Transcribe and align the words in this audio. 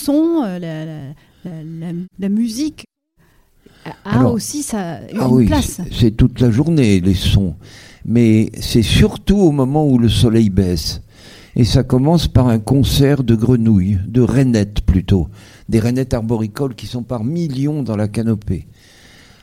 son, 0.00 0.42
euh, 0.44 0.58
la, 0.58 0.84
la- 0.84 1.14
la- 1.44 1.92
la 2.18 2.28
musique 2.28 2.84
a 4.04 4.16
Alors, 4.18 4.32
aussi 4.34 4.62
sa, 4.62 5.00
une 5.10 5.18
Ah 5.20 5.28
oui, 5.28 5.46
place. 5.46 5.80
c'est- 5.92 6.10
toute 6.16 6.40
la 6.40 6.50
journée 6.50 7.00
les 7.00 7.14
sons. 7.14 7.54
Mais 8.04 8.50
c'est 8.60 8.82
surtout 8.82 9.36
au 9.38 9.50
moment 9.52 9.86
où 9.86 9.98
le 9.98 10.08
soleil 10.08 10.50
baisse. 10.50 11.02
Et 11.56 11.64
ça 11.64 11.82
commence 11.82 12.28
par 12.28 12.48
un 12.48 12.58
concert 12.60 13.22
de 13.24 13.34
grenouilles, 13.34 13.98
de 14.06 14.20
rainettes 14.22 14.80
plutôt. 14.82 15.28
Des 15.68 15.80
rainettes 15.80 16.14
arboricoles 16.14 16.74
qui 16.74 16.86
sont 16.86 17.02
par 17.02 17.24
millions 17.24 17.82
dans 17.82 17.96
la 17.96 18.08
canopée. 18.08 18.66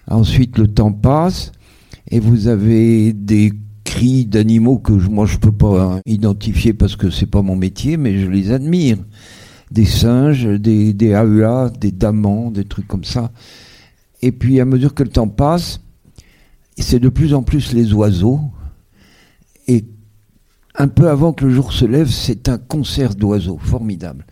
Ensuite, 0.10 0.58
le 0.58 0.68
temps 0.68 0.94
passe 0.94 1.52
et 2.10 2.20
vous 2.20 2.48
avez 2.48 3.12
des 3.14 3.52
cris 3.84 4.26
d'animaux 4.26 4.78
que 4.80 4.98
je- 5.00 5.10
moi 5.10 5.26
je 5.26 5.38
peux 5.38 5.52
pas 5.52 5.84
hein, 5.96 6.02
identifier 6.05 6.74
parce 6.74 6.96
que 6.96 7.10
c'est 7.10 7.26
pas 7.30 7.42
mon 7.42 7.55
métier, 7.55 7.98
mais 7.98 8.18
je 8.20 8.28
les 8.28 8.52
admire. 8.52 8.98
Des 9.71 9.86
singes, 9.86 10.45
des, 10.45 10.93
des 10.93 11.09
AEA, 11.09 11.70
des 11.79 11.91
damans, 11.91 12.51
des 12.51 12.65
trucs 12.65 12.87
comme 12.87 13.04
ça. 13.04 13.32
Et 14.21 14.32
puis 14.32 14.59
à 14.59 14.65
mesure 14.65 14.93
que 14.93 15.04
le 15.04 15.09
temps 15.09 15.28
passe, 15.28 15.82
c'est 16.78 17.00
de 17.00 17.09
plus 17.09 17.33
en 17.33 17.43
plus 17.43 17.73
les 17.73 17.93
oiseaux. 17.93 18.39
Et 19.68 19.86
un 20.75 20.87
peu 20.87 21.09
avant 21.09 21.33
que 21.33 21.45
le 21.45 21.51
jour 21.54 21.73
se 21.73 21.86
lève, 21.86 22.09
c'est 22.09 22.47
un 22.50 22.57
concert 22.57 23.15
d'oiseaux 23.15 23.57
formidable. 23.57 24.25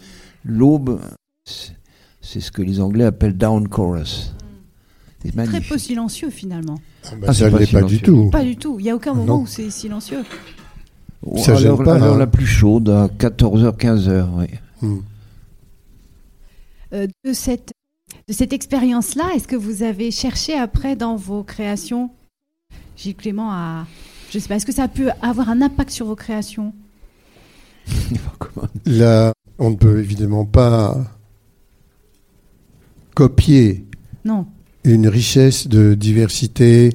L'aube, 0.45 0.99
c'est- 1.45 1.73
ce 2.21 2.51
que 2.51 2.61
les 2.61 2.79
Anglais 2.81 3.05
appellent 3.05 3.37
down 3.37 3.67
chorus. 3.67 4.33
C'est 5.23 5.31
Très 5.45 5.61
peu 5.61 5.77
silencieux 5.77 6.29
finalement. 6.29 6.79
Ah 7.05 7.09
bah, 7.19 7.27
Ah, 7.29 7.33
ça 7.33 7.45
c'est 7.45 7.51
pas 7.51 7.55
ne 7.57 7.59
l'est 7.59 7.71
pas 7.71 7.81
du 7.81 7.95
silencieux. 7.97 8.05
tout. 8.25 8.29
Pas 8.29 8.43
du 8.43 8.55
tout. 8.57 8.79
Il 8.79 8.83
n'y 8.83 8.89
a 8.91 8.95
aucun 8.95 9.13
moment 9.13 9.37
non. 9.37 9.41
où 9.43 9.47
c'est 9.47 9.69
silencieux. 9.71 10.23
Ça 11.37 11.53
à 11.53 11.55
gêne 11.55 11.67
l'heure- 11.69 11.83
pas, 11.83 11.97
l'heure 11.97 12.13
hein. 12.13 12.17
la 12.19 12.27
plus 12.27 12.45
chaude, 12.45 12.89
à 12.89 13.07
14h, 13.17 13.75
15h. 13.77 14.27
Oui. 14.37 14.45
Hmm. 14.81 14.99
Euh, 16.93 17.07
de 17.23 17.33
cette, 17.33 17.73
de 18.27 18.33
cette 18.33 18.53
expérience-là, 18.53 19.31
est-ce 19.35 19.47
que 19.47 19.55
vous 19.55 19.83
avez 19.83 20.11
cherché 20.11 20.53
après 20.57 20.95
dans 20.95 21.15
vos 21.15 21.43
créations, 21.43 22.11
Gilles 22.95 23.15
Clément, 23.15 23.51
à, 23.51 23.87
je 24.31 24.39
sais 24.39 24.47
pas, 24.47 24.55
est-ce 24.55 24.65
que 24.65 24.71
ça 24.71 24.83
a 24.83 24.87
pu 24.87 25.09
avoir 25.21 25.49
un 25.49 25.61
impact 25.61 25.89
sur 25.91 26.05
vos 26.05 26.15
créations? 26.15 26.73
Là, 28.85 29.33
on 29.59 29.71
ne 29.71 29.75
peut 29.75 29.99
évidemment 29.99 30.45
pas 30.45 30.97
copier 33.15 33.85
Non. 34.25 34.45
une 34.83 35.07
richesse 35.07 35.67
de 35.67 35.93
diversité 35.93 36.91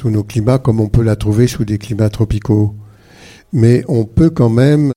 sous 0.00 0.10
nos 0.10 0.24
climats 0.24 0.58
comme 0.58 0.80
on 0.80 0.88
peut 0.88 1.02
la 1.02 1.16
trouver 1.16 1.46
sous 1.46 1.64
des 1.64 1.78
climats 1.78 2.10
tropicaux. 2.10 2.74
Mais 3.52 3.84
on 3.88 4.04
peut 4.04 4.30
quand 4.30 4.48
même 4.48 4.92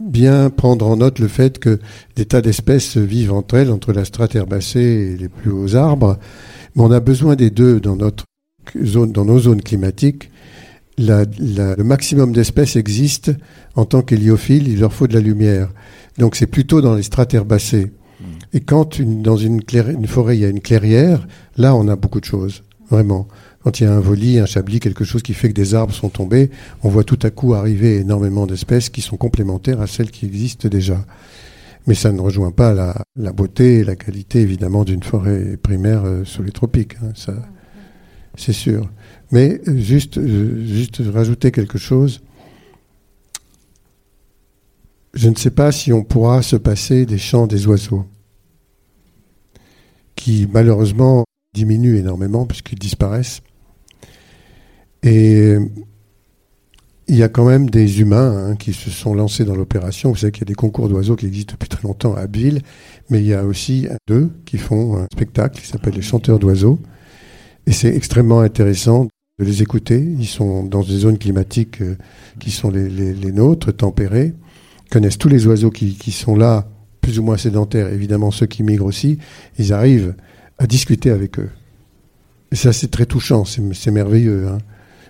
bien 0.00 0.50
prendre 0.50 0.86
en 0.86 0.96
note 0.96 1.18
le 1.18 1.28
fait 1.28 1.58
que 1.58 1.78
des 2.16 2.24
tas 2.24 2.40
d'espèces 2.40 2.96
vivent 2.96 3.32
entre 3.32 3.56
elles, 3.56 3.70
entre 3.70 3.92
la 3.92 4.04
strate 4.04 4.34
herbacée 4.34 4.80
et 5.14 5.16
les 5.16 5.28
plus 5.28 5.50
hauts 5.50 5.74
arbres. 5.74 6.18
Mais 6.74 6.82
on 6.82 6.90
a 6.90 7.00
besoin 7.00 7.34
des 7.36 7.50
deux 7.50 7.80
dans 7.80 7.96
notre 7.96 8.24
zone, 8.82 9.12
dans 9.12 9.24
nos 9.24 9.38
zones 9.38 9.62
climatiques. 9.62 10.30
La- 10.98 11.24
la- 11.38 11.74
le 11.76 11.84
maximum 11.84 12.32
d'espèces 12.32 12.76
existe 12.76 13.32
en 13.76 13.84
tant 13.84 14.02
qu'héliophiles, 14.02 14.68
il 14.68 14.80
leur 14.80 14.92
faut 14.92 15.06
de 15.06 15.14
la 15.14 15.20
lumière. 15.20 15.70
Donc 16.18 16.34
c'est 16.36 16.46
plutôt 16.48 16.80
dans 16.80 16.94
les 16.94 17.02
strates 17.04 17.34
herbacées. 17.34 17.92
Et 18.52 18.60
quand 18.60 18.98
une- 18.98 19.22
dans 19.22 19.36
une 19.36 19.60
forêt 20.06 20.36
il 20.36 20.40
y 20.40 20.44
a 20.44 20.48
une 20.48 20.60
clairière, 20.60 21.26
là 21.56 21.74
on 21.76 21.86
a 21.86 21.94
beaucoup 21.96 22.18
de 22.20 22.24
choses, 22.24 22.64
vraiment. 22.90 23.28
Quand 23.68 23.80
il 23.80 23.84
y 23.84 23.86
a 23.86 23.92
un 23.92 24.00
volis, 24.00 24.38
un 24.38 24.46
chablis, 24.46 24.80
quelque 24.80 25.04
chose 25.04 25.22
qui 25.22 25.34
fait 25.34 25.50
que 25.50 25.54
des 25.54 25.74
arbres 25.74 25.92
sont 25.92 26.08
tombés, 26.08 26.48
on 26.82 26.88
voit 26.88 27.04
tout 27.04 27.18
à 27.22 27.28
coup 27.28 27.52
arriver 27.52 27.96
énormément 27.96 28.46
d'espèces 28.46 28.88
qui 28.88 29.02
sont 29.02 29.18
complémentaires 29.18 29.82
à 29.82 29.86
celles 29.86 30.10
qui 30.10 30.24
existent 30.24 30.70
déjà. 30.70 31.04
Mais 31.86 31.92
ça 31.92 32.10
ne 32.10 32.18
rejoint 32.18 32.50
pas 32.50 32.72
la, 32.72 33.32
beauté 33.34 33.80
et 33.80 33.84
la 33.84 33.94
qualité 33.94 34.40
évidemment 34.40 34.84
d'une 34.84 35.02
forêt 35.02 35.58
primaire 35.58 36.06
euh, 36.06 36.24
sous 36.24 36.42
les 36.42 36.50
tropiques, 36.50 36.94
hein, 37.02 37.12
c'est 38.36 38.54
sûr. 38.54 38.88
Mais 39.32 39.60
euh, 39.68 39.76
juste, 39.76 40.16
euh, 40.16 40.64
juste 40.64 41.02
rajouter 41.06 41.50
quelque 41.50 41.76
chose. 41.76 42.22
Je 45.12 45.28
ne 45.28 45.34
sais 45.34 45.50
pas 45.50 45.72
si 45.72 45.92
on 45.92 46.04
pourra 46.04 46.40
se 46.40 46.56
passer 46.56 47.04
des 47.04 47.18
chants 47.18 47.46
des 47.46 47.66
oiseaux, 47.66 48.06
qui 50.16 50.48
malheureusement 50.50 51.26
diminuent 51.52 51.98
énormément 51.98 52.46
puisqu'ils 52.46 52.78
disparaissent. 52.78 53.42
Et 55.02 55.56
il 57.08 57.16
y 57.16 57.22
a 57.22 57.28
quand 57.28 57.46
même 57.46 57.70
des 57.70 58.00
humains 58.00 58.50
hein, 58.50 58.56
qui 58.56 58.74
se 58.74 58.90
sont 58.90 59.14
lancés 59.14 59.44
dans 59.44 59.56
l'opération. 59.56 60.10
Vous 60.10 60.16
savez 60.16 60.30
qu'il 60.30 60.42
y 60.42 60.44
a 60.44 60.52
des 60.52 60.54
concours 60.54 60.88
d'oiseaux 60.88 61.16
qui 61.16 61.26
existent 61.26 61.54
depuis 61.54 61.68
très 61.68 61.82
longtemps 61.82 62.14
à 62.14 62.20
Abbeville, 62.20 62.60
mais 63.08 63.20
il 63.20 63.26
y 63.26 63.34
a 63.34 63.44
aussi 63.44 63.88
deux 64.06 64.30
qui 64.44 64.58
font 64.58 64.98
un 64.98 65.06
spectacle 65.10 65.60
qui 65.60 65.66
s'appelle 65.66 65.94
les 65.94 66.02
chanteurs 66.02 66.38
d'oiseaux. 66.38 66.78
Et 67.66 67.72
c'est 67.72 67.94
extrêmement 67.94 68.40
intéressant 68.40 69.08
de 69.38 69.44
les 69.44 69.62
écouter. 69.62 70.00
Ils 70.00 70.26
sont 70.26 70.64
dans 70.64 70.82
des 70.82 70.98
zones 70.98 71.18
climatiques 71.18 71.80
euh, 71.80 71.96
qui 72.40 72.50
sont 72.50 72.70
les, 72.70 73.32
nôtres, 73.32 73.74
tempérées, 73.74 74.34
Ils 74.86 74.90
connaissent 74.90 75.18
tous 75.18 75.28
les 75.28 75.46
oiseaux 75.46 75.70
qui, 75.70 76.12
sont 76.12 76.36
là, 76.36 76.68
plus 77.00 77.18
ou 77.18 77.22
moins 77.22 77.36
sédentaires, 77.36 77.90
évidemment 77.92 78.30
ceux 78.30 78.46
qui 78.46 78.62
migrent 78.62 78.86
aussi. 78.86 79.18
Ils 79.58 79.72
arrivent 79.72 80.14
à 80.58 80.66
discuter 80.66 81.10
avec 81.10 81.38
eux. 81.38 81.50
Et 82.52 82.56
ça, 82.56 82.72
c'est 82.72 82.90
très 82.90 83.06
touchant, 83.06 83.44
c'est 83.44 83.62
c'est 83.74 83.90
merveilleux. 83.90 84.48
hein. 84.48 84.58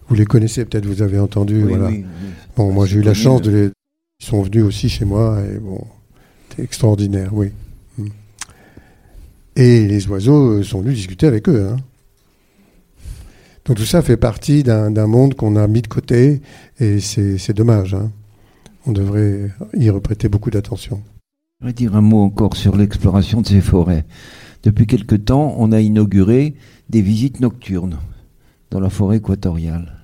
Vous 0.08 0.14
les 0.14 0.24
connaissez 0.24 0.64
peut-être, 0.64 0.86
vous 0.86 1.02
avez 1.02 1.18
entendu. 1.18 1.62
Oui, 1.62 1.68
voilà. 1.74 1.88
oui, 1.88 2.04
oui. 2.06 2.28
Bon, 2.56 2.72
moi 2.72 2.86
j'ai 2.86 2.98
eu 2.98 3.02
la 3.02 3.14
chance 3.14 3.42
de 3.42 3.50
les. 3.50 3.70
Ils 4.20 4.26
sont 4.26 4.42
venus 4.42 4.64
aussi 4.64 4.88
chez 4.88 5.04
moi 5.04 5.40
et 5.44 5.58
bon, 5.58 5.80
c'était 6.48 6.62
extraordinaire, 6.62 7.30
oui. 7.32 7.50
Mm. 7.98 8.06
Et 9.56 9.86
les 9.86 10.08
oiseaux 10.08 10.58
euh, 10.58 10.62
sont 10.62 10.80
venus 10.80 10.96
discuter 10.96 11.26
avec 11.26 11.48
eux. 11.48 11.68
hein. 11.70 11.76
Donc 13.64 13.76
tout 13.76 13.84
ça 13.84 14.00
fait 14.02 14.16
partie 14.16 14.62
d'un 14.62 15.06
monde 15.06 15.34
qu'on 15.34 15.54
a 15.56 15.66
mis 15.66 15.82
de 15.82 15.88
côté 15.88 16.40
et 16.80 17.00
c'est 17.00 17.52
dommage. 17.52 17.92
hein. 17.94 18.10
On 18.86 18.92
devrait 18.92 19.50
y 19.76 19.90
reprêter 19.90 20.28
beaucoup 20.30 20.50
d'attention. 20.50 21.02
Je 21.60 21.66
voudrais 21.66 21.74
dire 21.74 21.94
un 21.94 22.00
mot 22.00 22.22
encore 22.22 22.56
sur 22.56 22.76
l'exploration 22.76 23.42
de 23.42 23.46
ces 23.46 23.60
forêts. 23.60 24.06
Depuis 24.62 24.86
quelque 24.86 25.16
temps, 25.16 25.54
on 25.58 25.70
a 25.72 25.80
inauguré 25.80 26.54
des 26.88 27.02
visites 27.02 27.40
nocturnes 27.40 27.98
dans 28.70 28.80
la 28.80 28.88
forêt 28.90 29.18
équatoriale. 29.18 29.97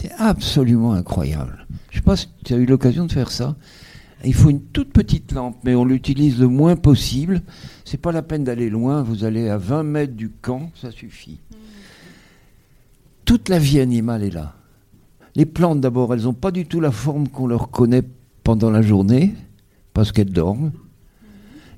C'est 0.00 0.12
absolument 0.16 0.92
incroyable. 0.92 1.66
Je 1.90 1.96
ne 1.96 2.00
sais 2.00 2.04
pas 2.04 2.14
si 2.14 2.28
tu 2.44 2.54
as 2.54 2.56
eu 2.56 2.66
l'occasion 2.66 3.06
de 3.06 3.10
faire 3.10 3.32
ça. 3.32 3.56
Il 4.24 4.32
faut 4.32 4.48
une 4.48 4.62
toute 4.62 4.92
petite 4.92 5.32
lampe, 5.32 5.56
mais 5.64 5.74
on 5.74 5.84
l'utilise 5.84 6.38
le 6.38 6.46
moins 6.46 6.76
possible. 6.76 7.42
C'est 7.84 8.00
pas 8.00 8.12
la 8.12 8.22
peine 8.22 8.44
d'aller 8.44 8.70
loin. 8.70 9.02
Vous 9.02 9.24
allez 9.24 9.48
à 9.48 9.58
20 9.58 9.82
mètres 9.82 10.12
du 10.12 10.30
camp, 10.30 10.70
ça 10.76 10.92
suffit. 10.92 11.40
Toute 13.24 13.48
la 13.48 13.58
vie 13.58 13.80
animale 13.80 14.22
est 14.22 14.30
là. 14.30 14.54
Les 15.34 15.46
plantes, 15.46 15.80
d'abord, 15.80 16.14
elles 16.14 16.22
n'ont 16.22 16.32
pas 16.32 16.52
du 16.52 16.64
tout 16.64 16.78
la 16.78 16.92
forme 16.92 17.26
qu'on 17.26 17.48
leur 17.48 17.68
connaît 17.68 18.04
pendant 18.44 18.70
la 18.70 18.82
journée, 18.82 19.34
parce 19.94 20.12
qu'elles 20.12 20.30
dorment. 20.30 20.70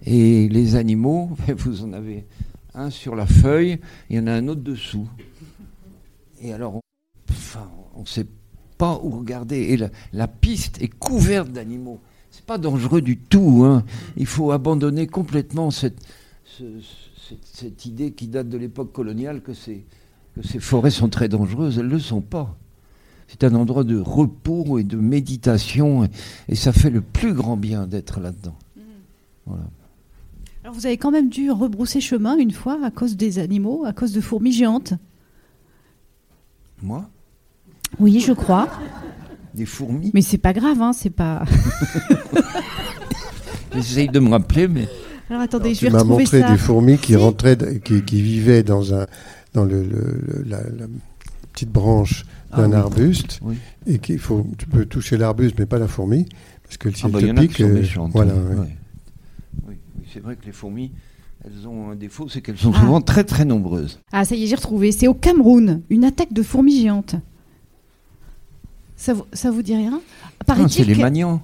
Et 0.05 0.47
les 0.51 0.77
animaux, 0.77 1.31
vous 1.57 1.85
en 1.85 1.95
avez 1.95 2.27
un 2.75 2.91
sur 2.91 3.17
la 3.17 3.25
feuille, 3.25 3.79
il 4.11 4.17
y 4.17 4.21
en 4.21 4.27
a 4.27 4.33
un 4.33 4.47
autre 4.47 4.61
dessous. 4.61 5.09
Et 6.43 6.53
alors, 6.53 6.75
on 6.77 6.81
on 7.95 8.01
ne 8.03 8.07
sait 8.07 8.27
pas 8.79 8.99
où 9.03 9.11
regarder. 9.11 9.57
Et 9.59 9.77
la, 9.77 9.91
la 10.13 10.29
piste 10.29 10.81
est 10.83 10.89
couverte 10.89 11.51
d'animaux. 11.51 12.01
C'est 12.31 12.45
pas 12.45 12.59
dangereux 12.59 13.01
du 13.03 13.17
tout. 13.19 13.63
hein. 13.65 13.85
Il 14.17 14.27
faut 14.27 14.53
abandonner 14.53 15.07
complètement 15.07 15.71
cette, 15.71 15.99
ce- 16.45 16.81
cette, 17.29 17.45
cette 17.45 17.87
idée 17.87 18.13
qui 18.13 18.29
date 18.29 18.49
de 18.49 18.57
l'époque 18.59 18.93
coloniale 18.93 19.41
que 19.43 19.53
ces, 19.53 19.85
que 20.35 20.47
ces 20.47 20.61
forêts 20.61 20.91
sont 20.91 21.09
très 21.09 21.29
dangereuses. 21.29 21.79
Elles 21.79 21.87
ne 21.87 21.91
le 21.93 21.99
sont 21.99 22.21
pas. 22.21 22.57
C'est 23.29 23.45
un 23.45 23.55
endroit 23.55 23.85
de 23.85 23.99
repos 23.99 24.79
et 24.79 24.85
de 24.85 24.97
méditation. 24.97 26.05
Et, 26.05 26.09
et 26.49 26.55
ça 26.55 26.73
fait 26.73 26.91
le 26.91 27.01
plus 27.01 27.33
grand 27.35 27.57
bien 27.57 27.87
d'être 27.87 28.21
là-dedans. 28.21 28.57
Voilà. 29.47 29.65
Alors 30.63 30.75
vous 30.75 30.85
avez 30.87 30.99
quand 30.99 31.11
même 31.11 31.31
dû 31.31 31.51
rebrousser 31.51 32.01
chemin 32.01 32.37
une 32.37 32.51
fois 32.53 32.79
à 32.85 32.91
cause 32.91 33.17
des 33.17 33.39
animaux, 33.39 33.85
à 33.87 33.93
cause 33.93 34.13
de 34.13 34.21
fourmis 34.21 34.53
géantes. 34.53 34.93
Moi? 36.83 37.09
Oui, 37.99 38.21
je 38.21 38.33
crois. 38.33 38.69
Des 39.55 39.67
fourmis 39.67 40.11
Mais 40.15 40.23
c'est 40.23 40.39
pas 40.39 40.53
grave, 40.53 40.81
hein, 40.81 40.93
c'est 40.93 41.11
pas. 41.11 41.43
J'essaye 43.75 44.09
de 44.09 44.21
me 44.21 44.31
rappeler, 44.31 44.69
mais. 44.69 44.89
Alors 45.29 45.43
attendez, 45.43 45.65
Alors, 45.67 45.75
je 45.75 45.79
tu 45.79 45.85
vais 45.87 45.91
m'as 45.93 45.99
retrouver 45.99 46.23
montré 46.25 46.41
ça. 46.41 46.51
des 46.53 46.59
fourmis 46.59 46.99
qui 46.99 47.17
rentraient, 47.17 47.57
qui, 47.85 48.03
qui 48.03 48.23
vivaient 48.23 48.63
dans 48.63 48.95
un 48.95 49.07
dans 49.55 49.65
le, 49.65 49.83
le- 49.83 50.21
le- 50.27 50.45
la, 50.47 50.59
la 50.63 50.87
petite 51.53 51.71
branche 51.71 52.25
Ah 52.53 52.63
d'un 52.63 52.71
oui. 52.71 52.75
arbuste 52.77 53.39
Oui. 53.43 53.57
et 53.87 53.99
qu'il 53.99 54.19
faut 54.19 54.47
tu 54.59 54.67
peux 54.67 54.85
toucher 54.87 55.17
l'arbuste 55.17 55.57
mais 55.59 55.67
pas 55.67 55.79
la 55.79 55.89
fourmi 55.89 56.27
parce 56.65 56.77
que 56.79 56.91
si 56.91 57.03
Ah 57.05 57.09
elle 57.09 57.13
bah, 57.13 57.19
te 57.21 57.25
il 57.25 57.29
y 57.29 57.33
en 57.33 57.37
a 57.37 57.41
pique, 57.41 57.61
euh, 57.61 57.75
méchantes. 57.75 58.11
voilà. 58.13 58.35
oui. 58.35 58.41
ouais. 58.55 58.61
Ouais. 58.61 58.77
Oui, 59.69 59.75
oui, 59.99 60.05
c'est 60.13 60.21
vrai 60.21 60.37
que 60.37 60.47
les 60.47 60.53
fourmis, 60.53 60.93
elles 61.45 61.67
ont 61.69 61.91
un 61.91 61.97
défaut, 61.97 62.29
c'est 62.29 62.41
qu'elles 62.41 62.59
sont 62.59 62.73
Ah. 62.75 62.81
souvent 62.81 63.01
très 63.01 63.25
très 63.25 63.45
nombreuses. 63.45 64.01
Ah, 64.13 64.25
ça 64.25 64.35
y 64.35 64.45
est, 64.45 64.47
j'ai 64.47 64.57
retrouvé. 64.57 64.91
C'est 64.93 65.09
au 65.09 65.15
Cameroun, 65.15 65.83
une 65.91 66.05
attaque 66.05 66.33
de 66.33 66.43
fourmis 66.43 66.81
géantes. 66.83 67.15
Ça 69.01 69.15
vous, 69.15 69.25
ça 69.33 69.51
vous 69.51 69.63
dit 69.63 69.75
rien 69.75 70.03
Ah, 70.47 70.57
c'est 70.69 70.85
les 70.85 70.95
maniants. 70.95 71.43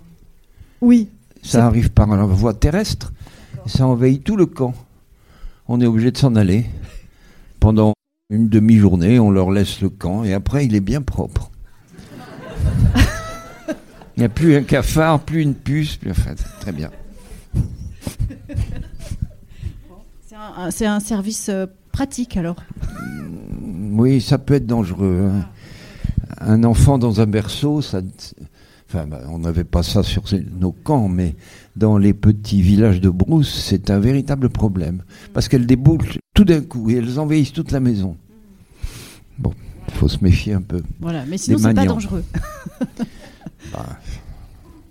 Oui. 0.82 1.08
Ça 1.42 1.64
arrive 1.64 1.90
par 1.90 2.06
la 2.06 2.26
voie 2.26 2.52
terrestre. 2.52 3.14
Ça 3.64 3.86
envahit 3.86 4.22
tout 4.22 4.36
le 4.36 4.44
camp. 4.44 4.74
On 5.66 5.80
est 5.80 5.86
obligé 5.86 6.10
de 6.10 6.18
s'en 6.18 6.36
aller. 6.36 6.66
Pendant 7.58 7.94
une 8.28 8.50
demi-journée, 8.50 9.18
on 9.18 9.30
leur 9.30 9.50
laisse 9.50 9.80
le 9.80 9.88
camp 9.88 10.22
et 10.22 10.34
après, 10.34 10.66
il 10.66 10.74
est 10.74 10.80
bien 10.80 11.00
propre. 11.00 11.50
Il 14.16 14.20
n'y 14.20 14.24
a 14.24 14.28
plus 14.28 14.54
un 14.56 14.62
cafard, 14.62 15.20
plus 15.20 15.40
une 15.40 15.54
puce, 15.54 15.96
plus... 15.96 16.10
Enfin, 16.10 16.34
très 16.60 16.72
bien. 16.72 16.90
C'est 20.70 20.86
un, 20.86 21.00
service 21.00 21.48
euh, 21.48 21.64
pratique 21.90 22.36
alors 22.36 22.56
Oui, 23.92 24.20
ça 24.20 24.36
peut 24.36 24.54
être 24.54 24.66
dangereux. 24.66 25.30
Hein. 25.32 25.46
Un 26.38 26.64
enfant 26.64 26.98
dans 26.98 27.20
un 27.20 27.26
berceau, 27.26 27.80
ça, 27.80 28.00
enfin, 28.88 29.06
bah, 29.06 29.22
on 29.28 29.38
n'avait 29.38 29.64
pas 29.64 29.82
ça 29.82 30.02
sur 30.02 30.24
nos 30.58 30.72
camps, 30.72 31.08
mais 31.08 31.34
dans 31.76 31.98
les 31.98 32.14
petits 32.14 32.60
villages 32.60 33.00
de 33.00 33.10
brousse, 33.10 33.52
c'est 33.52 33.90
un 33.90 33.98
véritable 33.98 34.48
problème. 34.48 35.02
Parce 35.32 35.48
qu'elles 35.48 35.66
déboulent 35.66 36.04
tout 36.34 36.44
d'un 36.44 36.60
coup 36.60 36.90
et 36.90 36.94
elles 36.94 37.18
envahissent 37.18 37.52
toute 37.52 37.70
la 37.70 37.80
maison. 37.80 38.16
Bon, 39.38 39.52
il 39.88 39.94
faut 39.94 40.08
se 40.08 40.22
méfier 40.22 40.52
un 40.52 40.62
peu. 40.62 40.82
Voilà, 41.00 41.24
mais 41.26 41.38
sinon, 41.38 41.58
c'est 41.58 41.74
pas 41.74 41.84
dangereux. 41.86 42.24
bah. 43.72 43.98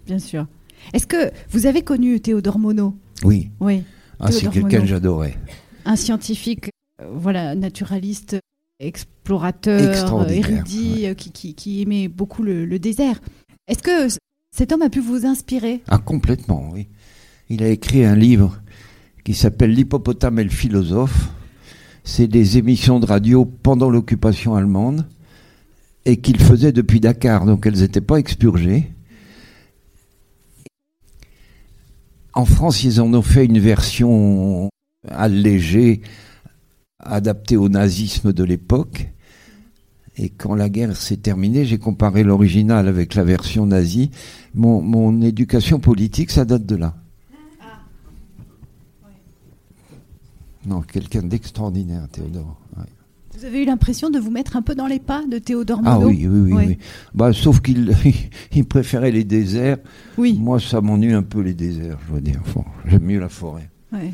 Bien 0.05 0.19
sûr. 0.19 0.47
Est-ce 0.93 1.07
que 1.07 1.31
vous 1.49 1.65
avez 1.65 1.81
connu 1.81 2.19
Théodore 2.19 2.59
Monod? 2.59 2.93
Oui. 3.23 3.49
Oui. 3.59 3.83
Ah, 4.19 4.31
c'est 4.31 4.49
quelqu'un 4.49 4.81
que 4.81 4.85
j'adorais. 4.85 5.37
Un 5.85 5.95
scientifique, 5.95 6.69
euh, 7.01 7.07
voilà, 7.13 7.55
naturaliste, 7.55 8.37
explorateur, 8.79 10.29
érudit, 10.29 11.07
euh, 11.07 11.13
qui, 11.13 11.53
qui, 11.53 11.81
aimait 11.81 12.07
beaucoup 12.07 12.43
le, 12.43 12.77
désert. 12.79 13.19
Est-ce 13.67 13.81
que 13.83 14.15
cet 14.55 14.71
homme 14.71 14.81
a 14.81 14.89
pu 14.89 14.99
vous 14.99 15.25
inspirer? 15.25 15.81
Ah, 15.87 15.97
complètement, 15.97 16.69
oui. 16.71 16.87
Il 17.49 17.63
a 17.63 17.69
écrit 17.69 18.03
un 18.03 18.15
livre 18.15 18.59
qui 19.23 19.33
s'appelle 19.33 19.71
L'hippopotame 19.71 20.39
et 20.39 20.43
le 20.43 20.49
philosophe. 20.49 21.29
C'est 22.03 22.27
des 22.27 22.57
émissions 22.57 22.99
de 22.99 23.05
radio 23.05 23.45
pendant 23.45 23.89
l'occupation 23.89 24.55
allemande 24.55 25.07
et 26.05 26.17
qu'il 26.17 26.39
faisait 26.39 26.71
depuis 26.71 26.99
Dakar, 26.99 27.45
donc 27.45 27.65
elles 27.65 27.79
n'étaient 27.79 28.01
pas 28.01 28.17
expurgées. 28.17 28.91
En 32.33 32.45
France, 32.45 32.83
ils 32.83 33.01
en 33.01 33.11
ont 33.13 33.21
fait 33.21 33.45
une 33.45 33.59
version 33.59 34.69
allégée, 35.09 36.01
adaptée 37.05 37.57
au 37.57 37.69
nazisme 37.69 38.33
de 38.33 38.43
l'époque. 38.43 39.09
Et 40.17 40.29
quand 40.29 40.55
la 40.55 40.69
guerre 40.69 40.95
s'est 40.95 41.17
terminée, 41.17 41.65
j'ai 41.65 41.77
comparé 41.77 42.23
l'original 42.23 42.87
avec 42.87 43.15
la 43.15 43.23
version 43.23 43.65
nazie. 43.65 44.11
Mon, 44.53 45.21
éducation 45.21 45.79
politique, 45.79 46.31
ça 46.31 46.45
date 46.45 46.65
de 46.65 46.75
là. 46.75 46.95
Non, 50.65 50.81
quelqu'un 50.81 51.21
d'extraordinaire, 51.21 52.07
Théodore. 52.11 52.57
Vous 53.37 53.43
avez 53.43 53.63
eu 53.63 53.65
l'impression 53.65 54.09
de 54.09 54.17
vous 54.17 54.31
mettre 54.31 54.55
un 54.55 54.61
peu 54.61 54.75
dans 54.75 54.87
les 54.87 54.99
pas 54.99 55.23
de 55.29 55.37
Théodore 55.37 55.81
Monod 55.81 56.01
Ah 56.03 56.05
oui, 56.05 56.25
oui, 56.25 56.53
oui. 56.53 56.77
Bah, 57.13 57.33
sauf 57.33 57.59
qu'il 57.59 57.93
il 58.55 58.65
préférait 58.65 59.11
les 59.11 59.25
déserts. 59.25 59.77
Oui. 60.17 60.39
Moi, 60.39 60.59
ça 60.59 60.79
m'ennuie 60.79 61.13
un 61.13 61.21
peu 61.21 61.41
les 61.41 61.53
déserts, 61.53 61.99
je 62.07 62.13
veux 62.13 62.21
dire. 62.21 62.41
J'aime 62.85 63.03
mieux 63.03 63.19
la 63.19 63.29
forêt. 63.29 63.69
Ouais. 63.91 64.13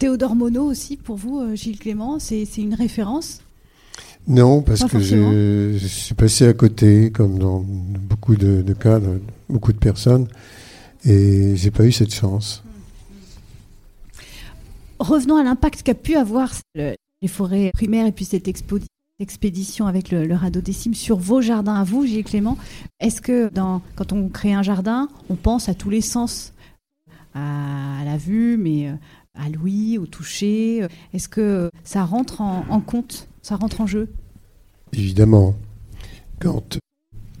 Théodore 0.00 0.34
Monod 0.34 0.66
aussi, 0.66 0.96
pour 0.96 1.16
vous, 1.16 1.40
euh, 1.40 1.54
Gilles 1.54 1.78
Clément, 1.78 2.18
c'est 2.18 2.46
une 2.56 2.72
référence? 2.72 3.42
Non, 4.26 4.62
parce 4.62 4.82
que 4.84 4.98
je, 4.98 5.86
suis 5.86 6.14
passé 6.14 6.46
à 6.46 6.54
côté, 6.54 7.10
comme 7.10 7.38
dans 7.38 7.60
beaucoup 7.60 8.34
de, 8.34 8.62
de 8.62 8.72
cas, 8.72 8.98
de 8.98 9.20
beaucoup 9.50 9.74
de 9.74 9.78
personnes, 9.78 10.26
et 11.04 11.54
j'ai 11.54 11.70
pas 11.70 11.84
eu 11.84 11.92
cette 11.92 12.14
chance. 12.14 12.62
Revenons 14.98 15.36
à 15.36 15.44
l'impact 15.44 15.82
qu'a 15.82 15.94
pu 15.94 16.16
avoir 16.16 16.50
les 16.74 17.28
forêts 17.28 17.70
primaires 17.74 18.06
et 18.06 18.12
puis 18.12 18.24
cette 18.24 18.48
expédition 19.18 19.86
avec 19.86 20.10
le, 20.10 20.34
radeau 20.34 20.62
des 20.62 20.72
cimes 20.72 20.94
sur 20.94 21.18
vos 21.18 21.42
jardins. 21.42 21.74
À 21.74 21.84
vous, 21.84 22.06
Gilles 22.06 22.24
Clément. 22.24 22.56
Est-ce 23.00 23.20
que 23.20 23.52
dans, 23.52 23.82
quand 23.96 24.14
on 24.14 24.30
crée 24.30 24.54
un 24.54 24.62
jardin, 24.62 25.10
on 25.28 25.36
pense 25.36 25.68
à 25.68 25.74
tous 25.74 25.90
les 25.90 26.00
sens, 26.00 26.54
à, 27.34 28.02
la 28.04 28.16
vue, 28.16 28.56
mais 28.56 28.88
euh, 28.88 28.94
à 29.34 29.48
l'ouïe, 29.48 29.98
au 29.98 30.06
toucher 30.06 30.86
Est-ce 31.14 31.28
que 31.28 31.70
ça 31.84 32.04
rentre 32.04 32.40
en, 32.40 32.80
compte, 32.80 33.28
ça 33.42 33.56
rentre 33.56 33.80
en 33.80 33.86
jeu? 33.86 34.08
Évidemment. 34.92 35.54
Quand, 36.40 36.78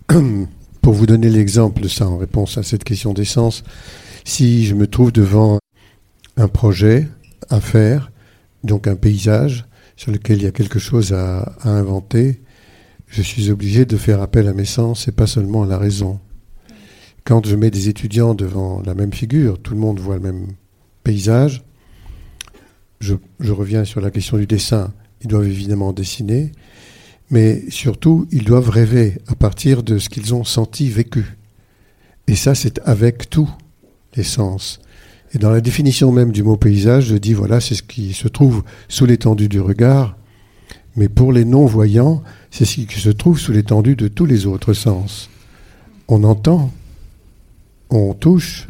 pour 0.82 0.92
vous 0.92 1.06
donner 1.06 1.30
l'exemple 1.30 1.82
de 1.82 1.88
ça 1.88 2.06
en 2.08 2.18
réponse 2.18 2.58
à 2.58 2.62
cette 2.62 2.84
question 2.84 3.12
d'essence, 3.12 3.64
si 4.24 4.66
je 4.66 4.74
me 4.74 4.86
trouve 4.86 5.12
devant 5.12 5.58
un 6.36 6.48
projet 6.48 7.08
à 7.48 7.60
faire, 7.60 8.12
donc 8.64 8.86
un 8.86 8.96
paysage 8.96 9.66
sur 9.96 10.12
lequel 10.12 10.38
il 10.38 10.44
y 10.44 10.46
a 10.46 10.52
quelque 10.52 10.78
chose 10.78 11.12
à, 11.12 11.56
inventer, 11.64 12.40
je 13.06 13.22
suis 13.22 13.50
obligé 13.50 13.84
de 13.84 13.96
faire 13.96 14.22
appel 14.22 14.48
à 14.48 14.52
mes 14.52 14.64
sens 14.64 15.08
et 15.08 15.12
pas 15.12 15.26
seulement 15.26 15.64
à 15.64 15.66
la 15.66 15.78
raison. 15.78 16.20
Quand 17.24 17.44
je 17.44 17.56
mets 17.56 17.70
des 17.70 17.88
étudiants 17.88 18.34
devant 18.34 18.80
la 18.82 18.94
même 18.94 19.12
figure, 19.12 19.58
tout 19.60 19.74
le 19.74 19.80
monde 19.80 19.98
voit 19.98 20.14
le 20.14 20.22
même 20.22 20.46
paysage. 21.02 21.64
Je, 23.00 23.14
reviens 23.52 23.84
sur 23.84 24.02
la 24.02 24.10
question 24.10 24.36
du 24.36 24.46
dessin. 24.46 24.92
Ils 25.22 25.28
doivent 25.28 25.48
évidemment 25.48 25.94
dessiner, 25.94 26.52
mais 27.30 27.64
surtout, 27.70 28.26
ils 28.30 28.44
doivent 28.44 28.68
rêver 28.68 29.18
à 29.26 29.34
partir 29.34 29.82
de 29.82 29.98
ce 29.98 30.10
qu'ils 30.10 30.34
ont 30.34 30.44
senti, 30.44 30.90
vécu. 30.90 31.36
Et 32.28 32.36
ça, 32.36 32.54
c'est 32.54 32.78
avec 32.84 33.30
tous 33.30 33.50
les 34.16 34.22
sens. 34.22 34.80
Et 35.32 35.38
dans 35.38 35.50
la 35.50 35.62
définition 35.62 36.12
même 36.12 36.30
du 36.30 36.42
mot 36.42 36.56
paysage, 36.56 37.06
je 37.06 37.16
dis 37.16 37.32
voilà, 37.32 37.60
c'est 37.60 37.74
ce 37.74 37.82
qui 37.82 38.12
se 38.12 38.28
trouve 38.28 38.64
sous 38.88 39.06
l'étendue 39.06 39.48
du 39.48 39.60
regard, 39.60 40.16
mais 40.96 41.08
pour 41.08 41.32
les 41.32 41.44
non-voyants, 41.44 42.22
c'est 42.50 42.64
ce 42.64 42.80
qui 42.80 43.00
se 43.00 43.10
trouve 43.10 43.38
sous 43.38 43.52
l'étendue 43.52 43.96
de 43.96 44.08
tous 44.08 44.26
les 44.26 44.46
autres 44.46 44.74
sens. 44.74 45.30
On 46.08 46.24
entend, 46.24 46.70
on 47.88 48.12
touche, 48.12 48.68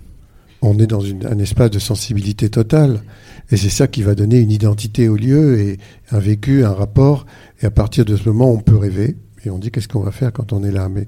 on 0.62 0.78
est 0.78 0.86
dans 0.86 1.04
un 1.04 1.38
espace 1.38 1.70
de 1.70 1.78
sensibilité 1.78 2.50
totale, 2.50 3.02
et 3.50 3.56
c'est 3.56 3.70
ça 3.70 3.86
qui 3.86 4.02
va 4.02 4.14
donner 4.14 4.38
une 4.38 4.50
identité 4.50 5.08
au 5.08 5.16
lieu 5.16 5.58
et 5.58 5.78
un 6.10 6.18
vécu, 6.18 6.64
un 6.64 6.72
rapport, 6.72 7.26
et 7.62 7.66
à 7.66 7.70
partir 7.70 8.04
de 8.04 8.16
ce 8.16 8.28
moment, 8.28 8.52
on 8.52 8.58
peut 8.58 8.76
rêver, 8.76 9.16
et 9.44 9.50
on 9.50 9.58
dit 9.58 9.70
qu'est-ce 9.70 9.88
qu'on 9.88 10.00
va 10.00 10.12
faire 10.12 10.32
quand 10.32 10.52
on 10.52 10.62
est 10.62 10.70
là? 10.70 10.88
Mais 10.88 11.06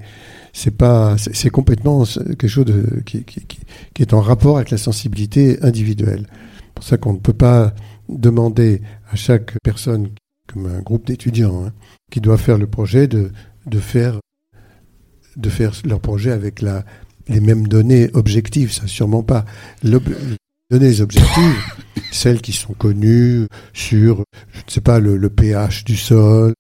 c'est 0.52 0.76
pas, 0.76 1.16
c'est 1.19 1.50
complètement 1.50 2.04
quelque 2.04 2.49
chose 2.49 2.64
qui, 3.04 3.25
qui, 3.25 3.46
qui, 3.94 4.02
est 4.02 4.14
en 4.14 4.20
rapport 4.20 4.56
avec 4.56 4.70
la 4.70 4.78
sensibilité 4.78 5.62
individuelle. 5.62 6.26
C'est 6.31 6.75
pour 6.75 6.85
ça 6.85 6.97
qu'on 6.97 7.12
ne 7.12 7.18
peut 7.18 7.35
pas 7.35 7.75
demander 8.09 8.80
à 9.11 9.16
chaque 9.16 9.52
personne, 9.62 10.11
comme 10.49 10.66
un 10.66 10.80
groupe 10.80 11.06
d'étudiants, 11.06 11.66
hein, 11.66 11.73
qui 12.11 12.21
doit 12.21 12.38
faire 12.38 12.56
le 12.56 12.66
projet, 12.66 13.06
de, 13.06 13.32
de 13.66 13.78
faire 13.78 14.18
de 15.37 15.49
faire 15.49 15.73
leur 15.87 16.00
projet 16.00 16.30
avec 16.30 16.61
la, 16.61 16.85
les 17.29 17.41
mêmes 17.41 17.67
données 17.67 18.11
objectives, 18.14 18.73
ça 18.73 18.87
sûrement 18.87 19.23
pas. 19.23 19.45
Les 19.83 19.99
données 20.71 21.00
objectives, 21.00 21.62
celles 22.12 22.41
qui 22.41 22.52
sont 22.52 22.75
connues 22.75 23.47
sur, 23.73 24.25
je 24.52 24.59
ne 24.59 24.71
sais 24.71 24.81
pas, 24.81 25.00
le, 25.00 25.17
le 25.17 25.31
pH 25.31 25.85
du 25.85 25.97
sol, 25.97 26.55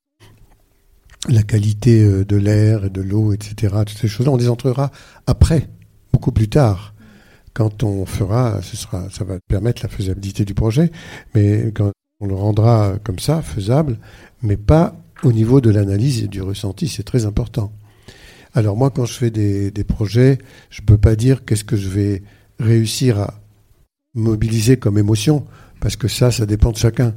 la 1.28 1.42
qualité 1.42 2.02
euh, 2.04 2.24
de 2.24 2.36
l'air 2.36 2.84
et 2.86 2.90
de 2.90 3.00
l'eau, 3.00 3.32
etc. 3.32 3.74
Toutes 3.86 3.98
ces 3.98 4.08
choses-là, 4.08 4.32
on 4.32 4.36
les 4.36 4.48
entrera 4.48 4.90
après, 5.26 5.68
beaucoup 6.12 6.32
plus 6.32 6.48
tard. 6.48 6.94
Quand 7.54 7.82
on 7.82 8.06
fera, 8.06 8.60
ce 8.62 8.76
sera, 8.76 9.10
ça 9.10 9.24
va 9.24 9.36
permettre 9.46 9.82
la 9.82 9.88
faisabilité 9.88 10.44
du 10.44 10.54
projet, 10.54 10.90
mais 11.34 11.70
quand 11.74 11.92
on 12.20 12.26
le 12.26 12.34
rendra 12.34 12.94
comme 13.04 13.18
ça, 13.18 13.42
faisable, 13.42 13.98
mais 14.42 14.56
pas 14.56 14.96
au 15.22 15.32
niveau 15.32 15.60
de 15.60 15.70
l'analyse 15.70 16.22
et 16.22 16.28
du 16.28 16.40
ressenti, 16.40 16.88
c'est 16.88 17.02
très 17.02 17.26
important. 17.26 17.72
Alors 18.54 18.76
moi, 18.76 18.90
quand 18.90 19.06
je 19.06 19.14
fais 19.14 19.30
des, 19.30 19.70
des 19.70 19.84
projets, 19.84 20.38
je 20.70 20.82
ne 20.82 20.86
peux 20.86 20.98
pas 20.98 21.16
dire 21.16 21.44
qu'est-ce 21.44 21.64
que 21.64 21.76
je 21.76 21.88
vais 21.88 22.22
réussir 22.58 23.18
à 23.18 23.40
mobiliser 24.14 24.76
comme 24.76 24.98
émotion, 24.98 25.44
parce 25.80 25.96
que 25.96 26.08
ça, 26.08 26.30
ça 26.30 26.46
dépend 26.46 26.70
de 26.70 26.76
chacun. 26.76 27.14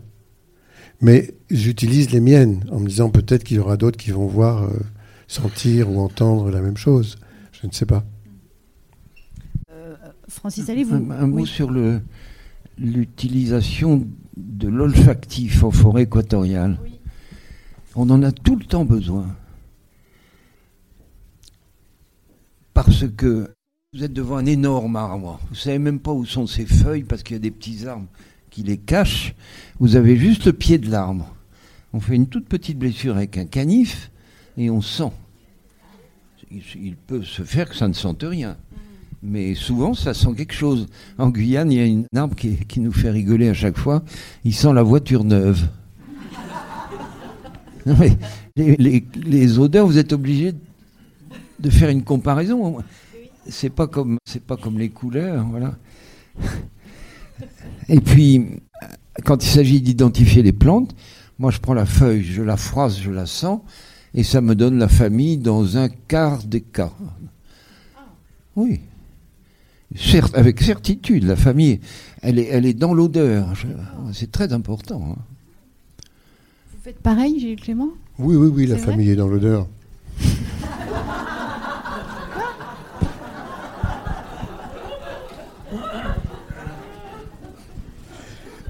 Mais 1.01 1.33
j'utilise 1.49 2.11
les 2.11 2.21
miennes 2.21 2.63
en 2.71 2.79
me 2.79 2.87
disant 2.87 3.09
peut-être 3.09 3.43
qu'il 3.43 3.57
y 3.57 3.59
aura 3.59 3.75
d'autres 3.77 3.97
qui 3.97 4.11
vont 4.11 4.27
voir, 4.27 4.63
euh, 4.63 4.69
sentir 5.27 5.91
ou 5.91 5.99
entendre 5.99 6.49
la 6.49 6.61
même 6.61 6.77
chose. 6.77 7.17
Je 7.51 7.67
ne 7.67 7.71
sais 7.71 7.85
pas. 7.85 8.03
Euh, 9.71 9.95
Francis, 10.27 10.69
allez-vous? 10.69 10.95
Un, 10.95 11.27
mot 11.27 11.45
sur 11.45 11.71
le, 11.71 12.01
l'utilisation 12.77 14.07
de 14.37 14.67
l'olfactif 14.67 15.63
en 15.63 15.71
forêt 15.71 16.03
équatoriale. 16.03 16.77
On 17.95 18.09
en 18.09 18.23
a 18.23 18.31
tout 18.31 18.55
le 18.55 18.65
temps 18.65 18.85
besoin. 18.85 19.27
Parce 22.75 23.05
que 23.07 23.49
vous 23.93 24.03
êtes 24.03 24.11
devant 24.11 24.35
un 24.35 24.45
énorme 24.45 24.97
arbre. 24.97 25.39
Vous 25.47 25.55
ne 25.55 25.59
savez 25.59 25.79
même 25.79 25.99
pas 25.99 26.11
où 26.11 26.25
sont 26.25 26.45
ses 26.45 26.65
feuilles 26.65 27.05
parce 27.05 27.23
qu'il 27.23 27.35
y 27.35 27.37
a 27.37 27.41
des 27.41 27.49
petits 27.49 27.87
arbres 27.87 28.05
qui 28.51 28.63
les 28.63 28.77
cache, 28.77 29.33
vous 29.79 29.95
avez 29.95 30.17
juste 30.17 30.45
le 30.45 30.53
pied 30.53 30.77
de 30.77 30.91
l'arbre. 30.91 31.33
On 31.93 32.01
fait 32.01 32.15
une 32.15 32.27
toute 32.27 32.47
petite 32.49 32.77
blessure 32.77 33.15
avec 33.15 33.37
un 33.37 33.45
canif 33.45 34.11
et 34.57 34.69
on 34.69 34.81
sent. 34.81 35.11
Il 36.51 36.97
peut 36.97 37.23
se 37.23 37.43
faire 37.43 37.69
que 37.69 37.75
ça 37.75 37.87
ne 37.87 37.93
sente 37.93 38.23
rien. 38.23 38.57
Mais 39.23 39.55
souvent, 39.55 39.93
ça 39.93 40.13
sent 40.13 40.33
quelque 40.35 40.53
chose. 40.53 40.87
En 41.17 41.29
Guyane, 41.29 41.71
il 41.71 41.77
y 41.77 41.81
a 41.81 41.85
une 41.85 42.07
arbre 42.13 42.35
qui, 42.35 42.79
nous 42.81 42.91
fait 42.91 43.09
rigoler 43.09 43.47
à 43.47 43.53
chaque 43.53 43.77
fois. 43.77 44.03
Il 44.43 44.53
sent 44.53 44.73
la 44.73 44.83
voiture 44.83 45.23
neuve. 45.23 45.65
Les- 48.57 49.05
les 49.15 49.59
odeurs, 49.59 49.87
vous 49.87 49.97
êtes 49.97 50.11
obligé 50.11 50.53
de 51.59 51.69
faire 51.69 51.89
une 51.89 52.03
comparaison. 52.03 52.77
C'est 53.47 53.69
pas 53.69 53.87
comme 53.87 54.17
c'est 54.25 54.43
pas 54.43 54.57
comme 54.57 54.79
les 54.79 54.89
couleurs, 54.89 55.45
voilà. 55.45 55.75
Et 57.89 57.99
puis, 57.99 58.47
quand 59.23 59.43
il 59.43 59.49
s'agit 59.49 59.81
d'identifier 59.81 60.41
les 60.41 60.53
plantes, 60.53 60.95
moi 61.37 61.51
je 61.51 61.59
prends 61.59 61.73
la 61.73 61.85
feuille, 61.85 62.23
je 62.23 62.41
la 62.41 62.57
froisse, 62.57 62.99
je 62.99 63.11
la 63.11 63.25
sens, 63.25 63.61
et 64.13 64.23
ça 64.23 64.41
me 64.41 64.55
donne 64.55 64.77
la 64.77 64.87
famille 64.87 65.37
dans 65.37 65.77
un 65.77 65.89
quart 65.89 66.43
des 66.43 66.61
cas. 66.61 66.91
Oui. 68.55 68.81
Certes, 69.95 70.35
avec 70.35 70.61
certitude, 70.61 71.23
la 71.23 71.35
famille, 71.35 71.79
elle 72.21 72.39
est, 72.39 72.47
elle 72.47 72.65
est 72.65 72.73
dans 72.73 72.93
l'odeur. 72.93 73.53
C'est 74.13 74.31
très 74.31 74.51
important. 74.51 75.01
hein. 75.11 75.21
Vous 76.73 76.79
faites 76.83 76.99
pareil, 76.99 77.39
Gilles 77.39 77.59
Clément? 77.59 77.89
Oui, 78.17 78.35
oui, 78.35 78.47
oui, 78.47 78.65
la 78.65 78.77
famille 78.77 79.09
est 79.09 79.15
dans 79.15 79.27
l'odeur. 79.27 79.67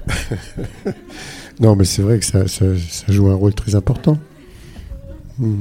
non, 1.60 1.76
mais 1.76 1.84
c'est 1.84 2.02
vrai 2.02 2.18
que 2.18 2.24
ça, 2.24 2.46
ça- 2.48 2.76
ça 2.78 3.12
joue 3.12 3.28
un 3.28 3.34
rôle 3.34 3.54
très 3.54 3.74
important. 3.74 4.18
Hmm. 5.38 5.56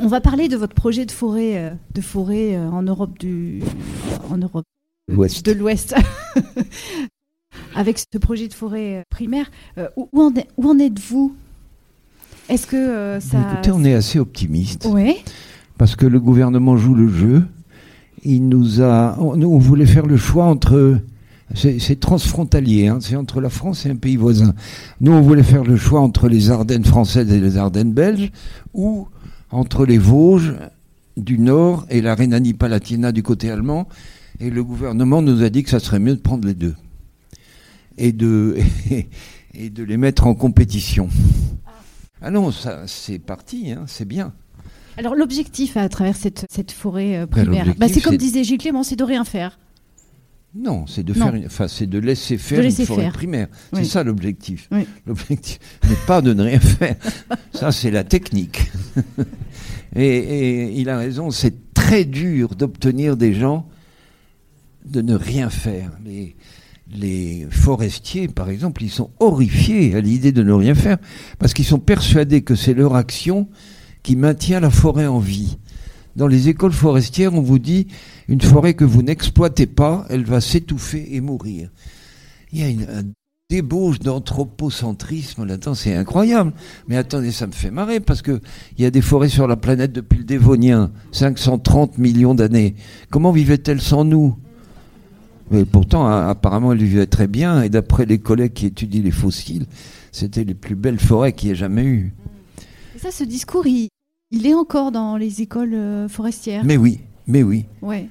On 0.00 0.06
va 0.06 0.20
parler 0.20 0.48
de 0.48 0.56
votre 0.56 0.74
projet 0.74 1.06
de 1.06 1.10
forêt, 1.10 1.56
euh, 1.58 1.70
de 1.94 2.00
forêt 2.00 2.54
euh, 2.54 2.68
en 2.70 2.82
Europe 2.82 3.18
du, 3.18 3.62
en 4.30 4.38
Europe 4.38 4.64
L'Ouest. 5.10 5.44
de 5.44 5.52
l'Ouest. 5.52 5.94
Avec 7.74 7.98
ce 7.98 8.18
projet 8.18 8.46
de 8.48 8.54
forêt 8.54 8.98
euh, 8.98 9.02
primaire, 9.10 9.50
où, 9.96 10.08
où 10.12 10.22
en, 10.22 10.34
est- 10.34 10.46
où 10.56 10.68
en 10.68 10.78
êtes-vous? 10.78 11.34
Est-ce 12.48 12.66
que 12.66 13.18
ça 13.20 13.38
Écoutez, 13.52 13.70
on 13.72 13.84
est 13.84 13.94
assez 13.94 14.18
optimiste. 14.18 14.86
Ouais. 14.86 15.18
parce 15.76 15.96
que 15.96 16.06
le 16.06 16.18
gouvernement 16.20 16.76
joue 16.76 16.94
le 16.94 17.08
jeu. 17.08 17.42
Il 18.24 18.48
nous 18.48 18.80
a, 18.80 19.16
on 19.20 19.58
voulait 19.58 19.86
faire 19.86 20.06
le 20.06 20.16
choix 20.16 20.44
entre, 20.46 20.98
c'est 21.54 22.00
transfrontalier, 22.00 22.88
hein, 22.88 22.98
c'est 23.00 23.16
entre 23.16 23.40
la 23.40 23.48
France 23.48 23.86
et 23.86 23.90
un 23.90 23.96
pays 23.96 24.16
voisin. 24.16 24.54
Nous, 25.00 25.12
on 25.12 25.22
voulait 25.22 25.42
faire 25.42 25.64
le 25.64 25.76
choix 25.76 26.00
entre 26.00 26.28
les 26.28 26.50
Ardennes 26.50 26.84
françaises 26.84 27.32
et 27.32 27.40
les 27.40 27.56
Ardennes 27.56 27.92
belges, 27.92 28.30
ou 28.74 29.08
entre 29.50 29.86
les 29.86 29.98
Vosges 29.98 30.54
du 31.16 31.38
Nord 31.38 31.86
et 31.90 32.00
la 32.00 32.14
Rhénanie-Palatinat 32.14 33.12
du 33.12 33.22
côté 33.22 33.50
allemand. 33.50 33.88
Et 34.40 34.50
le 34.50 34.62
gouvernement 34.62 35.22
nous 35.22 35.42
a 35.42 35.50
dit 35.50 35.62
que 35.62 35.70
ça 35.70 35.80
serait 35.80 35.98
mieux 35.98 36.14
de 36.14 36.20
prendre 36.20 36.46
les 36.46 36.54
deux 36.54 36.74
et 37.96 38.12
de 38.12 38.56
et 39.54 39.70
de 39.70 39.82
les 39.82 39.96
mettre 39.96 40.26
en 40.26 40.34
compétition. 40.34 41.08
Ah 42.22 42.30
non, 42.30 42.50
ça 42.52 42.82
c'est 42.86 43.18
parti, 43.18 43.72
hein, 43.72 43.84
c'est 43.86 44.06
bien. 44.06 44.32
Alors 44.96 45.14
l'objectif 45.14 45.76
à 45.76 45.88
travers 45.88 46.16
cette, 46.16 46.46
cette 46.50 46.72
forêt 46.72 47.16
euh, 47.16 47.26
Ben, 47.26 47.44
primaire, 47.44 47.74
bah, 47.76 47.86
c'est 47.88 48.00
comme 48.00 48.16
disait 48.16 48.44
Gilles 48.44 48.58
Clément, 48.58 48.82
c'est 48.82 48.96
de 48.96 49.04
rien 49.04 49.24
faire. 49.24 49.58
Non, 50.54 50.86
c'est 50.86 51.02
de 51.04 51.12
faire, 51.12 51.34
une- 51.34 51.46
enfin, 51.46 51.68
c'est 51.68 51.86
de 51.86 51.98
laisser 51.98 52.38
faire 52.38 52.62
laisser 52.62 52.82
une 52.82 52.86
forêt 52.86 53.02
faire. 53.04 53.12
primaire. 53.12 53.48
Oui. 53.72 53.80
C'est 53.82 53.90
ça 53.90 54.02
l'objectif. 54.02 54.66
Oui. 54.72 54.86
L'objectif 55.06 55.58
n'est 55.88 55.94
pas 56.06 56.20
de 56.22 56.32
ne 56.32 56.42
rien 56.42 56.58
faire. 56.58 56.96
ça, 57.52 57.70
c'est 57.70 57.90
la 57.90 58.02
technique. 58.02 58.70
et, 59.96 60.02
et 60.06 60.80
il 60.80 60.88
a 60.88 60.96
raison. 60.98 61.30
C'est 61.30 61.72
très 61.74 62.04
dur 62.04 62.54
d'obtenir 62.54 63.16
des 63.16 63.34
gens 63.34 63.68
de 64.86 65.02
ne 65.02 65.14
rien 65.14 65.50
faire. 65.50 65.92
Les, 66.04 66.34
les 66.90 67.46
forestiers, 67.50 68.26
par 68.28 68.48
exemple, 68.48 68.82
ils 68.82 68.90
sont 68.90 69.10
horrifiés 69.20 69.94
à 69.94 70.00
l'idée 70.00 70.32
de 70.32 70.42
ne 70.42 70.52
rien 70.52 70.74
faire 70.74 70.96
parce 71.38 71.52
qu'ils 71.52 71.66
sont 71.66 71.78
persuadés 71.78 72.40
que 72.42 72.54
c'est 72.54 72.74
leur 72.74 72.94
action 72.96 73.48
qui 74.02 74.16
maintient 74.16 74.60
la 74.60 74.70
forêt 74.70 75.06
en 75.06 75.18
vie. 75.18 75.58
Dans 76.18 76.26
les 76.26 76.48
écoles 76.48 76.72
forestières, 76.72 77.32
on 77.32 77.40
vous 77.42 77.60
dit 77.60 77.86
une 78.26 78.40
forêt 78.40 78.74
que 78.74 78.84
vous 78.84 79.02
n'exploitez 79.02 79.66
pas, 79.68 80.04
elle 80.10 80.24
va 80.24 80.40
s'étouffer 80.40 81.14
et 81.14 81.20
mourir. 81.20 81.70
Il 82.52 82.58
y 82.58 82.64
a 82.64 82.68
une, 82.68 82.82
un 82.82 83.04
débauche 83.48 84.00
d'anthropocentrisme 84.00 85.44
là-dedans, 85.44 85.74
c'est 85.76 85.94
incroyable. 85.94 86.52
Mais 86.88 86.96
attendez, 86.96 87.30
ça 87.30 87.46
me 87.46 87.52
fait 87.52 87.70
marrer 87.70 88.00
parce 88.00 88.20
que 88.20 88.40
il 88.76 88.82
y 88.82 88.84
a 88.84 88.90
des 88.90 89.00
forêts 89.00 89.28
sur 89.28 89.46
la 89.46 89.54
planète 89.54 89.92
depuis 89.92 90.18
le 90.18 90.24
Dévonien, 90.24 90.90
530 91.12 91.98
millions 91.98 92.34
d'années. 92.34 92.74
Comment 93.10 93.30
vivaient-elles 93.30 93.80
sans 93.80 94.04
nous? 94.04 94.36
Mais 95.52 95.64
pourtant, 95.64 96.08
a- 96.08 96.26
apparemment, 96.30 96.72
elles 96.72 96.82
vivaient 96.82 97.06
très 97.06 97.28
bien. 97.28 97.62
Et 97.62 97.68
d'après 97.68 98.06
les 98.06 98.18
collègues 98.18 98.54
qui 98.54 98.66
étudient 98.66 99.02
les 99.02 99.12
fossiles, 99.12 99.66
c'était 100.10 100.42
les 100.42 100.54
plus 100.54 100.74
belles 100.74 100.98
forêts 100.98 101.32
qu'il 101.32 101.50
y 101.50 101.52
ait 101.52 101.54
jamais 101.54 101.84
eu. 101.84 102.12
Ça, 103.00 103.12
ce 103.12 103.22
discours, 103.22 103.68
il, 103.68 103.88
il 104.30 104.46
est 104.46 104.54
encore 104.54 104.92
dans 104.92 105.16
les 105.16 105.42
écoles 105.42 105.74
euh, 105.74 106.08
forestières. 106.08 106.64
Mais 106.64 106.76
oui, 106.76 107.00
mais 107.26 107.42
oui. 107.42 107.66
Ouais. 107.82 108.08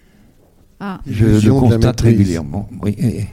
Ah, 0.80 1.02
Je 1.08 1.26
le 1.26 1.52
constate 1.54 2.02
régulièrement. 2.02 2.70
Oui. 2.82 2.96
Et 2.98 3.26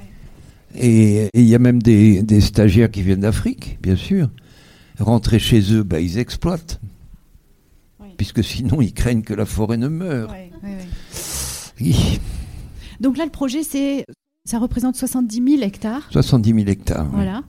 et- 0.77 1.25
et 1.27 1.31
il 1.41 1.45
y 1.45 1.55
a 1.55 1.59
même 1.61 1.81
des, 1.83 2.23
des 2.23 2.41
stagiaires 2.41 2.91
qui 2.91 3.03
viennent 3.03 3.21
d'Afrique, 3.21 3.79
bien 3.81 3.95
sûr. 3.97 4.29
Rentrer 4.99 5.39
chez 5.39 5.73
eux, 5.73 5.83
bah, 5.85 6.01
ils 6.01 6.19
exploitent. 6.19 6.81
Oui. 8.01 8.09
Puisque 8.17 8.43
sinon, 8.43 8.81
ils 8.81 8.93
craignent 8.93 9.23
que 9.23 9.35
la 9.35 9.45
forêt 9.47 9.77
ne 9.77 9.89
meure. 9.89 10.31
ouais, 10.31 10.51
ouais, 10.63 10.71
ouais. 10.71 10.79
Oui, 11.81 12.21
Donc 13.01 13.17
là, 13.19 13.25
le 13.25 13.31
projet, 13.31 13.63
c'est, 13.63 14.05
ça 14.45 14.59
représente 14.59 14.97
70 14.97 15.43
000 15.59 15.63
hectares. 15.63 16.09
70 16.11 16.55
000 16.55 16.67
hectares. 16.69 17.09
Voilà. 17.13 17.43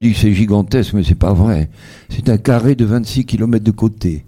Je 0.00 0.08
dis 0.08 0.14
que 0.14 0.20
c'est 0.20 0.32
gigantesque, 0.34 0.92
mais 0.94 1.02
c'est 1.04 1.14
pas 1.16 1.32
vrai. 1.32 1.70
C'est 2.08 2.28
un 2.28 2.38
carré 2.38 2.74
de 2.76 2.84
26 2.84 3.24
km 3.26 3.64
de 3.64 3.70
côté. 3.72 4.24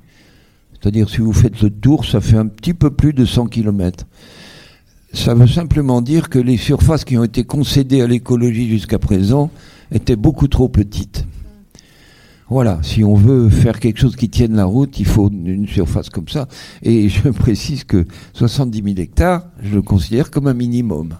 C'est-à-dire, 0.80 1.10
si 1.10 1.18
vous 1.18 1.32
faites 1.32 1.60
le 1.60 1.70
tour, 1.70 2.04
ça 2.04 2.20
fait 2.20 2.36
un 2.36 2.46
petit 2.46 2.74
peu 2.74 2.90
plus 2.90 3.12
de 3.12 3.24
100 3.24 3.46
km. 3.46 4.06
Ça 5.12 5.34
veut 5.34 5.46
simplement 5.46 6.00
dire 6.00 6.30
que 6.30 6.38
les 6.38 6.56
surfaces 6.56 7.04
qui 7.04 7.18
ont 7.18 7.24
été 7.24 7.44
concédées 7.44 8.00
à 8.00 8.06
l'écologie 8.06 8.68
jusqu'à 8.68 8.98
présent 8.98 9.50
étaient 9.92 10.16
beaucoup 10.16 10.48
trop 10.48 10.68
petites. 10.68 11.26
Voilà, 12.48 12.80
si 12.82 13.04
on 13.04 13.14
veut 13.14 13.48
faire 13.48 13.78
quelque 13.78 14.00
chose 14.00 14.16
qui 14.16 14.28
tienne 14.28 14.56
la 14.56 14.64
route, 14.64 14.98
il 14.98 15.06
faut 15.06 15.30
une 15.30 15.68
surface 15.68 16.10
comme 16.10 16.28
ça. 16.28 16.48
Et 16.82 17.08
je 17.08 17.28
précise 17.30 17.84
que 17.84 18.06
70 18.32 18.82
000 18.82 18.96
hectares, 18.98 19.46
je 19.62 19.74
le 19.74 19.82
considère 19.82 20.30
comme 20.30 20.46
un 20.46 20.54
minimum. 20.54 21.16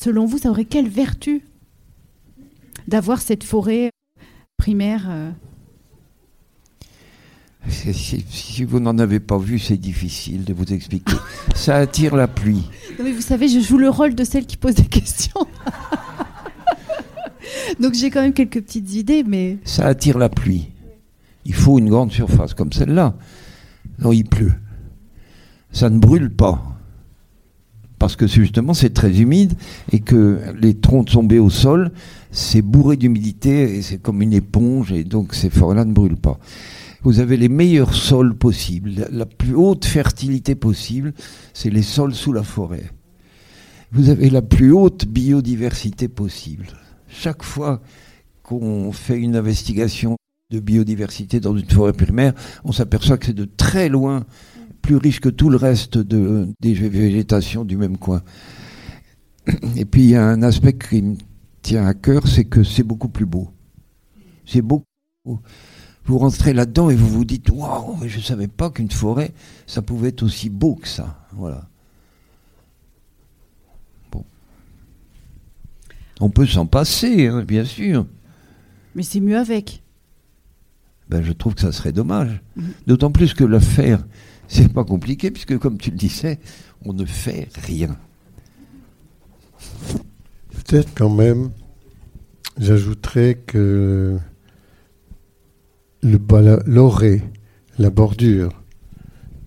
Selon 0.00 0.26
vous, 0.26 0.38
ça 0.38 0.50
aurait 0.50 0.64
quelle 0.64 0.88
vertu 0.88 1.42
d'avoir 2.88 3.20
cette 3.20 3.44
forêt 3.44 3.90
primaire 4.56 5.06
euh, 5.08 5.30
Si 7.68 8.64
vous 8.64 8.80
n'en 8.80 8.98
avez 8.98 9.20
pas 9.20 9.38
vu, 9.38 9.58
c'est 9.58 9.76
difficile 9.76 10.44
de 10.44 10.52
vous 10.52 10.72
expliquer. 10.72 11.16
Ça 11.54 11.76
attire 11.76 12.16
la 12.16 12.28
pluie. 12.28 12.68
Non, 12.98 13.04
mais 13.04 13.12
vous 13.12 13.22
savez, 13.22 13.48
je 13.48 13.60
joue 13.60 13.78
le 13.78 13.88
rôle 13.88 14.14
de 14.14 14.24
celle 14.24 14.46
qui 14.46 14.56
pose 14.56 14.74
des 14.74 14.84
questions. 14.84 15.40
Donc 17.80 17.94
j'ai 17.94 18.10
quand 18.10 18.20
même 18.20 18.32
quelques 18.32 18.62
petites 18.62 18.94
idées, 18.94 19.24
mais 19.26 19.58
Ça 19.64 19.86
attire 19.86 20.18
la 20.18 20.28
pluie. 20.28 20.68
Il 21.44 21.54
faut 21.54 21.78
une 21.78 21.88
grande 21.88 22.12
surface 22.12 22.54
comme 22.54 22.72
celle-là. 22.72 23.14
Non, 23.98 24.12
il 24.12 24.24
pleut. 24.24 24.52
Ça 25.72 25.90
ne 25.90 25.98
brûle 25.98 26.30
pas. 26.30 26.62
Parce 27.98 28.16
que 28.16 28.26
justement, 28.26 28.74
c'est 28.74 28.92
très 28.92 29.20
humide 29.20 29.54
et 29.92 30.00
que 30.00 30.40
les 30.60 30.74
troncs 30.74 31.10
tombés 31.10 31.38
au 31.38 31.50
sol, 31.50 31.90
c'est 32.30 32.62
bourré 32.62 32.96
d'humidité 32.96 33.76
et 33.76 33.82
c'est 33.82 33.98
comme 33.98 34.20
une 34.20 34.32
éponge 34.32 34.92
et 34.92 35.04
donc 35.04 35.34
ces 35.34 35.50
forêts-là 35.50 35.84
ne 35.84 35.92
brûlent 35.92 36.16
pas. 36.16 36.38
Vous 37.04 37.20
avez 37.20 37.36
les 37.36 37.50
meilleurs 37.50 37.94
sols 37.94 38.34
possibles, 38.34 39.06
la, 39.10 39.26
plus 39.26 39.54
haute 39.54 39.84
fertilité 39.84 40.54
possible, 40.54 41.12
c'est 41.52 41.68
les 41.68 41.82
sols 41.82 42.14
sous 42.14 42.32
la 42.32 42.42
forêt. 42.42 42.90
Vous 43.92 44.08
avez 44.08 44.30
la 44.30 44.40
plus 44.40 44.72
haute 44.72 45.04
biodiversité 45.06 46.08
possible. 46.08 46.66
Chaque 47.06 47.42
fois 47.42 47.82
qu'on 48.42 48.90
fait 48.90 49.20
une 49.20 49.36
investigation 49.36 50.16
de 50.50 50.60
biodiversité 50.60 51.40
dans 51.40 51.54
une 51.54 51.68
forêt 51.68 51.92
primaire, 51.92 52.32
on 52.64 52.72
s'aperçoit 52.72 53.18
que 53.18 53.26
c'est 53.26 53.34
de 53.34 53.44
très 53.44 53.90
loin 53.90 54.24
plus 54.80 54.96
riche 54.96 55.20
que 55.20 55.28
tout 55.28 55.50
le 55.50 55.56
reste 55.56 55.98
de, 55.98 56.48
des 56.60 56.72
végétations 56.72 57.66
du 57.66 57.76
même 57.76 57.98
coin. 57.98 58.22
Et 59.76 59.84
puis 59.84 60.04
il 60.04 60.10
y 60.10 60.16
a 60.16 60.26
un 60.26 60.42
aspect 60.42 60.72
qui 60.72 61.02
me 61.02 61.16
tient 61.60 61.86
à 61.86 61.92
cœur, 61.92 62.26
c'est 62.26 62.46
que 62.46 62.64
c'est 62.64 62.82
beaucoup 62.82 63.08
plus 63.10 63.26
beau. 63.26 63.50
C'est 64.46 64.62
beaucoup. 64.62 64.84
Vous 66.06 66.18
rentrez 66.18 66.52
là-dedans 66.52 66.90
et 66.90 66.94
vous 66.94 67.08
vous 67.08 67.24
dites 67.24 67.48
waouh, 67.50 67.96
mais 68.00 68.08
je 68.08 68.20
savais 68.20 68.48
pas 68.48 68.70
qu'une 68.70 68.90
forêt 68.90 69.32
ça 69.66 69.82
pouvait 69.82 70.08
être 70.08 70.22
aussi 70.22 70.50
beau 70.50 70.74
que 70.74 70.88
ça. 70.88 71.26
Voilà. 71.32 71.66
Bon. 74.12 74.24
On 76.20 76.30
peut 76.30 76.46
s'en 76.46 76.66
passer, 76.66 77.28
hein, 77.28 77.42
bien 77.42 77.64
sûr. 77.64 78.06
mais 78.94 79.02
c'est 79.02 79.20
mieux 79.20 79.38
avec. 79.38 79.82
ben, 81.08 81.22
je 81.22 81.32
trouve 81.32 81.54
que 81.54 81.62
ça 81.62 81.72
serait 81.72 81.92
dommage. 81.92 82.42
Mhm. 82.56 82.72
D'autant 82.86 83.10
plus 83.10 83.32
que 83.34 83.44
le 83.44 83.58
faire, 83.58 84.04
c'est 84.48 84.72
pas 84.72 84.84
compliqué, 84.84 85.30
puisque 85.30 85.58
comme 85.58 85.78
tu 85.78 85.90
le 85.90 85.96
disais, 85.96 86.38
on 86.84 86.92
ne 86.92 87.06
fait 87.06 87.48
rien. 87.54 87.96
Peut-être 90.50 90.90
quand 90.94 91.10
même, 91.10 91.50
j'ajouterais 92.58 93.42
que 93.46 94.18
l'orée, 96.04 97.22
la 97.78 97.90
bordure, 97.90 98.62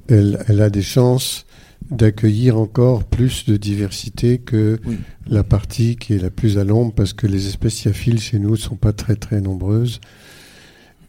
elle, 0.10 0.44
elle, 0.48 0.62
a 0.62 0.70
des 0.70 0.82
chances 0.82 1.46
d'accueillir 1.92 2.58
encore 2.58 3.04
plus 3.06 3.46
de 3.46 3.56
diversité 3.58 4.40
que 4.40 4.80
Oui. 4.86 4.98
la 5.28 5.44
partie 5.44 5.96
qui 5.96 6.14
est 6.14 6.20
la 6.22 6.30
plus 6.32 6.58
à 6.58 6.64
l'ombre 6.64 6.94
parce 6.94 7.14
que 7.14 7.28
les 7.28 7.48
espèces 7.48 7.76
sciaphiles 7.76 8.20
chez 8.20 8.40
nous 8.40 8.52
ne 8.52 8.56
sont 8.58 8.76
pas 8.76 8.92
très 8.94 9.16
très 9.16 9.40
nombreuses 9.40 10.00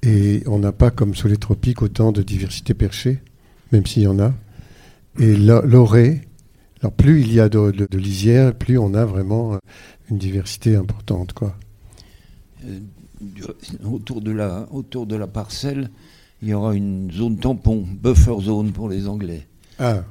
et 0.02 0.42
on 0.46 0.58
n'a 0.60 0.70
pas 0.72 0.90
comme 0.90 1.14
sous 1.14 1.26
les 1.28 1.36
tropiques 1.36 1.82
autant 1.82 2.12
de 2.12 2.22
diversité 2.22 2.74
perchée, 2.74 3.18
même 3.72 3.86
s'il 3.86 4.04
y 4.04 4.06
en 4.06 4.20
a. 4.20 4.32
Et 5.18 5.36
l'orée, 5.36 6.20
alors 6.80 6.92
plus 6.92 7.22
il 7.22 7.32
y 7.32 7.40
a 7.40 7.48
de, 7.48 7.72
de- 7.72 7.88
de 7.90 7.98
lisières, 7.98 8.54
plus 8.54 8.78
on 8.78 8.94
a 8.94 9.04
vraiment 9.04 9.54
euh, 9.54 9.58
une 10.10 10.18
diversité 10.18 10.76
importante. 10.76 11.32
Quoi. 11.32 11.56
Du- 13.20 13.42
autour, 13.84 14.20
de 14.20 14.30
la, 14.30 14.68
autour 14.72 15.06
de 15.06 15.16
la 15.16 15.26
parcelle, 15.26 15.90
il 16.42 16.48
y 16.48 16.54
aura 16.54 16.74
une 16.74 17.10
zone 17.10 17.36
tampon, 17.38 17.84
buffer 18.00 18.36
zone 18.42 18.70
pour 18.72 18.88
les 18.88 19.08
Anglais. 19.08 19.46
Ah, 19.78 20.04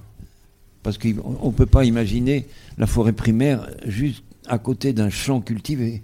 Parce 0.83 0.97
qu'on 0.97 1.07
ne 1.47 1.51
peut 1.53 1.65
pas 1.65 1.85
imaginer 1.85 2.47
la 2.77 2.87
forêt 2.87 3.13
primaire 3.13 3.69
juste 3.85 4.23
à 4.47 4.57
côté 4.59 4.93
d'un 4.93 5.09
champ 5.09 5.39
cultivé. 5.41 6.03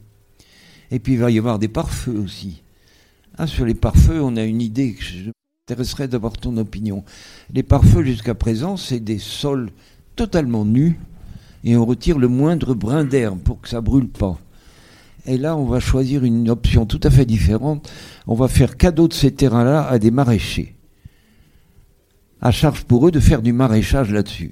Et 0.92 1.00
puis 1.00 1.14
il 1.14 1.20
va 1.20 1.32
y 1.32 1.38
avoir 1.38 1.60
des 1.60 1.68
pare-feux 1.68 2.18
aussi. 2.20 2.62
Ah, 3.38 3.48
sur 3.48 3.66
les 3.66 3.74
pare-feux, 3.74 4.22
on 4.22 4.36
a 4.38 4.44
une 4.44 4.62
idée 4.62 4.94
que 4.94 5.04
je 5.04 5.32
m'intéresserais 5.70 6.08
d'avoir 6.08 6.34
ton 6.34 6.56
opinion. 6.58 7.04
Les 7.54 7.64
pare-feux 7.64 8.04
jusqu'à 8.04 8.36
présent, 8.36 8.78
c'est 8.78 9.00
des 9.00 9.18
sols 9.20 9.72
totalement 10.16 10.66
nus 10.66 11.00
et 11.64 11.76
on 11.76 11.86
retire 11.86 12.20
le 12.20 12.28
moindre 12.28 12.74
brin 12.76 13.04
d'herbe 13.04 13.40
pour 13.40 13.60
que 13.62 13.70
ça 13.70 13.82
brûle 13.82 14.08
pas. 14.10 14.38
Et 15.25 15.38
là, 15.38 15.56
on 15.56 15.65
va 15.65 15.80
choisir 15.80 16.24
une 16.25 16.50
option 16.50 16.86
tout 16.86 17.00
à 17.03 17.10
fait 17.10 17.25
différente. 17.25 17.89
On 18.27 18.36
va 18.36 18.48
faire 18.48 18.75
cadeau 18.75 19.08
de 19.08 19.13
ces 19.13 19.32
terrains-là 19.32 19.88
à 19.88 19.98
des 19.98 20.12
maraîchers. 20.12 20.75
À 22.42 22.51
charge 22.51 22.84
pour 22.84 23.08
eux 23.08 23.12
de 23.12 23.22
faire 23.22 23.42
du 23.42 23.53
maraîchage 23.53 24.12
là-dessus. 24.12 24.51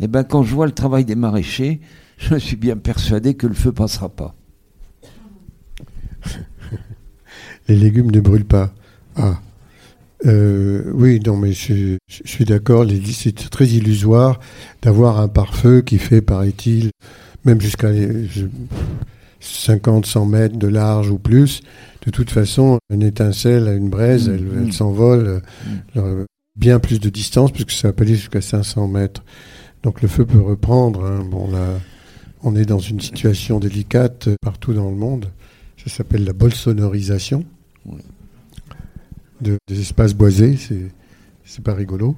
Eh 0.00 0.06
ben, 0.06 0.24
quand 0.24 0.42
je 0.42 0.54
vois 0.54 0.66
le 0.66 0.72
travail 0.72 1.04
des 1.04 1.14
maraîchers, 1.14 1.80
je 2.18 2.36
suis 2.36 2.56
bien 2.56 2.76
persuadé 2.76 3.34
que 3.34 3.46
le 3.46 3.54
feu 3.54 3.72
passera 3.72 4.08
pas. 4.08 4.34
les 7.68 7.76
légumes 7.76 8.10
ne 8.10 8.20
brûlent 8.20 8.46
pas. 8.46 8.72
Ah. 9.16 9.40
Euh, 10.26 10.90
oui, 10.94 11.20
non, 11.24 11.36
mais 11.36 11.52
je, 11.52 11.96
je 12.08 12.22
suis 12.24 12.44
d'accord. 12.44 12.86
C'est 13.12 13.50
très 13.50 13.66
illusoire 13.66 14.40
d'avoir 14.82 15.20
un 15.20 15.28
pare-feu 15.28 15.82
qui 15.82 15.98
fait, 15.98 16.22
paraît-il, 16.22 16.90
même 17.44 17.60
jusqu'à 17.60 17.90
50, 19.40 20.06
100 20.06 20.26
mètres 20.26 20.56
de 20.58 20.66
large 20.68 21.10
ou 21.10 21.18
plus. 21.18 21.60
De 22.04 22.10
toute 22.10 22.30
façon, 22.30 22.78
une 22.90 23.02
étincelle, 23.02 23.68
une 23.76 23.88
braise, 23.90 24.28
Mm, 24.28 24.34
elle, 24.34 24.42
mm. 24.44 24.64
elle 24.66 24.72
s'envole 24.72 25.42
euh, 25.96 26.24
bien 26.58 26.78
plus 26.78 27.00
de 27.00 27.08
distance 27.10 27.52
puisque 27.52 27.70
ça 27.72 27.92
peut 27.92 28.04
aller 28.04 28.14
jusqu'à 28.16 28.40
500 28.40 28.88
mètres. 28.88 29.22
Donc 29.82 30.02
le 30.02 30.08
feu 30.08 30.24
peut 30.26 30.40
reprendre. 30.40 31.04
hein. 31.04 31.24
Bon, 31.30 31.50
là, 31.50 31.78
on 32.42 32.56
est 32.56 32.64
dans 32.64 32.78
une 32.78 33.00
situation 33.00 33.58
délicate 33.60 34.28
euh, 34.28 34.36
partout 34.40 34.72
dans 34.74 34.90
le 34.90 34.96
monde. 34.96 35.26
Ça 35.84 35.90
s'appelle 35.90 36.24
la 36.24 36.32
Oui. 37.86 37.98
de, 39.40 39.56
des 39.68 39.80
espaces 39.80 40.14
boisés. 40.14 40.56
C'est 40.56 40.88
c'est 41.44 41.62
pas 41.64 41.74
rigolo. 41.74 42.14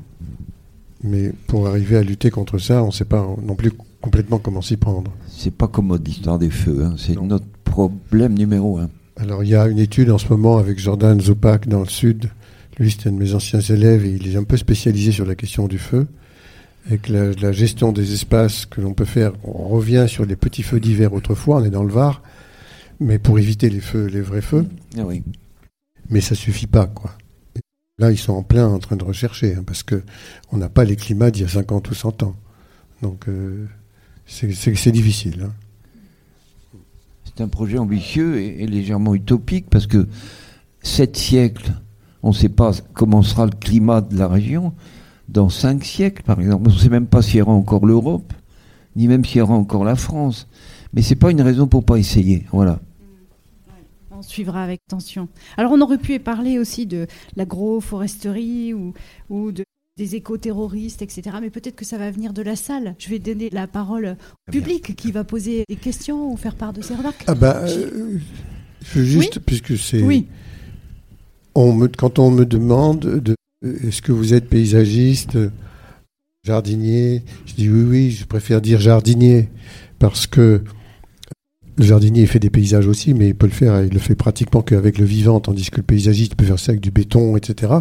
Mais 1.05 1.33
pour 1.47 1.69
arriver 1.69 1.97
à 1.97 2.03
lutter 2.03 2.31
contre 2.31 2.59
ça, 2.59 2.83
on 2.83 2.89
ne 2.89 2.93
sait 2.93 3.05
pas 3.05 3.25
non 3.43 3.55
plus 3.55 3.71
complètement 4.00 4.38
comment 4.38 4.62
s'y 4.62 4.76
prendre. 4.76 5.12
C'est 5.28 5.54
pas 5.54 5.69
commode 5.69 6.06
l'histoire 6.06 6.39
des 6.39 6.50
feux. 6.50 6.84
hein. 6.84 6.95
C'est 6.99 7.21
notre 7.21 7.47
problème 7.65 8.34
numéro 8.34 8.78
un. 8.78 8.91
Alors, 9.17 9.45
il 9.45 9.50
y 9.50 9.54
a 9.54 9.67
une 9.69 9.78
étude 9.78 10.10
en 10.10 10.19
ce 10.19 10.28
moment 10.28 10.56
avec 10.58 10.78
Jordan 10.78 11.21
Zopak 11.21 11.69
dans 11.69 11.80
le 11.80 11.89
sud. 11.89 12.30
Lui, 12.78 12.91
c'était 12.91 13.08
un 13.10 13.13
de 13.13 13.19
mes 13.19 13.34
anciens 13.34 13.60
élèves 13.60 14.04
et 14.06 14.10
il 14.13 14.26
est 14.32 14.36
un 14.36 14.45
peu 14.45 14.56
spécialisé 14.56 15.13
sur 15.13 15.26
la 15.26 15.34
question 15.34 15.69
du 15.69 15.78
feu. 15.78 16.06
Avec 16.86 17.08
la, 17.10 17.32
la 17.32 17.52
gestion 17.52 17.93
des 17.93 18.15
espaces 18.15 18.65
que 18.65 18.80
l'on 18.80 18.95
peut 18.95 19.04
faire, 19.04 19.32
on 19.45 19.69
revient 19.69 20.06
sur 20.08 20.25
les 20.25 20.36
petits 20.36 20.63
feux 20.63 20.80
d'hiver 20.80 21.13
autrefois, 21.13 21.56
on 21.60 21.65
est 21.65 21.71
dans 21.71 21.82
le 21.84 21.93
Var, 21.93 22.23
mais 23.00 23.19
pour 23.19 23.39
éviter 23.39 23.69
les 23.69 23.80
feux, 23.80 24.06
les 24.06 24.23
vrais 24.23 24.41
feux. 24.41 24.67
Ah 24.97 25.02
oui. 25.04 25.23
Mais 26.08 26.23
ça 26.23 26.34
suffit 26.34 26.67
pas, 26.67 26.86
quoi. 26.86 27.13
Là, 27.99 28.10
ils 28.10 28.17
sont 28.19 28.32
en 28.32 28.43
plein 28.43 28.67
en 28.67 28.78
train 28.78 28.97
de 28.97 29.04
rechercher, 29.04 29.54
hein, 29.56 29.63
parce 29.67 29.82
que 29.82 30.02
on 30.50 30.56
n'a 30.56 30.71
pas 30.71 30.84
les 30.84 30.97
climats 30.97 31.30
d'il 31.30 31.43
y 31.43 31.45
a 31.45 31.49
50 31.49 31.91
ou 31.91 31.95
100 31.95 32.23
ans. 32.23 32.34
Donc, 33.02 33.28
euh, 33.28 33.67
c'est- 34.30 34.93
difficile. 34.93 35.43
hein. 35.47 35.52
C'est 37.25 37.43
un 37.43 37.49
projet 37.49 37.78
ambitieux 37.78 38.40
et, 38.40 38.62
et 38.62 38.66
légèrement 38.66 39.14
utopique 39.14 39.66
parce 39.71 39.86
que 39.86 40.08
sept 40.82 41.16
siècles, 41.16 41.73
on 42.23 42.28
ne 42.30 42.34
sait 42.34 42.49
pas 42.49 42.73
comment 42.93 43.23
sera 43.23 43.47
le 43.47 43.52
climat 43.52 44.00
de 44.00 44.16
la 44.19 44.28
région. 44.28 44.73
Dans 45.28 45.49
cinq 45.49 45.84
siècles, 45.84 46.23
par 46.23 46.40
exemple, 46.40 46.69
on 46.69 46.73
ne 46.73 46.78
sait 46.78 46.88
même 46.88 47.06
pas 47.06 47.23
s'il 47.23 47.36
y 47.36 47.43
aura 47.43 47.52
encore 47.52 47.86
l'Europe, 47.86 48.32
ni 48.97 49.06
même 49.06 49.25
s'il 49.25 49.38
y 49.38 49.40
aura 49.40 49.54
encore 49.54 49.84
la 49.84 49.95
France. 49.97 50.49
Mais 50.93 51.02
c'est 51.02 51.14
pas 51.14 51.30
une 51.30 51.40
raison 51.40 51.69
pour 51.69 51.84
pas 51.84 51.97
essayer. 51.99 52.47
Voilà. 52.52 52.80
On 54.10 54.23
suivra 54.23 54.62
avec 54.64 54.80
attention. 54.88 55.28
Alors, 55.56 55.73
on 55.73 55.80
aurait 55.80 55.99
pu 55.99 56.19
parler 56.19 56.58
aussi 56.58 56.84
de 56.84 57.06
l'agroforesterie 57.36 58.75
ou, 58.75 58.93
ou 59.30 59.52
de, 59.52 59.64
des 60.00 60.17
éco-terroristes, 60.17 61.02
etc. 61.02 61.36
Mais 61.43 61.50
peut-être 61.50 61.76
que 61.76 61.84
ça 61.84 61.99
va 61.99 62.10
venir 62.10 62.32
de 62.32 62.41
la 62.41 62.56
salle. 62.56 62.95
Je 62.99 63.10
vais 63.10 63.19
donner 63.19 63.50
la 63.50 63.67
parole 63.67 64.17
au 64.49 64.50
public 64.50 64.97
qui 64.97 65.13
va 65.13 65.25
poser 65.25 65.65
des 65.69 65.76
questions 65.76 66.32
ou 66.32 66.39
faire 66.39 66.54
part 66.54 66.73
de 66.73 66.80
ses 66.80 66.95
remarques. 66.95 67.23
Ah 67.26 67.34
bah, 67.34 67.65
euh, 67.65 68.19
je 68.82 68.99
veux 68.99 69.04
juste, 69.04 69.41
puisque 69.41 69.76
c'est... 69.76 70.02
Oui. 70.02 70.26
On 71.54 71.75
me, 71.75 71.86
quand 71.89 72.19
on 72.19 72.30
me 72.30 72.47
demande 72.47 73.00
de, 73.00 73.34
euh, 73.67 73.76
est-ce 73.86 74.00
que 74.00 74.13
vous 74.13 74.32
êtes 74.32 74.49
paysagiste, 74.49 75.36
euh, 75.36 75.50
jardinier, 76.45 77.23
je 77.45 77.52
dis 77.52 77.69
oui, 77.69 77.82
oui, 77.82 78.10
je 78.10 78.25
préfère 78.25 78.63
dire 78.63 78.80
jardinier 78.80 79.50
parce 79.99 80.26
que 80.26 80.65
le 81.76 81.84
jardinier 81.84 82.23
il 82.23 82.28
fait 82.28 82.39
des 82.39 82.49
paysages 82.49 82.86
aussi, 82.86 83.13
mais 83.13 83.28
il 83.28 83.34
peut 83.34 83.47
le 83.47 83.52
faire, 83.52 83.82
il 83.82 83.93
le 83.93 83.99
fait 83.99 84.15
pratiquement 84.15 84.63
qu'avec 84.63 84.97
le 84.97 85.04
vivant, 85.04 85.41
tandis 85.41 85.71
que 85.71 85.76
le 85.76 85.82
paysagiste 85.82 86.36
peut 86.36 86.47
faire 86.47 86.58
ça 86.58 86.73
avec 86.73 86.80
du 86.80 86.91
béton, 86.91 87.36
etc. 87.36 87.75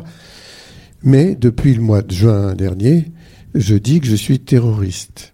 Mais 1.03 1.35
depuis 1.35 1.73
le 1.73 1.81
mois 1.81 2.01
de 2.01 2.11
juin 2.13 2.55
dernier, 2.55 3.11
je 3.55 3.75
dis 3.75 3.99
que 4.01 4.07
je 4.07 4.15
suis 4.15 4.39
terroriste. 4.39 5.33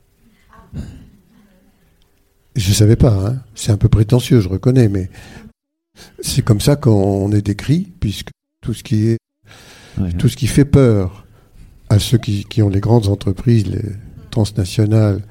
Je 2.55 2.69
ne 2.69 2.73
savais 2.73 2.95
pas, 2.95 3.13
hein. 3.27 3.41
c'est 3.53 3.71
un 3.71 3.77
peu 3.77 3.89
prétentieux, 3.89 4.39
je 4.39 4.47
reconnais, 4.47 4.87
mais 4.87 5.09
c'est 6.21 6.41
comme 6.41 6.61
ça 6.61 6.75
qu'on 6.77 7.31
est 7.31 7.41
décrit, 7.41 7.91
puisque 7.99 8.29
tout 8.61 8.73
ce 8.73 8.83
qui 8.83 9.07
est 9.07 9.17
Ouais. 9.97 10.11
tout 10.11 10.27
ce 10.27 10.35
qui 10.35 10.47
fait 10.47 10.65
peur 10.65 11.25
à 11.87 11.99
ceux 11.99 12.17
qui, 12.17 12.43
qui 12.43 12.61
ont 12.61 12.67
les 12.67 12.81
grandes 12.81 13.07
entreprises, 13.07 13.65
les 13.65 13.93
transnationales, 14.29 15.21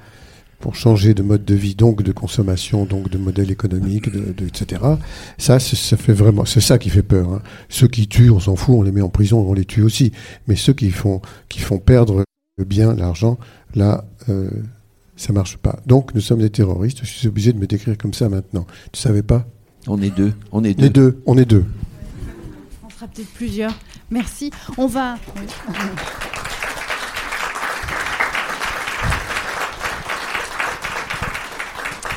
pour 0.64 0.76
changer 0.76 1.12
de 1.12 1.22
mode 1.22 1.44
de 1.44 1.54
vie, 1.54 1.74
donc 1.74 2.02
de 2.02 2.10
consommation, 2.10 2.86
donc 2.86 3.10
de 3.10 3.18
modèle 3.18 3.50
économique, 3.50 4.10
de, 4.10 4.32
de- 4.32 4.46
etc. 4.46 4.80
Ça, 5.36 5.58
c'est- 5.58 5.76
ça 5.76 5.98
fait 5.98 6.14
vraiment, 6.14 6.46
c'est 6.46 6.62
ça 6.62 6.78
qui 6.78 6.88
fait 6.88 7.02
peur. 7.02 7.28
hein. 7.34 7.42
Ceux 7.68 7.86
qui 7.86 8.08
tuent, 8.08 8.30
on 8.30 8.40
s'en 8.40 8.56
fout, 8.56 8.74
on 8.78 8.82
les 8.82 8.90
met 8.90 9.02
en 9.02 9.10
prison, 9.10 9.44
on 9.46 9.52
les 9.52 9.66
tue 9.66 9.82
aussi. 9.82 10.10
Mais 10.48 10.56
ceux 10.56 10.72
qui 10.72 10.90
font, 10.90 11.20
qui 11.50 11.60
font 11.60 11.76
perdre 11.78 12.24
le 12.56 12.64
bien, 12.64 12.94
l'argent, 12.94 13.38
là, 13.74 14.06
euh, 14.30 14.48
ça 15.16 15.34
marche 15.34 15.58
pas. 15.58 15.80
Donc, 15.84 16.14
nous 16.14 16.22
sommes 16.22 16.40
des 16.40 16.48
terroristes. 16.48 17.00
Je 17.02 17.10
suis 17.10 17.28
obligé 17.28 17.52
de 17.52 17.58
me 17.58 17.66
décrire 17.66 17.98
comme 17.98 18.14
ça 18.14 18.30
maintenant. 18.30 18.66
Tu 18.90 18.98
savais 19.02 19.22
pas? 19.22 19.46
On 19.86 20.00
est 20.00 20.16
deux. 20.16 20.32
On 20.50 20.64
est 20.64 20.72
deux. 20.72 20.88
deux, 20.88 21.22
on 21.26 21.36
est 21.36 21.44
deux. 21.44 21.66
On 22.82 22.88
sera 22.88 23.06
peut-être 23.06 23.28
plusieurs. 23.34 23.78
Merci. 24.10 24.50
On 24.78 24.86
va. 24.86 25.16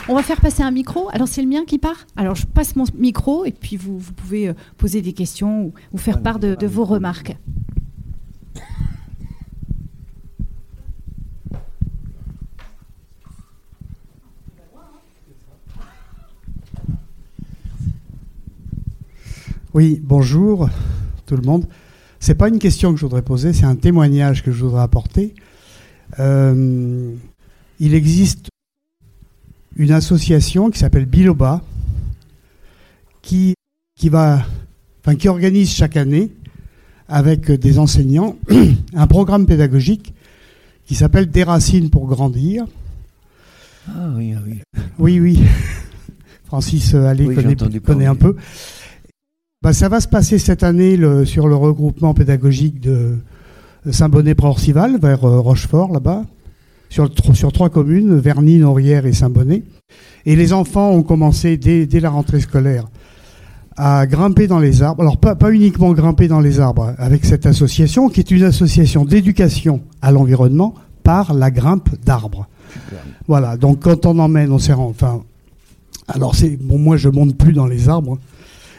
On 0.09 0.15
va 0.15 0.23
faire 0.23 0.39
passer 0.39 0.63
un 0.63 0.71
micro. 0.71 1.09
Alors 1.11 1.27
c'est 1.27 1.41
le 1.41 1.49
mien 1.49 1.65
qui 1.65 1.77
part. 1.77 2.07
Alors 2.15 2.35
je 2.35 2.45
passe 2.45 2.77
mon 2.77 2.85
micro 2.97 3.43
et 3.43 3.51
puis 3.51 3.75
vous, 3.75 3.99
vous 3.99 4.13
pouvez 4.13 4.47
euh, 4.47 4.53
poser 4.77 5.01
des 5.01 5.11
questions 5.11 5.65
ou, 5.65 5.73
ou 5.91 5.97
faire 5.97 6.21
part 6.21 6.39
de, 6.39 6.55
de 6.55 6.67
vos 6.67 6.85
remarques. 6.85 7.35
Oui, 19.73 20.01
bonjour 20.01 20.69
tout 21.25 21.35
le 21.35 21.43
monde. 21.43 21.67
C'est 22.19 22.35
pas 22.35 22.47
une 22.47 22.59
question 22.59 22.93
que 22.93 22.97
je 22.97 23.05
voudrais 23.05 23.21
poser, 23.21 23.51
c'est 23.51 23.65
un 23.65 23.75
témoignage 23.75 24.41
que 24.41 24.51
je 24.51 24.63
voudrais 24.63 24.81
apporter. 24.81 25.35
Euh, 26.19 27.13
il 27.79 27.93
existe 27.93 28.47
une 29.77 29.91
association 29.91 30.69
qui 30.69 30.79
s'appelle 30.79 31.05
Biloba 31.05 31.61
qui, 33.21 33.53
qui 33.97 34.09
va, 34.09 34.43
enfin, 35.01 35.15
qui 35.15 35.27
organise 35.29 35.69
chaque 35.71 35.97
année 35.97 36.31
avec 37.07 37.51
des 37.51 37.79
enseignants 37.79 38.35
un 38.93 39.07
programme 39.07 39.45
pédagogique 39.45 40.13
qui 40.85 40.95
s'appelle 40.95 41.29
Des 41.29 41.43
racines 41.43 41.89
pour 41.89 42.07
grandir. 42.07 42.65
Ah 43.89 44.09
oui, 44.15 44.33
ah 44.35 44.41
oui. 44.45 44.61
Oui, 44.99 45.19
oui. 45.19 45.39
Francis 46.45 46.93
Allais 46.93 47.25
Oui, 47.25 47.35
connaît, 47.35 47.53
entendu 47.53 47.81
connaît 47.81 48.05
parler. 48.05 48.05
un 48.05 48.15
peu. 48.15 48.35
Bah, 49.61 49.73
ça 49.73 49.89
va 49.89 49.99
se 50.01 50.07
passer 50.07 50.37
cette 50.39 50.63
année 50.63 50.97
le- 50.97 51.25
sur 51.25 51.47
le 51.47 51.55
regroupement 51.55 52.13
pédagogique 52.13 52.79
de 52.79 53.17
Saint-Bonnet-Prorcival, 53.89 54.99
vers 54.99 55.25
euh, 55.25 55.39
Rochefort, 55.39 55.91
là-bas, 55.91 56.23
sur, 56.89 57.09
sur 57.33 57.51
trois 57.51 57.69
communes, 57.69 58.17
Verny, 58.17 58.59
Norière 58.59 59.05
et 59.05 59.13
Saint-Bonnet. 59.13 59.63
Et 60.25 60.35
les 60.35 60.53
enfants 60.53 60.91
ont 60.91 61.03
commencé 61.03 61.57
dès, 61.57 61.87
la 61.99 62.09
rentrée 62.09 62.41
scolaire 62.41 62.85
à 63.79 64.07
grimper 64.07 64.47
dans 64.47 64.59
les 64.59 64.81
arbres. 64.81 65.03
Alors, 65.03 65.17
pas, 65.17 65.35
uniquement 65.51 65.93
grimper 65.93 66.27
dans 66.27 66.39
les 66.39 66.59
arbres, 66.59 66.95
avec 66.97 67.23
cette 67.25 67.45
association, 67.45 68.09
qui 68.09 68.19
est 68.19 68.31
une 68.31 68.43
association 68.43 69.05
d'éducation 69.05 69.81
à 70.01 70.11
l'environnement 70.11 70.73
par 71.03 71.33
la 71.33 71.51
grimpe 71.51 71.89
d'arbres. 72.03 72.47
Voilà, 73.27 73.55
donc 73.55 73.81
quand 73.83 74.05
on 74.05 74.17
emmène, 74.19 74.51
on 74.51 74.59
s'est 74.59 74.73
enfin, 74.73 75.21
alors 76.07 76.35
c'est 76.35 76.57
moi 76.61 76.97
je 76.97 77.07
monte 77.07 77.37
plus 77.37 77.53
dans 77.53 77.67
les 77.67 77.87
arbres, 77.87 78.17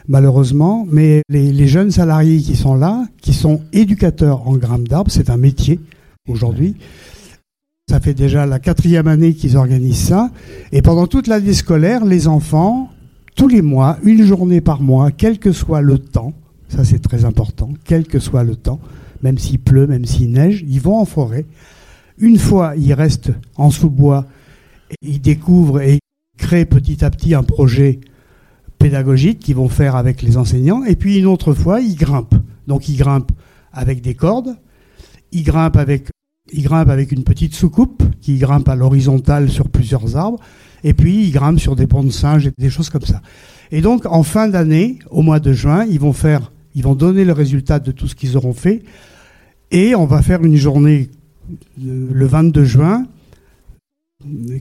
malheureusement, 0.09 0.87
mais 0.91 1.23
les 1.29 1.69
jeunes 1.69 1.91
salariés 1.91 2.39
qui 2.39 2.57
sont 2.57 2.75
là, 2.75 3.07
qui 3.23 3.33
sont 3.33 3.63
éducateurs 3.73 4.47
en 4.47 4.57
grimpe 4.57 4.89
d'arbres, 4.89 5.11
c'est 5.11 5.31
un 5.31 5.37
métier 5.37 5.81
aujourd'hui. 6.29 6.75
Ça 7.89 8.01
fait 8.01 8.15
déjà 8.15 8.45
la 8.45 8.59
quatrième 8.59 9.09
année 9.09 9.35
qu'ils 9.35 9.57
organisent 9.57 10.09
ça, 10.09 10.31
et 10.73 10.83
pendant 10.83 11.07
toute 11.07 11.27
l'année 11.27 11.55
scolaire, 11.55 12.05
les 12.05 12.29
enfants, 12.29 12.91
tous 13.35 13.49
les 13.49 13.63
mois, 13.63 13.99
une 14.03 14.25
journée 14.25 14.61
par 14.61 14.83
mois, 14.83 15.11
quel 15.11 15.39
que 15.39 15.53
soit 15.53 15.81
le 15.81 15.99
temps, 15.99 16.35
ça 16.69 16.85
c'est 16.85 16.99
très 16.99 17.25
important, 17.25 17.71
quel 17.85 18.07
que 18.07 18.19
soit 18.19 18.45
le 18.45 18.57
temps, 18.57 18.79
même 19.23 19.39
s'il 19.39 19.59
pleut, 19.59 19.87
même 19.87 20.05
s'il 20.05 20.33
neige, 20.33 20.65
ils 20.69 20.81
vont 20.81 20.99
en 20.99 21.07
forêt. 21.07 21.47
Une 22.19 22.39
fois, 22.39 22.75
ils 22.77 22.93
restent 22.93 23.33
en 23.57 23.71
sous-bois, 23.71 24.27
ils 25.03 25.21
découvrent 25.21 25.81
et 25.81 25.99
créent 26.37 26.67
petit 26.67 27.05
à 27.05 27.11
petit 27.11 27.35
un 27.35 27.43
projet 27.43 28.01
pédagogique 28.79 29.39
qu'ils 29.39 29.57
vont 29.57 29.69
faire 29.69 29.97
avec 29.97 30.23
les 30.23 30.37
enseignants. 30.37 30.85
Et 30.85 30.97
puis 30.97 31.19
une 31.19 31.27
autre 31.27 31.55
fois, 31.55 31.81
ils 31.81 31.97
grimpent. 31.97 32.35
Donc 32.67 32.89
ils 32.89 32.97
grimpent 32.97 33.33
avec 33.73 34.03
des 34.03 34.15
cordes, 34.15 34.57
ils 35.33 35.43
grimpent 35.43 35.77
avec, 35.77 36.09
ils 36.53 36.63
grimpent 36.63 36.89
avec 36.89 37.13
une 37.13 37.25
petite 37.25 37.55
soucoupe 37.55 38.03
qui 38.21 38.39
grimpe 38.39 38.69
à 38.69 38.75
l'horizontale 38.75 39.51
sur 39.51 39.69
plusieurs 39.69 40.17
arbres. 40.17 40.39
Et 40.85 40.95
puis 40.95 41.25
ils 41.25 41.33
grimpent 41.33 41.61
sur 41.61 41.77
des 41.77 41.87
bancs 41.87 42.05
de 42.05 42.11
singes 42.11 42.47
et 42.47 42.53
des 42.57 42.71
choses 42.71 42.91
comme 42.91 43.03
ça. 43.03 43.21
Et 43.71 43.81
donc 43.81 44.07
en 44.07 44.23
fin 44.23 44.49
d'année, 44.49 44.99
au 45.11 45.23
mois 45.23 45.41
de 45.41 45.53
juin, 45.53 45.85
ils 45.85 46.01
vont 46.01 46.13
faire, 46.13 46.53
ils 46.75 46.83
vont 46.83 46.95
donner 46.95 47.25
le 47.25 47.33
résultat 47.33 47.79
de 47.79 47.91
tout 47.91 48.09
ce 48.09 48.15
qu'ils 48.15 48.37
auront 48.37 48.53
fait. 48.53 48.83
Et 49.71 49.95
on 49.95 50.07
va 50.07 50.23
faire 50.23 50.43
une 50.45 50.57
journée 50.57 51.11
euh, 51.85 52.09
le 52.13 52.27
22 52.27 52.65
juin 52.65 53.07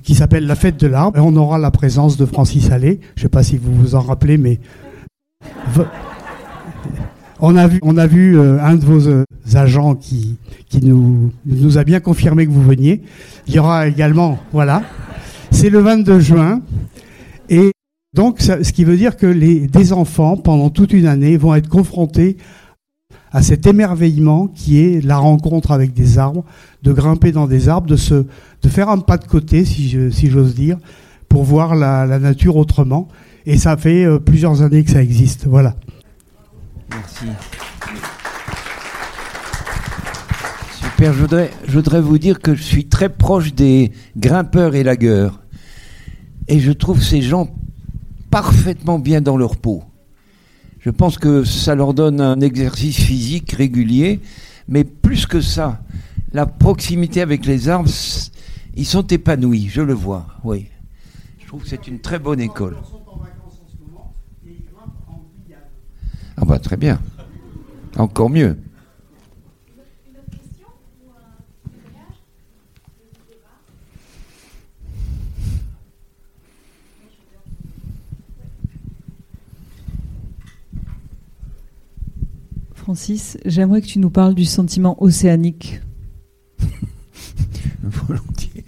qui 0.03 0.13
s'appelle 0.13 0.45
la 0.45 0.55
fête 0.55 0.77
de 0.79 0.87
l'arbre. 0.87 1.17
Et 1.17 1.21
on 1.21 1.35
aura 1.35 1.57
la 1.57 1.71
présence 1.71 2.17
de 2.17 2.25
Francis 2.25 2.69
Allais. 2.71 2.99
Je 3.15 3.21
ne 3.21 3.23
sais 3.23 3.29
pas 3.29 3.43
si 3.43 3.57
vous 3.57 3.73
vous 3.73 3.95
en 3.95 4.01
rappelez, 4.01 4.37
mais 4.37 4.59
on 7.39 7.55
a 7.55 7.67
vu, 8.07 8.37
euh, 8.37 8.61
un 8.61 8.75
de 8.75 8.85
vos 8.85 9.07
euh, 9.07 9.23
agents 9.53 9.95
qui, 9.95 10.37
nous, 10.81 11.31
a 11.77 11.83
bien 11.83 11.99
confirmé 11.99 12.45
que 12.45 12.51
vous 12.51 12.63
veniez. 12.63 13.01
Il 13.47 13.55
y 13.55 13.59
aura 13.59 13.87
également, 13.87 14.39
voilà, 14.51 14.83
c'est 15.51 15.69
le 15.69 15.79
22 15.79 16.19
juin. 16.19 16.61
Et 17.49 17.71
donc, 18.15 18.41
ce 18.41 18.71
qui 18.71 18.83
veut 18.83 18.97
dire 18.97 19.17
que 19.17 19.27
les, 19.27 19.67
des 19.67 19.93
enfants, 19.93 20.37
pendant 20.37 20.69
toute 20.69 20.93
une 20.93 21.05
année, 21.05 21.37
vont 21.37 21.55
être 21.55 21.69
confrontés 21.69 22.37
à 23.31 23.41
cet 23.41 23.67
émerveillement 23.67 24.47
qui 24.47 24.79
est 24.79 25.03
la 25.03 25.17
rencontre 25.17 25.71
avec 25.71 25.93
des 25.93 26.17
arbres, 26.17 26.45
de 26.83 26.93
grimper 26.93 27.31
dans 27.31 27.45
des 27.45 27.69
arbres, 27.69 27.87
de, 27.87 27.95
se, 27.95 28.25
de 28.61 28.69
faire 28.69 28.89
un 28.89 28.99
pas 28.99 29.17
de 29.17 29.25
côté, 29.25 29.65
si 29.65 29.89
j'ose 30.29 30.55
dire, 30.55 30.77
pour 31.29 31.43
voir 31.43 31.75
la, 31.75 32.05
la 32.05 32.19
nature 32.19 32.55
autrement. 32.55 33.07
Et 33.45 33.57
ça 33.57 33.77
fait 33.77 34.03
euh, 34.03 34.19
plusieurs 34.19 34.61
années 34.61 34.83
que 34.83 34.91
ça 34.91 35.01
existe. 35.01 35.47
Voilà. 35.47 35.75
Merci. 36.89 37.25
Super, 40.79 41.13
je 41.13 41.19
voudrais, 41.19 41.51
je 41.67 41.73
voudrais 41.73 42.01
vous 42.01 42.17
dire 42.17 42.39
que 42.39 42.55
je 42.55 42.63
suis 42.63 42.85
très 42.85 43.09
proche 43.09 43.53
des 43.53 43.91
grimpeurs 44.15 44.75
et 44.75 44.83
lagueurs. 44.83 45.41
Et 46.47 46.59
je 46.59 46.71
trouve 46.71 47.03
ces 47.03 47.21
gens 47.21 47.49
parfaitement 48.31 48.99
bien 48.99 49.21
dans 49.21 49.37
leur 49.37 49.57
peau. 49.57 49.83
Je 50.79 50.89
pense 50.89 51.17
que 51.17 51.43
ça 51.43 51.75
leur 51.75 51.93
donne 51.93 52.21
un 52.21 52.39
exercice 52.39 52.97
physique 52.97 53.51
régulier, 53.51 54.21
mais 54.67 54.83
plus 54.83 55.25
que 55.25 55.41
ça, 55.41 55.81
la 56.31 56.45
proximité 56.45 57.21
avec 57.21 57.45
les 57.45 57.67
arbres, 57.67 57.89
ils 58.75 58.85
sont 58.85 59.05
épanouis, 59.07 59.69
je 59.69 59.81
le 59.81 59.93
vois, 59.93 60.27
oui. 60.43 60.67
Je 61.39 61.47
trouve 61.47 61.63
que 61.63 61.69
c'est 61.69 61.87
une 61.87 61.99
très 61.99 62.19
bonne 62.19 62.39
école. 62.39 62.77
Bah 66.47 66.59
très 66.59 66.77
bien. 66.77 67.01
Encore 67.97 68.29
mieux. 68.29 68.57
Francis, 82.75 83.37
j'aimerais 83.43 83.81
que 83.81 83.87
tu 83.87 83.99
nous 83.99 84.09
parles 84.09 84.33
du 84.33 84.45
sentiment 84.45 84.95
océanique. 85.03 85.81
Volontiers. 87.83 88.63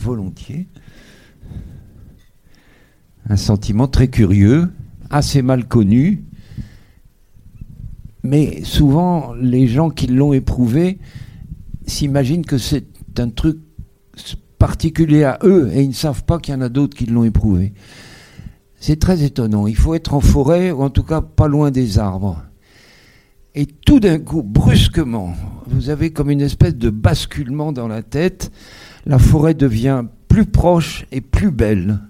Volontiers. 0.00 0.66
Un 3.28 3.36
sentiment 3.36 3.86
très 3.86 4.08
curieux, 4.08 4.72
assez 5.10 5.42
mal 5.42 5.66
connu, 5.66 6.24
mais 8.22 8.62
souvent 8.64 9.34
les 9.34 9.66
gens 9.66 9.90
qui 9.90 10.06
l'ont 10.06 10.32
éprouvé 10.32 10.98
s'imaginent 11.86 12.46
que 12.46 12.58
c'est 12.58 12.86
un 13.18 13.28
truc 13.28 13.58
particulier 14.58 15.24
à 15.24 15.38
eux 15.42 15.70
et 15.72 15.82
ils 15.82 15.88
ne 15.88 15.94
savent 15.94 16.24
pas 16.24 16.38
qu'il 16.38 16.54
y 16.54 16.56
en 16.56 16.60
a 16.60 16.68
d'autres 16.68 16.96
qui 16.96 17.06
l'ont 17.06 17.24
éprouvé. 17.24 17.72
C'est 18.78 19.00
très 19.00 19.22
étonnant. 19.22 19.66
Il 19.66 19.76
faut 19.76 19.94
être 19.94 20.14
en 20.14 20.20
forêt 20.20 20.70
ou 20.70 20.82
en 20.82 20.90
tout 20.90 21.02
cas 21.02 21.20
pas 21.20 21.48
loin 21.48 21.70
des 21.70 21.98
arbres. 21.98 22.42
Et 23.54 23.66
tout 23.66 24.00
d'un 24.00 24.18
coup, 24.18 24.42
brusquement, 24.42 25.34
vous 25.66 25.90
avez 25.90 26.12
comme 26.12 26.30
une 26.30 26.40
espèce 26.40 26.76
de 26.76 26.90
basculement 26.90 27.72
dans 27.72 27.88
la 27.88 28.02
tête. 28.02 28.52
La 29.06 29.18
forêt 29.18 29.54
devient 29.54 30.04
plus 30.28 30.46
proche 30.46 31.06
et 31.10 31.20
plus 31.20 31.50
belle. 31.50 32.00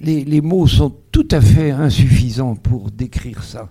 Les, 0.00 0.40
mots 0.40 0.66
sont 0.66 0.94
tout 1.12 1.28
à 1.30 1.40
fait 1.40 1.70
insuffisants 1.70 2.56
pour 2.56 2.90
décrire 2.90 3.44
ça. 3.44 3.70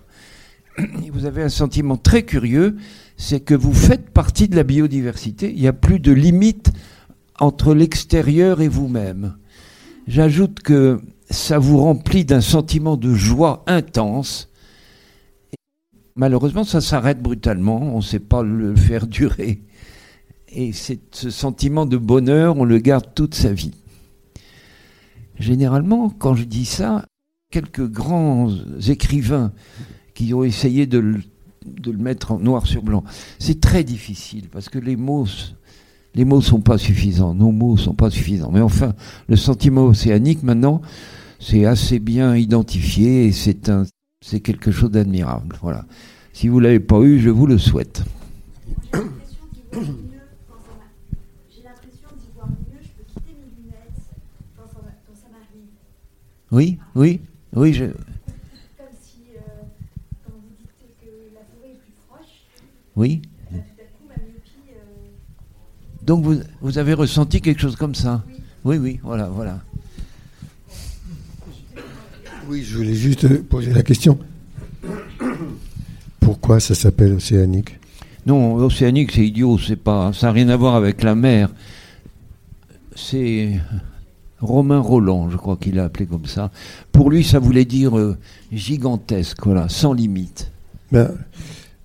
Vous 1.12 1.26
avez 1.26 1.42
un 1.42 1.48
sentiment 1.48 1.96
très 1.96 2.22
curieux, 2.22 2.76
c'est 3.16 3.40
que 3.40 3.54
vous 3.54 3.74
faites 3.74 4.10
partie 4.10 4.48
de 4.48 4.56
la 4.56 4.62
biodiversité. 4.62 5.52
Il 5.52 5.60
n'y 5.60 5.68
a 5.68 5.72
plus 5.72 6.00
de 6.00 6.12
limite 6.12 6.72
entre 7.38 7.74
l'extérieur 7.74 8.60
et 8.60 8.68
vous-même. 8.68 9.36
J'ajoute 10.06 10.60
que 10.60 11.00
ça 11.28 11.58
vous 11.58 11.78
remplit 11.78 12.24
d'un 12.24 12.40
sentiment 12.40 12.96
de 12.96 13.14
joie 13.14 13.64
intense. 13.66 14.48
Malheureusement, 16.14 16.64
ça 16.64 16.80
s'arrête 16.80 17.20
brutalement, 17.20 17.80
on 17.80 17.98
ne 17.98 18.02
sait 18.02 18.18
pas 18.20 18.42
le 18.42 18.74
faire 18.76 19.06
durer. 19.06 19.62
Et 20.48 20.72
ce 20.72 21.30
sentiment 21.30 21.86
de 21.86 21.96
bonheur, 21.96 22.58
on 22.58 22.64
le 22.64 22.78
garde 22.78 23.06
toute 23.14 23.34
sa 23.34 23.52
vie. 23.52 23.81
Généralement, 25.42 26.08
quand 26.08 26.34
je 26.34 26.44
dis 26.44 26.64
ça, 26.64 27.04
quelques 27.50 27.86
grands 27.86 28.48
écrivains 28.88 29.52
qui 30.14 30.32
ont 30.34 30.44
essayé 30.44 30.86
de 30.86 30.98
le, 30.98 31.20
mettre 31.98 32.30
en 32.32 32.38
noir 32.38 32.66
sur 32.66 32.82
blanc, 32.82 33.02
c'est 33.40 33.60
très 33.60 33.82
difficile 33.82 34.48
parce 34.50 34.68
que 34.68 34.78
les 34.78 34.94
mots, 34.94 35.26
les 36.14 36.24
mots 36.24 36.40
sont 36.40 36.60
pas 36.60 36.78
suffisants, 36.78 37.34
nos 37.34 37.50
mots 37.50 37.76
sont 37.76 37.94
pas 37.94 38.08
suffisants. 38.08 38.52
Mais 38.52 38.60
enfin, 38.60 38.94
le 39.28 39.36
sentiment 39.36 39.86
océanique 39.86 40.44
maintenant, 40.44 40.80
c'est 41.40 41.64
assez 41.64 41.98
bien 41.98 42.36
identifié 42.36 43.26
et 43.26 43.32
c'est 43.32 43.68
c'est 44.20 44.40
quelque 44.40 44.70
chose 44.70 44.92
d'admirable. 44.92 45.56
Voilà. 45.60 45.84
Si 46.32 46.46
vous 46.46 46.60
l'avez 46.60 46.78
pas 46.78 47.00
eu, 47.00 47.18
je 47.18 47.30
vous 47.30 47.46
le 47.46 47.58
souhaite. 47.58 48.04
J'ai 51.50 51.62
l'impression 51.64 52.08
d'y 52.16 52.28
voir 52.34 52.48
mieux, 52.48 52.78
je 52.80 52.88
peux 52.96 53.04
quitter 53.08 53.34
mes 53.34 53.50
lunettes 53.62 54.00
quand 54.56 54.66
ça, 54.66 54.80
quand 55.06 55.14
ça 55.14 55.28
m'arrive. 55.32 55.70
Oui, 56.52 56.78
oui, 56.94 57.20
oui. 57.54 57.72
Je, 57.72 57.84
Comme 57.86 57.94
si, 59.02 59.20
euh, 59.36 59.40
quand 60.24 60.32
vous 60.34 60.50
dites 60.60 60.96
que 61.00 61.34
la 61.34 61.40
forêt 61.40 61.72
est 61.72 61.78
plus 61.78 61.92
proche, 62.08 62.26
oui. 62.96 63.22
tout 63.50 63.56
à 63.56 63.58
coup 63.58 64.04
ma 64.08 64.14
myopie. 64.16 64.70
euh, 64.76 66.04
Donc 66.06 66.24
vous, 66.24 66.40
vous 66.60 66.78
avez 66.78 66.92
ressenti 66.94 67.40
quelque 67.40 67.60
chose 67.60 67.76
comme 67.76 67.94
ça 67.94 68.22
Oui, 68.64 68.76
oui, 68.76 69.00
voilà, 69.02 69.28
voilà. 69.28 69.60
Oui, 72.48 72.62
je 72.62 72.76
voulais 72.76 72.94
juste 72.94 73.26
poser 73.44 73.72
la 73.72 73.82
question. 73.82 74.18
Pourquoi 76.20 76.60
ça 76.60 76.74
s'appelle 76.74 77.14
océanique? 77.14 77.78
Non, 78.26 78.54
océanique, 78.56 79.12
c'est 79.12 79.26
idiot, 79.26 79.58
c'est 79.58 79.76
pas, 79.76 80.12
ça 80.12 80.26
n'a 80.26 80.32
rien 80.32 80.48
à 80.50 80.56
voir 80.56 80.74
avec 80.74 81.02
la 81.02 81.14
mer. 81.14 81.48
C'est 82.94 83.58
Romain 84.42 84.80
Roland, 84.80 85.30
je 85.30 85.36
crois 85.36 85.56
qu'il 85.56 85.76
l'a 85.76 85.84
appelé 85.84 86.04
comme 86.06 86.26
ça. 86.26 86.50
Pour 86.90 87.10
lui, 87.10 87.22
ça 87.22 87.38
voulait 87.38 87.64
dire 87.64 87.96
euh, 87.96 88.18
gigantesque, 88.50 89.38
voilà, 89.44 89.68
sans 89.68 89.92
limite. 89.92 90.50
Ben, 90.90 91.12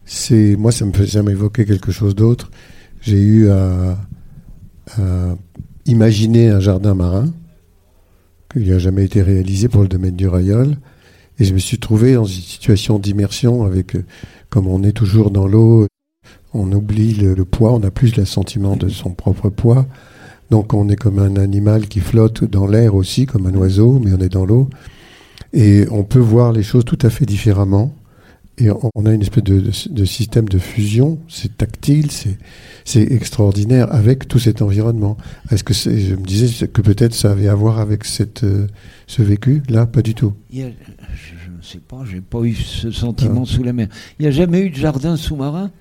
c'est 0.06 0.56
moi, 0.58 0.72
ça 0.72 0.86
me 0.86 0.92
fait 0.92 1.06
jamais 1.06 1.32
évoquer 1.32 1.66
quelque 1.66 1.92
chose 1.92 2.16
d'autre. 2.16 2.50
J'ai 3.02 3.22
eu 3.22 3.50
à, 3.50 3.98
à 4.98 5.36
imaginer 5.86 6.50
un 6.50 6.60
jardin 6.60 6.96
marin 6.96 7.28
qui 8.52 8.60
n'a 8.68 8.80
jamais 8.80 9.06
été 9.06 9.22
réalisé 9.22 9.68
pour 9.70 9.84
le 9.84 9.88
domaine 9.88 10.16
du 10.16 10.28
Rayol. 10.28 10.78
Et 11.40 11.46
je 11.46 11.54
me 11.54 11.60
suis 11.60 11.78
trouvé 11.78 12.16
dans 12.16 12.26
une 12.26 12.42
situation 12.42 12.98
d'immersion 12.98 13.64
avec, 13.64 13.96
euh, 13.96 14.04
comme 14.50 14.66
on 14.66 14.82
est 14.82 14.94
toujours 14.94 15.30
dans 15.30 15.48
l'eau, 15.48 15.86
on 16.54 16.72
oublie 16.72 17.14
le, 17.14 17.36
le 17.36 17.46
poids, 17.46 17.72
on 17.74 17.80
n'a 17.80 17.92
plus 17.92 18.16
le 18.16 18.26
sentiment 18.26 18.76
de 18.76 18.90
son 18.90 19.12
propre 19.12 19.50
poids. 19.50 19.86
Donc 20.50 20.74
on 20.74 20.90
est 20.90 20.96
comme 20.96 21.20
un 21.20 21.36
animal 21.36 21.88
qui 21.88 22.00
flotte 22.00 22.44
dans 22.44 22.68
l'air 22.68 22.96
aussi, 22.96 23.26
comme 23.26 23.48
un 23.48 23.54
oiseau, 23.56 24.00
mais 24.04 24.14
on 24.14 24.20
est 24.20 24.30
dans 24.30 24.46
l'eau. 24.46 24.70
Et 25.54 25.86
on 25.92 26.04
peut 26.04 26.20
voir 26.20 26.52
les 26.52 26.64
choses 26.64 26.86
tout 26.86 27.00
à 27.02 27.10
fait 27.10 27.26
différemment. 27.26 27.94
Et 28.60 28.70
on 28.72 29.06
a 29.06 29.14
une 29.14 29.22
espèce 29.22 29.44
de, 29.44 30.06
système 30.06 30.50
de 30.50 30.58
fusion, 30.58 31.20
c'est 31.30 31.58
tactile, 31.58 32.10
c'est 32.86 33.02
extraordinaire 33.12 33.94
avec 33.94 34.28
tout 34.28 34.40
cet 34.40 34.64
environnement. 34.64 35.16
Est-ce 35.52 35.64
que 35.64 35.76
je 35.76 36.16
me 36.16 36.26
disais 36.26 36.68
que 36.68 36.82
peut-être 36.82 37.14
ça 37.14 37.32
avait 37.32 37.50
à 37.50 37.54
voir 37.54 37.78
avec 37.78 38.04
euh, 38.42 38.68
ce 39.06 39.22
vécu 39.22 39.62
Là, 39.70 39.86
pas 39.86 40.02
du 40.02 40.16
tout. 40.16 40.34
Sais 41.68 41.80
pas, 41.80 42.04
j'ai 42.10 42.22
pas 42.22 42.42
eu 42.44 42.54
ce 42.54 42.92
sentiment 42.92 43.46
sous 43.46 43.64
la 43.64 43.74
mer. 43.74 43.88
Il 44.20 44.24
n'y 44.24 44.28
a 44.28 44.32
jamais 44.32 44.62
eu 44.62 44.70
de 44.70 44.76
jardin 44.76 45.18
sous-marin? 45.18 45.72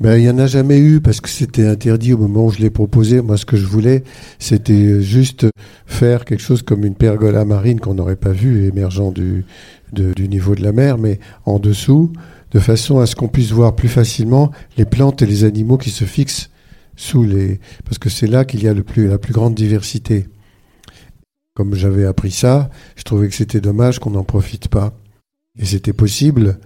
Ben, 0.00 0.16
il 0.16 0.22
n'y 0.22 0.30
en 0.30 0.38
a 0.38 0.46
jamais 0.46 0.78
eu 0.78 1.00
parce 1.00 1.20
que 1.20 1.28
c'était 1.28 1.66
interdit 1.66 2.12
au 2.12 2.18
moment 2.18 2.46
où 2.46 2.50
je 2.50 2.58
l'ai 2.58 2.70
proposé. 2.70 3.20
Moi, 3.20 3.36
ce 3.36 3.44
que 3.44 3.56
je 3.56 3.66
voulais, 3.66 4.04
c'était 4.38 5.00
juste 5.02 5.46
faire 5.86 6.24
quelque 6.24 6.42
chose 6.42 6.62
comme 6.62 6.84
une 6.84 6.94
pergola 6.94 7.44
marine 7.44 7.80
qu'on 7.80 7.94
n'aurait 7.94 8.16
pas 8.16 8.32
vue 8.32 8.66
émergeant 8.66 9.10
du, 9.10 9.44
de- 9.92 10.12
du 10.12 10.28
niveau 10.28 10.54
de 10.54 10.62
la 10.62 10.72
mer, 10.72 10.98
mais 10.98 11.18
en 11.44 11.58
dessous, 11.58 12.12
de 12.52 12.58
façon 12.60 12.98
à 13.00 13.06
ce 13.06 13.16
qu'on 13.16 13.28
puisse 13.28 13.50
voir 13.50 13.74
plus 13.74 13.88
facilement 13.88 14.50
les 14.76 14.84
plantes 14.84 15.22
et 15.22 15.26
les 15.26 15.44
animaux 15.44 15.78
qui 15.78 15.90
se 15.90 16.04
fixent 16.04 16.50
sous 16.96 17.24
les, 17.24 17.60
parce 17.84 17.98
que 17.98 18.08
c'est 18.08 18.26
là 18.26 18.44
qu'il 18.44 18.62
y 18.62 18.68
a 18.68 18.74
le 18.74 18.82
plus, 18.82 19.08
la 19.08 19.18
plus 19.18 19.32
grande 19.34 19.54
diversité. 19.54 20.26
Comme 21.54 21.74
j'avais 21.74 22.04
appris 22.04 22.30
ça, 22.30 22.70
je 22.96 23.02
trouvais 23.02 23.28
que 23.28 23.34
c'était 23.34 23.60
dommage 23.60 23.98
qu'on 23.98 24.10
n'en 24.10 24.24
profite 24.24 24.68
pas. 24.68 24.94
Et 25.58 25.64
c'était 25.64 25.92
possible, 25.92 26.58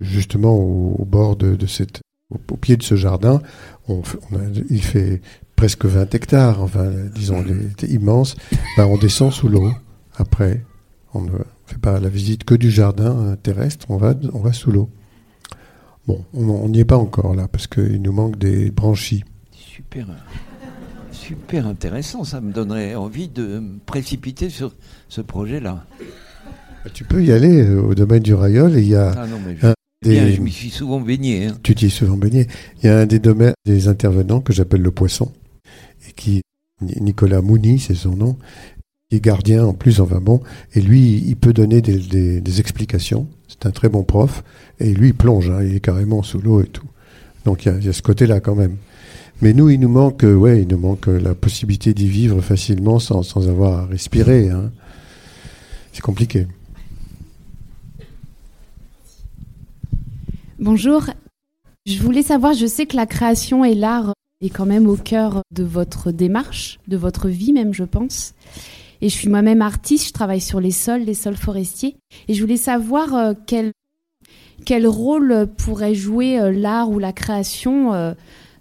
justement, 0.00 0.54
au, 0.54 1.04
bord 1.04 1.36
de, 1.36 1.66
cette, 1.66 2.00
au, 2.30 2.56
pied 2.56 2.76
de 2.76 2.82
ce 2.82 2.96
jardin, 2.96 3.40
il 4.70 4.82
fait 4.82 5.20
presque 5.56 5.86
20 5.86 6.14
hectares, 6.14 6.62
enfin, 6.62 6.90
disons, 7.14 7.44
il 7.46 7.72
était 7.72 7.88
immense. 7.88 8.36
Ben, 8.76 8.86
on 8.86 8.96
descend 8.96 9.32
sous 9.32 9.48
l'eau. 9.48 9.72
Après, 10.16 10.64
on 11.14 11.22
ne 11.22 11.30
fait 11.66 11.78
pas 11.78 11.98
la 12.00 12.08
visite 12.08 12.44
que 12.44 12.54
du 12.54 12.70
jardin 12.70 13.16
euh, 13.18 13.36
terrestre, 13.36 13.86
on 13.88 13.96
va, 13.96 14.14
on 14.32 14.40
va 14.40 14.52
sous 14.52 14.70
l'eau. 14.70 14.90
Bon, 16.06 16.24
on 16.32 16.48
on 16.48 16.68
n'y 16.68 16.80
est 16.80 16.84
pas 16.84 16.96
encore 16.96 17.34
là, 17.34 17.48
parce 17.48 17.66
qu'il 17.66 18.00
nous 18.00 18.12
manque 18.12 18.38
des 18.38 18.70
branchies. 18.70 19.24
Super, 19.52 20.06
super 21.12 21.66
intéressant. 21.66 22.24
Ça 22.24 22.40
me 22.40 22.52
donnerait 22.52 22.94
envie 22.94 23.28
de 23.28 23.58
me 23.58 23.78
précipiter 23.78 24.48
sur 24.50 24.74
ce 25.08 25.20
projet-là. 25.20 25.84
Tu 26.94 27.04
peux 27.04 27.22
y 27.22 27.32
aller 27.32 27.62
euh, 27.62 27.82
au 27.82 27.94
domaine 27.94 28.22
du 28.22 28.34
Rayol 28.34 28.72
il 28.76 28.88
y 28.88 28.94
a 28.94 29.12
Ah 29.16 29.26
non, 29.26 29.38
mais 29.44 29.56
je, 29.60 29.66
bien, 30.08 30.38
m'y 30.40 30.50
suis 30.52 30.70
souvent 30.70 31.00
baigné. 31.00 31.46
hein. 31.46 31.58
tu 31.62 31.74
t'y 31.74 31.86
es 31.86 31.90
souvent 31.90 32.16
baigné. 32.16 32.46
Il 32.82 32.86
y 32.86 32.88
a 32.88 32.98
un 32.98 33.06
des 33.06 33.18
domaines 33.18 33.54
des 33.66 33.88
intervenants 33.88 34.40
que 34.40 34.52
j'appelle 34.52 34.82
le 34.82 34.90
poisson 34.90 35.32
et 36.08 36.12
qui 36.12 36.42
Nicolas 36.80 37.42
Mouni, 37.42 37.78
c'est 37.80 37.94
son 37.96 38.14
nom, 38.16 38.36
qui 39.10 39.16
est 39.16 39.20
gardien 39.20 39.64
en 39.64 39.74
plus, 39.74 40.00
enfin 40.00 40.20
bon, 40.20 40.40
et 40.74 40.80
lui, 40.80 41.22
il 41.26 41.36
peut 41.36 41.52
donner 41.52 41.82
des, 41.82 41.98
des- 41.98 42.40
des 42.40 42.60
explications. 42.60 43.26
C'est 43.48 43.66
un 43.66 43.72
très 43.72 43.88
bon 43.88 44.04
prof 44.04 44.44
et 44.78 44.92
lui, 44.94 45.08
il 45.08 45.14
plonge, 45.14 45.50
hein, 45.50 45.62
il 45.62 45.74
est 45.74 45.80
carrément 45.80 46.22
sous 46.22 46.40
l'eau 46.40 46.60
et 46.62 46.66
tout. 46.68 46.86
Donc 47.44 47.64
il 47.64 47.68
y 47.68 47.70
a, 47.72 47.78
il 47.78 47.84
y 47.84 47.88
a 47.88 47.92
ce 47.92 48.02
côté-là 48.02 48.40
quand 48.40 48.54
même. 48.54 48.76
Mais 49.42 49.52
nous, 49.52 49.68
il 49.70 49.80
nous 49.80 49.88
manque, 49.88 50.24
euh, 50.24 50.34
ouais, 50.34 50.62
il 50.62 50.68
nous 50.68 50.78
manque 50.78 51.08
euh, 51.08 51.18
la 51.20 51.34
possibilité 51.34 51.94
d'y 51.94 52.08
vivre 52.08 52.40
facilement 52.40 52.98
sans, 52.98 53.22
sans 53.22 53.48
avoir 53.48 53.78
à 53.80 53.86
respirer. 53.86 54.50
hein. 54.50 54.70
C'est 55.92 56.02
compliqué. 56.02 56.46
Bonjour. 60.60 61.04
Je 61.86 62.02
voulais 62.02 62.24
savoir, 62.24 62.52
je 62.52 62.66
sais 62.66 62.86
que 62.86 62.96
la 62.96 63.06
création 63.06 63.64
et 63.64 63.76
l'art 63.76 64.12
est 64.40 64.50
quand 64.50 64.66
même 64.66 64.88
au 64.88 64.96
cœur 64.96 65.42
de 65.52 65.62
votre 65.62 66.10
démarche, 66.10 66.80
de 66.88 66.96
votre 66.96 67.28
vie 67.28 67.52
même, 67.52 67.72
je 67.72 67.84
pense. 67.84 68.34
Et 69.00 69.08
je 69.08 69.14
suis 69.14 69.28
moi-même 69.28 69.62
artiste, 69.62 70.08
je 70.08 70.12
travaille 70.12 70.40
sur 70.40 70.58
les 70.58 70.72
sols, 70.72 71.02
les 71.02 71.14
sols 71.14 71.36
forestiers. 71.36 71.94
Et 72.26 72.34
je 72.34 72.40
voulais 72.40 72.56
savoir 72.56 73.14
euh, 73.14 73.34
quel, 73.46 73.70
quel 74.64 74.88
rôle 74.88 75.46
pourrait 75.58 75.94
jouer 75.94 76.40
euh, 76.40 76.50
l'art 76.50 76.90
ou 76.90 76.98
la 76.98 77.12
création 77.12 77.94
euh, 77.94 78.14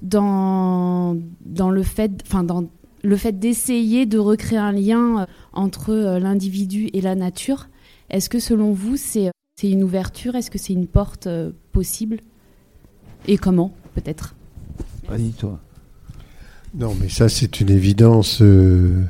dans, 0.04 1.18
dans 1.44 1.72
le 1.72 1.82
fait, 1.82 2.12
enfin, 2.28 2.44
dans 2.44 2.66
le 3.02 3.18
fait 3.18 3.40
d'essayer 3.40 4.06
de 4.06 4.20
recréer 4.20 4.60
un 4.60 4.72
lien 4.72 5.26
entre 5.52 6.20
l'individu 6.20 6.92
et 6.94 7.02
la 7.02 7.16
nature. 7.16 7.70
Est-ce 8.12 8.30
que 8.30 8.40
selon 8.40 8.72
vous, 8.72 8.98
c'est 8.98 9.32
c'est 9.60 9.70
une 9.70 9.84
ouverture 9.84 10.36
Est-ce 10.36 10.52
que 10.52 10.58
c'est 10.60 10.74
une 10.74 10.88
porte 10.88 11.28
euh, 11.28 11.52
possible? 11.72 12.20
Et 13.28 13.38
comment, 13.38 13.74
peut-être? 13.96 14.36
Vas-y, 15.10 15.32
toi. 15.32 15.60
Non, 16.76 16.96
mais 17.00 17.10
ça, 17.10 17.28
c'est 17.28 17.60
une 17.60 17.70
évidence 17.72 18.42
euh, 18.42 19.04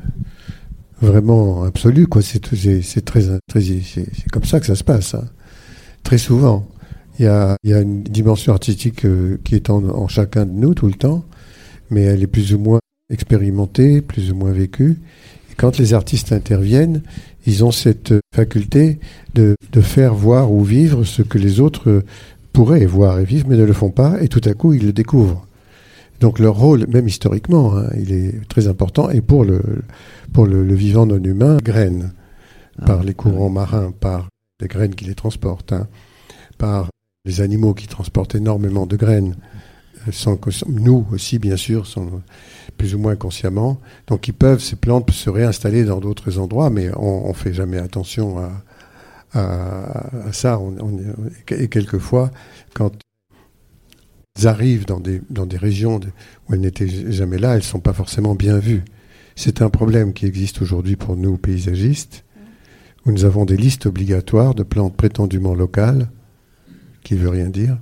vraiment 1.02 1.64
absolue, 1.64 2.08
quoi. 2.08 2.22
C'est 2.22 2.44
c'est- 2.56 2.82
c'est 2.82 3.02
très, 3.04 3.22
très 3.48 3.62
c'est 3.62 3.82
c'est 3.82 4.30
comme 4.32 4.46
ça 4.46 4.60
que 4.60 4.66
ça 4.66 4.76
se 4.76 4.84
passe. 4.84 5.16
hein. 5.16 5.26
Très 6.04 6.18
souvent, 6.18 6.68
il 7.20 7.26
y 7.26 7.28
a, 7.28 7.58
il 7.64 7.72
y 7.72 7.74
a 7.74 7.82
une 7.82 8.04
dimension 8.04 8.54
artistique 8.54 9.06
euh, 9.06 9.38
qui 9.44 9.56
est 9.56 9.70
en, 9.70 9.84
en 9.90 10.08
chacun 10.08 10.46
de 10.46 10.52
nous 10.54 10.74
tout 10.74 10.88
le 10.88 10.94
temps, 10.94 11.26
mais 11.90 12.04
elle 12.04 12.24
est 12.24 12.28
plus 12.28 12.54
ou 12.54 12.60
moins 12.60 12.80
expérimentée, 13.10 14.02
plus 14.02 14.32
ou 14.32 14.36
moins 14.36 14.52
vécue. 14.54 15.00
Quand 15.58 15.80
les 15.80 15.93
artistes 15.93 16.32
interviennent, 16.32 17.02
ils 17.46 17.65
ont 17.65 17.72
cette 17.72 18.13
faculté 18.34 19.00
de, 19.34 19.56
de 19.72 19.82
faire 19.82 20.13
voir 20.13 20.52
ou 20.52 20.63
vivre 20.63 21.04
ce 21.04 21.24
que 21.24 21.39
les 21.39 21.60
autres 21.60 22.04
pourraient 22.54 22.86
voir 22.86 23.20
et 23.20 23.26
vivre, 23.26 23.48
mais 23.50 23.58
ne 23.58 23.65
le 23.65 23.74
font 23.74 23.91
pas, 23.91 24.22
et 24.22 24.28
tout 24.28 24.41
à 24.46 24.54
coup, 24.54 24.74
ils 24.74 24.86
le 24.86 24.93
découvrent. 24.93 25.46
Donc 26.20 26.39
leur 26.39 26.56
rôle, 26.56 26.86
même 26.88 27.08
historiquement, 27.08 27.78
hein, 27.78 27.89
il 27.98 28.12
est 28.12 28.48
très 28.48 28.67
important, 28.67 29.10
et 29.10 29.22
pour 29.22 29.46
le, 29.46 29.62
pour 30.34 30.46
le, 30.46 30.63
le 30.63 30.76
vivant 30.76 31.06
non 31.06 31.24
humain, 31.24 31.58
graines, 31.63 32.12
par 32.86 33.00
Ah, 33.02 33.04
les 33.04 33.13
courants 33.13 33.50
marins, 33.50 33.91
par 34.00 34.30
les 34.62 34.67
graines 34.67 34.96
qui 34.96 35.06
les 35.06 35.15
transportent, 35.15 35.74
hein, 35.74 35.88
par 36.58 36.89
les 37.26 37.41
animaux 37.41 37.74
qui 37.74 37.88
transportent 37.88 38.36
énormément 38.36 38.86
de 38.86 38.96
graines, 38.96 39.36
sans 40.12 40.39
nous 40.67 41.06
aussi 41.12 41.39
bien 41.39 41.58
sûr, 41.58 41.88
sans, 41.88 42.22
plus 42.78 42.96
ou 42.96 43.00
moins 43.00 43.15
consciemment. 43.15 43.80
Donc 44.08 44.28
ils 44.28 44.34
peuvent, 44.34 44.62
ces 44.62 44.76
plantes 44.76 45.12
se 45.12 45.30
réinstaller 45.30 45.84
dans 45.84 46.00
d'autres 46.00 46.38
endroits, 46.39 46.70
mais 46.70 46.89
on 46.96 47.30
ne 47.30 47.34
fait 47.34 47.54
jamais 47.54 47.78
attention 47.78 48.38
à, 48.39 48.63
ça. 50.32 50.60
Et 51.52 51.67
quelquefois, 51.67 52.32
quand 52.74 52.91
elles 54.38 54.48
arrivent 54.48 54.86
dans 54.86 55.00
des, 55.00 55.22
dans 55.30 55.46
des 55.46 55.58
régions 55.58 56.00
où 56.48 56.54
elles 56.54 56.62
n'étaient 56.62 56.88
jamais 56.88 57.38
là, 57.38 57.52
elles 57.52 57.58
ne 57.58 57.63
sont 57.63 57.80
pas 57.80 57.93
forcément 57.93 58.36
bien 58.36 58.58
vues. 58.58 58.84
C'est 59.36 59.62
un 59.62 59.70
problème 59.70 60.13
qui 60.13 60.26
existe 60.26 60.62
aujourd'hui 60.62 60.96
pour 60.96 61.15
nous 61.15 61.38
paysagistes, 61.38 62.24
où 63.06 63.12
nous 63.12 63.26
avons 63.26 63.46
des 63.46 63.58
listes 63.58 63.86
obligatoires 63.86 64.56
de 64.56 64.63
plantes 64.63 64.98
prétendument 64.98 65.54
locales, 65.54 66.10
qui 67.04 67.15
veut 67.15 67.30
rien 67.30 67.50
dire, 67.50 67.78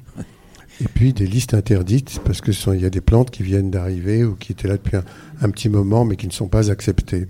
et 0.81 0.87
puis 0.87 1.13
des 1.13 1.27
listes 1.27 1.53
interdites, 1.53 2.19
parce 2.25 2.41
que 2.41 2.51
ce 2.51 2.61
sont- 2.61 2.73
il 2.73 2.81
y 2.81 2.85
a 2.85 2.89
des 2.89 3.01
plantes 3.01 3.31
qui 3.31 3.43
viennent 3.43 3.71
d'arriver 3.71 4.23
ou 4.23 4.35
qui 4.35 4.51
étaient 4.51 4.67
là 4.67 4.77
depuis 4.77 4.97
un, 4.97 5.03
un 5.41 5.49
petit 5.49 5.69
moment, 5.69 6.05
mais 6.05 6.15
qui 6.15 6.27
ne 6.27 6.31
sont 6.31 6.47
pas 6.47 6.69
acceptées. 6.71 7.27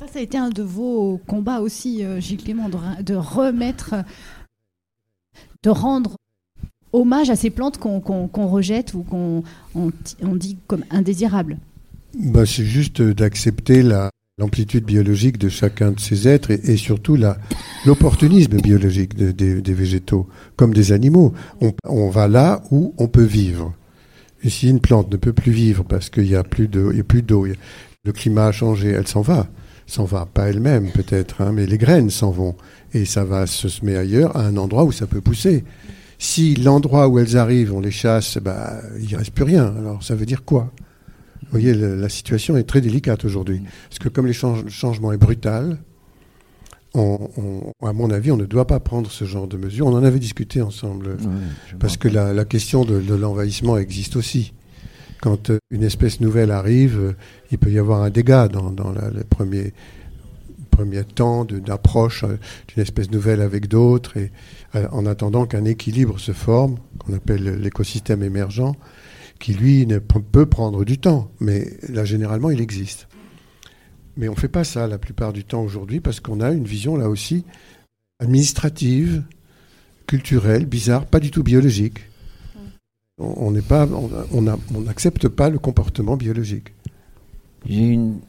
Ça, 0.00 0.06
ça 0.12 0.18
a 0.18 0.22
été 0.22 0.36
un 0.38 0.50
de 0.50 0.62
vos 0.62 1.18
combats 1.26 1.60
aussi, 1.60 2.04
euh, 2.04 2.20
Gilles 2.20 2.42
Clément, 2.42 2.68
de, 2.68 2.76
re- 2.76 3.02
de 3.02 3.14
remettre, 3.14 3.94
de 5.62 5.70
rendre 5.70 6.16
hommage 6.92 7.30
à 7.30 7.36
ces 7.36 7.50
plantes 7.50 7.78
qu'on 7.78 8.46
rejette 8.46 8.94
ou 8.94 9.02
qu'on 9.02 9.42
on, 9.74 9.90
ti- 9.90 10.16
on 10.22 10.36
dit 10.36 10.58
comme 10.66 10.84
indésirables. 10.90 11.56
Bah, 12.16 12.46
c'est 12.46 12.64
juste 12.64 13.02
d'accepter 13.02 13.82
la- 13.82 14.10
l'amplitude 14.38 14.84
biologique 14.84 15.38
de 15.38 15.48
chacun 15.48 15.92
de 15.92 16.00
ces 16.00 16.26
êtres 16.26 16.50
et, 16.50 16.76
surtout 16.76 17.16
l'opportunisme 17.86 18.60
biologique 18.60 19.14
de- 19.14 19.30
des- 19.30 19.74
végétaux, 19.74 20.28
comme 20.56 20.74
des 20.74 20.90
animaux. 20.92 21.32
On, 21.84 22.10
va 22.10 22.26
là 22.26 22.62
où 22.70 22.94
on 22.98 23.06
peut 23.06 23.22
vivre. 23.22 23.72
Et 24.42 24.50
si 24.50 24.68
une 24.68 24.80
plante 24.80 25.10
ne 25.10 25.16
peut 25.16 25.32
plus 25.32 25.52
vivre 25.52 25.84
parce 25.84 26.10
qu'il 26.10 26.24
n'y 26.24 26.34
a 26.34 26.42
plus 26.42 26.66
d'eau, 26.68 26.92
le 28.04 28.12
climat 28.12 28.46
a 28.46 28.52
changé, 28.52 28.88
elle 28.90 29.06
s'en 29.06 29.22
va. 29.22 29.46
S'en 29.86 30.04
va, 30.04 30.26
pas 30.26 30.48
elle-même 30.48 30.90
peut-être, 30.90 31.42
hein, 31.42 31.52
mais 31.52 31.66
les 31.66 31.78
graines 31.78 32.10
s'en 32.10 32.30
vont. 32.30 32.56
Et 32.92 33.04
ça 33.04 33.24
va 33.24 33.46
se 33.46 33.68
semer 33.68 33.96
ailleurs, 33.96 34.36
à 34.36 34.46
un 34.46 34.56
endroit 34.56 34.84
où 34.84 34.92
ça 34.92 35.06
peut 35.06 35.20
pousser. 35.20 35.64
Si 36.18 36.54
l'endroit 36.56 37.06
où 37.08 37.18
elles 37.18 37.36
arrivent, 37.36 37.74
on 37.74 37.80
les 37.80 37.90
chasse, 37.90 38.38
bah, 38.38 38.80
il 39.00 39.12
ne 39.12 39.18
reste 39.18 39.32
plus 39.32 39.44
rien. 39.44 39.74
Alors 39.78 40.02
ça 40.02 40.14
veut 40.14 40.26
dire 40.26 40.44
quoi? 40.44 40.72
Vous 41.54 41.60
voyez, 41.60 41.72
le- 41.74 41.94
la 41.94 42.08
situation 42.08 42.56
est 42.56 42.64
très 42.64 42.80
délicate 42.80 43.24
aujourd'hui. 43.24 43.62
Parce 43.88 44.00
que 44.00 44.08
comme 44.08 44.26
les 44.26 44.32
change- 44.32 44.64
le 44.64 44.70
changement 44.70 45.12
est 45.12 45.16
brutal, 45.18 45.78
on- 46.94 47.30
on- 47.80 47.86
à 47.86 47.92
mon 47.92 48.10
avis, 48.10 48.32
on 48.32 48.36
ne 48.36 48.44
doit 48.44 48.66
pas 48.66 48.80
prendre 48.80 49.08
ce 49.08 49.24
genre 49.24 49.46
de 49.46 49.56
mesures. 49.56 49.86
On 49.86 49.94
en 49.94 50.02
avait 50.02 50.18
discuté 50.18 50.62
ensemble. 50.62 51.10
Ouais, 51.10 51.16
Parce 51.78 51.96
que 51.96 52.08
la, 52.08 52.32
la 52.32 52.44
question 52.44 52.84
de, 52.84 53.00
de 53.00 53.14
l'envahissement 53.14 53.76
existe 53.78 54.16
aussi. 54.16 54.52
Quand 55.20 55.50
euh, 55.50 55.58
une 55.70 55.84
espèce 55.84 56.20
nouvelle 56.20 56.50
arrive, 56.50 56.98
euh, 56.98 57.12
il 57.52 57.58
peut 57.58 57.70
y 57.70 57.78
avoir 57.78 58.02
un 58.02 58.10
dégât 58.10 58.48
dans, 58.48 58.70
dans 58.70 58.90
la- 58.92 59.10
le 59.10 59.22
premier, 59.22 59.72
premier 60.72 61.04
temps 61.04 61.44
d'approche 61.44 62.24
euh, 62.24 62.36
d'une 62.68 62.82
espèce 62.82 63.12
nouvelle 63.12 63.40
avec 63.40 63.68
d'autres, 63.68 64.16
et 64.16 64.32
en 64.90 65.06
attendant 65.06 65.46
qu'un 65.46 65.64
équilibre 65.66 66.18
se 66.18 66.32
forme, 66.32 66.78
qu'on 66.98 67.14
appelle 67.14 67.60
l'écosystème 67.60 68.24
émergent, 68.24 68.72
qui 69.44 69.52
lui 69.52 69.86
ne 69.86 69.98
peut 69.98 70.46
prendre 70.46 70.86
du 70.86 70.96
temps, 70.96 71.30
mais 71.38 71.70
là 71.90 72.06
généralement 72.06 72.48
il 72.48 72.62
existe. 72.62 73.08
Mais 74.16 74.26
on 74.26 74.32
ne 74.32 74.38
fait 74.38 74.48
pas 74.48 74.64
ça 74.64 74.86
la 74.86 74.96
plupart 74.96 75.34
du 75.34 75.44
temps 75.44 75.60
aujourd'hui 75.60 76.00
parce 76.00 76.18
qu'on 76.18 76.40
a 76.40 76.50
une 76.50 76.64
vision 76.64 76.96
là 76.96 77.10
aussi 77.10 77.44
administrative, 78.20 79.22
culturelle, 80.06 80.64
bizarre, 80.64 81.04
pas 81.04 81.20
du 81.20 81.30
tout 81.30 81.42
biologique. 81.42 81.98
On 83.18 83.52
pas, 83.60 83.86
on 83.86 84.08
on 84.32 84.80
n'accepte 84.80 85.28
pas 85.28 85.50
le 85.50 85.58
comportement 85.58 86.16
biologique. 86.16 86.72
J'ai 87.66 87.86
une 87.86 88.20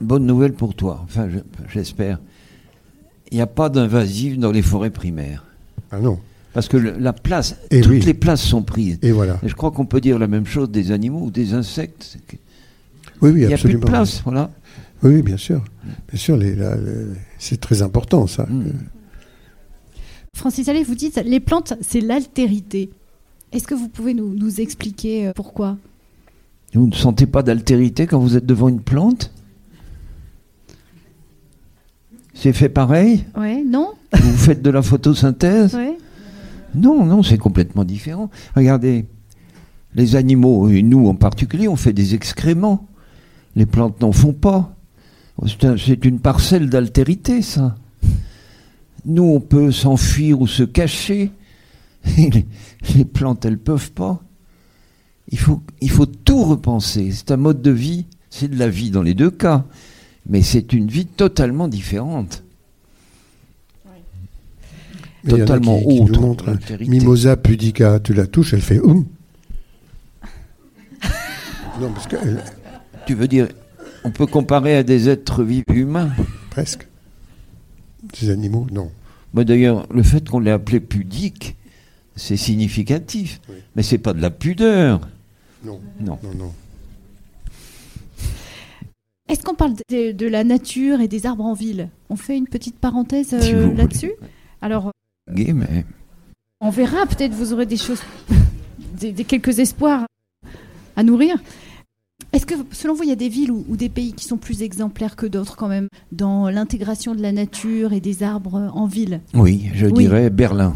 bonne 0.00 0.24
nouvelle 0.24 0.54
pour 0.54 0.74
toi, 0.74 1.02
enfin 1.04 1.28
je- 1.28 1.40
j'espère. 1.74 2.20
Il 3.30 3.34
n'y 3.34 3.42
a 3.42 3.46
pas 3.46 3.68
d'invasive 3.68 4.38
dans 4.38 4.50
les 4.50 4.62
forêts 4.62 4.88
primaires. 4.88 5.44
Ah 5.90 6.00
non. 6.00 6.20
Parce 6.54 6.68
que 6.68 6.76
le- 6.76 6.96
la 6.98 7.12
place, 7.12 7.56
Eh 7.70 7.80
toutes 7.82 7.90
oui. 7.92 8.00
les 8.00 8.14
places 8.14 8.40
sont 8.42 8.62
prises. 8.62 8.98
Et 9.02 9.10
voilà. 9.12 9.38
Et 9.42 9.48
je 9.48 9.54
crois 9.54 9.70
qu'on 9.72 9.86
peut 9.86 10.00
dire 10.00 10.18
la 10.18 10.28
même 10.28 10.46
chose 10.46 10.70
des 10.70 10.92
animaux 10.92 11.22
ou 11.26 11.30
des 11.30 11.52
insectes. 11.52 12.16
Oui, 13.20 13.30
oui, 13.30 13.42
Il 13.42 13.46
n'y 13.48 13.54
a 13.54 13.58
plus 13.58 13.70
de 13.72 13.76
absolument. 13.76 13.86
place, 13.86 14.22
voilà. 14.24 14.50
Oui, 15.02 15.16
oui, 15.16 15.22
bien 15.22 15.36
sûr. 15.36 15.62
Bien 16.10 16.18
sûr, 16.18 16.36
les- 16.36 16.56
c'est 17.38 17.60
très 17.60 17.82
important 17.82 18.26
ça. 18.26 18.44
Mm. 18.48 18.70
Francis 20.36 20.68
Allais, 20.68 20.82
vous 20.84 20.94
dites 20.94 21.20
les 21.24 21.40
plantes, 21.40 21.74
c'est 21.80 22.00
l'altérité. 22.00 22.90
Est-ce 23.52 23.66
que 23.66 23.74
vous 23.74 23.88
pouvez 23.88 24.14
nous, 24.14 24.34
nous 24.34 24.60
expliquer 24.60 25.28
euh, 25.28 25.32
pourquoi? 25.34 25.76
Vous 26.72 26.86
ne 26.88 26.94
sentez 26.94 27.26
pas 27.26 27.42
d'altérité 27.42 28.06
quand 28.06 28.18
vous 28.18 28.36
êtes 28.36 28.46
devant 28.46 28.68
une 28.68 28.80
plante? 28.80 29.30
C'est 32.32 32.52
fait 32.52 32.68
pareil? 32.68 33.24
Ouais, 33.36 33.62
non 33.64 33.92
Vous 34.12 34.36
faites 34.36 34.60
de 34.62 34.70
la 34.70 34.82
photosynthèse? 34.82 35.74
Ouais. 35.74 35.96
Non, 36.74 37.04
non, 37.04 37.22
c'est 37.22 37.38
complètement 37.38 37.84
différent. 37.84 38.30
Regardez, 38.56 39.06
les 39.94 40.16
animaux, 40.16 40.68
et 40.68 40.82
nous 40.82 41.08
en 41.08 41.14
particulier, 41.14 41.68
on 41.68 41.76
fait 41.76 41.92
des 41.92 42.14
excréments. 42.14 42.86
Les 43.56 43.66
plantes 43.66 44.00
n'en 44.00 44.12
font 44.12 44.32
pas. 44.32 44.74
C'est 45.46 45.64
un- 45.64 45.76
c'est 45.76 46.04
une 46.04 46.20
parcelle 46.20 46.68
d'altérité, 46.68 47.42
ça. 47.42 47.76
Nous, 49.06 49.22
on 49.24 49.40
peut 49.40 49.70
s'enfuir 49.70 50.40
ou 50.40 50.46
se 50.46 50.62
cacher. 50.62 51.30
Les, 52.16 53.04
plantes, 53.04 53.44
elles 53.44 53.58
peuvent 53.58 53.92
pas. 53.92 54.20
Il 55.30 55.38
faut 55.38 56.06
tout 56.06 56.44
repenser. 56.44 57.10
C'est 57.12 57.30
un 57.30 57.36
mode 57.36 57.62
de 57.62 57.70
vie. 57.70 58.06
C'est 58.30 58.48
de 58.48 58.58
la 58.58 58.68
vie 58.68 58.90
dans 58.90 59.02
les 59.02 59.14
deux 59.14 59.30
cas. 59.30 59.64
Mais 60.28 60.42
c'est 60.42 60.72
une 60.72 60.88
vie 60.88 61.06
totalement 61.06 61.68
différente. 61.68 62.42
Mais 63.84 63.90
il 63.90 63.92
y 63.92 65.02
en 65.02 65.04
a 65.04 65.13
Totalement 65.28 65.78
qui- 65.80 65.86
qui 65.86 66.00
autre. 66.00 66.20
montrent, 66.20 66.48
hein. 66.48 66.52
l'altérité. 66.52 66.90
Mimosa 66.90 67.36
pudica, 67.36 68.00
tu 68.00 68.12
la 68.14 68.26
touches, 68.26 68.52
elle 68.54 68.60
fait 68.62 68.80
oum. 68.80 69.06
non, 71.80 71.90
parce 71.92 72.06
que 72.06 72.16
elle- 72.22 72.42
Tu 73.06 73.14
veux 73.14 73.28
dire, 73.28 73.48
on 74.04 74.10
peut 74.10 74.26
comparer 74.26 74.76
à 74.76 74.82
des 74.82 75.08
êtres 75.08 75.42
vivants 75.42 75.64
humains 75.74 76.10
presque. 76.50 76.86
Ces 78.12 78.30
animaux, 78.30 78.66
non. 78.72 78.90
Moi, 79.32 79.44
D'ailleurs, 79.44 79.86
le 79.92 80.02
fait 80.02 80.28
qu'on 80.28 80.40
l'ait 80.40 80.50
appelé 80.50 80.78
pudique, 80.80 81.56
c'est 82.16 82.36
significatif. 82.36 83.40
Oui. 83.48 83.56
Mais 83.76 83.82
c'est 83.82 83.98
pas 83.98 84.12
de 84.12 84.20
la 84.22 84.30
pudeur. 84.30 85.00
Non, 85.64 85.80
Non. 86.00 86.18
non, 86.22 86.30
non. 86.38 86.52
Est-ce 89.28 89.42
qu'on 89.42 89.54
parle 89.54 89.72
de, 89.90 90.12
de 90.12 90.26
la 90.26 90.44
nature 90.44 91.00
et 91.00 91.08
des 91.08 91.24
arbres 91.26 91.44
en 91.44 91.54
ville? 91.54 91.88
On 92.10 92.16
fait 92.16 92.36
une 92.36 92.46
petite 92.46 92.76
parenthèse 92.78 93.32
euh, 93.32 93.40
Si 93.40 93.52
là-dessus? 93.76 94.12
Alors, 94.60 94.92
Gay, 95.32 95.52
mais 95.52 95.84
on 96.60 96.70
verra, 96.70 97.06
peut-être 97.06 97.32
vous 97.32 97.52
aurez 97.52 97.66
des 97.66 97.76
choses, 97.76 98.00
des, 99.00 99.12
des 99.12 99.24
quelques 99.24 99.58
espoirs 99.58 100.06
à 100.96 101.02
nourrir. 101.02 101.36
Est-ce 102.32 102.46
que, 102.46 102.54
selon 102.72 102.94
vous, 102.94 103.02
il 103.04 103.08
y 103.08 103.12
a 103.12 103.16
des 103.16 103.28
villes 103.28 103.50
ou, 103.50 103.64
ou 103.68 103.76
des 103.76 103.88
pays 103.88 104.12
qui 104.12 104.24
sont 104.24 104.36
plus 104.36 104.62
exemplaires 104.62 105.16
que 105.16 105.26
d'autres 105.26 105.56
quand 105.56 105.68
même 105.68 105.88
dans 106.12 106.48
l'intégration 106.48 107.14
de 107.14 107.22
la 107.22 107.32
nature 107.32 107.92
et 107.92 108.00
des 108.00 108.22
arbres 108.22 108.70
en 108.74 108.86
ville? 108.86 109.20
Oui, 109.34 109.70
je 109.74 109.86
Oui. 109.86 109.92
dirais 110.04 110.30
Berlin, 110.30 110.74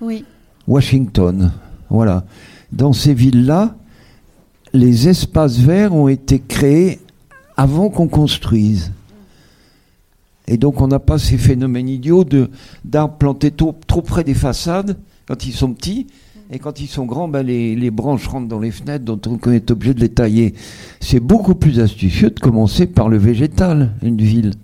Oui. 0.00 0.24
Washington. 0.66 1.52
Voilà. 1.88 2.24
Dans 2.72 2.92
ces 2.92 3.14
villes-là, 3.14 3.76
les 4.72 5.08
espaces 5.08 5.58
verts 5.58 5.94
ont 5.94 6.08
été 6.08 6.38
créés 6.38 7.00
avant 7.56 7.88
qu'on 7.90 8.08
construise. 8.08 8.92
Et 10.50 10.56
donc 10.56 10.80
on 10.80 10.88
n'a 10.88 10.98
pas 10.98 11.16
ces 11.16 11.38
phénomènes 11.38 11.88
idiots 11.88 12.24
d'arbres 12.84 13.16
plantés 13.18 13.52
trop, 13.52 13.72
près 14.02 14.24
des 14.24 14.34
façades 14.34 14.98
quand 15.28 15.46
ils 15.46 15.52
sont 15.52 15.72
petits. 15.72 16.08
Et 16.50 16.58
quand 16.58 16.80
ils 16.80 16.88
sont 16.88 17.06
grands, 17.06 17.28
ben, 17.28 17.46
les, 17.46 17.90
branches 17.92 18.26
rentrent 18.26 18.48
dans 18.48 18.58
les 18.58 18.72
fenêtres, 18.72 19.04
dont 19.04 19.20
on 19.24 19.52
est 19.52 19.70
obligé 19.70 19.94
de 19.94 20.00
les 20.00 20.08
tailler. 20.08 20.54
C'est 20.98 21.20
beaucoup 21.20 21.54
plus 21.54 21.78
astucieux 21.78 22.30
de 22.30 22.40
commencer 22.40 22.88
par 22.88 23.08
le 23.08 23.16
végétal, 23.16 23.92
une 24.02 24.20
ville. 24.20 24.54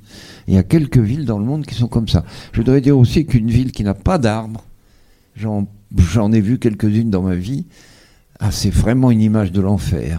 Il 0.49 0.55
y 0.55 0.59
a 0.59 0.64
quelques 0.64 0.99
villes 0.99 1.25
dans 1.25 1.38
le 1.38 1.44
monde 1.44 1.64
qui 1.64 1.77
sont 1.77 1.87
comme 1.87 2.09
ça. 2.09 2.25
Je 2.51 2.59
voudrais 2.59 2.81
dire 2.81 2.99
aussi 2.99 3.25
qu'une 3.25 3.49
ville 3.49 3.70
qui 3.70 3.85
n'a 3.85 3.94
pas 3.94 4.18
d'arbres, 4.18 4.64
j'en 5.37 5.68
j'en 5.96 6.33
ai 6.33 6.40
vu 6.40 6.59
quelques-unes 6.59 7.11
dans 7.11 7.22
ma 7.22 7.37
vie, 7.37 7.66
ah, 8.40 8.51
c'est 8.51 8.70
vraiment 8.70 9.12
une 9.12 9.20
image 9.20 9.53
de 9.53 9.61
l'enfer. 9.61 10.18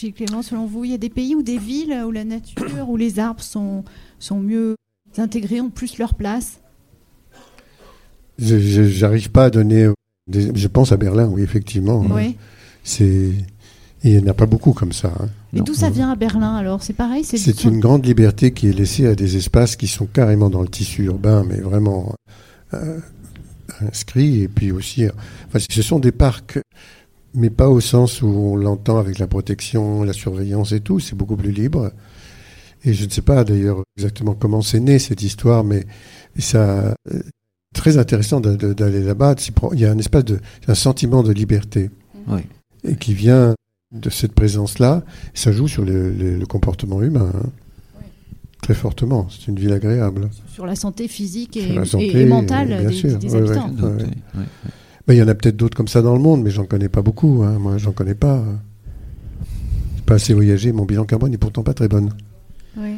Gilles 0.00 0.14
Clément, 0.14 0.40
selon 0.42 0.64
vous, 0.66 0.84
il 0.84 0.92
y 0.92 0.94
a 0.94 0.98
des 0.98 1.10
pays 1.10 1.34
ou 1.34 1.42
des 1.42 1.58
villes 1.58 1.94
où 2.06 2.10
la 2.10 2.24
nature, 2.24 2.88
où 2.88 2.96
les 2.96 3.18
arbres 3.18 3.42
sont, 3.42 3.84
sont 4.18 4.40
mieux 4.40 4.74
intégrés, 5.18 5.60
ont 5.60 5.68
plus 5.70 5.98
leur 5.98 6.14
place? 6.14 6.60
J'arrive 8.38 9.30
pas 9.30 9.44
à 9.46 9.50
donner. 9.50 9.88
des- 10.26 10.52
je 10.54 10.68
pense 10.68 10.92
à 10.92 10.96
Berlin, 10.96 11.26
oui, 11.26 11.42
effectivement. 11.42 12.04
Oui. 12.10 12.36
C'est. 12.84 13.30
Il 14.02 14.16
n'y 14.16 14.18
en 14.18 14.28
a 14.28 14.34
pas 14.34 14.46
beaucoup 14.46 14.72
comme 14.72 14.92
ça. 14.92 15.12
hein. 15.20 15.28
Et 15.52 15.60
d'où 15.60 15.74
ça 15.74 15.90
vient 15.90 16.10
à 16.10 16.16
Berlin 16.16 16.54
alors? 16.56 16.82
C'est 16.82 16.94
pareil 16.94 17.22
C'est 17.24 17.64
une 17.64 17.80
grande 17.80 18.06
liberté 18.06 18.52
qui 18.52 18.68
est 18.68 18.72
laissée 18.72 19.06
à 19.06 19.14
des 19.14 19.36
espaces 19.36 19.76
qui 19.76 19.88
sont 19.88 20.06
carrément 20.06 20.48
dans 20.48 20.62
le 20.62 20.68
tissu 20.68 21.04
urbain, 21.04 21.44
mais 21.46 21.56
vraiment 21.58 22.14
euh, 22.72 22.98
inscrits. 23.82 24.40
Et 24.42 24.48
puis 24.48 24.72
aussi, 24.72 25.04
euh, 25.04 25.10
enfin, 25.48 25.58
ce 25.68 25.82
sont 25.82 25.98
des 25.98 26.12
parcs, 26.12 26.58
mais 27.34 27.50
pas 27.50 27.68
au 27.68 27.80
sens 27.80 28.22
où 28.22 28.26
on 28.28 28.56
l'entend 28.56 28.98
avec 28.98 29.18
la 29.18 29.26
protection, 29.26 30.02
la 30.04 30.12
surveillance 30.12 30.72
et 30.72 30.80
tout. 30.80 30.98
C'est 31.00 31.14
beaucoup 31.16 31.36
plus 31.36 31.52
libre. 31.52 31.92
Et 32.84 32.94
je 32.94 33.04
ne 33.04 33.10
sais 33.10 33.22
pas 33.22 33.44
d'ailleurs 33.44 33.82
exactement 33.96 34.34
comment 34.34 34.62
c'est 34.62 34.80
né 34.80 34.98
cette 34.98 35.22
histoire, 35.22 35.64
mais 35.64 35.84
ça, 36.38 36.94
euh, 37.12 37.20
très 37.74 37.98
intéressant 37.98 38.40
d'aller 38.40 39.02
là-bas. 39.04 39.34
Il 39.74 39.80
y 39.80 39.84
a 39.84 39.90
un 39.90 39.98
espace 39.98 40.24
de, 40.24 40.40
un 40.66 40.74
sentiment 40.74 41.22
de 41.22 41.32
liberté 41.32 41.90
Oui. 42.26 42.40
et 42.84 42.96
qui 42.96 43.12
vient 43.14 43.54
de 43.92 44.08
cette 44.10 44.32
présence-là, 44.32 45.04
ça 45.34 45.52
joue 45.52 45.68
sur 45.68 45.84
le, 45.84 46.10
le- 46.10 46.38
le 46.38 46.46
comportement 46.46 47.02
humain. 47.02 47.30
hein. 47.34 47.48
Très 48.62 48.74
fortement. 48.74 49.26
C'est 49.30 49.48
une 49.48 49.58
ville 49.58 49.72
agréable. 49.72 50.28
sur 50.52 50.64
la 50.66 50.76
santé 50.76 51.08
physique 51.08 51.56
et, 51.56 51.64
Sur 51.66 51.74
la 51.74 51.82
et- 51.82 51.86
santé, 51.86 52.20
et 52.20 52.26
mentale 52.26 52.68
bien 52.68 52.88
des, 53.18 53.34
habitants. 53.34 53.70
Oui. 53.82 54.44
Il 55.10 55.16
y 55.16 55.22
en 55.22 55.28
a 55.28 55.34
peut-être 55.34 55.56
d'autres 55.56 55.76
comme 55.76 55.88
ça 55.88 56.02
dans 56.02 56.14
le 56.14 56.20
monde, 56.20 56.42
mais 56.42 56.50
j'en 56.50 56.64
connais 56.66 56.88
pas 56.88 57.02
beaucoup. 57.02 57.42
hein. 57.42 57.58
Moi, 57.58 57.78
j'en 57.78 57.92
connais 57.92 58.14
pas. 58.14 58.44
J'ai 59.96 60.02
pas 60.02 60.14
assez 60.14 60.34
voyagé. 60.34 60.72
Mon 60.72 60.84
bilan 60.84 61.04
carbone 61.04 61.32
est 61.34 61.38
pourtant 61.38 61.62
pas 61.62 61.74
très 61.74 61.88
bonne. 61.88 62.10
Oui. 62.76 62.96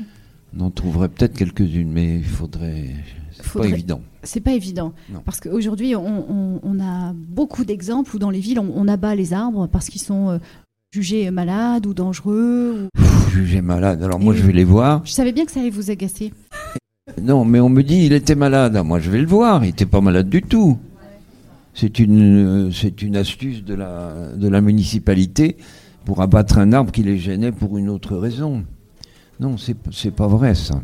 On 0.59 0.65
en 0.67 0.71
trouverait 0.71 1.09
peut-être 1.09 1.35
quelques-unes, 1.35 1.91
mais 1.91 2.17
il 2.19 2.25
faudrait. 2.25 2.91
C'est 3.33 3.45
Faudrait- 3.47 3.71
pas 3.71 3.75
évident. 3.77 4.01
C'est 4.23 4.41
pas 4.41 4.53
évident. 4.53 4.93
Non. 5.13 5.21
Parce 5.25 5.41
qu'aujourd'hui, 5.41 5.97
on, 5.97 6.31
on- 6.31 6.61
on 6.63 6.81
a 6.81 7.13
beaucoup 7.15 7.65
d'exemples 7.65 8.15
où 8.15 8.19
dans 8.19 8.31
les 8.31 8.41
villes, 8.41 8.61
on, 8.61 8.71
on 8.77 8.87
abat 8.89 9.15
les 9.15 9.33
arbres 9.33 9.67
parce 9.67 9.89
qu'ils 9.89 10.03
sont 10.03 10.29
euh, 10.31 10.39
jugés 10.93 11.31
malades 11.31 11.87
ou 11.87 11.95
dangereux. 11.95 12.89
ou- 12.99 13.31
Jugé 13.31 13.63
malade. 13.63 14.03
Alors 14.03 14.21
moi, 14.21 14.35
je 14.35 14.43
vais 14.43 14.53
les 14.53 14.65
voir. 14.65 15.01
Je 15.07 15.13
savais 15.13 15.33
bien 15.33 15.47
que 15.47 15.51
ça 15.53 15.61
allait 15.61 15.71
vous 15.71 15.91
agacer. 15.91 16.33
Non, 17.21 17.45
mais 17.47 17.59
on 17.61 17.71
me 17.71 17.83
dit 17.83 18.05
il 18.05 18.13
était 18.13 18.35
malade. 18.35 18.77
Moi, 18.85 19.01
je 19.01 19.11
vais 19.11 19.21
le 19.21 19.27
voir. 19.27 19.65
Il 19.65 19.71
était 19.71 19.87
pas 19.87 20.03
malade 20.03 20.29
du 20.29 20.43
tout. 20.43 20.79
C'est 21.75 21.99
une, 21.99 22.67
euh, 22.67 22.71
c'est 22.71 23.03
une 23.03 23.17
astuce 23.17 23.65
de 23.65 23.75
la, 23.75 24.29
de 24.37 24.49
la 24.49 24.61
municipalité 24.61 25.57
pour 26.05 26.21
abattre 26.21 26.59
un 26.59 26.73
arbre 26.73 26.93
qui 26.93 27.03
les 27.03 27.17
gênait 27.19 27.53
pour 27.53 27.79
une 27.79 27.89
autre 27.89 28.17
raison. 28.17 28.65
Non, 29.41 29.57
c'est, 29.57 29.77
c'est 29.91 30.11
pas 30.11 30.27
vrai 30.27 30.55
ça. 30.55 30.83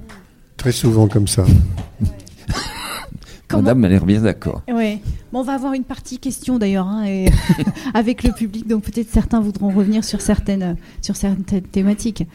Très 0.57 0.73
souvent 0.73 1.07
comme 1.09 1.29
ça. 1.29 1.45
Comment- 3.49 3.63
Madame 3.63 3.85
a 3.85 3.89
l'air 3.89 4.05
bien 4.07 4.21
d'accord. 4.21 4.63
Oui. 4.73 4.99
Bon, 5.33 5.41
on 5.41 5.43
va 5.43 5.55
avoir 5.55 5.73
une 5.73 5.85
partie 5.85 6.19
question 6.19 6.59
d'ailleurs 6.59 6.87
hein, 6.87 7.05
et 7.07 7.27
avec 7.95 8.23
le 8.23 8.33
public, 8.33 8.67
donc 8.67 8.85
peut-être 8.85 9.09
certains 9.11 9.41
voudront 9.41 9.71
revenir 9.71 10.05
sur 10.05 10.21
certaines, 10.21 10.77
sur 11.01 11.17
certaines 11.17 11.63
thématiques. 11.63 12.27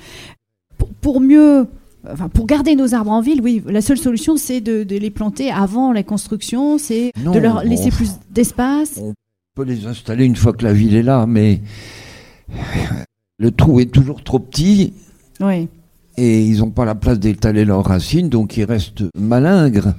Pour 1.01 1.21
mieux, 1.21 1.67
enfin, 2.11 2.29
pour 2.29 2.45
garder 2.45 2.75
nos 2.75 2.93
arbres 2.93 3.11
en 3.11 3.21
ville, 3.21 3.41
oui, 3.41 3.63
la 3.67 3.81
seule 3.81 3.97
solution 3.97 4.37
c'est 4.37 4.61
de, 4.61 4.83
de 4.83 4.97
les 4.97 5.09
planter 5.09 5.51
avant 5.51 5.91
la 5.91 6.03
construction, 6.03 6.77
c'est 6.77 7.11
de 7.15 7.39
leur 7.39 7.63
laisser 7.63 7.89
plus 7.89 8.11
d'espace. 8.31 8.99
On 8.99 9.13
peut 9.55 9.63
les 9.63 9.85
installer 9.85 10.25
une 10.25 10.35
fois 10.35 10.53
que 10.53 10.63
la 10.63 10.73
ville 10.73 10.95
est 10.95 11.03
là, 11.03 11.25
mais 11.27 11.61
le 13.39 13.51
trou 13.51 13.79
est 13.79 13.91
toujours 13.91 14.23
trop 14.23 14.39
petit 14.39 14.93
Oui. 15.39 15.67
et 16.17 16.45
ils 16.45 16.59
n'ont 16.59 16.71
pas 16.71 16.85
la 16.85 16.95
place 16.95 17.19
d'étaler 17.19 17.65
leurs 17.65 17.85
racines, 17.85 18.29
donc 18.29 18.57
ils 18.57 18.65
restent 18.65 19.03
malingres. 19.17 19.93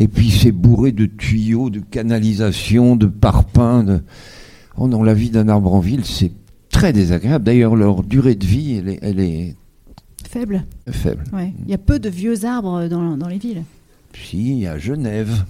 Et 0.00 0.06
puis 0.06 0.30
c'est 0.30 0.52
bourré 0.52 0.92
de 0.92 1.06
tuyaux, 1.06 1.70
de 1.70 1.80
canalisations, 1.80 2.94
de 2.94 3.06
parpaings. 3.06 3.82
De... 3.82 4.00
Oh 4.76 4.86
non, 4.86 5.02
la 5.02 5.12
vie 5.12 5.30
d'un 5.30 5.48
arbre 5.48 5.74
en 5.74 5.80
ville, 5.80 6.04
c'est 6.04 6.30
très 6.70 6.92
désagréable. 6.92 7.44
D'ailleurs, 7.44 7.74
leur 7.74 8.04
durée 8.04 8.36
de 8.36 8.46
vie, 8.46 8.76
elle 8.76 8.88
est, 8.90 8.98
elle 9.02 9.18
est 9.18 9.56
Faible. 10.28 10.64
faible. 10.90 11.24
Ouais. 11.32 11.52
Il 11.64 11.70
y 11.70 11.74
a 11.74 11.78
peu 11.78 11.98
de 11.98 12.08
vieux 12.08 12.44
arbres 12.44 12.86
dans, 12.88 13.16
dans 13.16 13.28
les 13.28 13.38
villes. 13.38 13.62
Si, 14.14 14.66
à 14.66 14.78
Genève. 14.78 15.44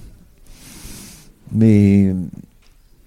Mais 1.53 2.14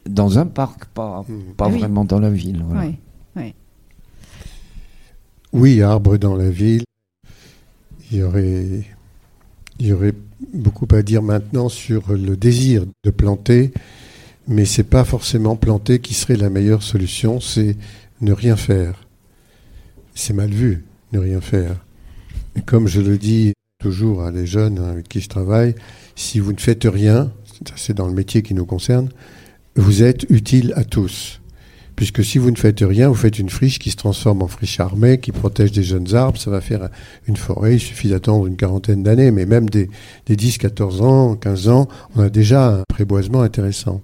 dans 0.06 0.38
un 0.40 0.46
parc, 0.48 0.86
pas, 0.86 1.24
pas 1.56 1.66
Ah 1.66 1.70
oui. 1.70 1.80
vraiment 1.80 2.04
dans 2.06 2.20
la 2.20 2.30
ville. 2.30 2.62
voilà. 2.68 2.92
Ouais. 3.36 3.56
Oui, 5.54 5.82
arbres 5.82 6.18
dans 6.18 6.36
la 6.36 6.50
ville. 6.50 6.84
Il 8.12 8.18
y 8.18 8.24
aurait, 8.24 8.84
il 9.80 9.88
y 9.88 9.94
aurait 9.94 10.14
beaucoup 10.54 10.88
à 10.92 11.02
dire 11.02 11.22
maintenant 11.22 11.70
sur 11.70 12.14
le 12.14 12.36
désir 12.36 12.86
de 13.06 13.10
planter, 13.12 13.72
mais 14.48 14.66
c'est 14.66 14.84
pas 14.84 15.04
forcément 15.06 15.56
planter 15.56 16.00
qui 16.00 16.14
serait 16.14 16.36
la 16.38 16.50
meilleure 16.50 16.84
solution, 16.84 17.40
c'est 17.40 17.78
ne 18.22 18.32
rien 18.34 18.56
faire. 18.56 19.06
C'est 20.16 20.34
mal 20.34 20.50
vu, 20.50 20.84
ne 21.12 21.20
rien 21.20 21.42
faire. 21.42 21.76
Et 22.56 22.62
comme 22.62 22.88
je 22.88 23.02
le 23.02 23.18
dis 23.18 23.54
toujours 23.80 24.24
à 24.24 24.32
les 24.32 24.46
jeunes 24.46 24.80
avec 24.80 25.08
qui 25.08 25.22
je 25.22 25.30
travaille, 25.30 25.76
si 26.16 26.40
vous 26.40 26.54
ne 26.54 26.60
faites 26.60 26.86
rien, 26.86 27.32
c'est 27.76 27.96
dans 27.96 28.08
le 28.08 28.14
métier 28.14 28.42
qui 28.42 28.54
nous 28.54 28.66
concerne, 28.66 29.10
vous 29.76 30.04
êtes 30.04 30.30
utile 30.30 30.74
à 30.76 30.84
tous. 30.84 31.42
Puisque 31.96 32.24
si 32.24 32.38
vous 32.38 32.50
ne 32.50 32.56
faites 32.56 32.80
rien, 32.82 33.10
vous 33.10 33.16
faites 33.16 33.38
une 33.38 33.50
friche 33.50 33.78
qui 33.78 33.92
se 33.92 33.96
transforme 33.96 34.42
en 34.42 34.48
friche 34.48 34.80
armée, 34.80 35.20
qui 35.20 35.32
protège 35.32 35.72
des 35.72 35.84
jeunes 35.84 36.16
arbres, 36.16 36.40
ça 36.40 36.50
va 36.50 36.62
faire 36.62 36.90
une 37.28 37.38
forêt, 37.38 37.76
il 37.76 37.80
suffit 37.80 38.10
d'attendre 38.10 38.48
une 38.48 38.56
quarantaine 38.56 39.04
d'années, 39.04 39.30
mais 39.32 39.46
même 39.46 39.70
des, 39.70 39.90
des 40.26 40.36
10, 40.36 40.58
14 40.58 41.02
ans, 41.02 41.36
15 41.36 41.68
ans, 41.68 41.88
on 42.16 42.22
a 42.22 42.30
déjà 42.30 42.70
un 42.70 42.84
préboisement 42.88 43.42
intéressant. 43.42 44.02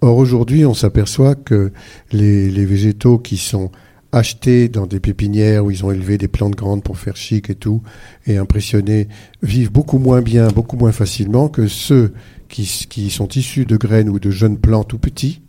Or 0.00 0.16
aujourd'hui, 0.16 0.64
on 0.64 0.74
s'aperçoit 0.74 1.34
que 1.34 1.72
les, 2.12 2.50
les 2.50 2.64
végétaux 2.64 3.18
qui 3.18 3.36
sont 3.36 3.70
achetés 4.12 4.68
dans 4.68 4.86
des 4.86 5.00
pépinières 5.00 5.64
où 5.64 5.70
ils 5.70 5.84
ont 5.84 5.90
élevé 5.90 6.18
des 6.18 6.28
plantes 6.28 6.54
grandes 6.54 6.82
pour 6.82 6.98
faire 6.98 7.16
chic 7.16 7.50
et 7.50 7.54
tout, 7.54 7.82
et 8.26 8.36
impressionner, 8.36 9.08
vivent 9.42 9.72
beaucoup 9.72 9.98
moins 9.98 10.22
bien, 10.22 10.48
beaucoup 10.48 10.76
moins 10.76 10.92
facilement 10.92 11.48
que 11.48 11.66
ceux 11.68 12.12
qui, 12.48 13.10
sont 13.10 13.28
issus 13.28 13.66
de 13.66 13.76
graines 13.76 14.08
ou 14.08 14.18
de 14.18 14.30
jeunes 14.30 14.58
plants 14.58 14.84
tout 14.84 14.98
petits, 14.98 15.42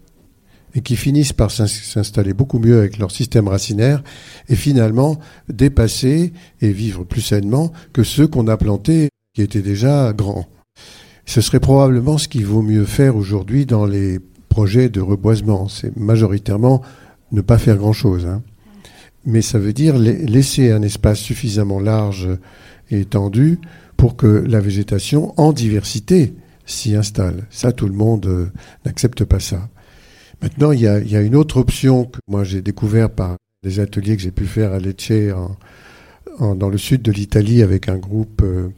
et 0.75 0.81
qui 0.81 0.95
finissent 0.95 1.33
par 1.33 1.49
s'ins- 1.51 1.67
s'installer 1.67 2.33
beaucoup 2.33 2.59
mieux 2.59 2.77
avec 2.77 2.99
leur 2.99 3.11
système 3.11 3.47
racinaire 3.47 4.03
et 4.49 4.55
finalement 4.55 5.17
dépasser 5.47 6.33
et 6.61 6.71
vivre 6.71 7.05
plus 7.05 7.21
sainement 7.21 7.71
que 7.91 8.03
ceux 8.03 8.27
qu'on 8.27 8.47
a 8.47 8.57
plantés 8.57 9.09
qui 9.33 9.41
étaient 9.41 9.61
déjà 9.61 10.13
grands. 10.13 10.45
Ce 11.25 11.41
serait 11.41 11.59
probablement 11.59 12.17
ce 12.17 12.27
qu'il 12.27 12.45
vaut 12.45 12.61
mieux 12.61 12.85
faire 12.85 13.15
aujourd'hui 13.15 13.65
dans 13.65 13.85
les 13.85 14.19
projets 14.49 14.89
de 14.89 15.01
reboisement. 15.01 15.67
C'est 15.69 15.95
majoritairement 15.95 16.81
ne 17.31 17.41
pas 17.41 17.57
faire 17.57 17.77
grand-chose. 17.77 18.25
hein. 18.25 18.43
Mais 19.29 19.41
ça 19.43 19.59
veut 19.59 19.73
dire 19.73 19.97
la- 19.97 20.11
laisser 20.11 20.71
un 20.71 20.81
espace 20.81 21.19
suffisamment 21.19 21.79
large 21.79 22.27
et 22.89 23.01
étendu 23.01 23.59
pour 23.95 24.15
que 24.15 24.27
la 24.27 24.59
végétation 24.59 25.33
en 25.39 25.53
diversité 25.53 26.33
s'y 26.65 26.95
installe. 26.95 27.45
Ça, 27.51 27.71
tout 27.71 27.85
le 27.87 27.93
monde 27.93 28.25
euh, 28.25 28.45
n'accepte 28.85 29.23
pas 29.25 29.39
ça. 29.39 29.69
Maintenant, 30.41 30.71
il 30.71 30.81
y 30.81 30.87
a, 30.87 31.21
une 31.21 31.35
autre 31.35 31.57
option 31.57 32.05
que 32.05 32.17
moi 32.27 32.43
j'ai 32.43 32.61
découvert 32.61 33.09
par 33.09 33.35
des 33.63 33.79
ateliers 33.79 34.15
que 34.15 34.21
j'ai 34.23 34.31
pu 34.31 34.45
faire 34.45 34.71
à 34.73 34.79
Lecce, 34.79 35.11
dans 36.39 36.69
le 36.69 36.77
sud 36.77 37.01
de 37.01 37.11
l'Italie, 37.11 37.61
avec 37.61 37.89
un 37.89 37.97
groupe. 37.97 38.41
euh, 38.43 38.69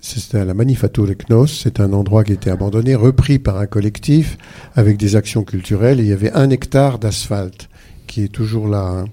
c'était 0.00 0.38
à 0.38 0.44
la 0.44 0.52
Manifatture 0.54 1.08
Knos. 1.16 1.46
C'est 1.46 1.80
un 1.80 1.92
endroit 1.92 2.24
qui 2.24 2.32
était 2.34 2.50
abandonné, 2.50 2.94
repris 2.94 3.38
par 3.38 3.56
un 3.56 3.66
collectif 3.66 4.36
avec 4.74 4.96
des 4.96 5.16
actions 5.16 5.44
culturelles. 5.44 6.00
Et 6.00 6.04
il 6.04 6.08
y 6.10 6.12
avait 6.12 6.32
un 6.32 6.50
hectare 6.50 6.98
d'asphalte 6.98 7.68
qui 8.06 8.24
est 8.24 8.32
toujours 8.32 8.68
là. 8.68 8.82
hein. 8.84 9.04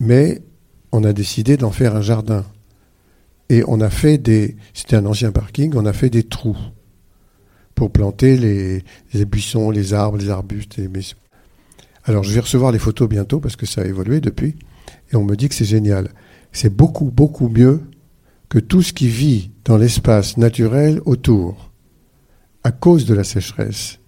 Mais 0.00 0.42
on 0.92 1.04
a 1.04 1.12
décidé 1.12 1.56
d'en 1.56 1.70
faire 1.70 1.96
un 1.96 2.02
jardin. 2.02 2.44
Et 3.48 3.62
on 3.68 3.80
a 3.80 3.90
fait 3.90 4.18
des. 4.18 4.56
C'était 4.74 4.96
un 4.96 5.06
ancien 5.06 5.30
parking, 5.32 5.72
on 5.76 5.86
a 5.86 5.92
fait 5.92 6.10
des 6.10 6.24
trous 6.24 6.56
pour 7.74 7.90
planter 7.92 8.36
les, 8.36 8.82
les 9.12 9.24
buissons, 9.24 9.70
les 9.70 9.94
arbres, 9.94 10.18
les 10.18 10.30
arbustes. 10.30 10.78
Mais- 10.78 11.00
Alors 12.04 12.22
je 12.24 12.32
vais 12.32 12.40
recevoir 12.40 12.72
les 12.72 12.78
photos 12.78 13.08
bientôt 13.08 13.38
parce 13.38 13.56
que 13.56 13.66
ça 13.66 13.82
a 13.82 13.84
évolué 13.84 14.20
depuis. 14.20 14.56
Et 15.12 15.16
on 15.16 15.24
me 15.24 15.36
dit 15.36 15.48
que 15.48 15.54
c'est 15.54 15.64
génial. 15.64 16.10
C'est 16.52 16.74
beaucoup, 16.74 17.10
beaucoup 17.10 17.48
mieux 17.48 17.82
que 18.48 18.58
tout 18.58 18.82
ce 18.82 18.92
qui 18.92 19.08
vit 19.08 19.50
dans 19.64 19.76
l'espace 19.76 20.36
naturel 20.36 21.00
autour 21.04 21.70
à 22.64 22.72
cause 22.72 23.06
de 23.06 23.14
la 23.14 23.24
sécheresse. 23.24 23.98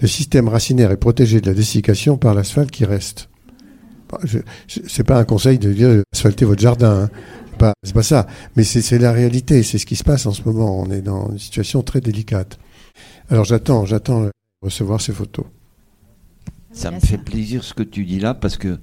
Le 0.00 0.08
système 0.08 0.48
racinaire 0.48 0.90
est 0.90 0.96
protégé 0.96 1.40
de 1.40 1.46
la 1.46 1.54
dessiccation 1.54 2.16
par 2.18 2.34
l'asphalte 2.34 2.70
qui 2.70 2.84
reste. 2.84 3.28
C'est 4.68 5.04
pas 5.04 5.18
un 5.18 5.24
conseil 5.24 5.58
de 5.58 5.72
dire 5.72 6.02
asphaltez 6.12 6.44
votre 6.44 6.60
jardin. 6.60 7.04
hein. 7.04 7.10
C'est 7.50 7.58
pas, 7.58 7.72
c'est 7.82 7.94
pas 7.94 8.02
ça. 8.02 8.26
Mais 8.56 8.64
c'est 8.64 8.82
c'est 8.82 8.98
la 8.98 9.12
réalité. 9.12 9.62
C'est 9.62 9.78
ce 9.78 9.86
qui 9.86 9.96
se 9.96 10.04
passe 10.04 10.26
en 10.26 10.32
ce 10.32 10.42
moment. 10.42 10.80
On 10.80 10.90
est 10.90 11.02
dans 11.02 11.30
une 11.30 11.38
situation 11.38 11.82
très 11.82 12.00
délicate. 12.00 12.58
Alors 13.30 13.44
j'attends, 13.44 13.84
j'attends 13.86 14.22
de 14.24 14.30
recevoir 14.62 15.00
ces 15.00 15.12
photos. 15.12 15.46
Ça 16.72 16.90
me 16.90 17.00
fait 17.00 17.18
plaisir 17.18 17.64
ce 17.64 17.74
que 17.74 17.82
tu 17.82 18.04
dis 18.04 18.18
là 18.20 18.34
parce 18.34 18.56
que 18.56 18.78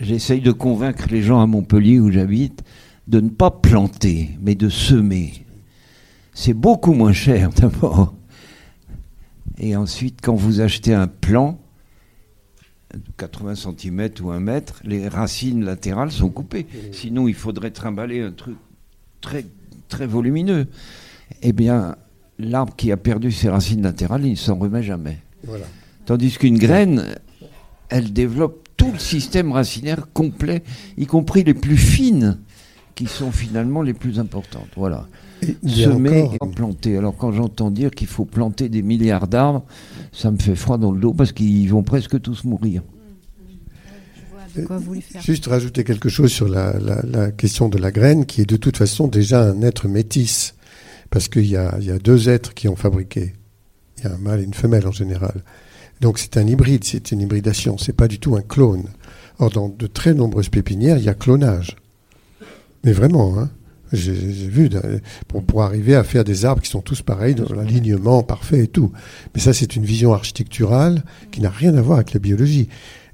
j'essaye 0.00 0.40
de 0.40 0.52
convaincre 0.52 1.06
les 1.10 1.22
gens 1.22 1.40
à 1.40 1.46
Montpellier 1.46 1.98
où 1.98 2.10
j'habite 2.10 2.62
de 3.08 3.20
ne 3.20 3.28
pas 3.30 3.50
planter, 3.50 4.30
mais 4.42 4.54
de 4.54 4.68
semer. 4.68 5.44
C'est 6.34 6.52
beaucoup 6.54 6.92
moins 6.92 7.12
cher 7.14 7.50
d'abord. 7.56 8.14
Et 9.58 9.74
ensuite, 9.76 10.18
quand 10.22 10.34
vous 10.34 10.60
achetez 10.60 10.92
un 10.92 11.06
plant, 11.06 11.58
80 13.16 13.54
cm 13.56 14.08
ou 14.22 14.30
1 14.30 14.40
mètre, 14.40 14.80
les 14.84 15.08
racines 15.08 15.64
latérales 15.64 16.12
sont 16.12 16.28
coupées. 16.28 16.66
Sinon, 16.92 17.28
il 17.28 17.34
faudrait 17.34 17.70
trimballer 17.70 18.20
un 18.22 18.32
truc 18.32 18.56
très, 19.20 19.44
très 19.88 20.06
volumineux. 20.06 20.66
Eh 21.42 21.52
bien, 21.52 21.96
l'arbre 22.38 22.74
qui 22.76 22.92
a 22.92 22.96
perdu 22.96 23.32
ses 23.32 23.48
racines 23.48 23.82
latérales, 23.82 24.24
il 24.24 24.32
ne 24.32 24.36
s'en 24.36 24.56
remet 24.56 24.82
jamais. 24.82 25.18
Voilà. 25.44 25.66
Tandis 26.04 26.38
qu'une 26.38 26.58
graine, 26.58 27.16
elle 27.88 28.12
développe 28.12 28.68
tout 28.76 28.92
le 28.92 28.98
système 28.98 29.52
racinaire 29.52 30.06
complet, 30.12 30.62
y 30.96 31.06
compris 31.06 31.44
les 31.44 31.54
plus 31.54 31.76
fines, 31.76 32.38
qui 32.94 33.06
sont 33.06 33.32
finalement 33.32 33.82
les 33.82 33.94
plus 33.94 34.18
importantes. 34.18 34.70
Voilà. 34.76 35.06
Semer 35.66 36.22
encore- 36.22 36.34
et 36.34 36.38
pas 36.38 36.46
planter. 36.46 36.96
Alors 36.96 37.16
quand 37.16 37.32
j'entends 37.32 37.70
dire 37.70 37.90
qu'il 37.90 38.06
faut 38.06 38.24
planter 38.24 38.68
des 38.68 38.82
milliards 38.82 39.28
d'arbres, 39.28 39.64
ça 40.12 40.30
me 40.30 40.38
fait 40.38 40.56
froid 40.56 40.78
dans 40.78 40.92
le 40.92 41.00
dos 41.00 41.12
parce 41.12 41.32
qu'ils 41.32 41.68
vont 41.70 41.82
presque 41.82 42.20
tous 42.20 42.44
mourir. 42.44 42.82
Je 44.16 44.22
vois 44.32 44.62
de 44.62 44.66
quoi 44.66 44.78
vous 44.78 44.84
voulez 44.84 45.00
faire. 45.02 45.20
Juste 45.22 45.46
rajouter 45.46 45.84
quelque 45.84 46.08
chose 46.08 46.30
sur 46.32 46.48
la, 46.48 46.78
la- 46.78 47.02
la 47.02 47.30
question 47.32 47.68
de 47.68 47.78
la 47.78 47.90
graine, 47.92 48.24
qui 48.26 48.40
est 48.40 48.46
de 48.48 48.56
toute 48.56 48.76
façon 48.78 49.08
déjà 49.08 49.42
un 49.42 49.60
être 49.62 49.88
métis, 49.88 50.54
parce 51.10 51.28
qu'il 51.28 51.44
y 51.46 51.50
y 51.50 51.56
a 51.56 51.98
deux 52.02 52.28
êtres 52.28 52.54
qui 52.54 52.68
ont 52.68 52.76
fabriqué. 52.76 53.34
Il 53.98 54.04
y 54.04 54.06
a 54.08 54.14
un 54.14 54.18
mâle 54.18 54.40
et 54.40 54.44
une 54.44 54.54
femelle 54.54 54.86
en 54.86 54.92
général. 54.92 55.42
Donc 56.00 56.18
c'est 56.18 56.36
un 56.36 56.46
hybride, 56.46 56.84
c'est 56.84 57.12
une 57.12 57.20
hybridation, 57.20 57.78
c'est 57.78 57.94
pas 57.94 58.08
du 58.08 58.18
tout 58.18 58.36
un 58.36 58.42
clone. 58.42 58.84
Or 59.38 59.50
dans 59.50 59.68
de 59.68 59.86
très 59.86 60.14
nombreuses 60.14 60.48
pépinières, 60.48 60.96
il 60.98 61.04
y 61.04 61.08
a 61.08 61.14
clonage. 61.14 61.76
Mais 62.84 62.92
vraiment, 62.92 63.38
hein. 63.38 63.50
J'ai 63.92 64.12
vu 64.12 64.68
pour, 65.28 65.44
pour 65.44 65.62
arriver 65.62 65.94
à 65.94 66.02
faire 66.02 66.24
des 66.24 66.44
arbres 66.44 66.60
qui 66.60 66.70
sont 66.70 66.80
tous 66.80 67.02
pareils, 67.02 67.34
dans 67.34 67.52
l'alignement 67.54 68.22
parfait 68.22 68.64
et 68.64 68.68
tout. 68.68 68.92
Mais 69.34 69.40
ça, 69.40 69.52
c'est 69.52 69.76
une 69.76 69.84
vision 69.84 70.12
architecturale 70.12 71.04
qui 71.30 71.40
n'a 71.40 71.50
rien 71.50 71.74
à 71.76 71.80
voir 71.80 71.98
avec 71.98 72.12
la 72.12 72.20
biologie. 72.20 72.68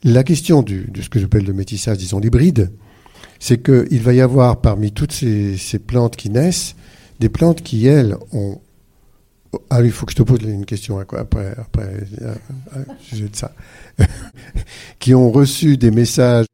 La 0.04 0.24
question 0.24 0.62
du, 0.62 0.86
de 0.90 1.02
ce 1.02 1.08
que 1.08 1.20
j'appelle 1.20 1.44
le 1.44 1.52
métissage, 1.52 1.98
disons 1.98 2.18
l'hybride, 2.18 2.72
c'est 3.38 3.62
qu'il 3.62 4.00
va 4.00 4.14
y 4.14 4.20
avoir 4.20 4.60
parmi 4.60 4.92
toutes 4.92 5.12
ces, 5.12 5.56
plantes 5.84 6.16
qui 6.16 6.30
naissent, 6.30 6.74
des 7.20 7.28
plantes 7.28 7.62
qui, 7.62 7.86
elles, 7.86 8.16
ont... 8.32 8.60
Ah 9.68 9.82
il 9.82 9.90
faut 9.90 10.06
que 10.06 10.12
je 10.12 10.16
te 10.16 10.22
pose 10.22 10.40
une 10.42 10.64
question 10.64 11.04
quoi, 11.04 11.20
après, 11.20 11.54
après 11.58 11.82
euh, 12.22 12.34
euh, 12.74 12.84
au 12.88 13.02
sujet 13.02 13.28
de 13.28 13.36
ça. 13.36 13.52
qui 14.98 15.14
ont 15.14 15.30
reçu 15.30 15.76
des 15.76 15.90
messages 15.90 16.46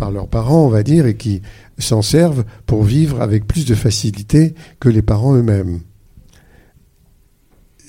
par 0.00 0.10
leurs 0.10 0.28
parents, 0.28 0.64
on 0.64 0.70
va 0.70 0.82
dire, 0.82 1.04
et 1.04 1.14
qui 1.14 1.42
s'en 1.76 2.00
servent 2.00 2.44
pour 2.64 2.84
vivre 2.84 3.20
avec 3.20 3.46
plus 3.46 3.66
de 3.66 3.74
facilité 3.74 4.54
que 4.80 4.88
les 4.88 5.02
parents 5.02 5.34
eux-mêmes. 5.34 5.80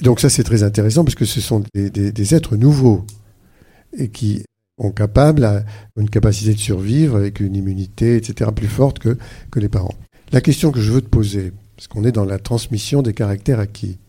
Donc 0.02 0.20
ça 0.20 0.30
c'est 0.30 0.44
très 0.44 0.64
intéressant 0.64 1.06
parce 1.06 1.16
que 1.16 1.24
ce 1.24 1.40
sont 1.40 1.64
des, 1.74 2.36
êtres 2.36 2.58
nouveaux 2.58 3.06
et 3.98 4.10
qui 4.10 4.44
ont 4.78 4.94
une 5.96 6.10
capacité 6.10 6.54
de 6.54 6.60
survivre 6.60 7.16
avec 7.16 7.40
une 7.40 7.56
immunité, 7.56 8.18
etc., 8.18 8.52
plus 8.54 8.68
forte 8.68 9.00
que, 9.00 9.18
que 9.50 9.62
les 9.62 9.70
parents. 9.70 9.96
La 10.34 10.42
question 10.42 10.72
que 10.72 10.82
je 10.82 10.92
veux 10.92 11.02
te 11.02 11.08
poser, 11.10 11.54
parce 11.78 11.88
qu'on 11.88 12.04
est 12.04 12.12
dans 12.12 12.26
la 12.26 12.40
transmission 12.40 13.02
des 13.02 13.14
caractères 13.14 13.60
acquis, 13.60 14.00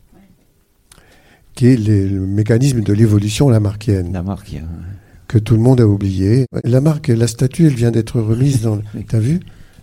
qui 1.54 1.66
est 1.68 1.76
les- 1.76 2.08
le 2.08 2.26
mécanisme 2.26 2.80
de 2.80 2.92
l'évolution 2.92 3.48
lamarckienne 3.48 4.12
La 4.12 4.22
marque, 4.22 4.54
hein. 4.54 4.66
Que 5.32 5.38
tout 5.38 5.54
le 5.54 5.60
monde 5.62 5.80
a 5.80 5.86
oublié. 5.86 6.44
La 6.62 6.82
marque, 6.82 7.08
la 7.08 7.26
statue, 7.26 7.66
elle 7.66 7.74
vient 7.74 7.90
d'être 7.90 8.20
remise 8.20 8.60
dans. 8.60 8.76
le- 8.76 8.82
T'as 9.08 9.18
vu? 9.18 9.40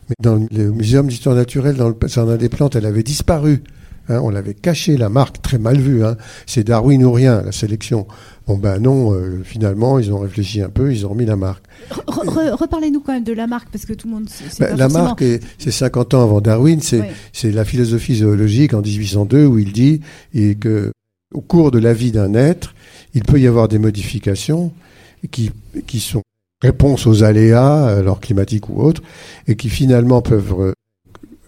Mais 0.09 0.15
dans 0.21 0.35
le 0.51 0.71
muséum 0.71 1.07
d'histoire 1.07 1.35
naturelle, 1.35 1.75
dans 1.75 1.89
le 1.89 1.95
jardin 2.07 2.37
des 2.37 2.49
plantes, 2.49 2.75
elle 2.75 2.85
avait 2.85 3.01
disparu. 3.03 3.63
Hein, 4.09 4.19
on 4.23 4.29
l'avait 4.29 4.53
caché, 4.55 4.95
la 4.97 5.09
marque, 5.09 5.41
très 5.41 5.57
mal 5.59 5.77
vue. 5.79 6.03
Hein. 6.05 6.17
C'est 6.47 6.63
Darwin 6.63 7.03
ou 7.03 7.11
rien, 7.11 7.41
la 7.43 7.51
sélection. 7.51 8.07
Bon 8.47 8.57
ben 8.57 8.79
non, 8.79 9.13
euh, 9.13 9.41
finalement, 9.43 9.97
ils 9.99 10.11
ont 10.11 10.19
réfléchi 10.19 10.61
un 10.61 10.69
peu, 10.69 10.91
ils 10.93 11.05
ont 11.05 11.09
remis 11.09 11.25
la 11.25 11.35
marque. 11.35 11.63
Re- 11.91 12.25
re- 12.25 12.51
Reparlez-nous 12.55 13.01
quand 13.01 13.13
même 13.13 13.23
de 13.23 13.33
la 13.33 13.45
marque, 13.47 13.69
parce 13.71 13.85
que 13.85 13.93
tout 13.93 14.07
le 14.07 14.13
monde. 14.15 14.25
Ben, 14.59 14.65
pas 14.69 14.75
la 14.75 14.83
forcément- 14.89 15.03
marque, 15.05 15.21
est- 15.23 15.43
c'est 15.59 15.69
50 15.71 16.13
ans 16.15 16.23
avant 16.23 16.41
Darwin, 16.41 16.79
c'est 16.81 17.01
Ouais. 17.01 17.11
c'est 17.33 17.51
la 17.51 17.65
philosophie 17.65 18.15
zoologique 18.15 18.73
en 18.73 18.81
1802 18.81 19.45
où 19.45 19.57
il 19.59 19.71
dit 19.73 20.01
et 20.33 20.55
que 20.55 20.91
au 21.33 21.41
cours 21.41 21.69
de 21.69 21.77
la 21.79 21.93
vie 21.93 22.11
d'un 22.11 22.33
être, 22.33 22.73
il 23.13 23.21
peut 23.23 23.39
y 23.39 23.45
avoir 23.47 23.67
des 23.67 23.77
modifications 23.77 24.71
qui, 25.31 25.51
qui 25.87 25.99
sont 25.99 26.21
réponses 26.61 27.07
aux 27.07 27.23
aléas, 27.23 27.85
alors 27.87 28.19
climatiques 28.19 28.69
ou 28.69 28.81
autres, 28.81 29.01
et 29.47 29.55
qui 29.55 29.69
finalement 29.69 30.21
peuvent 30.21 30.53
euh, 30.59 30.73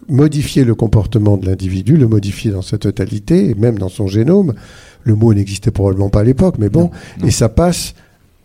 modifier 0.08 0.64
le 0.64 0.74
comportement 0.74 1.36
de 1.36 1.46
l'individu, 1.46 1.96
le 1.96 2.08
modifier 2.08 2.50
dans 2.50 2.62
sa 2.62 2.78
totalité, 2.78 3.50
et 3.50 3.54
même 3.54 3.78
dans 3.78 3.88
son 3.88 4.06
génome. 4.06 4.54
Le 5.04 5.14
mot 5.14 5.34
n'existait 5.34 5.70
probablement 5.70 6.10
pas 6.10 6.20
à 6.20 6.24
l'époque, 6.24 6.56
mais 6.58 6.68
bon, 6.68 6.84
Non, 6.84 6.90
non. 7.20 7.26
et 7.26 7.30
ça 7.30 7.48
passe 7.48 7.94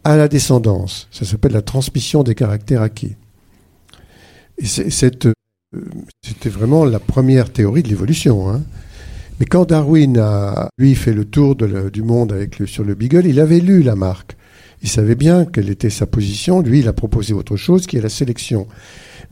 à 0.04 0.18
la 0.18 0.28
descendance. 0.28 1.08
Ça 1.12 1.26
s'appelle 1.26 1.52
la 1.54 1.62
transmission 1.62 2.24
des 2.24 2.36
caractères 2.36 2.82
acquis. 2.82 3.16
Et 4.60 4.66
euh, 4.66 5.32
c'était 6.24 6.50
vraiment 6.50 6.86
la 6.86 7.00
première 7.00 7.52
théorie 7.52 7.84
de 7.84 7.90
l'évolution. 7.90 8.50
hein. 8.50 8.62
Mais 9.40 9.46
quand 9.46 9.66
Darwin 9.70 10.18
a, 10.18 10.70
lui, 10.80 10.96
fait 10.96 11.14
le 11.14 11.26
tour 11.26 11.56
de 11.56 11.66
le- 11.66 11.92
du 11.92 12.02
monde 12.02 12.32
avec 12.32 12.58
le, 12.58 12.66
sur 12.66 12.84
le 12.84 12.96
Beagle, 12.96 13.28
il 13.28 13.40
avait 13.40 13.60
lu 13.60 13.84
Lamarck. 13.84 14.36
Il 14.84 14.90
savait 14.90 15.16
bien 15.16 15.46
quelle 15.46 15.70
était 15.70 15.90
sa 15.90 16.06
position. 16.06 16.62
Lui, 16.62 16.80
il 16.80 16.88
a 16.88 16.94
proposé 16.94 17.34
autre 17.34 17.58
chose, 17.58 17.88
qui 17.88 17.98
est 17.98 18.02
la 18.02 18.10
sélection. 18.10 18.68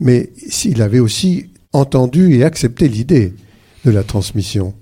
Mais 0.00 0.30
il 0.64 0.82
avait 0.82 0.98
aussi 0.98 1.50
entendu 1.72 2.34
et 2.34 2.44
accepté 2.44 2.88
l'idée 2.88 3.34
de 3.84 3.90
la 3.90 4.02
transmission 4.02 4.74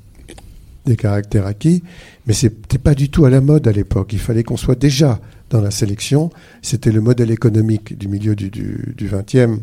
des 0.86 0.96
caractères 0.96 1.46
acquis, 1.46 1.82
mais 2.26 2.34
c'était 2.34 2.78
pas 2.78 2.94
du 2.94 3.08
tout 3.08 3.24
à 3.24 3.30
la 3.30 3.40
mode 3.40 3.66
à 3.66 3.72
l'époque. 3.72 4.12
Il 4.12 4.18
fallait 4.18 4.42
qu'on 4.42 4.56
soit 4.56 4.78
déjà 4.78 5.20
dans 5.50 5.60
la 5.60 5.70
sélection. 5.70 6.30
C'était 6.62 6.92
le 6.92 7.00
modèle 7.00 7.30
économique 7.30 7.96
du 7.96 8.08
milieu 8.08 8.36
du, 8.36 8.50
du, 8.50 8.94
du 8.96 9.08
20e, 9.08 9.58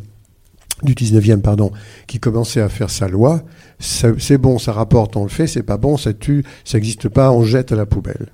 du 0.84 0.94
19e, 0.94 1.42
pardon, 1.42 1.72
qui 2.08 2.20
commençait 2.20 2.62
à 2.62 2.70
faire 2.70 2.90
sa 2.90 3.08
loi. 3.08 3.44
C'est 3.80 4.38
bon, 4.38 4.58
ça 4.58 4.74
rapporte, 4.74 5.16
on 5.16 5.24
le 5.24 5.30
fait. 5.30 5.48
C'est 5.48 5.64
pas 5.64 5.78
bon, 5.78 5.98
ça 5.98 6.14
tue, 6.14 6.44
ça 6.66 6.78
n'existe 6.78 7.10
pas, 7.10 7.32
on 7.32 7.44
jette 7.44 7.72
à 7.72 7.76
la 7.76 7.86
poubelle. 7.86 8.32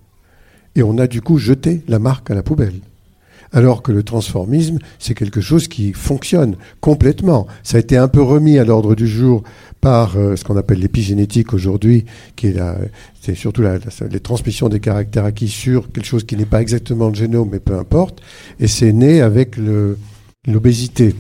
Et 0.78 0.84
on 0.84 0.98
a 0.98 1.08
du 1.08 1.22
coup 1.22 1.38
jeté 1.40 1.82
la 1.90 2.00
marque 2.00 2.32
à 2.32 2.36
la 2.36 2.44
poubelle. 2.44 2.80
Alors 3.54 3.82
que 3.82 3.94
le 3.94 4.04
transformisme, 4.04 4.78
c'est 5.00 5.14
quelque 5.14 5.40
chose 5.40 5.68
qui 5.70 5.94
fonctionne 5.94 6.56
complètement. 6.82 7.48
Ça 7.64 7.78
a 7.78 7.80
été 7.80 7.96
un 7.98 8.10
peu 8.10 8.22
remis 8.22 8.58
à 8.60 8.66
l'ordre 8.66 8.94
du 8.94 9.08
jour 9.08 9.42
par 9.80 10.18
euh, 10.18 10.36
ce 10.36 10.44
qu'on 10.44 10.58
appelle 10.58 10.80
l'épigénétique 10.80 11.54
aujourd'hui, 11.54 12.06
qui 12.36 12.48
est 12.48 13.36
surtout 13.36 13.62
la, 13.62 13.78
la- 13.78 14.08
les 14.12 14.20
transmissions 14.20 14.68
des 14.68 14.82
caractères 14.82 15.24
acquis 15.24 15.48
sur 15.48 15.90
quelque 15.92 16.06
chose 16.06 16.26
qui 16.26 16.36
n'est 16.36 16.46
pas 16.46 16.62
exactement 16.62 17.08
le 17.08 17.16
génome, 17.16 17.50
mais 17.52 17.60
peu 17.60 17.78
importe. 17.78 18.22
Et 18.60 18.68
c'est 18.68 18.92
né 18.92 19.22
avec 19.22 19.56
l'obésité, 20.46 21.16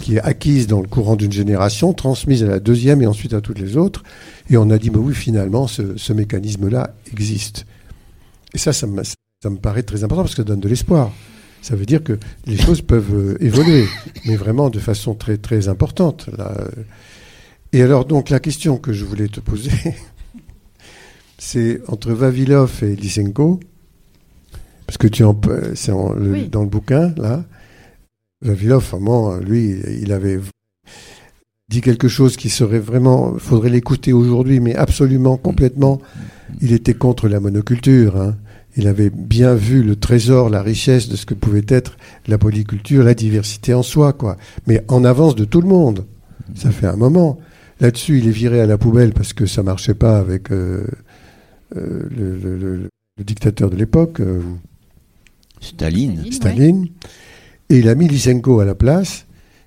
qui 0.00 0.16
est 0.16 0.20
acquise 0.20 0.66
dans 0.68 0.80
le 0.80 0.88
courant 0.88 1.16
d'une 1.16 1.32
génération, 1.32 1.92
transmise 1.92 2.42
à 2.42 2.48
la 2.48 2.60
deuxième 2.60 3.02
et 3.02 3.06
ensuite 3.06 3.34
à 3.34 3.42
toutes 3.42 3.58
les 3.60 3.76
autres. 3.76 4.02
Et 4.48 4.56
on 4.56 4.70
a 4.70 4.78
dit, 4.78 4.88
bah 4.88 5.00
oui, 5.02 5.14
finalement, 5.14 5.66
ce 5.68 6.12
mécanisme-là 6.14 6.94
existe. 7.12 7.66
Et 8.54 8.58
ça, 8.58 8.72
ça 8.72 8.86
me, 8.86 9.02
ça 9.02 9.50
me 9.50 9.56
paraît 9.56 9.82
très 9.82 10.04
important 10.04 10.22
parce 10.22 10.34
que 10.34 10.42
ça 10.42 10.46
donne 10.46 10.60
de 10.60 10.68
l'espoir. 10.68 11.12
Ça 11.60 11.74
veut 11.76 11.86
dire 11.86 12.02
que 12.04 12.18
les 12.46 12.56
choses 12.56 12.80
peuvent 12.82 13.14
euh, 13.14 13.36
évoluer, 13.44 13.84
mais 14.26 14.36
vraiment 14.36 14.70
de 14.70 14.78
façon 14.78 15.14
très 15.14 15.36
très 15.38 15.68
importante. 15.68 16.28
Là. 16.36 16.56
Et 17.72 17.82
alors 17.82 18.04
donc 18.04 18.30
la 18.30 18.40
question 18.40 18.78
que 18.78 18.92
je 18.92 19.04
voulais 19.04 19.28
te 19.28 19.40
poser, 19.40 19.72
c'est 21.38 21.80
entre 21.88 22.12
Vavilov 22.12 22.82
et 22.82 22.96
Lysenko, 22.96 23.60
parce 24.86 24.98
que 24.98 25.06
tu 25.08 25.24
en, 25.24 25.38
c'est 25.74 25.90
le- 25.92 26.32
Oui. 26.32 26.48
dans 26.48 26.62
le 26.62 26.68
bouquin 26.68 27.12
là. 27.16 27.44
Vavilov, 28.40 28.84
vraiment, 28.92 29.34
lui, 29.36 29.76
il 30.00 30.12
avait 30.12 30.38
dit 31.68 31.80
quelque 31.80 32.06
chose 32.06 32.36
qui 32.36 32.50
serait 32.50 32.78
vraiment, 32.78 33.34
faudrait 33.36 33.68
l'écouter 33.68 34.12
aujourd'hui, 34.12 34.60
mais 34.60 34.76
absolument, 34.76 35.36
complètement. 35.36 36.00
Il 36.60 36.72
était 36.72 36.94
contre 36.94 37.28
la 37.28 37.40
monoculture. 37.40 38.16
hein. 38.20 38.36
Il 38.76 38.86
avait 38.86 39.10
bien 39.10 39.54
vu 39.54 39.82
le 39.82 39.96
trésor, 39.96 40.50
la 40.50 40.62
richesse 40.62 41.08
de 41.08 41.16
ce 41.16 41.26
que 41.26 41.34
pouvait 41.34 41.64
être 41.68 41.96
la 42.28 42.38
polyculture, 42.38 43.02
la 43.02 43.14
diversité 43.14 43.74
en 43.74 43.82
soi, 43.82 44.12
quoi. 44.12 44.36
Mais 44.66 44.84
en 44.88 45.04
avance 45.04 45.34
de 45.34 45.44
tout 45.44 45.60
le 45.60 45.68
monde. 45.68 46.06
Ça 46.54 46.70
fait 46.70 46.86
un 46.86 46.96
moment. 46.96 47.38
Là-dessus, 47.80 48.18
il 48.18 48.28
est 48.28 48.32
viré 48.32 48.60
à 48.60 48.66
la 48.66 48.78
poubelle 48.78 49.12
parce 49.12 49.32
que 49.32 49.46
ça 49.46 49.62
marchait 49.62 49.94
pas 49.94 50.18
avec 50.18 50.50
euh, 50.52 50.84
euh, 51.76 52.08
le, 52.16 52.36
le- 52.36 52.56
le- 52.58 52.88
le 53.18 53.24
dictateur 53.24 53.68
de 53.68 53.76
l'époque, 53.76 54.20
euh, 54.20 54.40
Staline. 55.60 56.20
ouais. 56.24 56.32
Staline. 56.32 56.86
Et 57.70 57.78
il 57.78 57.88
a 57.88 57.94
mis 57.94 58.08
Lysenko 58.08 58.60
à 58.60 58.64
la 58.64 58.74
place. 58.74 59.26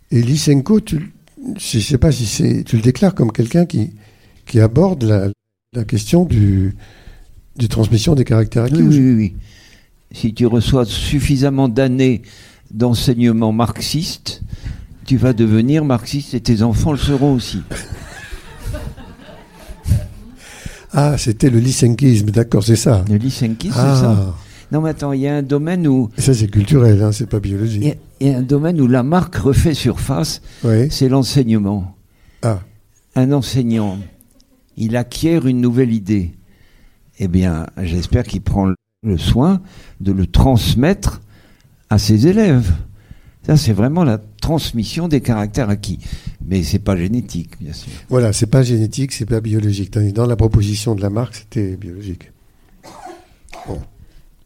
Et 0.10 0.22
Lysenko, 0.22 0.80
tu, 0.80 1.12
je 1.58 1.80
sais 1.80 1.98
pas 1.98 2.12
si 2.12 2.26
c'est, 2.26 2.64
tu 2.64 2.78
le 2.78 2.82
déclares 2.82 3.14
comme 3.14 3.32
quelqu'un 3.32 3.66
qui, 3.66 3.92
qui 4.46 4.60
aborde 4.60 5.04
la, 5.04 5.28
la 5.74 5.86
question 5.86 6.26
du, 6.26 6.76
du 7.56 7.70
transmission 7.70 8.14
des 8.14 8.26
caractères 8.26 8.64
acquis. 8.64 8.82
Oui, 8.82 8.88
oui, 8.90 9.00
oui, 9.00 9.14
oui. 9.16 9.34
Si 10.12 10.34
tu 10.34 10.46
reçois 10.46 10.84
suffisamment 10.84 11.70
d'années 11.70 12.24
d'enseignement 12.72 13.54
marxiste, 13.54 14.42
tu 15.06 15.16
vas 15.16 15.32
devenir 15.32 15.86
marxiste 15.86 16.34
et 16.34 16.42
tes 16.42 16.62
enfants 16.62 16.92
le 16.92 16.98
seront 16.98 17.34
aussi. 17.34 17.62
Ah, 20.94 21.18
c'était 21.18 21.50
le 21.50 21.60
lysenkisme, 21.60 22.32
d'accord, 22.32 22.66
c'est 22.66 22.76
ça. 22.76 23.06
Le 23.10 23.16
lysenkisme, 23.16 23.74
c'est 23.74 23.80
ça. 23.80 24.12
Ah, 24.28 24.36
Non, 24.74 24.82
mais 24.82 24.90
attends, 24.90 25.14
il 25.14 25.22
y 25.22 25.28
a 25.30 25.38
un 25.38 25.42
domaine 25.42 25.88
où 25.88 26.10
Et 26.18 26.22
ça 26.22 26.34
c'est 26.34 26.50
culturel, 26.50 27.02
hein, 27.02 27.14
c'est 27.14 27.28
pas 27.28 27.38
il 27.38 27.46
y, 27.46 27.50
biologique. 27.54 27.98
il 28.20 28.28
y 28.28 28.34
a 28.34 28.38
un 28.40 28.42
domaine 28.42 28.82
où 28.82 28.88
la 28.88 29.02
marque 29.02 29.36
refait 29.38 29.74
surface, 29.74 30.42
Oui. 30.66 30.92
c'est 30.92 31.08
l'enseignement. 31.08 31.96
Ah, 32.42 32.60
Un 33.16 33.32
enseignant, 33.32 34.00
il 34.78 34.96
acquiert 34.98 35.46
une 35.48 35.62
nouvelle 35.62 35.94
idée. 35.94 36.32
Eh 37.20 37.28
bien, 37.28 37.68
j'espère 37.82 38.24
qu'il 38.24 38.42
prend 38.42 38.66
le- 39.04 39.18
soin 39.18 39.62
de 40.00 40.12
le 40.12 40.26
transmettre 40.28 41.22
à 41.90 41.98
ses 41.98 42.28
élèves. 42.28 42.72
Ça, 43.44 43.58
c'est 43.58 43.74
vraiment 43.74 44.04
la 44.04 44.20
transmission 44.20 45.08
des 45.08 45.22
caractères 45.22 45.70
acquis. 45.70 45.98
Mais 46.46 46.62
c'est 46.64 46.80
pas 46.80 46.96
génétique, 46.96 47.60
bien 47.60 47.74
sûr. 47.74 47.92
voilà, 48.10 48.34
c'est 48.34 48.46
pas 48.46 48.62
génétique, 48.64 49.12
c'est 49.12 49.26
pas 49.26 49.42
biologique. 49.42 49.92
Dans 50.14 50.28
la 50.28 50.36
proposition 50.36 50.94
de 50.96 51.02
Lamarck, 51.02 51.36
c'était 51.36 51.76
biologique. 51.78 52.32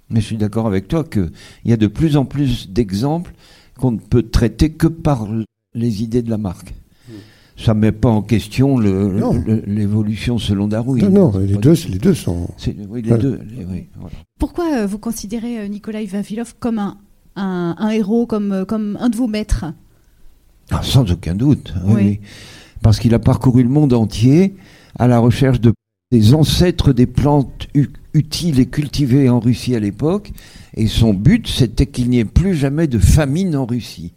Mais 0.10 0.22
je 0.22 0.26
suis 0.26 0.38
d'accord 0.38 0.68
avec 0.68 0.88
toi 0.88 1.04
qu'il 1.04 1.32
y 1.66 1.74
a 1.74 1.78
de 1.78 1.88
plus 1.88 2.16
en 2.16 2.26
plus 2.26 2.70
d'exemples 2.70 3.34
qu'on 3.78 3.92
ne 3.92 4.00
peut 4.00 4.24
traiter 4.24 4.72
que 4.72 4.88
par 4.88 5.28
les 5.74 6.04
idées 6.04 6.22
de 6.22 6.30
la 6.30 6.38
marque. 6.38 6.74
Ça 7.58 7.74
ne 7.74 7.80
met 7.80 7.92
pas 7.94 8.10
en 8.10 8.22
question 8.22 8.78
l'évolution 8.78 10.38
selon 10.38 10.68
Darwin. 10.68 11.08
non, 11.10 11.32
non, 11.32 11.40
les 11.40 11.56
deux, 11.56 11.74
les 11.90 11.98
deux 12.00 12.14
sont. 12.14 12.50
Oui, 12.90 13.02
les 13.02 13.08
Voilà. 13.08 13.24
deux. 13.24 13.40
les- 13.50 13.66
oui, 13.66 13.88
voilà. 13.96 14.16
Pourquoi 14.40 14.80
euh, 14.80 14.86
vous 14.86 15.00
considérez 15.00 15.60
euh, 15.60 15.68
Nikolai 15.68 16.06
Vavilov 16.06 16.56
comme 16.60 16.80
un, 16.80 16.98
un, 17.38 17.76
un 17.78 17.90
héros, 17.92 18.26
comme, 18.26 18.52
euh, 18.52 18.66
comme 18.66 18.98
un 19.00 19.10
de 19.10 19.16
vos 19.16 19.28
maîtres? 19.28 19.66
Ah, 20.72 20.82
sans 20.84 21.10
aucun 21.12 21.36
doute. 21.36 21.74
oui. 21.86 22.20
Parce 22.82 23.00
qu'il 23.00 23.14
a 23.16 23.20
parcouru 23.20 23.64
le 23.64 23.70
monde 23.70 23.94
entier 23.94 24.56
à 25.00 25.08
la 25.08 25.18
recherche 25.20 25.60
de, 25.62 25.74
des 26.12 26.34
ancêtres 26.36 26.94
des 26.94 27.08
plantes 27.08 27.68
utiles 28.14 28.60
et 28.60 28.66
cultivées 28.68 29.28
en 29.30 29.40
Russie 29.40 29.76
à 29.76 29.80
l'époque. 29.80 30.32
Et 30.76 30.88
son 30.88 31.14
but, 31.14 31.48
c'était 31.48 31.88
qu'il 31.88 32.10
n'y 32.10 32.20
ait 32.20 32.26
plus 32.26 32.54
jamais 32.54 32.88
de 32.88 33.00
famine 33.00 33.56
en 33.56 33.66
Russie. 33.66 34.12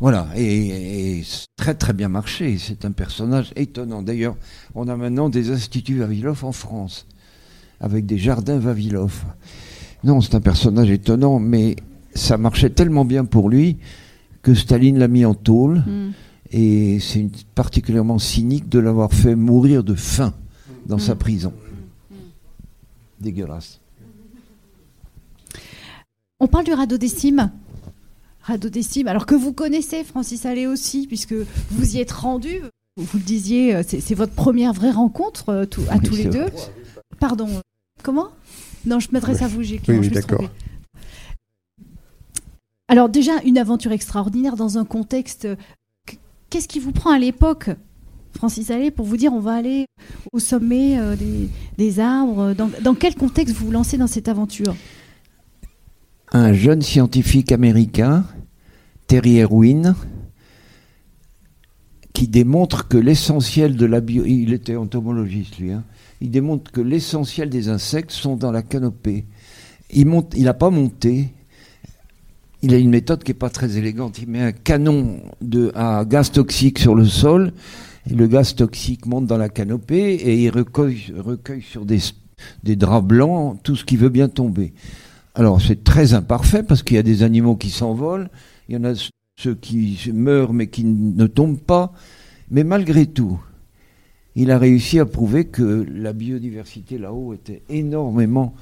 Voilà, 0.00 0.28
et, 0.36 1.22
très 1.56 1.74
très 1.74 1.92
bien 1.92 2.08
marché. 2.08 2.56
C'est 2.58 2.84
un 2.84 2.92
personnage 2.92 3.52
étonnant. 3.56 4.02
D'ailleurs, 4.02 4.36
on 4.74 4.86
a 4.88 4.96
maintenant 4.96 5.28
des 5.28 5.50
instituts 5.50 5.98
Vavilov 5.98 6.44
en 6.44 6.52
France, 6.52 7.06
avec 7.80 8.06
des 8.06 8.18
jardins 8.18 8.58
Vavilov. 8.58 9.24
Non, 10.04 10.20
c'est 10.20 10.36
un 10.36 10.40
personnage 10.40 10.90
étonnant, 10.90 11.40
mais 11.40 11.74
ça 12.14 12.36
marchait 12.38 12.70
tellement 12.70 13.04
bien 13.04 13.24
pour 13.24 13.48
lui 13.48 13.78
que 14.42 14.54
Staline 14.54 14.98
l'a 14.98 15.08
mis 15.08 15.24
en 15.24 15.34
tôle, 15.34 15.78
Hmm. 15.84 16.12
et 16.52 17.00
c'est 17.00 17.28
particulièrement 17.56 18.20
cynique 18.20 18.68
de 18.68 18.78
l'avoir 18.78 19.12
fait 19.12 19.34
mourir 19.34 19.82
de 19.82 19.94
faim 19.94 20.32
dans 20.86 20.98
sa 20.98 21.14
Mm. 21.14 21.18
prison. 21.18 21.52
dégueulasse. 23.20 23.80
On 26.38 26.46
parle 26.46 26.64
du 26.66 26.72
radeau 26.72 26.96
des 26.98 27.08
cimes. 27.08 27.50
Radeau 28.48 28.68
alors 29.06 29.26
que 29.26 29.34
vous 29.34 29.52
connaissez 29.52 30.04
Francis 30.04 30.46
Allais 30.46 30.66
aussi, 30.66 31.06
puisque 31.06 31.34
vous 31.70 31.96
y 31.96 32.00
êtes 32.00 32.12
rendu. 32.12 32.60
Vous 32.96 33.18
le 33.18 33.22
disiez, 33.24 33.76
euh, 33.76 33.82
c'est 33.86 34.14
votre 34.14 34.32
première 34.32 34.72
vraie 34.72 34.90
rencontre 34.90 35.50
euh, 35.50 35.66
tout- 35.66 35.82
à 35.90 35.96
Oui, 35.96 36.02
tous 36.02 36.16
les 36.16 36.24
deux. 36.24 36.46
vrai. 36.46 36.52
Pardon. 37.20 37.48
Comment? 38.02 38.28
Non, 38.86 39.00
je 39.00 39.08
m'adresse 39.12 39.38
Oui. 39.38 39.44
à 39.44 39.48
vous, 39.48 39.62
j'ai 39.62 39.80
Oui, 39.86 39.98
oui, 39.98 40.08
d'accord. 40.08 40.42
Alors 42.88 43.08
déjà, 43.08 43.32
une 43.44 43.58
aventure 43.58 43.92
extraordinaire 43.92 44.56
dans 44.56 44.78
un 44.78 44.84
contexte. 44.84 45.44
euh, 45.44 45.56
Qu'est-ce 46.50 46.68
qui 46.68 46.78
vous 46.80 46.92
prend 46.92 47.10
à 47.10 47.18
l'époque, 47.18 47.68
Francis 48.34 48.70
Allais, 48.70 48.90
pour 48.90 49.04
vous 49.04 49.18
dire 49.18 49.34
on 49.34 49.40
va 49.40 49.52
aller 49.54 49.84
au 50.32 50.38
sommet 50.38 50.98
euh, 50.98 51.14
des, 51.14 51.50
des 51.76 52.00
arbres 52.00 52.54
dans, 52.54 52.70
dans 52.82 52.94
quel 52.94 53.14
contexte 53.14 53.54
vous 53.54 53.66
vous 53.66 53.72
lancez 53.72 53.98
dans 53.98 54.06
cette 54.06 54.28
aventure? 54.28 54.74
Un 56.32 56.52
jeune 56.52 56.82
scientifique 56.82 57.52
américain, 57.52 58.24
Terry 59.06 59.34
Irwin, 59.36 59.94
qui 62.12 62.28
démontre 62.28 62.88
que 62.88 62.98
l'essentiel 62.98 63.76
de 63.76 63.86
la 63.86 64.00
bio... 64.00 64.24
Il 64.26 64.52
était 64.52 64.76
entomologiste, 64.76 65.58
lui. 65.58 65.72
hein. 65.72 65.84
Il 66.20 66.30
démontre 66.30 66.70
que 66.70 66.80
l'essentiel 66.80 67.48
des 67.48 67.68
insectes 67.68 68.10
sont 68.10 68.36
dans 68.36 68.52
la 68.52 68.62
canopée. 68.62 69.24
Il 69.90 70.06
n'a 70.36 70.54
pas 70.54 70.70
monté. 70.70 71.28
Il 72.60 72.74
a 72.74 72.78
une 72.78 72.90
méthode 72.90 73.22
qui 73.22 73.30
n'est 73.30 73.38
pas 73.38 73.50
très 73.50 73.78
élégante. 73.78 74.18
Il 74.18 74.28
met 74.28 74.42
un 74.42 74.52
canon 74.52 75.20
de, 75.40 75.70
à 75.74 76.04
gaz 76.04 76.32
toxique 76.32 76.78
sur 76.78 76.94
le 76.94 77.04
sol. 77.06 77.52
Le 78.10 78.26
gaz 78.26 78.54
toxique 78.54 79.06
monte 79.06 79.26
dans 79.26 79.36
la 79.38 79.48
canopée 79.48 80.14
et 80.14 80.42
il 80.42 80.50
recueille, 80.50 81.14
recueille 81.16 81.62
sur 81.62 81.86
des, 81.86 82.00
des 82.64 82.74
draps 82.74 83.06
blancs 83.06 83.58
tout 83.62 83.76
ce 83.76 83.84
qui 83.84 83.96
veut 83.96 84.08
bien 84.08 84.28
tomber. 84.28 84.74
Alors 85.38 85.60
c'est 85.62 85.84
très 85.84 86.14
imparfait 86.14 86.64
parce 86.64 86.82
qu'il 86.82 86.96
y 86.96 86.98
a 86.98 87.04
des 87.04 87.22
animaux 87.22 87.54
qui 87.54 87.70
s'envolent, 87.70 88.28
il 88.68 88.74
y 88.74 88.78
en 88.78 88.82
a 88.82 88.94
ceux 89.38 89.54
qui 89.54 89.96
meurent 90.12 90.52
mais 90.52 90.66
qui 90.66 90.82
ne 90.82 91.26
tombent 91.28 91.60
pas. 91.60 91.92
Mais 92.50 92.64
malgré 92.64 93.06
tout, 93.06 93.38
il 94.34 94.50
a 94.50 94.58
réussi 94.58 94.98
à 94.98 95.06
prouver 95.06 95.44
que 95.44 95.86
la 95.94 96.12
biodiversité 96.12 96.98
là-haut 96.98 97.34
était 97.34 97.62
énormément 97.68 98.52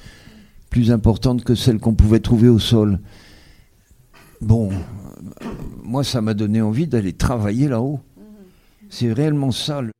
plus 0.68 0.90
importante 0.90 1.44
que 1.44 1.54
celle 1.54 1.78
qu'on 1.78 1.94
pouvait 1.94 2.20
trouver 2.20 2.48
au 2.50 2.58
sol. 2.58 3.00
Bon, 4.42 4.70
euh, 4.70 5.46
moi 5.82 6.04
ça 6.04 6.20
m'a 6.20 6.34
donné 6.34 6.60
envie 6.60 6.86
d'aller 6.86 7.14
travailler 7.14 7.68
là-haut. 7.68 8.00
C'est 8.90 9.14
réellement 9.14 9.50
ça. 9.50 9.80
le- 9.80 9.92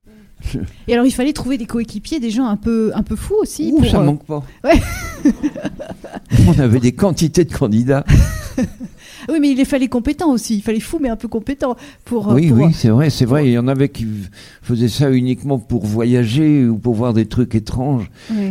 Et 0.87 0.93
alors 0.93 1.07
il 1.07 1.11
fallait 1.13 1.33
trouver 1.33 1.59
des 1.59 1.67
coéquipiers, 1.67 2.21
des 2.21 2.31
gens 2.31 2.47
un 2.47 2.57
peu, 2.57 2.93
un 2.95 3.03
peu 3.03 3.17
fous 3.17 3.35
aussi. 3.41 3.73
Ouh, 3.73 3.79
pour, 3.81 3.91
ça 3.91 4.01
euh, 4.01 4.05
manque 4.05 4.25
pas. 4.25 4.45
Ouais. 4.65 4.81
On 6.49 6.59
avait 6.61 6.81
des 6.81 6.93
quantités 6.93 7.45
de 7.45 7.53
candidats. 7.53 8.05
Oui, 9.29 9.39
mais 9.41 9.51
il 9.51 9.65
fallait 9.67 9.89
compétents 9.89 10.31
aussi. 10.31 10.55
Il 10.59 10.63
fallait 10.63 10.79
fous, 10.79 11.01
mais 11.03 11.09
un 11.09 11.17
peu 11.17 11.27
compétents 11.27 11.75
pour. 12.05 12.31
euh, 12.31 12.35
Oui, 12.35 12.49
pour- 12.49 12.59
oui, 12.59 12.73
c'est 12.73 12.91
vrai, 12.91 13.11
c'est 13.11 13.25
vrai. 13.25 13.47
Il 13.49 13.53
y 13.53 13.59
en 13.59 13.67
avait 13.67 13.89
qui 13.89 14.07
faisaient 14.63 14.89
ça 14.89 15.11
uniquement 15.11 15.59
pour 15.59 15.85
voyager 15.85 16.65
ou 16.69 16.79
pour 16.79 16.95
voir 16.95 17.13
des 17.13 17.27
trucs 17.27 17.57
étranges. 17.57 18.09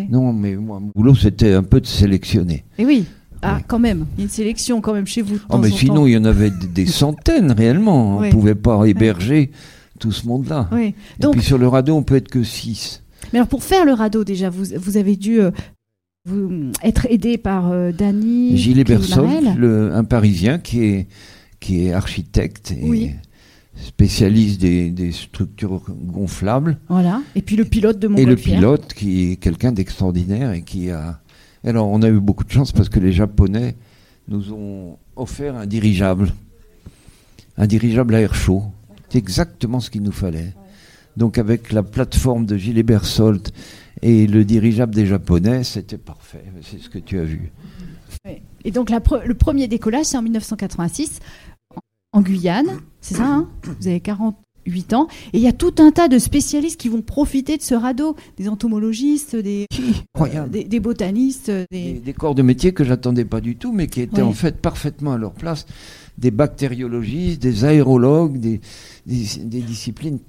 Non, 0.10 0.34
mais 0.34 0.56
moi, 0.58 0.82
mon 0.82 0.92
boulot, 0.94 1.16
c'était 1.16 1.54
un 1.54 1.64
peu 1.64 1.80
de 1.80 1.88
sélectionner. 1.88 2.66
Et 2.78 2.86
oui. 2.86 3.06
Ah, 3.42 3.60
quand 3.66 3.80
même. 3.80 4.06
Il 4.18 4.20
y 4.20 4.24
a 4.24 4.26
une 4.26 4.30
sélection 4.30 4.82
quand 4.82 4.94
même 4.94 5.08
chez 5.08 5.22
vous. 5.22 5.36
de 5.36 5.42
Oh, 5.48 5.54
temps 5.54 5.60
mais 5.60 5.72
en 5.72 5.76
sinon, 5.76 5.96
temps. 5.96 6.06
il 6.08 6.14
y 6.14 6.18
en 6.18 6.26
avait 6.26 6.52
des 6.52 6.88
centaines 6.88 7.52
réellement. 7.54 8.18
On 8.18 8.22
Oui. 8.22 8.28
ne 8.28 8.32
pouvait 8.34 8.56
pas 8.56 8.84
héberger 8.86 9.52
tout 10.00 10.12
ce 10.12 10.28
monde-là. 10.28 10.68
Oui. 10.72 10.94
Et 11.24 11.28
puis 11.32 11.42
sur 11.42 11.58
le 11.58 11.68
radeau, 11.68 11.96
on 11.96 12.04
peut 12.04 12.16
être 12.16 12.30
que 12.30 12.44
6. 12.44 13.02
mais 13.34 13.40
alors 13.40 13.48
pour 13.48 13.64
faire 13.64 13.86
le 13.86 13.94
radeau 13.94 14.24
déjà, 14.24 14.50
vous, 14.50 14.66
vous 14.78 14.98
avez 14.98 15.16
dû 15.16 15.40
euh, 15.42 15.52
vous, 16.28 16.72
être 16.84 17.08
aidé 17.10 17.38
par 17.38 17.72
euh, 17.72 17.92
Dany. 17.92 18.58
Gilles 18.58 18.84
le- 19.58 19.94
un 19.94 20.04
Parisien 20.04 20.58
qui 20.60 20.84
est, 20.84 21.08
qui 21.60 21.86
est 21.88 21.94
architecte 21.94 22.72
et 22.72 22.84
Oui. 22.84 23.12
spécialiste 23.76 24.62
des, 24.62 24.90
des 24.90 25.12
structures 25.12 25.82
gonflables. 25.90 26.78
Voilà. 26.90 27.22
Et 27.36 27.42
puis 27.42 27.56
le 27.56 27.66
pilote 27.66 28.00
de 28.00 28.08
Et 28.08 28.10
le 28.10 28.16
Montgolfière. 28.16 28.56
pilote 28.60 28.94
qui 28.94 29.32
est 29.32 29.36
quelqu'un 29.38 29.72
d'extraordinaire 29.72 30.52
et 30.54 30.62
qui 30.62 30.90
a. 30.92 31.20
Alors 31.64 31.88
on 31.90 32.02
a 32.04 32.10
eu 32.10 32.20
beaucoup 32.20 32.44
de 32.44 32.52
chance 32.52 32.72
parce 32.72 32.90
que 32.90 33.00
les 33.00 33.12
Japonais 33.12 33.76
nous 34.28 34.52
ont 34.54 34.98
offert 35.16 35.56
un 35.56 35.66
dirigeable, 35.66 36.32
un 37.58 37.68
dirigeable 37.68 38.16
à 38.16 38.22
air 38.22 38.36
chaud. 38.36 38.64
Exactement 39.16 39.80
ce 39.80 39.90
qu'il 39.90 40.04
nous 40.04 40.12
fallait. 40.12 40.54
Donc 41.18 41.38
avec 41.38 41.72
la 41.72 41.84
plateforme 41.84 42.46
de 42.46 42.58
Gilles 42.58 42.84
Bersolt 42.84 43.54
et 44.02 44.28
le 44.28 44.44
dirigeable 44.44 44.94
des 44.94 45.06
Japonais, 45.06 45.64
c'était 45.64 45.98
parfait. 45.98 46.44
C'est 46.62 46.80
ce 46.80 46.90
que 46.90 47.00
tu 47.00 47.20
as 47.20 47.24
vu. 47.24 47.54
Et 48.66 48.72
donc 48.72 48.90
le 48.90 49.34
premier 49.34 49.68
décollage, 49.68 50.08
c'est 50.08 50.18
en 50.18 50.22
1986 50.22 51.20
en, 52.12 52.22
Guyane. 52.22 52.80
C'est 53.02 53.16
ça, 53.16 53.26
hein? 53.26 53.50
Vous 53.64 53.88
avez 53.88 54.02
48 54.66 54.94
ans. 54.94 55.08
Et 55.34 55.38
il 55.38 55.42
y 55.44 55.48
a 55.48 55.54
tout 55.54 55.76
un 55.80 55.92
tas 55.92 56.08
de 56.08 56.20
spécialistes 56.20 56.80
qui 56.80 56.90
vont 56.90 57.02
profiter 57.02 57.58
de 57.58 57.62
ce 57.62 57.76
radeau. 57.76 58.16
Des 58.38 58.50
entomologistes, 58.50 59.36
des, 59.36 59.68
des, 60.50 60.64
des 60.64 60.80
botanistes, 60.80 61.52
Des, 61.72 61.94
des... 61.94 62.14
corps 62.14 62.36
de 62.36 62.42
métier 62.42 62.74
que 62.74 62.84
j'attendais 62.84 63.26
pas 63.26 63.42
du 63.42 63.56
tout, 63.56 63.72
mais 63.72 63.88
qui 63.88 64.02
étaient 64.02 64.22
Oui. 64.22 64.28
en 64.28 64.34
fait 64.34 64.58
parfaitement 64.62 65.14
à 65.14 65.18
leur 65.18 65.34
place. 65.34 65.66
Des 66.18 66.32
bactériologistes, 66.32 67.42
des 67.42 67.66
aérologues, 67.66 68.40
des, 68.40 68.62
des, 69.06 69.26
des 69.44 69.62
disciplines 69.62 70.20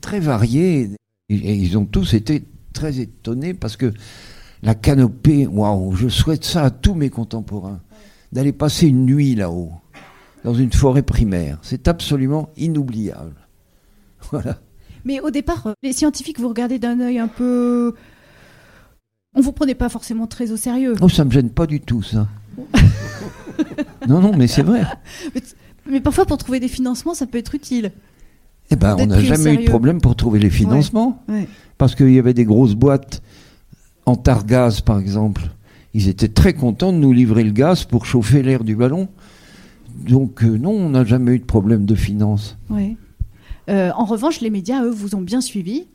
très 0.00 0.20
variées. 0.20 0.90
Et, 1.28 1.34
et 1.36 1.54
ils 1.54 1.78
ont 1.78 1.86
tous 1.86 2.14
été 2.14 2.44
très 2.72 2.98
étonnés 3.00 3.54
parce 3.54 3.76
que 3.76 3.92
la 4.62 4.74
canopée, 4.74 5.46
waouh, 5.46 5.94
je 5.94 6.08
souhaite 6.08 6.44
ça 6.44 6.64
à 6.64 6.70
tous 6.70 6.94
mes 6.94 7.10
contemporains. 7.10 7.80
D'aller 8.32 8.52
passer 8.52 8.88
une 8.88 9.06
nuit 9.06 9.34
là-haut, 9.36 9.70
dans 10.42 10.54
une 10.54 10.72
forêt 10.72 11.02
primaire. 11.02 11.58
C'est 11.62 11.86
absolument 11.86 12.48
inoubliable. 12.56 13.43
Voilà. 14.30 14.58
Mais 15.04 15.20
au 15.20 15.30
départ, 15.30 15.66
euh, 15.66 15.72
les 15.82 15.92
scientifiques 15.92 16.40
vous 16.40 16.48
regardez 16.48 16.78
d'un 16.78 17.00
œil 17.00 17.18
un 17.18 17.28
peu... 17.28 17.94
On 19.34 19.40
vous 19.40 19.52
prenait 19.52 19.74
pas 19.74 19.88
forcément 19.88 20.26
très 20.26 20.52
au 20.52 20.56
sérieux. 20.56 20.94
Oh, 21.00 21.08
ça 21.08 21.24
me 21.24 21.30
gêne 21.30 21.50
pas 21.50 21.66
du 21.66 21.80
tout, 21.80 22.02
ça. 22.02 22.28
non, 24.08 24.20
non, 24.20 24.32
mais 24.36 24.46
c'est 24.46 24.62
vrai. 24.62 24.84
Mais 25.90 26.00
parfois, 26.00 26.24
pour 26.24 26.38
trouver 26.38 26.60
des 26.60 26.68
financements, 26.68 27.14
ça 27.14 27.26
peut 27.26 27.38
être 27.38 27.54
utile. 27.54 27.92
Eh 28.70 28.76
ben, 28.76 28.96
on 28.98 29.06
n'a 29.06 29.20
jamais 29.20 29.54
eu 29.54 29.58
de 29.58 29.68
problème 29.68 30.00
pour 30.00 30.16
trouver 30.16 30.38
les 30.38 30.50
financements. 30.50 31.22
Ouais. 31.28 31.48
Parce 31.78 31.94
qu'il 31.94 32.12
y 32.12 32.18
avait 32.18 32.34
des 32.34 32.44
grosses 32.44 32.74
boîtes 32.74 33.22
en 34.06 34.16
targaz, 34.16 34.80
par 34.80 34.98
exemple. 34.98 35.42
Ils 35.92 36.08
étaient 36.08 36.28
très 36.28 36.54
contents 36.54 36.92
de 36.92 36.98
nous 36.98 37.12
livrer 37.12 37.44
le 37.44 37.52
gaz 37.52 37.84
pour 37.84 38.06
chauffer 38.06 38.42
l'air 38.42 38.64
du 38.64 38.76
ballon. 38.76 39.08
Donc, 39.96 40.42
euh, 40.42 40.56
non, 40.56 40.70
on 40.70 40.90
n'a 40.90 41.04
jamais 41.04 41.32
eu 41.32 41.38
de 41.38 41.44
problème 41.44 41.86
de 41.86 41.94
finance. 41.94 42.56
Ouais. 42.70 42.96
Euh, 43.68 43.90
en 43.96 44.04
revanche, 44.04 44.40
les 44.40 44.50
médias, 44.50 44.82
eux, 44.84 44.90
vous 44.90 45.14
ont 45.14 45.20
bien 45.20 45.40
suivi. 45.40 45.86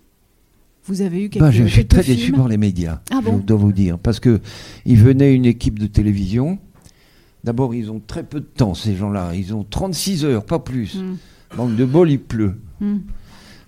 Vous 0.86 1.01
avez 1.01 1.26
eu 1.26 1.30
quelques, 1.30 1.45
Ben, 1.45 1.51
je 1.51 1.65
suis 1.65 1.86
très 1.86 2.01
films. 2.03 2.17
déçu 2.17 2.32
par 2.32 2.47
les 2.47 2.57
médias, 2.57 3.01
Ah 3.11 3.20
bon 3.24 3.38
je 3.39 3.43
dois 3.45 3.57
vous 3.57 3.72
dire. 3.74 3.99
Parce 3.99 4.20
que 4.20 4.39
ils 4.86 4.97
venaient 4.97 5.36
une 5.36 5.45
équipe 5.45 5.78
de 5.78 5.88
télévision. 5.88 6.57
D'abord, 7.43 7.76
ils 7.76 7.91
ont 7.91 8.01
très 8.05 8.24
peu 8.24 8.39
de 8.39 8.45
temps, 8.45 8.74
ces 8.74 8.95
gens-là. 8.95 9.32
Ils 9.36 9.53
ont 9.53 9.63
36 9.63 10.26
heures, 10.26 10.45
pas 10.45 10.59
plus. 10.59 10.95
Hmm. 10.95 11.15
Manque 11.57 11.76
de 11.76 11.86
bol, 11.86 12.09
il 12.09 12.20
pleut. 12.20 12.55
Hmm. 12.80 12.97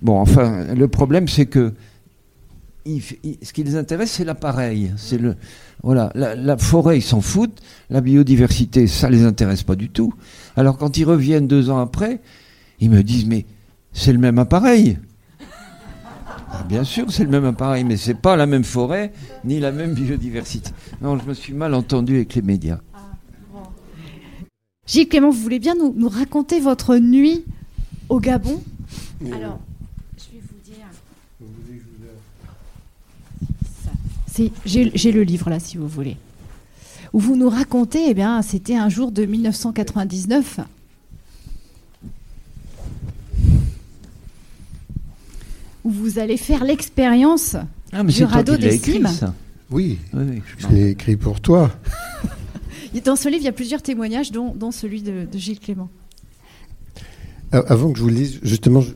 Bon, 0.02 0.20
enfin, 0.20 0.74
le 0.74 0.88
problème, 0.88 1.28
c'est 1.28 1.46
que 1.46 1.74
ce 2.86 3.54
qui 3.54 3.64
les 3.64 3.76
intéresse, 3.76 4.12
c'est 4.12 4.26
l'appareil. 4.26 4.92
C'est 4.98 5.18
le, 5.20 5.36
voilà, 5.84 6.12
la, 6.16 6.36
la 6.36 6.58
forêt, 6.58 6.98
ils 6.98 7.04
s'en 7.04 7.22
foutent. 7.22 7.62
La 7.90 8.02
biodiversité, 8.02 8.88
ça 8.88 9.10
les 9.10 9.24
intéresse 9.24 9.64
pas 9.64 9.76
du 9.76 9.90
tout. 9.90 10.14
Alors, 10.56 10.78
quand 10.78 10.98
ils 10.98 11.06
reviennent 11.06 11.48
deux 11.48 11.70
ans 11.70 11.80
après, 11.80 12.20
ils 12.80 12.90
me 12.90 13.04
disent, 13.04 13.26
mais 13.28 13.46
c'est 13.94 14.14
le 14.14 14.20
même 14.20 14.40
appareil. 14.40 14.98
Ah, 16.54 16.64
bien 16.68 16.84
sûr, 16.84 17.12
c'est 17.12 17.24
le 17.24 17.30
même 17.30 17.46
appareil, 17.46 17.84
mais 17.84 17.98
c'est 17.98 18.14
pas 18.14 18.36
la 18.36 18.46
même 18.46 18.64
forêt 18.64 19.14
ni 19.46 19.60
la 19.60 19.72
même 19.72 19.94
biodiversité. 19.94 20.72
Non, 21.02 21.18
je 21.18 21.26
me 21.26 21.34
suis 21.34 21.54
mal 21.54 21.74
entendu 21.74 22.16
avec 22.16 22.36
les 22.36 22.42
médias. 22.42 22.80
Gilles 24.86 25.08
Clément, 25.08 25.30
vous 25.30 25.42
voulez 25.42 25.60
bien 25.60 25.76
nous, 25.76 25.94
nous 25.96 26.10
raconter 26.10 26.60
votre 26.60 26.98
nuit 26.98 27.46
au 28.10 28.20
Gabon? 28.20 28.62
Alors, 29.34 29.60
je 30.18 30.36
vais 30.36 30.42
vous 30.42 30.60
dire. 34.36 34.52
J'ai 34.66 35.12
le 35.12 35.24
livre 35.24 35.50
là, 35.50 35.60
si 35.60 35.78
vous 35.78 35.88
voulez. 35.88 36.18
Où 37.14 37.20
vous 37.20 37.38
nous 37.38 37.50
racontez, 37.50 38.10
eh 38.10 38.14
bien, 38.14 38.42
c'était 38.42 38.76
un 38.76 38.90
jour 38.90 39.12
de 39.12 39.26
1999. 39.26 40.60
Où 45.84 45.90
vous 45.90 46.20
allez 46.20 46.38
faire 46.38 46.64
l'expérience. 46.64 47.56
Ah, 47.92 48.04
Du 48.04 48.24
radeau 48.24 48.56
des 48.58 48.78
cimes. 48.78 49.08
ça. 49.08 49.34
Oui, 49.70 49.98
Oui, 50.14 50.24
oui, 50.30 50.42
je 50.58 50.68
l'ai 50.68 50.90
écrit 50.90 51.16
pour 51.18 51.40
toi. 51.42 51.72
Dans 53.06 53.16
ce 53.16 53.30
livre, 53.30 53.42
il 53.42 53.46
y 53.46 53.50
a 53.50 53.54
plusieurs 53.54 53.82
témoignages, 53.82 54.32
dont, 54.32 54.54
dont 54.54 54.72
celui 54.72 55.02
de, 55.02 55.26
de 55.26 55.38
Gilles 55.38 55.60
Clément. 55.60 55.90
Avant 57.52 57.92
que 57.92 57.98
je 57.98 58.04
vous 58.04 58.10
lise, 58.10 58.40
justement, 58.44 58.82
je- 58.82 58.92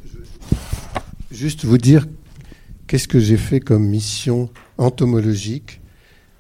juste 1.32 1.66
vous 1.66 1.78
dire 1.78 2.06
qu'est-ce 2.88 3.08
que 3.08 3.20
j'ai 3.20 3.38
fait 3.38 3.60
comme 3.60 3.86
mission 3.86 4.50
entomologique 4.78 5.82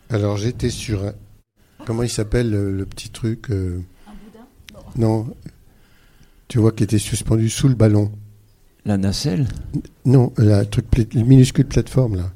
Alors 0.09 0.37
j'étais 0.37 0.69
sur 0.69 1.03
un... 1.05 1.13
Comment 1.85 2.03
il 2.03 2.09
s'appelle 2.09 2.49
le, 2.49 2.75
le 2.75 2.85
petit 2.85 3.09
truc 3.09 3.49
euh, 3.51 3.79
Non. 4.97 5.27
Tu 6.47 6.59
vois 6.59 6.71
qui 6.71 6.83
était 6.83 6.97
suspendu 6.99 7.49
sous 7.49 7.67
le 7.67 7.75
ballon. 7.75 8.11
La 8.85 8.97
nacelle 8.97 9.47
Non, 10.05 10.31
la 10.37 10.63
truc, 10.65 10.85
minuscule 11.15 11.65
plateforme 11.65 12.17
là. 12.17 12.31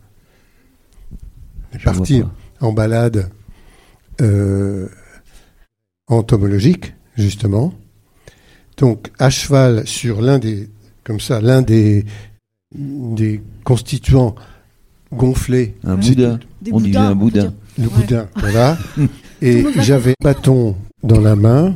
On 1.71 1.75
est 1.75 1.79
Je 1.79 1.83
vois 1.83 1.93
parti 1.93 2.21
pas. 2.21 2.31
en 2.61 2.73
balade 2.73 3.29
euh, 4.21 4.87
entomologique, 6.07 6.93
justement. 7.15 7.73
Donc, 8.77 9.11
à 9.19 9.29
cheval 9.29 9.85
sur 9.87 10.21
l'un 10.21 10.39
des, 10.39 10.69
comme 11.03 11.19
ça, 11.19 11.39
l'un 11.41 11.61
des, 11.61 12.05
des 12.73 13.41
constituants 13.63 14.33
gonflés, 15.13 15.75
Un 15.83 15.95
boudin. 15.97 16.39
Des 16.61 16.71
On 16.73 16.79
disait 16.79 16.89
boudins, 16.97 17.09
un 17.09 17.15
boudin. 17.15 17.53
le 17.77 17.83
Ouais. 17.87 17.89
boudin, 17.95 18.27
voilà. 18.35 18.77
Et 19.41 19.65
j'avais 19.81 20.11
un 20.19 20.23
bâton 20.23 20.75
dans 21.03 21.21
la 21.21 21.35
main 21.35 21.75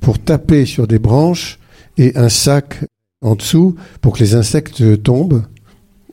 pour 0.00 0.18
taper 0.18 0.64
sur 0.66 0.86
des 0.88 0.98
branches 0.98 1.58
et 1.98 2.16
un 2.16 2.28
sac 2.28 2.84
en 3.22 3.34
dessous 3.36 3.76
pour 4.00 4.12
que 4.14 4.18
les 4.20 4.34
insectes 4.34 5.02
tombent. 5.02 5.42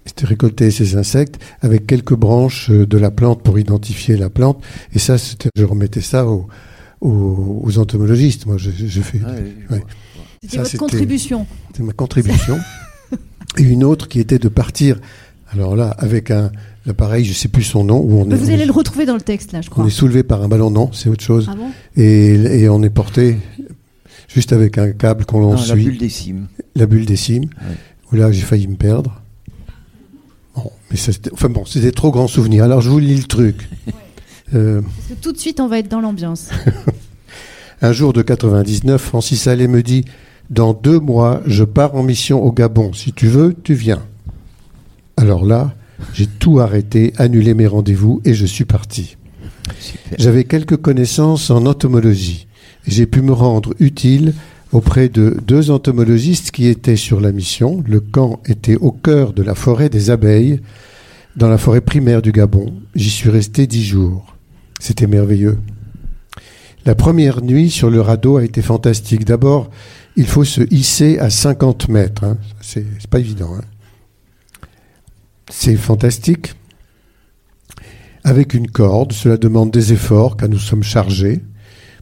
C'était 0.05 0.25
récolter 0.25 0.71
ces 0.71 0.95
insectes 0.95 1.39
avec 1.61 1.85
quelques 1.85 2.15
branches 2.15 2.71
de 2.71 2.97
la 2.97 3.11
plante 3.11 3.43
pour 3.43 3.59
identifier 3.59 4.17
la 4.17 4.29
plante. 4.29 4.61
Et 4.93 4.99
ça, 4.99 5.17
c'était- 5.19 5.49
je 5.55 5.63
remettais 5.65 6.01
ça 6.01 6.25
aux, 6.25 6.47
aux, 7.01 7.61
aux 7.63 7.77
entomologistes. 7.77 8.45
Moi, 8.47 8.57
je, 8.57 8.71
je 8.71 9.01
fais, 9.01 9.19
Ouais. 9.69 9.83
C'était 10.41 10.57
votre 10.57 10.67
c'était- 10.69 10.77
contribution. 10.79 11.45
c'est 11.75 11.83
ma 11.83 11.93
contribution. 11.93 12.57
et 13.57 13.63
une 13.63 13.83
autre 13.83 14.07
qui 14.07 14.19
était 14.19 14.39
de 14.39 14.47
partir, 14.49 14.99
alors 15.51 15.75
là, 15.75 15.89
avec 15.99 16.31
un 16.31 16.51
l'appareil, 16.85 17.23
je 17.25 17.33
sais 17.33 17.49
plus 17.49 17.63
son 17.63 17.83
nom, 17.83 17.99
où 17.99 18.19
on 18.21 18.25
Mais 18.25 18.33
est, 18.33 18.37
vous 18.37 18.49
allez 18.49 18.65
le 18.65 18.71
retrouver 18.71 19.05
dans 19.05 19.13
le 19.15 19.21
texte, 19.21 19.51
là, 19.51 19.61
je 19.61 19.67
on 19.67 19.71
crois. 19.71 19.85
est 19.85 19.89
soulevé 19.91 20.23
par 20.23 20.41
un 20.41 20.47
ballon. 20.47 20.71
Non, 20.71 20.89
c'est 20.91 21.09
autre 21.09 21.23
chose. 21.23 21.47
Ah 21.51 21.55
bon? 21.55 21.67
Et, 22.01 22.61
et 22.61 22.69
on 22.69 22.81
est 22.81 22.89
porté 22.89 23.37
juste 24.29 24.53
avec 24.53 24.77
un 24.77 24.91
câble 24.91 25.25
qu'on 25.25 25.41
l'on 25.41 25.51
la 25.53 25.57
suit, 25.57 25.83
bulle 25.83 25.97
des 25.97 26.09
cimes. 26.09 26.47
la 26.75 26.85
bulle 26.85 27.05
des 27.05 27.17
cimes, 27.17 27.43
Ouais. 27.45 27.75
où 28.11 28.15
là 28.15 28.31
j'ai 28.31 28.41
failli 28.43 28.67
me 28.67 28.75
perdre. 28.77 29.21
Bon, 30.55 30.71
mais 30.91 30.97
ça, 30.97 31.11
c'était- 31.11 31.31
enfin 31.33 31.49
bon, 31.49 31.65
c'était 31.65 31.91
trop 31.91 32.11
grands 32.11 32.27
souvenirs. 32.27 32.63
Alors 32.63 32.79
je 32.81 32.89
vous 32.89 32.99
lis 32.99 33.15
le 33.17 33.23
truc. 33.23 33.67
Euh, 34.55 34.81
Parce 34.81 35.07
que 35.19 35.23
tout 35.23 35.31
de 35.31 35.37
suite, 35.37 35.59
on 35.59 35.67
va 35.67 35.77
être 35.79 35.89
dans 35.89 36.01
l'ambiance. 36.01 36.49
un 37.81 37.91
jour 37.91 38.13
de 38.13 38.21
99, 38.21 38.99
Francis 39.01 39.45
Allais 39.47 39.67
me 39.67 39.83
dit 39.83 40.05
Dans 40.49 40.73
deux 40.73 40.99
mois, 40.99 41.41
je 41.45 41.63
pars 41.63 41.93
en 41.95 42.01
mission 42.03 42.43
au 42.43 42.51
Gabon. 42.51 42.91
Si 42.93 43.13
tu 43.13 43.27
veux, 43.27 43.55
tu 43.63 43.73
viens. 43.75 44.01
Alors 45.17 45.45
là, 45.45 45.75
j'ai 46.13 46.25
tout 46.25 46.59
arrêté, 46.59 47.13
annulé 47.17 47.53
mes 47.53 47.67
rendez-vous 47.67 48.21
et 48.25 48.33
je 48.33 48.45
suis 48.47 48.65
parti. 48.65 49.17
Super. 49.79 50.17
J'avais 50.17 50.43
quelques 50.45 50.77
connaissances 50.77 51.51
en 51.51 51.65
entomologie 51.67 52.47
j'ai 52.87 53.05
pu 53.05 53.21
me 53.21 53.33
rendre 53.33 53.73
utile 53.79 54.33
auprès 54.71 55.09
de 55.09 55.37
deux 55.45 55.71
entomologistes 55.71 56.51
qui 56.51 56.67
étaient 56.67 56.95
sur 56.95 57.21
la 57.21 57.31
mission. 57.31 57.83
Le 57.87 57.99
camp 57.99 58.39
était 58.45 58.75
au 58.77 58.91
cœur 58.91 59.33
de 59.33 59.41
la 59.43 59.55
forêt 59.55 59.89
des 59.89 60.09
abeilles, 60.11 60.61
dans 61.35 61.49
la 61.49 61.57
forêt 61.57 61.81
primaire 61.81 62.21
du 62.21 62.31
Gabon. 62.31 62.73
J'y 62.95 63.09
suis 63.09 63.29
resté 63.29 63.67
dix 63.67 63.83
jours. 63.83 64.35
C'était 64.79 65.07
merveilleux. 65.07 65.59
La 66.85 66.95
première 66.95 67.41
nuit 67.43 67.69
sur 67.69 67.89
le 67.89 68.01
radeau 68.01 68.37
a 68.37 68.43
été 68.43 68.61
fantastique. 68.61 69.25
D'abord, 69.25 69.69
il 70.15 70.25
faut 70.25 70.43
se 70.45 70.61
hisser 70.73 71.19
à 71.19 71.29
50 71.29 71.89
mètres. 71.89 72.23
hein. 72.23 72.37
C'est 72.61 72.85
pas 73.09 73.19
évident. 73.19 73.53
hein. 73.57 73.63
C'est 75.49 75.75
fantastique. 75.75 76.53
Avec 78.23 78.53
une 78.53 78.69
corde, 78.69 79.13
cela 79.13 79.37
demande 79.37 79.71
des 79.71 79.93
efforts 79.93 80.37
car 80.37 80.49
nous 80.49 80.59
sommes 80.59 80.83
chargés. 80.83 81.41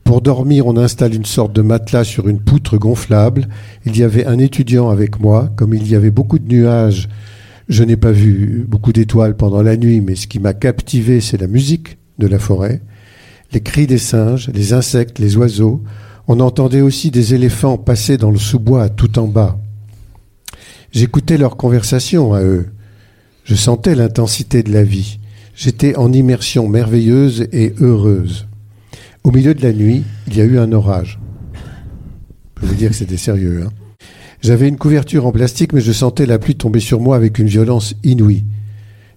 Pour 0.07 0.21
dormir, 0.21 0.67
on 0.67 0.77
installe 0.77 1.13
une 1.13 1.25
sorte 1.25 1.51
de 1.51 1.61
matelas 1.61 2.05
sur 2.05 2.29
une 2.29 2.39
poutre 2.39 2.77
gonflable. 2.77 3.49
Il 3.85 3.97
y 3.97 4.03
avait 4.03 4.25
un 4.25 4.39
étudiant 4.39 4.87
avec 4.87 5.19
moi. 5.19 5.51
Comme 5.57 5.73
il 5.73 5.85
y 5.85 5.95
avait 5.95 6.11
beaucoup 6.11 6.39
de 6.39 6.47
nuages, 6.47 7.09
je 7.67 7.83
n'ai 7.83 7.97
pas 7.97 8.13
vu 8.13 8.65
beaucoup 8.65 8.93
d'étoiles 8.93 9.35
pendant 9.35 9.61
la 9.61 9.75
nuit, 9.75 9.99
mais 9.99 10.15
ce 10.15 10.27
qui 10.27 10.39
m'a 10.39 10.53
captivé, 10.53 11.19
c'est 11.19 11.35
la 11.35 11.47
musique 11.47 11.97
de 12.19 12.27
la 12.27 12.39
forêt, 12.39 12.81
les 13.51 13.59
cris 13.59 13.85
des 13.85 13.97
singes, 13.97 14.49
les 14.53 14.71
insectes, 14.71 15.19
les 15.19 15.35
oiseaux. 15.35 15.83
On 16.29 16.39
entendait 16.39 16.79
aussi 16.79 17.11
des 17.11 17.33
éléphants 17.33 17.77
passer 17.77 18.15
dans 18.15 18.31
le 18.31 18.39
sous-bois 18.39 18.87
tout 18.87 19.19
en 19.19 19.27
bas. 19.27 19.59
J'écoutais 20.93 21.37
leurs 21.37 21.57
conversations 21.57 22.33
à 22.33 22.41
eux. 22.43 22.67
Je 23.43 23.55
sentais 23.55 23.93
l'intensité 23.93 24.63
de 24.63 24.71
la 24.71 24.83
vie. 24.83 25.19
J'étais 25.53 25.97
en 25.97 26.13
immersion 26.13 26.69
merveilleuse 26.69 27.49
et 27.51 27.73
heureuse. 27.81 28.46
Au 29.23 29.31
milieu 29.31 29.53
de 29.53 29.61
la 29.61 29.73
nuit, 29.73 30.03
il 30.27 30.37
y 30.37 30.41
a 30.41 30.45
eu 30.45 30.57
un 30.57 30.71
orage. 30.71 31.19
Je 32.61 32.65
vous 32.67 32.75
dire 32.75 32.89
que 32.89 32.95
c'était 32.95 33.17
sérieux. 33.17 33.63
hein. 33.65 33.69
J'avais 34.41 34.67
une 34.67 34.77
couverture 34.77 35.25
en 35.25 35.31
plastique, 35.31 35.73
mais 35.73 35.81
je 35.81 35.91
sentais 35.91 36.25
la 36.25 36.39
pluie 36.39 36.55
tomber 36.55 36.79
sur 36.79 36.99
moi 37.01 37.15
avec 37.15 37.39
une 37.39 37.47
violence 37.47 37.95
inouïe. 38.03 38.45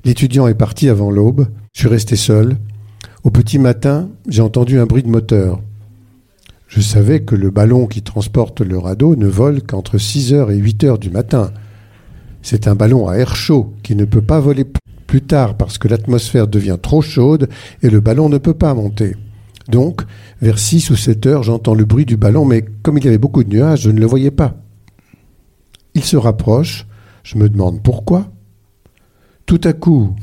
L'étudiant 0.05 0.49
est 0.49 0.55
parti 0.55 0.89
avant 0.89 1.11
l'aube. 1.11 1.47
Je 1.73 1.81
suis 1.81 1.89
resté 1.89 2.17
seul. 2.17 2.57
Au 3.23 3.31
petit 3.31 3.59
matin, 3.59 4.09
j'ai 4.29 4.43
entendu 4.43 4.79
un 4.79 4.87
bruit 4.87 5.03
de 5.03 5.09
moteur. 5.09 5.61
Je 6.69 6.81
savais 6.81 7.21
que 7.21 7.35
le 7.35 7.51
ballon 7.51 7.87
qui 7.87 8.03
transporte 8.03 8.61
le 8.61 8.79
radeau 8.79 9.15
ne 9.17 9.27
vole 9.27 9.63
qu'entre 9.63 9.99
6 9.99 10.33
heures 10.33 10.51
et 10.51 10.57
8 10.57 10.85
heures 10.85 10.99
du 10.99 11.11
matin. 11.11 11.53
C'est 12.43 12.67
un 12.67 12.75
ballon 12.75 13.09
à 13.09 13.17
air 13.17 13.37
chaud 13.37 13.75
qui 13.83 13.95
ne 13.97 14.05
peut 14.05 14.23
pas 14.23 14.41
voler 14.41 14.65
plus 15.07 15.21
tard 15.21 15.57
parce 15.57 15.77
que 15.79 15.89
l'atmosphère 15.89 16.47
devient 16.49 16.79
trop 16.81 17.03
chaude 17.03 17.49
et 17.83 17.91
le 17.91 18.01
ballon 18.01 18.29
ne 18.29 18.39
peut 18.39 18.55
pas 18.55 18.73
monter. 18.73 19.17
Donc, 19.69 20.03
vers 20.41 20.59
6 20.59 20.91
ou 20.91 20.97
7 20.97 21.27
heures, 21.27 21.43
j'entends 21.43 21.75
le 21.75 21.85
bruit 21.85 22.07
du 22.07 22.17
ballon, 22.17 22.45
mais 22.45 22.65
comme 22.83 22.99
il 22.99 23.05
y 23.05 23.09
avait 23.09 23.19
beaucoup 23.19 23.45
de 23.45 23.51
nuages, 23.51 23.83
je 23.83 23.91
ne 23.91 24.01
le 24.01 24.07
voyais 24.07 24.31
pas. 24.31 24.57
Il 25.95 26.05
se 26.05 26.17
rapproche, 26.17 26.87
je 27.23 27.37
me 27.39 27.49
demande 27.49 27.83
pourquoi. 27.83 28.33
Tout 29.47 29.61
à 29.65 29.73
coup, 29.73 30.15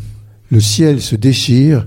le 0.50 0.60
ciel 0.60 1.02
se 1.02 1.16
déchire 1.16 1.86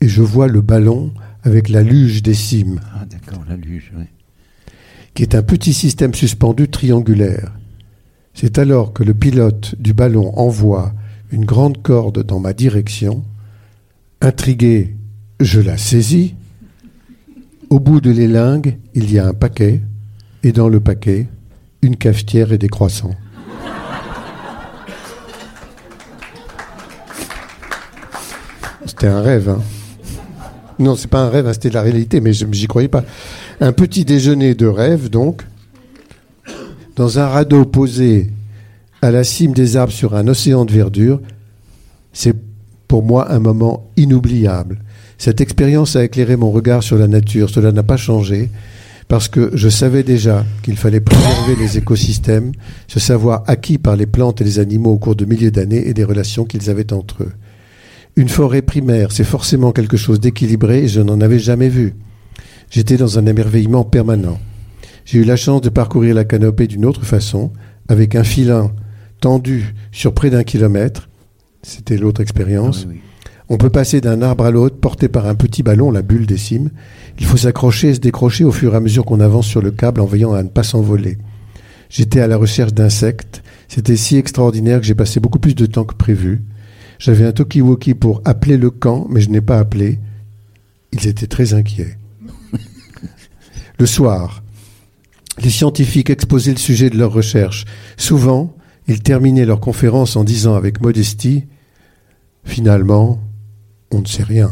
et 0.00 0.08
je 0.08 0.22
vois 0.22 0.48
le 0.48 0.60
ballon 0.60 1.12
avec 1.42 1.68
la 1.68 1.82
luge 1.82 2.22
des 2.22 2.34
cimes 2.34 2.80
Ah, 2.94 3.04
d'accord, 3.06 3.44
la 3.48 3.56
luge, 3.56 3.92
ouais. 3.96 4.08
qui 5.14 5.22
est 5.22 5.34
un 5.34 5.42
petit 5.42 5.72
système 5.72 6.14
suspendu 6.14 6.68
triangulaire. 6.68 7.52
C'est 8.34 8.58
alors 8.58 8.92
que 8.92 9.04
le 9.04 9.14
pilote 9.14 9.74
du 9.78 9.94
ballon 9.94 10.36
envoie 10.38 10.92
une 11.30 11.44
grande 11.44 11.82
corde 11.82 12.22
dans 12.24 12.40
ma 12.40 12.52
direction. 12.52 13.24
Intrigué, 14.20 14.96
je 15.40 15.60
la 15.60 15.76
saisis. 15.76 16.34
Au 17.70 17.80
bout 17.80 18.00
de 18.00 18.10
l'élingue, 18.10 18.78
il 18.94 19.12
y 19.12 19.18
a 19.18 19.26
un 19.26 19.32
paquet, 19.32 19.80
et 20.42 20.52
dans 20.52 20.68
le 20.68 20.80
paquet, 20.80 21.28
une 21.82 21.96
cafetière 21.96 22.52
et 22.52 22.58
des 22.58 22.68
croissants. 22.68 23.14
C'était 28.86 29.06
un 29.06 29.22
rêve, 29.22 29.48
hein. 29.48 29.62
Non, 30.78 30.96
c'est 30.96 31.08
pas 31.08 31.22
un 31.22 31.30
rêve, 31.30 31.46
hein, 31.46 31.52
c'était 31.52 31.70
la 31.70 31.82
réalité, 31.82 32.20
mais 32.20 32.32
je 32.32 32.46
j'y 32.50 32.66
croyais 32.66 32.88
pas. 32.88 33.04
Un 33.60 33.72
petit 33.72 34.04
déjeuner 34.04 34.54
de 34.54 34.66
rêve, 34.66 35.08
donc, 35.08 35.42
dans 36.96 37.18
un 37.18 37.26
radeau 37.26 37.64
posé 37.64 38.30
à 39.00 39.10
la 39.10 39.24
cime 39.24 39.52
des 39.52 39.76
arbres 39.76 39.92
sur 39.92 40.14
un 40.14 40.28
océan 40.28 40.64
de 40.64 40.72
verdure, 40.72 41.20
c'est 42.12 42.34
pour 42.88 43.02
moi 43.02 43.32
un 43.32 43.38
moment 43.38 43.90
inoubliable. 43.96 44.80
Cette 45.24 45.40
expérience 45.40 45.96
a 45.96 46.04
éclairé 46.04 46.36
mon 46.36 46.50
regard 46.50 46.82
sur 46.82 46.98
la 46.98 47.08
nature. 47.08 47.48
Cela 47.48 47.72
n'a 47.72 47.82
pas 47.82 47.96
changé 47.96 48.50
parce 49.08 49.26
que 49.28 49.52
je 49.54 49.70
savais 49.70 50.02
déjà 50.02 50.44
qu'il 50.62 50.76
fallait 50.76 51.00
préserver 51.00 51.56
les 51.58 51.78
écosystèmes, 51.78 52.52
ce 52.88 53.00
savoir 53.00 53.42
acquis 53.46 53.78
par 53.78 53.96
les 53.96 54.04
plantes 54.04 54.42
et 54.42 54.44
les 54.44 54.58
animaux 54.58 54.90
au 54.90 54.98
cours 54.98 55.16
de 55.16 55.24
milliers 55.24 55.50
d'années 55.50 55.88
et 55.88 55.94
des 55.94 56.04
relations 56.04 56.44
qu'ils 56.44 56.68
avaient 56.68 56.92
entre 56.92 57.22
eux. 57.22 57.32
Une 58.16 58.28
forêt 58.28 58.60
primaire, 58.60 59.12
c'est 59.12 59.24
forcément 59.24 59.72
quelque 59.72 59.96
chose 59.96 60.20
d'équilibré 60.20 60.88
je 60.88 61.00
n'en 61.00 61.22
avais 61.22 61.38
jamais 61.38 61.70
vu. 61.70 61.94
J'étais 62.68 62.98
dans 62.98 63.18
un 63.18 63.24
émerveillement 63.24 63.84
permanent. 63.84 64.38
J'ai 65.06 65.20
eu 65.20 65.24
la 65.24 65.36
chance 65.36 65.62
de 65.62 65.70
parcourir 65.70 66.14
la 66.14 66.26
canopée 66.26 66.66
d'une 66.66 66.84
autre 66.84 67.06
façon, 67.06 67.50
avec 67.88 68.14
un 68.14 68.24
filin 68.24 68.72
tendu 69.22 69.74
sur 69.90 70.12
près 70.12 70.28
d'un 70.28 70.44
kilomètre. 70.44 71.08
C'était 71.62 71.96
l'autre 71.96 72.20
expérience. 72.20 72.86
Ah. 72.90 73.13
On 73.48 73.58
peut 73.58 73.70
passer 73.70 74.00
d'un 74.00 74.22
arbre 74.22 74.44
à 74.44 74.50
l'autre 74.50 74.76
porté 74.76 75.08
par 75.08 75.26
un 75.26 75.34
petit 75.34 75.62
ballon, 75.62 75.90
la 75.90 76.02
bulle 76.02 76.26
des 76.26 76.38
cimes. 76.38 76.70
Il 77.18 77.26
faut 77.26 77.36
s'accrocher 77.36 77.90
et 77.90 77.94
se 77.94 78.00
décrocher 78.00 78.44
au 78.44 78.52
fur 78.52 78.72
et 78.72 78.76
à 78.76 78.80
mesure 78.80 79.04
qu'on 79.04 79.20
avance 79.20 79.46
sur 79.46 79.60
le 79.60 79.70
câble 79.70 80.00
en 80.00 80.06
veillant 80.06 80.32
à 80.32 80.42
ne 80.42 80.48
pas 80.48 80.62
s'envoler. 80.62 81.18
J'étais 81.90 82.20
à 82.20 82.26
la 82.26 82.38
recherche 82.38 82.72
d'insectes. 82.72 83.42
C'était 83.68 83.96
si 83.96 84.16
extraordinaire 84.16 84.80
que 84.80 84.86
j'ai 84.86 84.94
passé 84.94 85.20
beaucoup 85.20 85.38
plus 85.38 85.54
de 85.54 85.66
temps 85.66 85.84
que 85.84 85.94
prévu. 85.94 86.42
J'avais 86.98 87.26
un 87.26 87.32
talkie-walkie 87.32 87.94
pour 87.94 88.22
appeler 88.24 88.56
le 88.56 88.70
camp, 88.70 89.06
mais 89.10 89.20
je 89.20 89.28
n'ai 89.28 89.42
pas 89.42 89.58
appelé. 89.58 89.98
Ils 90.92 91.06
étaient 91.06 91.26
très 91.26 91.52
inquiets. 91.52 91.98
Le 93.78 93.86
soir, 93.86 94.42
les 95.42 95.50
scientifiques 95.50 96.10
exposaient 96.10 96.52
le 96.52 96.58
sujet 96.58 96.90
de 96.90 96.96
leurs 96.96 97.12
recherches. 97.12 97.64
Souvent, 97.96 98.56
ils 98.86 99.02
terminaient 99.02 99.44
leur 99.44 99.58
conférence 99.58 100.14
en 100.14 100.22
disant 100.22 100.54
avec 100.54 100.80
modestie 100.80 101.44
Finalement, 102.44 103.20
on 103.90 104.00
ne 104.00 104.06
sait 104.06 104.22
rien. 104.22 104.50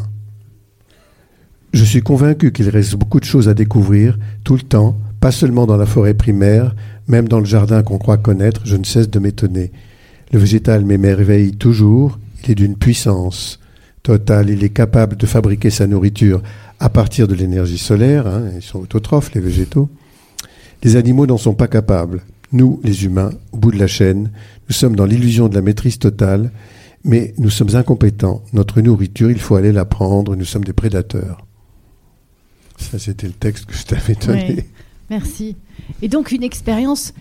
Je 1.73 1.85
suis 1.85 2.03
convaincu 2.03 2.53
qu'il 2.53 2.69
reste 2.69 2.97
beaucoup 2.97 3.21
de 3.21 3.25
choses 3.25 3.49
à 3.49 3.55
découvrir 3.55 4.19
tout 4.45 4.55
le 4.57 4.63
temps, 4.63 4.99
pas 5.21 5.33
seulement 5.33 5.67
dans 5.67 5.77
la 5.77 5.87
forêt 5.87 6.15
primaire, 6.15 6.75
même 7.09 7.29
dans 7.29 7.39
le 7.39 7.47
jardin 7.47 7.83
qu'on 7.83 7.99
croit 7.99 8.19
connaître, 8.19 8.63
je 8.65 8.77
ne 8.77 8.85
cesse 8.85 9.09
de 9.09 9.19
m'étonner. 9.19 9.73
Le 10.33 10.39
végétal 10.39 10.85
m'émerveille 10.85 11.53
toujours, 11.53 12.19
il 12.45 12.51
est 12.51 12.55
d'une 12.55 12.77
puissance 12.77 13.59
totale, 14.03 14.51
il 14.51 14.65
est 14.65 14.71
capable 14.71 15.17
de 15.17 15.27
fabriquer 15.27 15.71
sa 15.71 15.87
nourriture 15.87 16.43
à 16.81 16.89
partir 16.89 17.29
de 17.29 17.35
l'énergie 17.35 17.79
solaire, 17.79 18.27
hein, 18.27 18.45
ils 18.57 18.63
sont 18.63 18.81
autotrophes 18.81 19.33
les 19.35 19.41
végétaux. 19.41 19.89
Les 20.83 20.97
animaux 20.97 21.27
n'en 21.27 21.39
sont 21.39 21.55
pas 21.55 21.69
capables. 21.69 22.23
Nous, 22.51 22.81
les 22.83 23.05
humains, 23.05 23.31
au 23.53 23.57
bout 23.57 23.71
de 23.71 23.79
la 23.79 23.87
chaîne, 23.87 24.31
nous 24.69 24.75
sommes 24.75 24.97
dans 24.97 25.07
l'illusion 25.07 25.49
de 25.49 25.55
la 25.55 25.63
maîtrise 25.63 25.99
totale, 25.99 26.51
mais 27.05 27.35
nous 27.39 27.51
sommes 27.51 27.75
incompétents. 27.75 28.43
Notre 28.53 28.81
nourriture, 28.81 29.31
il 29.31 29.39
faut 29.41 29.57
aller 29.57 29.73
la 29.73 29.85
prendre, 29.85 30.37
nous 30.37 30.45
sommes 30.45 30.65
des 30.65 30.73
prédateurs. 30.73 31.45
Ça, 32.79 32.99
c'était 32.99 33.27
le 33.27 33.33
texte 33.33 33.67
que 33.67 33.75
je 33.75 33.85
t'avais 33.85 34.15
donné. 34.15 34.55
Oui, 34.59 34.65
merci. 35.11 35.57
Et 36.01 36.09
donc 36.09 36.33
une 36.33 36.43
expérience 36.43 37.15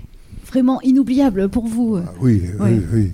vraiment 0.48 0.82
inoubliable 0.82 1.50
pour 1.50 1.68
vous. 1.68 1.98
Ah 1.98 2.12
oui, 2.20 2.42
Oui. 2.60 2.70
oui, 2.72 2.82
oui. 2.94 3.12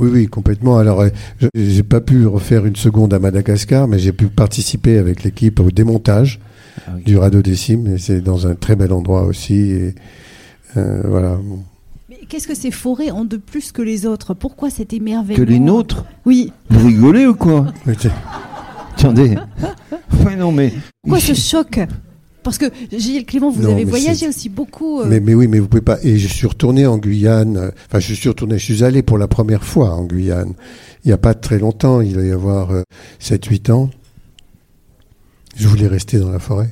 Oui, 0.00 0.10
oui, 0.12 0.26
complètement. 0.28 0.78
Alors, 0.78 1.00
euh, 1.00 1.08
je- 1.40 1.48
j'ai 1.56 1.82
pas 1.82 2.00
pu 2.00 2.24
refaire 2.24 2.64
une 2.66 2.76
seconde 2.76 3.12
à 3.12 3.18
Madagascar, 3.18 3.88
mais 3.88 3.98
j'ai 3.98 4.12
pu 4.12 4.28
participer 4.28 4.96
avec 4.96 5.24
l'équipe 5.24 5.58
au 5.58 5.72
démontage 5.72 6.38
Ah 6.86 6.92
oui. 6.94 7.02
du 7.02 7.16
radeau 7.16 7.42
des 7.42 7.56
cimes, 7.56 7.88
et 7.88 7.98
c'est 7.98 8.20
dans 8.20 8.46
un 8.46 8.54
très 8.54 8.76
bel 8.76 8.92
endroit 8.92 9.24
aussi. 9.24 9.54
Et, 9.72 9.94
euh, 10.76 11.02
voilà. 11.04 11.34
Bon. 11.42 11.64
Qu'est-ce 12.28 12.46
que 12.46 12.54
ces 12.54 12.70
forêts 12.70 13.10
ont 13.10 13.24
de 13.24 13.36
plus 13.38 13.72
que 13.72 13.80
les 13.82 14.04
autres 14.06 14.34
Pourquoi 14.34 14.68
cet 14.70 14.92
émerveillement 14.92 15.44
Que 15.44 15.48
les 15.50 15.58
nôtres 15.58 16.04
Oui. 16.26 16.52
Vous 16.70 16.86
rigolez 16.86 17.26
ou 17.26 17.34
quoi 17.34 17.66
Attendez. 18.96 19.36
Ouais, 20.24 20.36
non, 20.36 20.52
mais. 20.52 20.72
Pourquoi 21.02 21.20
ce 21.20 21.32
choc 21.34 21.78
Parce 22.42 22.58
que 22.58 22.66
Gilles 22.92 23.24
Clément, 23.24 23.50
vous 23.50 23.62
Non, 23.62 23.72
avez 23.72 23.84
voyagé 23.84 24.28
aussi 24.28 24.48
beaucoup. 24.48 25.00
euh, 25.00 25.06
Mais, 25.06 25.20
mais 25.20 25.34
oui, 25.34 25.46
mais 25.48 25.58
vous 25.60 25.68
pouvez 25.68 25.80
pas. 25.82 25.98
Et 26.02 26.18
je 26.18 26.26
suis 26.28 26.46
retourné 26.46 26.86
en 26.86 26.98
Guyane. 26.98 27.56
euh, 27.56 27.70
Enfin, 27.86 28.00
je 28.00 28.12
suis 28.12 28.28
retourné. 28.28 28.58
Je 28.58 28.64
suis 28.64 28.84
allé 28.84 29.02
pour 29.02 29.16
la 29.16 29.28
première 29.28 29.64
fois 29.64 29.94
en 29.94 30.04
Guyane. 30.04 30.54
Il 31.04 31.08
n'y 31.08 31.12
a 31.12 31.18
pas 31.18 31.34
très 31.34 31.58
longtemps. 31.58 32.00
Il 32.00 32.14
va 32.16 32.22
y 32.24 32.30
avoir 32.32 32.70
7-8 33.20 33.70
ans. 33.72 33.88
Je 35.56 35.66
voulais 35.68 35.86
rester 35.86 36.18
dans 36.18 36.30
la 36.30 36.38
forêt. 36.40 36.70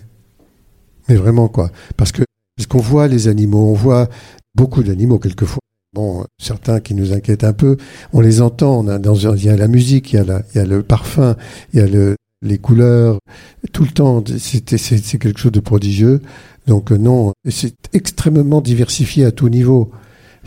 Mais 1.08 1.14
vraiment, 1.14 1.48
quoi. 1.48 1.70
Parce 1.96 2.12
que, 2.12 2.22
parce 2.56 2.66
qu'on 2.66 2.78
voit 2.80 3.06
les 3.08 3.28
animaux, 3.28 3.70
on 3.70 3.74
voit 3.74 4.08
beaucoup 4.56 4.82
d'animaux 4.82 5.18
quelquefois. 5.18 5.60
Bon, 5.94 6.24
certains 6.38 6.80
qui 6.80 6.94
nous 6.94 7.12
inquiètent 7.12 7.44
un 7.44 7.52
peu. 7.52 7.76
On 8.12 8.20
les 8.20 8.40
entend. 8.40 8.84
Il 8.84 9.44
y 9.44 9.48
a 9.48 9.56
la 9.56 9.68
musique, 9.68 10.12
il 10.12 10.16
y 10.54 10.58
a, 10.58 10.64
le 10.64 10.82
parfum, 10.82 11.36
il 11.72 11.80
y 11.80 11.82
a 11.82 11.86
le, 11.86 12.16
les 12.42 12.58
couleurs. 12.58 13.18
Tout 13.72 13.84
le 13.84 13.90
temps, 13.90 14.22
c'est 14.38 15.18
quelque 15.18 15.38
chose 15.38 15.52
de 15.52 15.60
prodigieux. 15.60 16.20
Donc 16.66 16.90
euh, 16.90 16.96
non, 16.96 17.32
c'est 17.48 17.76
extrêmement 17.92 18.60
diversifié 18.60 19.24
à 19.24 19.30
tout 19.30 19.48
niveau. 19.48 19.90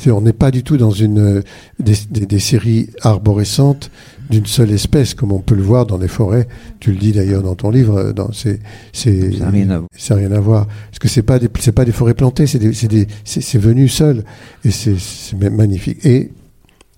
On 0.07 0.22
n'est 0.22 0.34
pas 0.34 0.51
du 0.51 0.64
tout 0.64 0.78
dans 0.78 0.91
une 0.91 1.20
euh, 1.20 1.41
des 1.80 2.39
séries 2.39 2.89
arborescentes 3.01 3.91
d'une 4.30 4.45
seule 4.45 4.71
espèce, 4.71 5.13
comme 5.15 5.32
on 5.32 5.39
peut 5.39 5.55
le 5.55 5.63
voir 5.63 5.86
dans 5.86 5.97
les 5.97 6.07
forêts. 6.07 6.47
Tu 6.80 6.91
le 6.91 6.97
dis 6.97 7.11
d'ailleurs 7.11 7.41
dans 7.41 7.55
ton 7.55 7.71
livre. 7.71 7.97
euh, 7.97 8.13
Dans, 8.13 8.32
c'est, 8.32 8.59
c'est, 8.93 9.32
Ça 9.34 9.45
n'a 9.45 9.49
rien 9.49 9.69
à 9.71 9.77
voir. 9.80 9.89
ça 9.97 10.13
n'a 10.15 10.19
rien 10.21 10.32
à 10.32 10.39
voir. 10.39 10.67
Parce 10.89 10.99
que 10.99 11.07
c'est 11.07 11.23
pas 11.23 11.39
des, 11.39 11.49
c'est 11.59 11.71
pas 11.71 11.86
des 11.86 11.91
forêts 11.91 12.13
plantées, 12.13 12.45
c'est 12.47 12.59
des, 12.59 12.73
c'est 12.73 12.88
des, 12.88 13.07
c'est, 13.23 13.41
c'est 13.41 13.57
venu 13.57 13.88
seul. 13.88 14.23
Et 14.65 14.71
c'est, 14.71 14.97
c'est 14.99 15.36
magnifique. 15.49 16.05
Et 16.05 16.32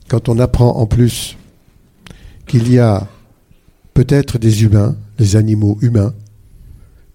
quand 0.09 0.27
on 0.29 0.39
apprend 0.39 0.75
en 0.77 0.85
plus 0.87 1.37
qu'il 2.47 2.71
y 2.71 2.79
a 2.79 3.07
peut-être 3.93 4.37
des 4.37 4.63
humains, 4.63 4.95
des 5.17 5.35
animaux 5.35 5.77
humains, 5.81 6.13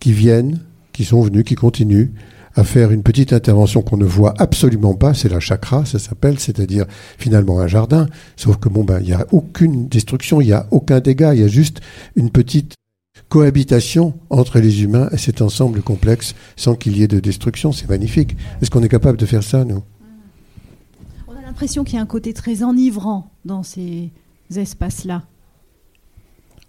qui 0.00 0.12
viennent, 0.12 0.60
qui 0.92 1.04
sont 1.04 1.20
venus, 1.20 1.44
qui 1.44 1.54
continuent 1.56 2.08
à 2.56 2.64
faire 2.64 2.90
une 2.90 3.02
petite 3.02 3.34
intervention 3.34 3.82
qu'on 3.82 3.98
ne 3.98 4.06
voit 4.06 4.34
absolument 4.38 4.94
pas, 4.94 5.12
c'est 5.12 5.28
la 5.28 5.40
chakra, 5.40 5.84
ça 5.84 5.98
s'appelle, 5.98 6.40
c'est-à-dire 6.40 6.86
finalement 7.18 7.60
un 7.60 7.66
jardin, 7.66 8.08
sauf 8.34 8.56
que 8.56 8.70
bon 8.70 8.82
ben 8.82 8.98
il 9.00 9.06
n'y 9.06 9.12
a 9.12 9.26
aucune 9.30 9.88
destruction, 9.88 10.40
il 10.40 10.46
n'y 10.46 10.52
a 10.54 10.66
aucun 10.70 11.00
dégât, 11.00 11.34
il 11.34 11.42
y 11.42 11.44
a 11.44 11.48
juste 11.48 11.80
une 12.16 12.30
petite 12.30 12.74
cohabitation 13.28 14.14
entre 14.30 14.58
les 14.58 14.82
humains 14.82 15.08
et 15.12 15.18
cet 15.18 15.42
ensemble 15.42 15.82
complexe 15.82 16.34
sans 16.56 16.74
qu'il 16.74 16.96
y 16.96 17.02
ait 17.02 17.08
de 17.08 17.20
destruction, 17.20 17.72
c'est 17.72 17.88
magnifique. 17.88 18.36
Est-ce 18.62 18.70
qu'on 18.70 18.82
est 18.82 18.88
capable 18.88 19.18
de 19.18 19.26
faire 19.26 19.42
ça, 19.42 19.64
nous? 19.64 19.82
On 21.28 21.32
a 21.36 21.42
l'impression 21.42 21.84
qu'il 21.84 21.96
y 21.96 21.98
a 21.98 22.02
un 22.02 22.06
côté 22.06 22.32
très 22.32 22.62
enivrant 22.62 23.30
dans 23.44 23.62
ces 23.62 24.10
espaces-là. 24.54 25.24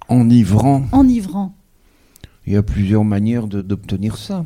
Enivrant? 0.10 0.86
Enivrant. 0.92 1.54
Il 2.46 2.54
y 2.54 2.58
a 2.58 2.64
plusieurs 2.64 3.04
manières 3.06 3.48
d'obtenir 3.48 4.18
ça. 4.18 4.44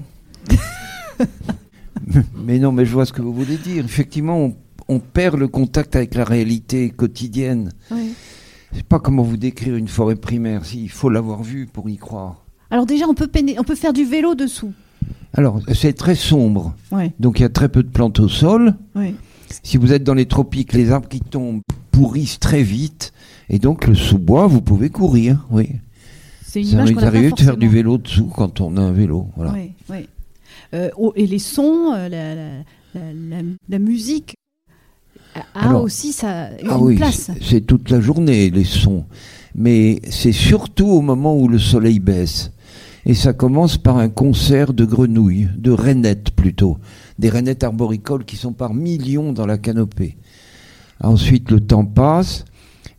mais 2.36 2.60
non, 2.60 2.72
mais 2.72 2.86
je 2.86 2.94
vois 2.94 3.06
ce 3.06 3.14
que 3.14 3.22
vous 3.22 3.34
voulez 3.34 3.58
dire. 3.58 3.86
Effectivement, 3.86 4.38
on, 4.40 4.56
on 4.88 5.00
perd 5.00 5.38
le 5.40 5.48
contact 5.48 5.96
avec 5.96 6.16
la 6.16 6.24
réalité 6.24 6.90
quotidienne. 6.90 7.72
Oui. 7.92 8.14
Je 8.72 8.78
sais 8.78 8.84
pas 8.84 9.00
comment 9.00 9.24
vous 9.24 9.38
décrire 9.38 9.76
une 9.76 9.88
forêt 9.90 10.16
primaire. 10.16 10.66
Si, 10.66 10.84
il 10.84 10.90
faut 10.90 11.10
l'avoir 11.10 11.44
vue 11.44 11.68
pour 11.72 11.90
y 11.90 11.98
croire. 11.98 12.46
Alors 12.70 12.86
déjà, 12.86 13.06
on 13.08 13.14
peut, 13.14 13.28
péné- 13.28 13.58
on 13.60 13.64
peut 13.64 13.76
faire 13.76 13.92
du 13.94 14.06
vélo 14.06 14.34
dessous. 14.36 14.72
Alors, 15.34 15.60
c'est 15.74 15.94
très 15.94 16.16
sombre. 16.16 16.76
Donc, 17.20 17.40
il 17.40 17.44
y 17.44 17.46
a 17.46 17.50
très 17.50 17.70
peu 17.70 17.84
de 17.84 17.90
plantes 17.90 18.20
au 18.20 18.28
sol. 18.30 18.76
Si 19.64 19.78
vous 19.78 19.92
êtes 19.92 20.04
dans 20.04 20.14
les 20.14 20.26
tropiques, 20.26 20.74
les 20.74 20.92
arbres 20.92 21.10
qui 21.10 21.20
tombent 21.20 21.62
pourrissent 21.92 22.40
très 22.40 22.64
vite. 22.64 23.12
Et 23.50 23.60
donc, 23.60 23.88
le 23.88 23.96
sous-bois, 23.96 24.48
vous 24.48 24.62
pouvez 24.62 24.90
courir. 24.90 25.46
Oui. 25.52 25.70
C'est 26.46 26.62
une 26.62 26.68
Ça 26.68 26.84
m'est 26.84 27.04
arrivé 27.04 27.32
de 27.32 27.40
faire 27.42 27.58
du 27.58 27.68
vélo 27.70 27.98
dessous 27.98 28.26
quand 28.34 28.62
on 28.62 28.76
a 28.78 28.82
un 28.82 28.92
vélo. 28.94 29.28
Voilà. 29.36 29.52
Oui, 29.54 29.72
oui. 29.90 29.98
Oh, 30.08 30.21
et 30.74 31.28
les 31.28 31.40
sons, 31.40 31.92
euh, 31.94 32.08
la, 32.10 32.36
la- 32.36 32.50
la- 32.96 33.14
la- 33.14 33.44
la 33.70 33.80
musique 33.80 34.36
a 35.36 35.68
Alors, 35.68 35.84
aussi 35.84 36.12
sa, 36.14 36.50
une 36.62 36.68
Ah 36.70 36.78
oui, 36.80 36.96
place. 36.98 37.32
c'est- 37.42 37.62
toute 37.62 37.90
la 37.90 38.00
journée 38.02 38.50
les 38.50 38.64
sons. 38.64 39.06
Mais 39.56 40.00
c'est 40.10 40.32
surtout 40.32 40.88
au 40.88 41.02
moment 41.02 41.38
où 41.38 41.48
le 41.48 41.60
soleil 41.60 42.00
baisse. 42.00 42.52
Et 43.06 43.14
ça 43.16 43.34
commence 43.34 43.78
par 43.78 43.98
un 43.98 44.10
concert 44.10 44.74
de 44.74 44.86
grenouilles, 44.86 45.50
de 45.58 45.72
rainettes 45.72 46.32
plutôt. 46.32 46.78
Des 47.18 47.30
rainettes 47.30 47.64
arboricoles 47.64 48.26
qui 48.26 48.36
sont 48.38 48.54
par 48.54 48.74
millions 48.74 49.34
dans 49.34 49.46
la 49.48 49.58
canopée. 49.58 50.18
Ensuite, 51.02 51.50
le 51.50 51.60
temps 51.62 51.86
passe 51.86 52.46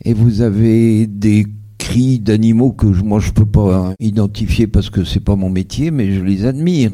et 0.04 0.12
vous 0.12 0.40
avez 0.40 1.06
des 1.06 1.46
cris 1.78 2.18
d'animaux 2.18 2.72
que 2.72 2.86
moi 2.86 3.20
je 3.20 3.30
peux 3.30 3.46
pas 3.46 3.76
hein, 3.90 3.94
identifier 4.00 4.66
parce 4.66 4.90
que 4.90 5.04
c'est 5.04 5.20
pas 5.20 5.36
mon 5.36 5.50
métier, 5.50 5.90
mais 5.90 6.12
je 6.12 6.20
les 6.20 6.44
admire. 6.46 6.90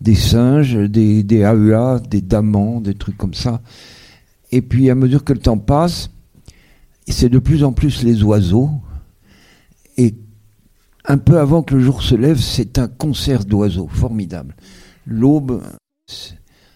Des 0.00 0.14
singes, 0.14 0.74
des, 0.76 1.22
des 1.24 1.38
AEA, 1.40 2.00
des 2.08 2.20
damans, 2.20 2.80
des 2.80 2.94
trucs 2.94 3.16
comme 3.16 3.34
ça. 3.34 3.60
Et 4.52 4.62
puis 4.62 4.90
à 4.90 4.94
mesure 4.94 5.24
que 5.24 5.32
le 5.32 5.40
temps 5.40 5.58
passe, 5.58 6.10
c'est 7.08 7.28
de 7.28 7.38
plus 7.38 7.64
en 7.64 7.72
plus 7.72 8.02
les 8.02 8.22
oiseaux. 8.22 8.70
Et 9.96 10.14
un 11.06 11.18
peu 11.18 11.38
avant 11.38 11.62
que 11.62 11.74
le 11.74 11.80
jour 11.80 12.02
se 12.02 12.14
lève, 12.14 12.38
c'est 12.38 12.78
un 12.78 12.86
concert 12.88 13.44
d'oiseaux 13.44 13.88
formidable. 13.88 14.54
L'aube, 15.06 15.62
c'est- 16.06 16.34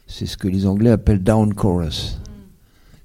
ce 0.09 0.37
que 0.37 0.49
les 0.49 0.67
Anglais 0.67 0.91
appellent 0.91 1.23
down 1.23 1.55
chorus. 1.55 2.19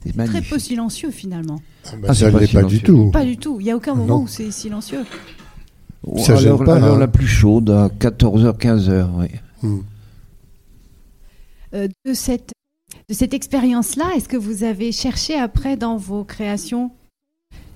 C'est 0.04 0.14
Très 0.26 0.42
peu 0.42 0.58
silencieux 0.60 1.12
finalement. 1.12 1.56
bah, 1.84 1.98
Ah, 2.04 2.08
Ça 2.08 2.14
c'est 2.14 2.32
pas 2.32 2.38
ne 2.38 2.40
l'est 2.46 2.54
pas 2.54 2.64
du 2.64 2.78
silencieux. 2.78 2.80
tout. 3.06 3.12
Pas 3.12 3.26
du 3.26 3.38
tout. 3.38 3.58
Il 3.60 3.64
n'y 3.66 3.72
a 3.72 3.76
aucun 3.76 3.94
moment 3.96 4.18
Non. 4.20 4.24
où 4.24 4.28
c'est 4.28 4.52
silencieux. 4.52 5.04
Ça 6.18 6.36
gêne 6.36 6.50
l'heure 6.50 6.64
pas, 6.64 6.80
l'heure 6.80 6.96
hein. 6.96 7.00
la 7.00 7.08
plus 7.08 7.28
chaude, 7.28 7.70
à 7.70 7.90
14h, 7.90 8.58
15h. 8.58 9.10
Oui. 9.20 9.28
Hmm. 9.64 9.80
Euh, 11.74 11.88
de 12.06 12.14
cette, 12.14 12.52
de 13.10 13.14
cette 13.14 13.34
expérience-là, 13.34 14.12
est-ce 14.16 14.30
que 14.30 14.38
vous 14.38 14.64
avez 14.64 14.92
cherché 14.92 15.36
après 15.38 15.76
dans 15.76 15.98
vos 15.98 16.24
créations, 16.24 16.92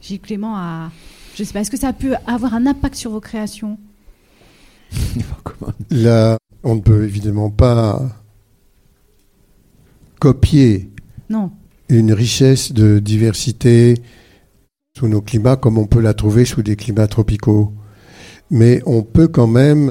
Gilles 0.01 0.21
Clément, 0.21 0.55
à. 0.55 0.91
Je 1.35 1.43
sais 1.43 1.53
pas, 1.53 1.61
est-ce 1.61 1.71
que 1.71 1.77
ça 1.77 1.89
a 1.89 1.93
pu 1.93 2.13
avoir 2.27 2.53
un 2.53 2.65
impact 2.67 2.95
sur 2.95 3.11
vos 3.11 3.21
créations? 3.21 3.77
Là, 5.89 6.37
on 6.63 6.75
ne 6.75 6.81
peut 6.81 7.03
évidemment 7.05 7.49
pas 7.49 8.01
copier 10.19 10.89
Non. 11.29 11.51
une 11.89 12.13
richesse 12.13 12.73
de 12.73 12.99
diversité 12.99 13.95
sous 14.97 15.07
nos 15.07 15.21
climats 15.21 15.55
comme 15.55 15.77
on 15.77 15.87
peut 15.87 16.01
la 16.01 16.13
trouver 16.13 16.45
sous 16.45 16.61
des 16.61 16.75
climats 16.75 17.07
tropicaux. 17.07 17.73
Mais 18.49 18.81
on 18.85 19.01
peut 19.03 19.27
quand 19.29 19.47
même 19.47 19.89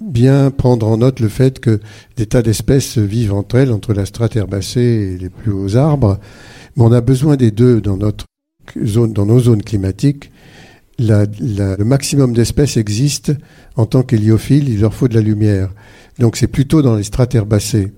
bien 0.00 0.50
prendre 0.50 0.86
en 0.88 0.96
note 0.98 1.20
le 1.20 1.28
fait 1.28 1.58
que 1.60 1.80
des 2.16 2.26
tas 2.26 2.42
d'espèces 2.42 2.98
vivent 2.98 3.34
entre 3.34 3.56
elles, 3.56 3.72
entre 3.72 3.92
la 3.92 4.06
strate 4.06 4.36
herbacée 4.36 4.80
et 5.14 5.18
les 5.18 5.28
plus 5.28 5.52
hauts 5.52 5.76
arbres. 5.76 6.18
Mais 6.76 6.84
on 6.84 6.92
a 6.92 7.00
besoin 7.00 7.36
des 7.36 7.50
deux 7.50 7.80
dans 7.80 7.96
notre 7.96 8.24
zone, 8.84 9.12
dans 9.12 9.26
nos 9.26 9.40
zones 9.40 9.62
climatiques. 9.62 10.30
La- 10.98 11.26
la- 11.40 11.76
le 11.76 11.84
maximum 11.84 12.32
d'espèces 12.34 12.76
existe 12.76 13.32
en 13.76 13.86
tant 13.86 14.02
qu'héliophiles, 14.02 14.68
il 14.68 14.80
leur 14.80 14.94
faut 14.94 15.08
de 15.08 15.14
la 15.14 15.20
lumière. 15.22 15.70
Donc 16.18 16.36
c'est 16.36 16.46
plutôt 16.46 16.82
dans 16.82 16.96
les 16.96 17.02
strates 17.04 17.34
herbacées. 17.34 17.92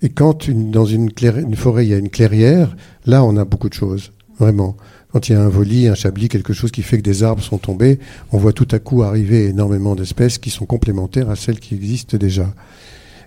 Et 0.00 0.08
quand 0.08 0.48
une- 0.48 0.70
dans 0.70 0.86
une 0.86 1.10
forêt 1.54 1.84
il 1.86 1.90
y 1.90 1.94
a 1.94 1.98
une 1.98 2.08
clairière, 2.08 2.74
là 3.04 3.22
on 3.24 3.36
a 3.36 3.44
beaucoup 3.44 3.68
de 3.68 3.74
choses, 3.74 4.12
vraiment. 4.38 4.76
Quand 5.12 5.28
il 5.28 5.32
y 5.32 5.34
a 5.34 5.42
un 5.42 5.48
volis, 5.48 5.88
un 5.88 5.94
chablis, 5.94 6.28
quelque 6.28 6.52
chose 6.52 6.70
qui 6.70 6.82
fait 6.82 6.98
que 6.98 7.02
des 7.02 7.22
arbres 7.22 7.42
sont 7.42 7.58
tombés, 7.58 7.98
on 8.30 8.38
voit 8.38 8.52
tout 8.52 8.68
à 8.72 8.78
coup 8.78 9.02
arriver 9.02 9.46
énormément 9.46 9.94
d'espèces 9.94 10.38
qui 10.38 10.50
sont 10.50 10.66
complémentaires 10.66 11.30
à 11.30 11.36
celles 11.36 11.60
qui 11.60 11.74
existent 11.74 12.18
déjà. 12.18 12.52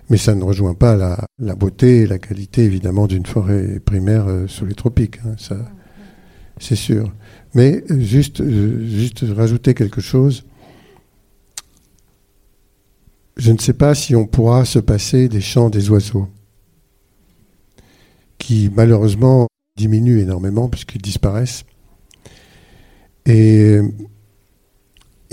Mais 0.08 0.16
ça 0.16 0.34
ne 0.34 0.44
rejoint 0.44 0.74
pas 0.74 0.96
la, 0.96 1.54
beauté 1.54 2.02
et 2.02 2.06
la 2.06 2.18
qualité, 2.18 2.64
évidemment, 2.64 3.06
d'une 3.06 3.26
forêt 3.26 3.80
primaire 3.84 4.26
euh, 4.28 4.46
sous 4.46 4.66
les 4.66 4.74
tropiques. 4.74 5.18
hein, 5.24 5.56
c'est 6.58 6.76
sûr. 6.76 7.12
Mais 7.54 7.82
euh, 7.90 8.00
juste, 8.00 8.40
euh, 8.40 8.86
juste 8.86 9.24
rajouter 9.34 9.74
quelque 9.74 10.00
chose. 10.00 10.44
Je 13.36 13.50
ne 13.50 13.58
sais 13.58 13.72
pas 13.72 13.94
si 13.94 14.14
on 14.14 14.26
pourra 14.26 14.64
se 14.64 14.78
passer 14.78 15.28
des 15.28 15.40
chants 15.40 15.70
des 15.70 15.90
oiseaux, 15.90 16.28
qui 18.38 18.70
malheureusement 18.74 19.48
diminuent 19.76 20.20
énormément 20.20 20.68
puisqu'ils 20.68 21.02
disparaissent. 21.02 21.64
Et 23.26 23.80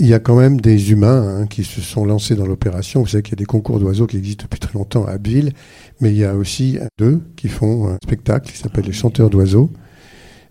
il 0.00 0.06
y 0.06 0.14
a 0.14 0.18
quand 0.18 0.36
même 0.36 0.60
des 0.60 0.92
humains 0.92 1.42
hein, 1.42 1.46
qui 1.46 1.62
se 1.62 1.82
sont 1.82 2.06
lancés 2.06 2.34
dans 2.34 2.46
l'opération. 2.46 3.02
Vous 3.02 3.08
savez 3.08 3.22
qu'il 3.22 3.32
y 3.32 3.34
a 3.34 3.36
des 3.36 3.44
concours 3.44 3.78
d'oiseaux 3.78 4.06
qui 4.06 4.16
existent 4.16 4.44
depuis 4.44 4.58
très 4.58 4.72
longtemps 4.72 5.04
à 5.04 5.12
Abbeville, 5.12 5.52
mais 6.00 6.10
il 6.10 6.16
y 6.16 6.24
a 6.24 6.34
aussi 6.34 6.78
deux 6.98 7.20
qui 7.36 7.48
font 7.48 7.88
un 7.88 7.98
spectacle 8.02 8.50
qui 8.50 8.56
s'appelle 8.58 8.86
les 8.86 8.92
chanteurs 8.92 9.28
d'oiseaux. 9.28 9.70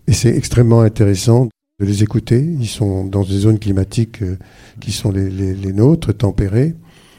Et 0.06 0.12
c'est 0.12 0.34
extrêmement 0.36 0.82
intéressant 0.82 1.48
de 1.80 1.86
les 1.86 2.04
écouter. 2.04 2.40
Ils 2.40 2.68
sont 2.68 3.04
dans 3.04 3.24
des 3.24 3.38
zones 3.38 3.58
climatiques 3.58 4.22
euh, 4.22 4.36
qui 4.80 4.92
sont 4.92 5.10
les, 5.10 5.72
nôtres, 5.72 6.16
tempérées, 6.16 6.76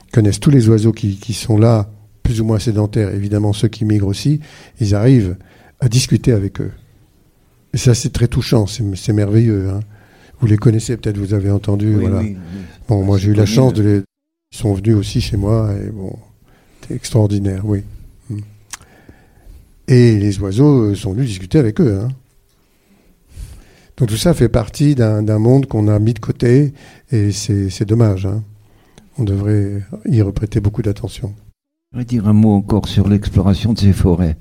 Ils 0.07 0.11
connaissent 0.11 0.39
tous 0.39 0.51
les 0.51 0.69
oiseaux 0.69 0.93
qui, 0.93 1.33
sont 1.33 1.57
là, 1.57 1.91
plus 2.23 2.39
ou 2.39 2.45
moins 2.45 2.59
sédentaires, 2.59 3.13
évidemment 3.13 3.51
ceux 3.51 3.67
qui 3.67 3.83
migrent 3.83 4.07
aussi. 4.07 4.39
Ils 4.79 4.95
arrivent 4.95 5.35
à 5.81 5.89
discuter 5.89 6.31
avec 6.31 6.61
eux. 6.61 6.71
Et 7.73 7.77
ça, 7.77 7.93
c'est 7.93 8.11
très 8.11 8.27
touchant, 8.27 8.67
c'est 8.67 8.83
c'est 8.95 9.13
merveilleux. 9.13 9.69
hein. 9.69 9.79
Vous 10.41 10.47
les 10.47 10.57
connaissez 10.57 10.97
peut-être, 10.97 11.17
vous 11.17 11.33
avez 11.33 11.51
entendu. 11.51 11.95
Oui, 11.95 12.01
voilà. 12.01 12.19
oui, 12.19 12.35
oui. 12.37 12.61
Bon, 12.87 13.03
moi 13.03 13.17
j'ai 13.17 13.29
eu 13.29 13.33
la 13.33 13.45
chance 13.45 13.73
euh. 13.73 13.75
de 13.75 13.83
les. 13.83 14.01
Ils 14.53 14.57
sont 14.57 14.73
venus 14.73 14.95
aussi 14.95 15.21
chez 15.21 15.37
moi 15.37 15.71
et 15.73 15.89
bon, 15.91 16.13
c'était 16.81 16.95
extraordinaire, 16.95 17.65
oui. 17.65 17.83
Mm. 18.29 18.39
Et 19.87 20.17
les 20.17 20.39
oiseaux 20.39 20.89
euh, 20.91 20.95
sont 20.95 21.13
venus 21.13 21.27
discuter 21.27 21.57
avec 21.59 21.79
eux. 21.79 21.99
hein. 22.01 22.09
Donc 23.97 24.09
tout 24.09 24.17
ça 24.17 24.33
fait 24.33 24.49
partie 24.49 24.95
d'un 24.95 25.37
monde 25.39 25.67
qu'on 25.67 25.87
a 25.87 25.99
mis 25.99 26.13
de 26.13 26.19
côté 26.19 26.73
et 27.11 27.31
c'est 27.31 27.69
c'est 27.69 27.85
dommage. 27.85 28.25
hein. 28.25 28.43
On 29.17 29.23
devrait 29.23 29.83
y 30.09 30.21
reprêter 30.21 30.59
beaucoup 30.59 30.81
d'attention. 30.81 31.33
Je 31.91 31.97
voudrais 31.97 32.05
dire 32.05 32.27
un 32.27 32.33
mot 32.33 32.53
encore 32.53 32.87
sur 32.87 33.07
l'exploration 33.07 33.73
de 33.73 33.79
ces 33.79 33.93
forêts. 33.93 34.37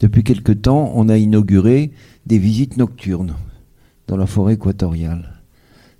Depuis 0.00 0.24
quelque 0.24 0.52
temps, 0.52 0.90
on 0.94 1.08
a 1.08 1.16
inauguré 1.16 1.92
des 2.26 2.38
visites 2.38 2.76
nocturnes 2.78 3.36
dans 4.08 4.16
la 4.16 4.26
forêt 4.26 4.54
équatoriale. 4.54 5.35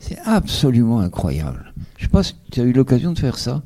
C'est 0.07 0.19
absolument 0.25 1.01
incroyable. 1.01 1.73
Je 1.97 2.05
ne 2.05 2.09
sais 2.09 2.13
pas 2.13 2.23
si 2.23 2.37
tu 2.53 2.61
as 2.61 2.65
eu 2.65 2.73
l'occasion 2.73 3.13
de 3.13 3.19
faire 3.19 3.39
ça. 3.39 3.65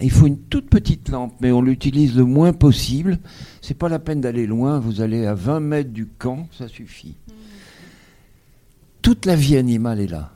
Il 0.00 0.10
faut 0.10 0.26
une 0.26 0.38
toute 0.38 0.70
petite 0.70 1.10
lampe, 1.10 1.34
mais 1.40 1.52
on 1.52 1.60
l'utilise 1.60 2.16
le 2.16 2.24
moins 2.24 2.54
possible. 2.54 3.18
C'est 3.60 3.74
pas 3.74 3.90
la 3.90 3.98
peine 3.98 4.22
d'aller 4.22 4.46
loin. 4.46 4.78
Vous 4.78 5.02
allez 5.02 5.26
à 5.26 5.34
20 5.34 5.60
mètres 5.60 5.90
du 5.90 6.06
camp, 6.06 6.48
ça 6.50 6.66
suffit. 6.66 7.16
Toute 9.02 9.26
la 9.26 9.36
vie 9.36 9.58
animale 9.58 10.00
est 10.00 10.06
là. 10.06 10.32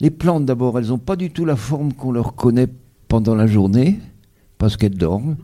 Les 0.00 0.10
plantes, 0.10 0.46
d'abord, 0.46 0.78
elles 0.78 0.88
n'ont 0.88 0.98
pas 0.98 1.16
du 1.16 1.30
tout 1.30 1.44
la 1.44 1.56
forme 1.56 1.92
qu'on 1.92 2.12
leur 2.12 2.34
connaît 2.34 2.68
pendant 3.06 3.34
la 3.34 3.46
journée, 3.46 4.00
parce 4.56 4.78
qu'elles 4.78 4.96
dorment. 4.96 5.36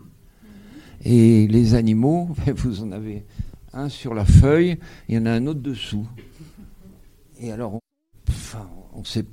Et 1.04 1.46
les 1.46 1.74
animaux, 1.74 2.30
vous 2.56 2.82
en 2.82 2.90
avez 2.90 3.26
un 3.74 3.90
sur 3.90 4.14
la 4.14 4.24
feuille, 4.24 4.78
il 5.10 5.14
y 5.14 5.18
en 5.18 5.26
a 5.26 5.32
un 5.32 5.46
autre 5.46 5.60
dessous. 5.60 6.06
Et 7.38 7.52
alors, 7.52 7.80
on 9.01 9.03
ne 9.03 9.07
sait 9.07 9.24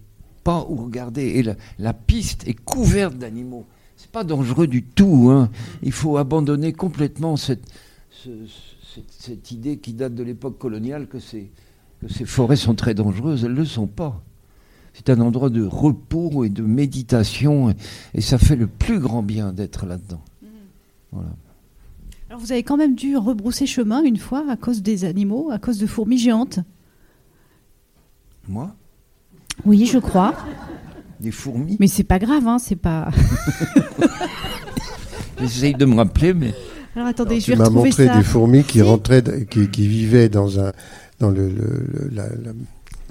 pas 0.44 0.66
où 0.70 0.76
regarder. 0.78 1.24
Et 1.24 1.44
la, 1.44 1.56
la 1.78 1.94
piste 1.94 2.48
est 2.48 2.54
couverte 2.54 3.18
d'animaux. 3.18 3.66
C'est 3.98 4.10
pas 4.12 4.24
dangereux 4.24 4.68
du 4.68 4.84
tout. 4.84 5.28
hein. 5.30 5.50
Il 5.84 5.92
faut 5.92 6.16
abandonner 6.18 6.72
complètement 6.72 7.36
cette, 7.36 7.64
ce- 8.10 8.30
cette, 8.96 9.12
cette 9.12 9.52
idée 9.52 9.78
qui 9.78 9.92
date 9.94 10.16
de 10.16 10.24
l'époque 10.24 10.58
coloniale 10.58 11.08
que 11.08 11.20
ces, 11.20 11.52
que 12.02 12.08
ces 12.08 12.26
forêts 12.26 12.56
sont 12.56 12.76
très 12.76 12.94
dangereuses. 12.94 13.44
Elles 13.44 13.52
ne 13.52 13.58
le 13.58 13.66
sont 13.66 13.88
pas. 13.88 14.24
C'est 14.94 15.10
un 15.10 15.20
endroit 15.20 15.50
de 15.50 15.64
repos 15.66 16.44
et 16.46 16.50
de 16.50 16.62
méditation. 16.64 17.70
Et, 17.72 17.76
et 18.16 18.22
ça 18.22 18.38
fait 18.38 18.56
le 18.56 18.68
plus 18.68 19.00
grand 19.00 19.22
bien 19.24 19.52
d'être 19.52 19.86
là-dedans. 19.86 20.22
Voilà. 21.12 21.30
Alors 22.30 22.40
vous 22.42 22.52
avez 22.52 22.64
quand 22.64 22.78
même 22.78 22.96
dû 22.96 23.16
rebrousser 23.18 23.66
chemin 23.66 24.04
une 24.04 24.18
fois 24.18 24.46
à 24.50 24.58
cause 24.58 24.82
des 24.82 25.06
animaux, 25.06 25.50
à 25.52 25.60
cause 25.60 25.78
de 25.80 25.88
fourmis 25.88 26.18
géantes. 26.18 26.60
Moi, 28.48 28.76
Oui, 29.66 29.86
je 29.86 29.98
crois. 29.98 30.34
des 31.20 31.32
fourmis, 31.32 31.78
Mais 31.80 31.88
c'est 31.88 32.04
pas 32.04 32.20
grave, 32.20 32.48
hein, 32.48 32.58
c'est 32.60 32.76
pas. 32.76 33.10
j'essaye 35.40 35.74
de 35.74 35.86
me 35.86 35.96
rappeler, 35.96 36.34
mais 36.34 36.54
Alors 36.96 37.08
attendez, 37.08 37.32
Alors, 37.32 37.40
je 37.42 37.46
tu 37.46 37.52
vais 37.52 37.58
m'as 37.58 37.64
retrouver 37.66 37.90
montré 37.90 38.06
ça. 38.08 38.18
des 38.18 38.24
fourmis 38.24 38.64
qui 38.64 38.74
Si. 38.80 38.82
rentraient, 38.82 39.24
qui, 39.50 39.70
qui 39.70 39.88
vivaient 39.88 40.30
dans 40.30 40.60
un 40.60 40.72
dans 41.20 41.30
le, 41.32 41.50
le- 41.50 41.86
le- 41.92 42.10
la, 42.14 42.28
la 42.30 42.52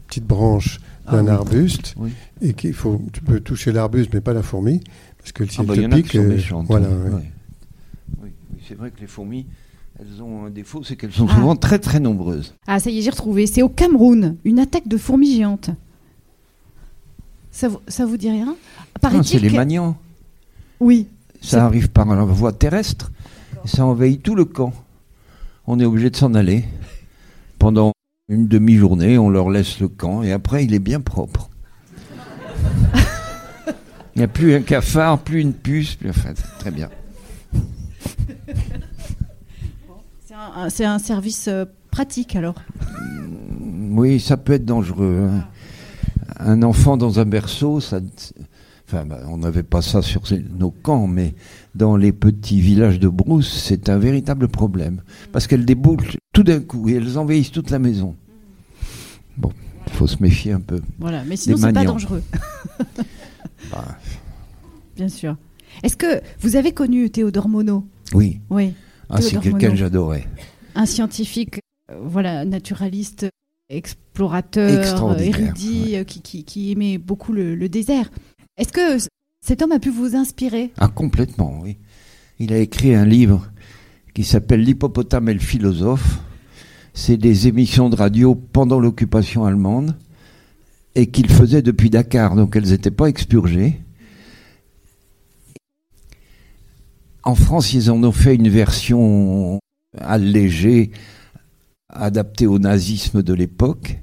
petite 0.07 0.25
branche 0.27 0.79
Ah 1.07 1.13
d'un 1.17 1.27
arbuste 1.29 1.95
Oui. 1.99 2.13
et 2.41 2.53
qu'il 2.53 2.73
faut 2.73 3.01
tu 3.13 3.21
peux 3.21 3.41
toucher 3.41 3.73
l'arbuste 3.73 4.11
mais 4.15 4.21
pas 4.21 4.33
la 4.33 4.43
fourmi 4.43 4.81
parce 5.19 5.33
que 5.33 5.45
si 5.45 5.57
Ah 5.59 5.63
elle 5.63 5.89
bah, 5.89 5.97
te 5.97 6.03
pique, 6.03 6.15
euh, 6.15 6.29
méchantes. 6.29 6.67
voilà. 6.69 6.89
ouais. 6.89 7.33
Oui, 8.23 8.31
c'est 8.69 8.77
vrai 8.77 8.91
que 8.93 9.01
les 9.01 9.09
fourmis, 9.09 9.47
elles 9.99 10.23
ont 10.23 10.45
un 10.47 10.51
défaut, 10.51 10.85
c'est 10.85 10.95
qu'elles 10.95 11.11
sont 11.13 11.27
Ah. 11.29 11.35
souvent 11.35 11.57
très 11.57 11.81
très 11.81 11.99
nombreuses. 11.99 12.55
Ah, 12.69 12.79
ça 12.79 12.91
y 12.91 12.99
est, 12.99 13.03
j'ai 13.03 13.11
retrouvé. 13.11 13.49
C'est 13.49 13.63
au 13.63 13.69
Cameroun, 13.69 14.37
une 14.45 14.61
attaque 14.61 14.87
de 14.87 14.97
fourmis 14.97 15.35
géantes. 15.37 15.71
Ça 17.57 17.69
vous, 17.69 17.81
ça 17.89 18.05
vous 18.05 18.19
dit 18.19 18.29
rien 18.29 18.55
Ah, 19.03 19.11
c'est 19.25 19.39
les 19.39 19.49
que- 19.49 19.57
maniants. 19.57 19.97
Oui. 20.79 21.09
Ça 21.41 21.65
arrive 21.65 21.89
par 21.89 22.05
la 22.05 22.23
voie 22.23 22.53
terrestre 22.53 23.11
et 23.65 23.69
ça 23.69 23.87
envahit 23.87 24.23
tout 24.23 24.35
le 24.35 24.45
camp. 24.45 24.75
On 25.67 25.81
est 25.81 25.87
obligé 25.87 26.11
de 26.11 26.17
s'en 26.17 26.35
aller. 26.35 26.67
Pendant 27.59 27.93
une 28.29 28.47
demi-journée, 28.47 29.17
on 29.17 29.31
leur 29.31 29.49
laisse 29.49 29.81
le 29.81 29.89
camp 29.89 30.23
et 30.23 30.33
après, 30.33 30.67
il 30.67 30.75
est 30.75 30.79
bien 30.81 31.01
propre. 31.01 31.49
Il 34.15 34.19
n'y 34.19 34.23
a 34.25 34.29
plus 34.29 34.55
un 34.55 34.61
cafard, 34.61 35.21
plus 35.21 35.41
une 35.41 35.55
puce, 35.55 35.95
plus... 35.95 36.11
Enfin, 36.11 36.35
très 36.59 36.71
bien. 36.71 36.91
C'est 40.27 40.35
un, 40.35 40.53
un- 40.65 40.69
c'est 40.69 40.85
un 40.85 40.99
service 40.99 41.49
euh, 41.49 41.65
pratique 41.91 42.37
alors. 42.37 42.57
Oui, 43.93 44.21
ça 44.21 44.37
peut 44.37 44.53
être 44.53 44.67
dangereux. 44.67 45.31
hein. 45.33 45.45
Un 46.39 46.63
enfant 46.63 46.97
dans 46.97 47.19
un 47.19 47.25
berceau, 47.25 47.81
ça. 47.81 48.01
Enfin, 48.89 49.05
bah, 49.05 49.21
on 49.29 49.39
n'avait 49.39 49.63
pas 49.65 49.83
ça 49.83 50.01
sur 50.03 50.23
nos 50.59 50.71
camps, 50.71 51.07
mais 51.09 51.35
dans 51.75 51.97
les 51.97 52.13
petits 52.13 52.61
villages 52.61 53.01
de 53.01 53.09
brousse, 53.09 53.53
c'est 53.65 53.89
un 53.89 53.99
véritable 53.99 54.47
problème. 54.49 55.03
Parce 55.33 55.47
qu'elles 55.47 55.65
déboulent 55.65 56.05
tout 56.33 56.45
d'un 56.45 56.61
coup 56.61 56.89
et 56.89 56.93
elles 56.95 57.19
envahissent 57.19 57.51
toute 57.51 57.71
la 57.71 57.79
maison. 57.81 58.15
Bon, 59.37 59.51
il 59.89 59.93
faut 59.93 60.07
se 60.07 60.23
méfier 60.23 60.53
un 60.53 60.61
peu. 60.61 60.81
Voilà, 61.01 61.25
mais 61.25 61.37
sinon 61.37 61.57
c'est 61.57 61.73
pas 61.73 61.85
dangereux, 61.85 62.23
Bah, 63.73 63.85
bien 64.95 65.09
sûr. 65.09 65.37
Est-ce 65.83 65.97
que 65.97 66.21
vous 66.41 66.55
avez 66.57 66.73
connu 66.73 67.11
Théodore 67.11 67.49
Monod? 67.49 67.83
Oui, 68.15 68.39
Oui, 68.51 68.73
ah, 69.11 69.21
c'est 69.21 69.41
quelqu'un 69.41 69.71
que 69.71 69.77
j'adorais. 69.77 70.27
un 70.77 70.87
scientifique, 70.87 71.61
euh, 71.91 71.97
voilà, 72.05 72.45
naturaliste, 72.45 73.27
explorateur, 73.69 75.19
érudit, 75.21 75.97
euh, 75.97 76.05
qui, 76.05 76.21
qui- 76.21 76.45
qui 76.45 76.73
aimait 76.73 76.99
beaucoup 76.99 77.33
le, 77.33 77.55
le 77.55 77.69
désert. 77.69 78.11
Est-ce 78.57 78.73
que 78.73 78.99
cet 79.45 79.63
homme 79.63 79.73
a 79.73 79.79
pu 79.79 79.91
vous 79.91 80.17
inspirer? 80.17 80.73
Ah, 80.79 80.89
complètement, 80.89 81.59
oui. 81.63 81.77
Il 82.39 82.53
a 82.53 82.59
écrit 82.59 82.95
un 82.95 83.05
livre 83.05 83.51
qui 84.15 84.25
s'appelle 84.25 84.61
L'hippopotame 84.63 85.29
et 85.29 85.35
le 85.35 85.41
philosophe. 85.41 86.21
C'est 86.95 87.17
des 87.19 87.49
émissions 87.49 87.91
de 87.91 87.97
radio 87.97 88.35
pendant 88.35 88.81
l'occupation 88.81 89.45
allemande 89.45 89.97
et 90.95 91.09
qu'il 91.09 91.29
faisait 91.31 91.61
depuis 91.63 91.91
Dakar, 91.91 92.37
donc 92.37 92.57
elles 92.57 92.71
n'étaient 92.71 92.91
pas 92.91 93.07
expurgées. 93.07 93.81
En 97.23 97.35
France, 97.35 97.75
ils 97.75 97.91
en 97.91 98.03
ont 98.05 98.13
fait 98.13 98.35
une 98.37 98.49
version 98.49 99.59
allégée, 99.99 100.93
adaptée 102.01 102.47
au 102.47 102.59
nazisme 102.59 103.23
de 103.23 103.33
l'époque. 103.35 103.99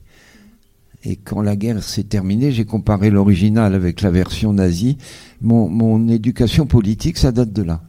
Et 1.06 1.18
quand 1.18 1.42
la 1.42 1.56
guerre 1.58 1.84
s'est 1.84 2.04
terminée, 2.04 2.52
j'ai 2.52 2.64
comparé 2.66 3.10
l'original 3.10 3.76
avec 3.76 4.02
la 4.02 4.10
version 4.10 4.54
nazie. 4.54 4.98
Mon, 5.42 5.68
mon 5.68 6.08
éducation 6.08 6.66
politique, 6.66 7.18
ça 7.18 7.32
date 7.34 7.52
de 7.52 7.62
là. 7.64 7.82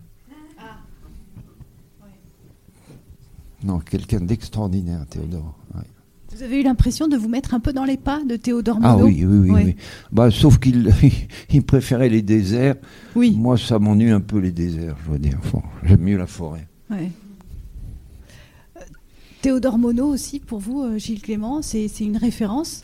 Non, 3.62 3.78
quelqu'un 3.78 4.20
d'extraordinaire, 4.20 5.06
Théodore. 5.08 5.54
ouais. 5.74 5.82
Vous 6.36 6.42
avez 6.42 6.60
eu 6.60 6.64
l'impression 6.64 7.06
de 7.06 7.16
vous 7.16 7.28
mettre 7.28 7.54
un 7.54 7.60
peu 7.60 7.72
dans 7.72 7.84
les 7.84 7.96
pas 7.96 8.20
de 8.28 8.34
Théodore 8.34 8.78
Ah 8.82 8.94
Monod 8.96 9.06
oui, 9.06 9.24
oui, 9.24 9.38
oui. 9.38 9.50
Ouais. 9.50 9.64
oui. 9.66 9.76
Bah, 10.10 10.32
sauf 10.32 10.58
qu'il 10.58 10.92
il 11.52 11.62
préférait 11.62 12.08
les 12.08 12.22
déserts. 12.22 12.74
Oui, 13.14 13.36
Moi, 13.38 13.56
ça 13.56 13.78
m'ennuie 13.78 14.10
un 14.10 14.20
peu 14.20 14.38
les 14.38 14.50
déserts, 14.50 14.96
je 15.06 15.12
veux 15.12 15.18
dire. 15.20 15.38
Bon, 15.52 15.62
J'aime 15.84 16.00
mieux 16.00 16.16
la 16.18 16.26
forêt. 16.26 16.66
ouais. 16.90 17.10
Théodore 19.44 19.76
Monod 19.76 20.06
aussi, 20.06 20.40
pour 20.40 20.58
vous, 20.58 20.84
euh, 20.84 20.96
Gilles 20.96 21.20
Clément, 21.20 21.60
c'est 21.60 21.86
c'est 21.88 22.04
une 22.04 22.16
référence? 22.16 22.82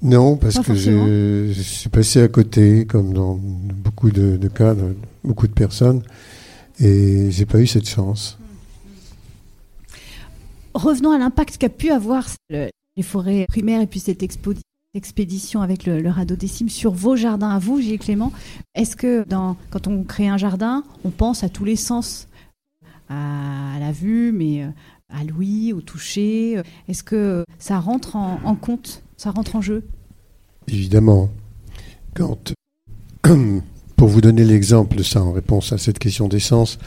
Non, 0.00 0.38
parce 0.38 0.58
que 0.60 0.74
je, 0.74 1.52
je 1.52 1.60
suis 1.60 1.90
passé 1.90 2.22
à 2.22 2.28
côté, 2.28 2.86
comme 2.86 3.12
dans 3.12 3.34
beaucoup 3.34 4.10
de, 4.10 4.38
de 4.38 4.48
cas, 4.48 4.74
de 4.74 4.96
beaucoup 5.22 5.46
de 5.46 5.52
personnes, 5.52 6.02
et 6.80 7.30
j'ai 7.30 7.44
pas 7.44 7.60
eu 7.60 7.66
cette 7.66 7.86
chance. 7.86 8.38
Revenons 10.72 11.10
à 11.10 11.18
l'impact 11.18 11.58
qu'a 11.58 11.68
pu 11.68 11.90
avoir 11.90 12.26
le- 12.48 12.70
les 12.96 13.02
forêts 13.02 13.44
primaires 13.46 13.82
et 13.82 13.86
puis 13.86 14.00
cette 14.00 14.22
expo- 14.22 14.56
expédition 14.94 15.60
avec 15.60 15.84
le, 15.84 16.00
le 16.00 16.08
radeau 16.08 16.36
des 16.36 16.48
cimes 16.48 16.70
sur 16.70 16.92
vos 16.92 17.16
jardins 17.16 17.50
à 17.50 17.58
vous, 17.58 17.82
Gilles 17.82 17.98
Clément. 17.98 18.32
Est-ce 18.74 18.96
que 18.96 19.28
dans, 19.28 19.58
quand 19.68 19.88
on 19.88 20.04
crée 20.04 20.28
un 20.28 20.38
jardin, 20.38 20.84
on 21.04 21.10
pense 21.10 21.44
à 21.44 21.50
tous 21.50 21.66
les 21.66 21.76
sens? 21.76 22.28
À, 23.08 23.78
la 23.78 23.92
vue, 23.92 24.32
mais 24.32 24.64
euh, 24.64 24.68
à 25.12 25.24
l'ouïe, 25.24 25.72
au 25.72 25.80
toucher 25.80 26.60
Est-ce 26.88 27.02
que 27.02 27.44
ça 27.58 27.78
rentre 27.78 28.16
en, 28.16 28.54
compte 28.56 29.02
Ça 29.16 29.30
rentre 29.30 29.56
en 29.56 29.60
jeu? 29.60 29.84
Évidemment, 30.68 31.30
quand, 32.14 32.52
pour 33.96 34.08
vous 34.08 34.20
donner 34.20 34.44
l'exemple 34.44 34.96
de 34.96 35.02
ça 35.02 35.22
en 35.22 35.32
réponse 35.32 35.72
à 35.72 35.78
cette 35.78 35.98
question 35.98 36.28
d'essence, 36.28 36.78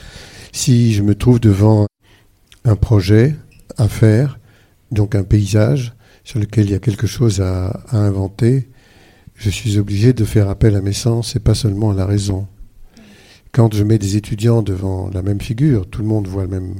si 0.51 0.93
je 0.93 1.03
me 1.03 1.15
trouve 1.15 1.39
devant 1.39 1.87
un 2.65 2.75
projet 2.75 3.35
à 3.77 3.87
faire, 3.87 4.39
donc 4.91 5.15
un 5.15 5.23
paysage 5.23 5.93
sur 6.23 6.39
lequel 6.39 6.65
il 6.65 6.71
y 6.71 6.75
a 6.75 6.79
quelque 6.79 7.07
chose 7.07 7.41
à 7.41 7.83
inventer, 7.91 8.69
je 9.35 9.49
suis 9.49 9.77
obligé 9.77 10.11
de 10.11 10.25
faire 10.25 10.49
appel 10.49 10.75
à 10.75 10.81
mes 10.81 10.93
sens 10.93 11.35
et 11.35 11.39
pas 11.39 11.55
seulement 11.55 11.91
à 11.91 11.95
la 11.95 12.05
raison. 12.05 12.47
Quand 13.53 13.73
je 13.73 13.83
mets 13.83 13.97
des 13.97 14.17
étudiants 14.17 14.61
devant 14.61 15.09
la 15.09 15.21
même 15.21 15.39
figure, 15.39 15.87
tout 15.87 16.01
le 16.01 16.07
monde 16.07 16.27
voit 16.27 16.43
le 16.43 16.49
même 16.49 16.75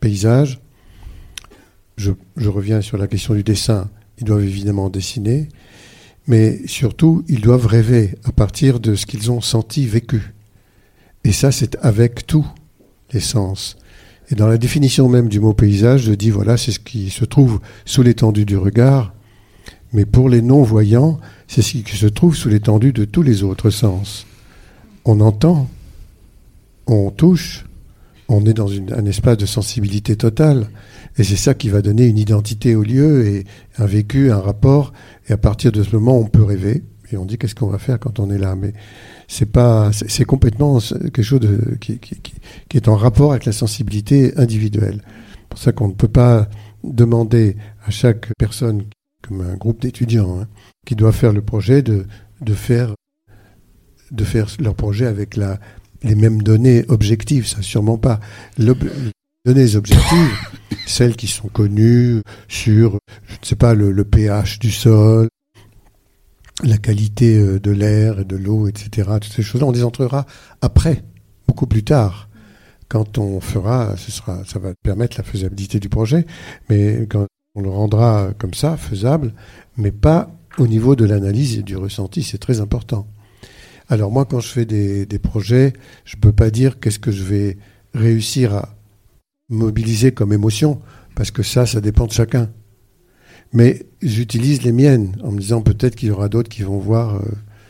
paysage, 0.00 0.60
je, 1.98 2.48
reviens 2.48 2.80
sur 2.80 2.96
la 2.96 3.08
question 3.08 3.34
du 3.34 3.42
dessin, 3.42 3.90
ils 4.18 4.24
doivent 4.24 4.44
évidemment 4.44 4.88
dessiner, 4.88 5.48
mais 6.26 6.60
surtout, 6.66 7.24
ils 7.28 7.40
doivent 7.40 7.66
rêver 7.66 8.14
à 8.24 8.32
partir 8.32 8.80
de 8.80 8.94
ce 8.94 9.06
qu'ils 9.06 9.30
ont 9.30 9.40
senti, 9.40 9.86
vécu. 9.86 10.34
Et 11.24 11.32
ça, 11.32 11.50
c'est 11.52 11.76
avec 11.82 12.26
tout 12.26 12.46
les 13.12 13.20
sens. 13.20 13.76
Et 14.30 14.34
dans 14.34 14.46
la 14.46 14.58
définition 14.58 15.08
même 15.08 15.28
du 15.28 15.40
mot 15.40 15.54
paysage, 15.54 16.02
je 16.02 16.12
dis, 16.12 16.30
voilà, 16.30 16.56
c'est 16.56 16.72
ce 16.72 16.78
qui 16.78 17.10
se 17.10 17.24
trouve 17.24 17.60
sous 17.84 18.02
l'étendue 18.02 18.44
du 18.44 18.56
regard, 18.56 19.14
mais 19.92 20.04
pour 20.04 20.28
les 20.28 20.42
non-voyants, 20.42 21.18
c'est 21.48 21.62
ce 21.62 21.78
qui 21.78 21.96
se 21.96 22.06
trouve 22.06 22.36
sous 22.36 22.48
l'étendue 22.48 22.92
de 22.92 23.04
tous 23.04 23.22
les 23.22 23.42
autres 23.42 23.70
sens. 23.70 24.26
On 25.04 25.20
entend, 25.20 25.68
on 26.86 27.10
touche, 27.10 27.64
on 28.28 28.44
est 28.44 28.52
dans 28.54 28.70
un 28.70 29.06
espace 29.06 29.38
de 29.38 29.46
sensibilité 29.46 30.16
totale, 30.16 30.68
et 31.16 31.24
c'est 31.24 31.36
ça 31.36 31.54
qui 31.54 31.68
va 31.70 31.80
donner 31.82 32.06
une 32.06 32.18
identité 32.18 32.74
au 32.76 32.82
lieu 32.82 33.26
et 33.26 33.44
un 33.78 33.86
vécu, 33.86 34.30
un 34.30 34.40
rapport, 34.40 34.92
et 35.28 35.32
à 35.32 35.36
partir 35.38 35.72
de 35.72 35.82
ce 35.82 35.96
moment, 35.96 36.18
on 36.18 36.26
peut 36.26 36.42
rêver, 36.42 36.84
et 37.10 37.16
on 37.16 37.24
dit 37.24 37.38
qu'est-ce 37.38 37.54
qu'on 37.54 37.68
va 37.68 37.78
faire 37.78 37.98
quand 37.98 38.18
on 38.20 38.30
est 38.30 38.38
là, 38.38 38.54
mais 38.54 38.74
c'est 39.28 39.50
pas, 39.50 39.90
c'est 39.92 40.24
complètement 40.24 40.78
quelque 40.78 41.22
chose 41.22 41.40
qui- 41.80 41.98
qui- 41.98 42.20
qui 42.68 42.76
est 42.76 42.88
en 42.88 42.96
rapport 42.96 43.30
avec 43.32 43.46
la 43.46 43.52
sensibilité 43.52 44.36
individuelle. 44.36 45.00
C'est 45.32 45.48
pour 45.48 45.58
ça 45.58 45.72
qu'on 45.72 45.88
ne 45.88 45.94
peut 45.94 46.08
pas 46.08 46.48
demander 46.84 47.56
à 47.86 47.90
chaque 47.90 48.28
personne, 48.38 48.84
comme 49.22 49.40
un 49.40 49.56
groupe 49.56 49.80
d'étudiants, 49.80 50.38
hein, 50.40 50.48
qui 50.86 50.94
doit 50.96 51.12
faire 51.12 51.32
le 51.32 51.40
projet, 51.42 51.80
de, 51.82 52.06
de 52.42 52.52
faire 52.54 52.94
de 54.10 54.24
faire 54.24 54.46
leur 54.58 54.74
projet 54.74 55.04
avec 55.06 55.36
la, 55.36 55.60
les 56.02 56.14
mêmes 56.14 56.42
données 56.42 56.84
objectives, 56.88 57.46
ça 57.46 57.62
sûrement 57.62 57.98
pas. 57.98 58.20
Les 58.56 58.72
données 59.44 59.76
objectives, 59.76 60.36
celles 60.86 61.16
qui 61.16 61.26
sont 61.26 61.48
connues 61.48 62.22
sur, 62.48 62.98
je 63.26 63.34
ne 63.34 63.46
sais 63.46 63.56
pas, 63.56 63.74
le, 63.74 63.90
le 63.90 64.04
pH 64.04 64.58
du 64.58 64.70
sol, 64.70 65.28
la 66.64 66.78
qualité 66.78 67.38
euh, 67.38 67.60
de 67.60 67.70
l'air 67.70 68.20
et 68.20 68.24
de 68.24 68.36
l'eau, 68.36 68.68
etc. 68.68 69.08
Toutes 69.20 69.32
ces 69.32 69.42
choses-là, 69.42 69.66
on 69.66 69.72
les 69.72 69.84
entrera 69.84 70.26
après, 70.60 71.02
beaucoup 71.46 71.66
plus 71.66 71.84
tard. 71.84 72.28
Quand 72.88 73.18
on 73.18 73.40
fera, 73.40 73.96
ce 73.96 74.10
sera, 74.10 74.44
ça 74.44 74.58
va 74.58 74.72
permettre 74.82 75.18
la 75.18 75.24
faisabilité 75.24 75.78
du 75.78 75.88
projet, 75.88 76.24
mais 76.70 77.06
quand 77.08 77.26
on 77.54 77.60
le 77.60 77.68
rendra 77.68 78.30
comme 78.38 78.54
ça, 78.54 78.76
faisable, 78.76 79.34
mais 79.76 79.92
pas 79.92 80.30
au 80.58 80.66
niveau 80.66 80.96
de 80.96 81.04
l'analyse 81.04 81.58
et 81.58 81.62
du 81.62 81.76
ressenti, 81.76 82.22
c'est 82.22 82.38
très 82.38 82.60
important. 82.60 83.06
Alors 83.88 84.10
moi, 84.10 84.24
quand 84.26 84.40
je 84.40 84.48
fais 84.48 84.64
des, 84.66 85.06
des 85.06 85.18
projets, 85.18 85.72
je 86.04 86.16
ne 86.16 86.20
peux 86.20 86.32
pas 86.32 86.50
dire 86.50 86.78
qu'est-ce 86.78 86.98
que 86.98 87.10
je 87.10 87.22
vais 87.22 87.56
réussir 87.94 88.54
à 88.54 88.74
mobiliser 89.48 90.12
comme 90.12 90.32
émotion, 90.32 90.80
parce 91.14 91.30
que 91.30 91.42
ça, 91.42 91.64
ça 91.64 91.80
dépend 91.80 92.06
de 92.06 92.12
chacun. 92.12 92.50
Mais 93.54 93.86
j'utilise 94.02 94.62
les 94.62 94.72
miennes 94.72 95.16
en 95.22 95.32
me 95.32 95.38
disant 95.40 95.62
peut-être 95.62 95.96
qu'il 95.96 96.08
y 96.08 96.10
aura 96.10 96.28
d'autres 96.28 96.50
qui 96.50 96.62
vont 96.62 96.78
voir, 96.78 97.16
euh, 97.16 97.22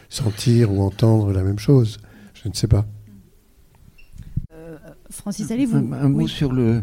sentir 0.09 0.73
ou 0.73 0.83
entendre 0.83 1.33
la 1.33 1.45
même 1.45 1.59
chose. 1.61 1.99
Je 2.35 2.49
ne 2.49 2.55
sais 2.55 2.67
pas. 2.67 2.85
Francis, 5.11 5.51
allez-vous? 5.51 5.77
Un, 5.77 5.93
un 5.93 6.09
mot 6.09 6.19
Oui. 6.19 6.29
sur 6.29 6.53
le 6.53 6.83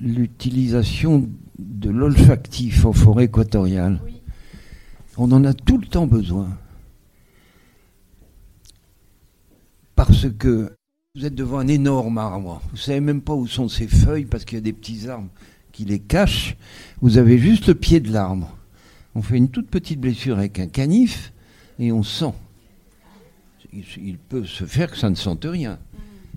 l'utilisation 0.00 1.28
de 1.58 1.90
l'olfactif 1.90 2.84
en 2.84 2.92
forêt 2.92 3.24
équatoriale. 3.24 4.00
On 5.16 5.32
en 5.32 5.44
a 5.44 5.52
tout 5.52 5.76
le 5.78 5.86
temps 5.88 6.06
besoin. 6.06 6.56
Parce 9.98 10.30
que 10.30 10.70
vous 11.16 11.26
êtes 11.26 11.34
devant 11.34 11.58
un 11.58 11.66
énorme 11.66 12.18
arbre. 12.18 12.62
Vous 12.70 12.76
savez 12.76 13.00
même 13.00 13.20
pas 13.20 13.34
où 13.34 13.48
sont 13.48 13.68
ses 13.68 13.88
feuilles 13.88 14.26
parce 14.26 14.44
qu'il 14.44 14.56
y 14.56 14.60
a 14.60 14.62
des 14.62 14.72
petits 14.72 15.08
arbres 15.08 15.26
qui 15.72 15.84
les 15.84 15.98
cachent. 15.98 16.56
Vous 17.00 17.18
avez 17.18 17.36
juste 17.36 17.66
le 17.66 17.74
pied 17.74 17.98
de 17.98 18.12
l'arbre. 18.12 18.56
On 19.16 19.22
fait 19.22 19.36
une 19.36 19.48
toute 19.48 19.66
petite 19.66 19.98
blessure 20.00 20.38
avec 20.38 20.60
un 20.60 20.68
canif 20.68 21.32
et 21.80 21.90
on 21.90 22.04
sent. 22.04 22.32
Il, 23.72 24.18
peut 24.18 24.44
se 24.44 24.62
faire 24.66 24.88
que 24.92 24.96
ça 24.96 25.10
ne 25.10 25.16
sente 25.16 25.44
rien. 25.44 25.80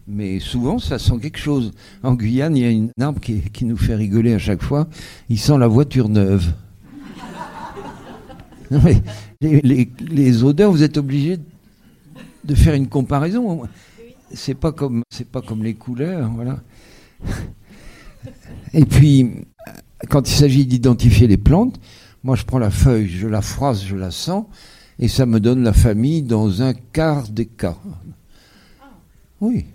Mais 0.08 0.40
souvent, 0.40 0.80
ça 0.80 0.98
sent 0.98 1.20
quelque 1.22 1.38
chose. 1.38 1.72
En 2.02 2.16
Guyane, 2.16 2.58
il 2.58 2.64
y 2.64 2.66
a 2.66 2.72
une 2.72 2.92
arbre 3.00 3.22
qui, 3.22 3.66
nous 3.66 3.78
fait 3.78 3.94
rigoler 3.94 4.34
à 4.34 4.40
chaque 4.40 4.64
fois. 4.64 4.88
Il 5.30 5.38
sent 5.38 5.60
la 5.60 5.68
voiture 5.68 6.10
neuve. 6.10 6.52
Les- 9.40 9.92
les 10.00 10.44
odeurs, 10.44 10.72
vous 10.72 10.82
êtes 10.82 10.98
obligé 10.98 11.38
de 11.38 11.44
faire 12.56 12.74
une 12.74 12.88
comparaison. 12.88 13.64
C'est 14.34 14.56
pas 14.56 14.72
comme 14.72 15.04
c'est 15.10 15.28
pas 15.28 15.42
comme 15.42 15.64
les 15.64 15.74
couleurs, 15.74 16.30
voilà. 16.32 16.60
Et 18.74 18.86
puis, 18.86 19.32
quand 20.10 20.30
il 20.30 20.34
s'agit 20.34 20.66
d'identifier 20.66 21.28
les 21.28 21.38
plantes, 21.38 21.80
moi 22.24 22.36
je 22.36 22.46
prends 22.46 22.60
la 22.60 22.70
feuille, 22.70 23.08
je 23.08 23.28
la 23.28 23.42
froisse, 23.42 23.84
je 23.84 23.96
la 23.96 24.12
sens, 24.12 24.46
et 25.00 25.08
ça 25.08 25.26
me 25.26 25.40
donne 25.40 25.64
la 25.64 25.74
famille 25.74 26.22
dans 26.24 26.62
un 26.62 26.74
quart 26.74 27.28
des 27.28 27.46
cas. 27.48 27.78
Oui. 29.42 29.66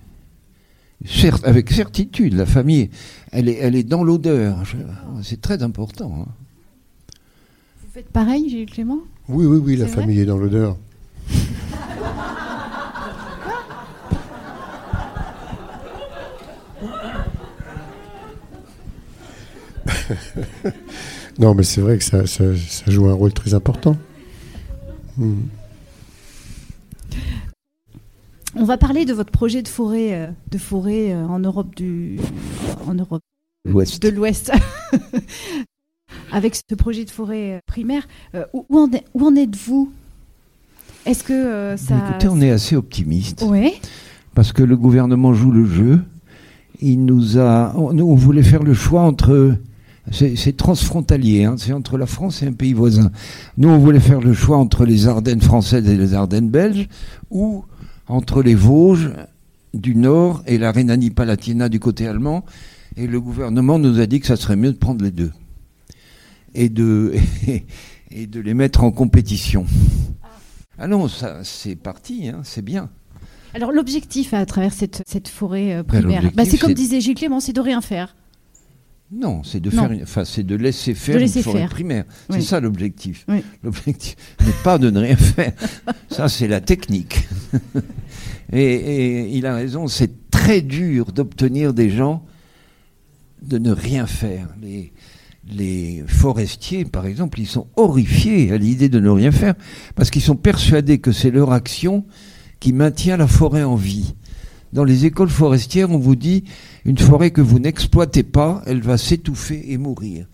Certes, 1.04 1.44
avec 1.44 1.70
certitude, 1.70 2.34
la 2.34 2.46
famille, 2.46 2.88
elle 3.30 3.48
est, 3.48 3.56
elle 3.56 3.76
est 3.76 3.82
dans 3.82 4.02
l'odeur. 4.02 4.62
C'est 5.22 5.40
très 5.40 5.62
important. 5.62 6.24
hein. 6.26 6.32
Vous 7.82 7.92
faites 7.92 8.08
pareil, 8.08 8.48
Gilles 8.48 8.70
Clément? 8.70 9.00
Oui, 9.28 9.44
oui, 9.44 9.58
oui, 9.58 9.76
la 9.76 9.86
famille 9.88 10.20
est 10.20 10.24
dans 10.24 10.38
l'odeur. 10.38 10.76
non, 21.38 21.54
mais 21.54 21.62
c'est 21.62 21.80
vrai 21.80 21.98
que 21.98 22.04
ça, 22.04 22.26
ça- 22.26 22.56
ça 22.56 22.90
joue 22.90 23.06
un 23.08 23.14
rôle 23.14 23.32
très 23.32 23.54
important. 23.54 23.96
Hmm. 25.16 25.34
On 28.54 28.64
va 28.64 28.78
parler 28.78 29.04
de 29.04 29.12
votre 29.12 29.30
projet 29.30 29.62
de 29.62 29.68
forêt, 29.68 30.14
euh, 30.14 30.26
de 30.50 30.58
forêt 30.58 31.12
euh, 31.12 31.26
en 31.26 31.38
Europe 31.38 31.74
du, 31.74 32.18
en 32.86 32.94
Europe 32.94 33.22
L'Ouest. 33.68 34.02
de 34.02 34.08
l'Ouest. 34.08 34.50
Avec 36.32 36.54
ce 36.56 36.74
projet 36.74 37.04
de 37.04 37.10
forêt 37.10 37.54
euh, 37.54 37.58
primaire, 37.66 38.06
où, 38.52 38.64
en, 38.78 38.90
est- 38.92 39.04
où 39.14 39.26
en 39.26 39.34
êtes-vous? 39.36 39.92
Est-ce 41.04 41.22
que 41.22 41.74
ça 41.76 41.94
Écoutez, 42.10 42.28
on 42.28 42.40
est 42.40 42.50
assez 42.50 42.74
optimiste. 42.76 43.44
Parce 44.34 44.52
que 44.52 44.62
le 44.62 44.76
gouvernement 44.76 45.32
joue 45.34 45.50
le 45.52 45.64
jeu. 45.66 46.00
Il 46.80 47.04
nous 47.04 47.38
a, 47.38 47.72
on, 47.76 47.92
nous, 47.92 48.06
on 48.06 48.14
voulait 48.16 48.42
faire 48.42 48.62
le 48.62 48.74
choix 48.74 49.02
entre, 49.02 49.54
c'est 50.12 50.56
transfrontalier, 50.56 51.44
hein, 51.44 51.56
c'est 51.58 51.72
entre 51.72 51.98
la 51.98 52.06
France 52.06 52.42
et 52.42 52.46
un 52.46 52.52
pays 52.52 52.72
voisin. 52.72 53.10
Nous, 53.56 53.68
on 53.68 53.78
voulait 53.78 54.00
faire 54.00 54.20
le 54.20 54.34
choix 54.34 54.56
entre 54.56 54.84
les 54.84 55.08
Ardennes 55.08 55.40
françaises 55.40 55.88
et 55.88 55.96
les 55.96 56.14
Ardennes 56.14 56.48
belges, 56.48 56.88
ou 57.30 57.64
entre 58.06 58.42
les 58.42 58.54
Vosges 58.54 59.10
du 59.74 59.96
Nord 59.96 60.42
et 60.46 60.58
la 60.58 60.70
Rhénanie-Palatinat 60.72 61.68
du 61.68 61.80
côté 61.80 62.06
allemand. 62.06 62.44
Et 62.96 63.06
le 63.06 63.20
gouvernement 63.20 63.78
nous 63.78 64.00
a 64.00 64.06
dit 64.06 64.20
que 64.20 64.26
ça 64.26 64.36
serait 64.36 64.56
mieux 64.56 64.72
de 64.72 64.78
prendre 64.78 65.04
les 65.04 65.10
deux 65.10 65.32
et 66.54 66.68
de 66.68 67.14
et 68.10 68.26
de 68.26 68.40
les 68.40 68.54
mettre 68.54 68.82
en 68.82 68.90
compétition. 68.90 69.66
Ah 70.78 70.86
non, 70.86 71.08
ça 71.08 71.40
c'est 71.42 71.76
parti, 71.76 72.28
hein, 72.28 72.40
c'est 72.42 72.64
bien. 72.64 72.88
Alors 73.54 73.72
l'objectif 73.72 74.34
à 74.34 74.44
travers 74.44 74.72
cette, 74.72 75.02
cette 75.06 75.28
forêt 75.28 75.74
euh, 75.74 75.82
Ben, 75.82 76.00
primaire, 76.00 76.30
bah, 76.34 76.44
c'est 76.44 76.58
comme 76.58 76.74
disait 76.74 77.00
Gilles 77.00 77.14
Clément, 77.14 77.40
c'est 77.40 77.54
de 77.54 77.60
rien 77.60 77.80
faire. 77.80 78.14
Non, 79.12 79.42
c'est 79.44 79.60
de 79.60 79.70
faire, 79.70 79.92
une- 79.92 80.02
enfin, 80.02 80.24
c'est 80.24 80.42
de 80.42 80.56
laisser 80.56 80.92
faire 80.94 81.14
De 81.14 81.20
laisser 81.20 81.38
une 81.38 81.44
forêt 81.44 81.58
faire. 81.60 81.68
primaire. 81.68 82.04
Oui. 82.28 82.36
C'est 82.40 82.42
ça 82.46 82.58
l'objectif. 82.60 83.24
Oui. 83.28 83.42
L'objectif 83.62 84.16
n'est 84.44 84.62
pas 84.64 84.78
de 84.78 84.90
ne 84.90 84.98
rien 85.00 85.16
faire. 85.16 85.52
Ça, 86.10 86.28
c'est 86.28 86.48
la 86.48 86.60
technique. 86.60 87.28
et, 88.52 88.62
et 88.62 89.28
il 89.36 89.46
a 89.46 89.54
raison, 89.54 89.86
c'est 89.86 90.30
très 90.30 90.60
dur 90.60 91.12
d'obtenir 91.12 91.72
des 91.72 91.88
gens 91.90 92.24
de 93.42 93.58
ne 93.58 93.70
rien 93.70 94.06
faire. 94.06 94.48
Les, 94.60 94.92
les 95.48 96.02
forestiers, 96.08 96.84
par 96.84 97.06
exemple, 97.06 97.38
ils 97.40 97.46
sont 97.46 97.68
horrifiés 97.76 98.50
à 98.52 98.56
l'idée 98.58 98.88
de 98.88 98.98
ne 98.98 99.08
rien 99.10 99.30
faire 99.30 99.54
parce 99.94 100.10
qu'ils 100.10 100.22
sont 100.22 100.34
persuadés 100.36 100.98
que 100.98 101.12
c'est 101.12 101.30
leur 101.30 101.52
action 101.52 102.04
qui 102.58 102.72
maintient 102.72 103.16
la 103.16 103.28
forêt 103.28 103.62
en 103.62 103.76
vie. 103.76 104.14
Dans 104.72 104.84
les 104.84 105.06
écoles 105.06 105.28
forestières, 105.28 105.90
on 105.90 105.98
vous 105.98 106.16
dit 106.16 106.44
une 106.84 106.98
forêt 106.98 107.30
que 107.30 107.40
vous 107.40 107.58
n'exploitez 107.58 108.22
pas, 108.22 108.62
elle 108.66 108.80
va 108.82 108.98
s'étouffer 108.98 109.72
et 109.72 109.78
mourir. 109.78 110.26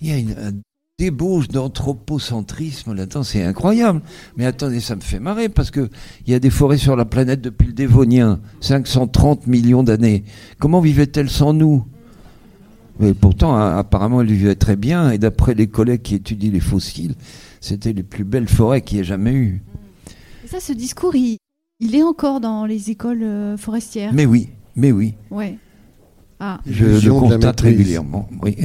Il 0.00 0.08
y 0.08 0.12
a 0.12 0.16
une 0.18 0.30
un 0.32 0.52
débauche 0.98 1.46
d'anthropocentrisme 1.46 2.92
là-dedans, 2.92 3.22
c'est 3.22 3.42
incroyable. 3.44 4.00
Mais 4.36 4.46
attendez, 4.46 4.80
ça 4.80 4.96
me 4.96 5.00
fait 5.00 5.20
marrer 5.20 5.48
parce 5.48 5.70
que 5.70 5.88
il 6.26 6.32
y 6.32 6.34
a 6.34 6.40
des 6.40 6.50
forêts 6.50 6.76
sur 6.78 6.96
la 6.96 7.04
planète 7.04 7.40
depuis 7.40 7.68
le 7.68 7.72
Dévonien, 7.72 8.40
530 8.60 9.46
millions 9.46 9.82
d'années. 9.84 10.24
Comment 10.58 10.80
vivaient-elles 10.80 11.30
sans 11.30 11.52
nous? 11.52 11.84
Mais 12.98 13.14
pourtant, 13.14 13.54
a- 13.54 13.76
apparemment, 13.76 14.22
elles 14.22 14.32
vivaient 14.32 14.56
très 14.56 14.74
bien. 14.74 15.12
Et 15.12 15.18
d'après 15.18 15.54
les 15.54 15.68
collègues 15.68 16.02
qui 16.02 16.16
étudient 16.16 16.50
les 16.50 16.58
fossiles, 16.60 17.14
c'était 17.60 17.92
les 17.92 18.02
plus 18.02 18.24
belles 18.24 18.48
forêts 18.48 18.80
qu'il 18.82 18.98
y 18.98 19.00
ait 19.00 19.04
jamais 19.04 19.34
eu. 19.34 19.62
Ça, 20.46 20.58
ce 20.58 20.72
discours, 20.72 21.14
il, 21.14 21.38
il 21.80 21.94
est 21.94 22.02
encore 22.02 22.40
dans 22.40 22.66
les 22.66 22.90
écoles 22.90 23.22
euh, 23.22 23.56
forestières. 23.56 24.12
Mais 24.12 24.26
oui, 24.26 24.48
mais 24.76 24.92
oui. 24.92 25.14
Ouais. 25.30 25.56
Ah, 26.40 26.60
Je 26.66 26.84
le 26.84 27.12
constate 27.12 27.60
régulièrement. 27.60 28.28
Oui. 28.42 28.56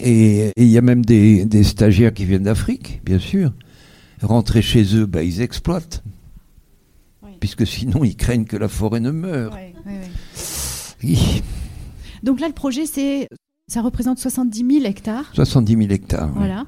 Et 0.00 0.52
il 0.56 0.68
y 0.68 0.78
a 0.78 0.82
même 0.82 1.04
des, 1.04 1.44
des 1.44 1.64
stagiaires 1.64 2.12
qui 2.14 2.24
viennent 2.24 2.44
d'Afrique, 2.44 3.00
bien 3.04 3.18
sûr. 3.18 3.52
Rentrer 4.22 4.62
chez 4.62 4.94
eux, 4.96 5.06
bah, 5.06 5.22
ils 5.22 5.40
exploitent. 5.40 6.02
Oui. 7.22 7.32
Puisque 7.40 7.66
sinon, 7.66 8.04
ils 8.04 8.16
craignent 8.16 8.44
que 8.44 8.56
la 8.56 8.68
forêt 8.68 9.00
ne 9.00 9.10
meure. 9.10 9.52
ouais, 9.54 9.74
ouais, 9.86 9.92
ouais. 9.92 10.08
Oui, 11.04 11.42
Donc 12.22 12.40
là, 12.40 12.48
le 12.48 12.54
projet, 12.54 12.86
c'est, 12.86 13.28
ça 13.68 13.82
représente 13.82 14.18
70 14.18 14.66
000 14.80 14.84
hectares. 14.84 15.30
70 15.34 15.72
000 15.76 15.82
hectares. 15.90 16.30
Voilà. 16.34 16.66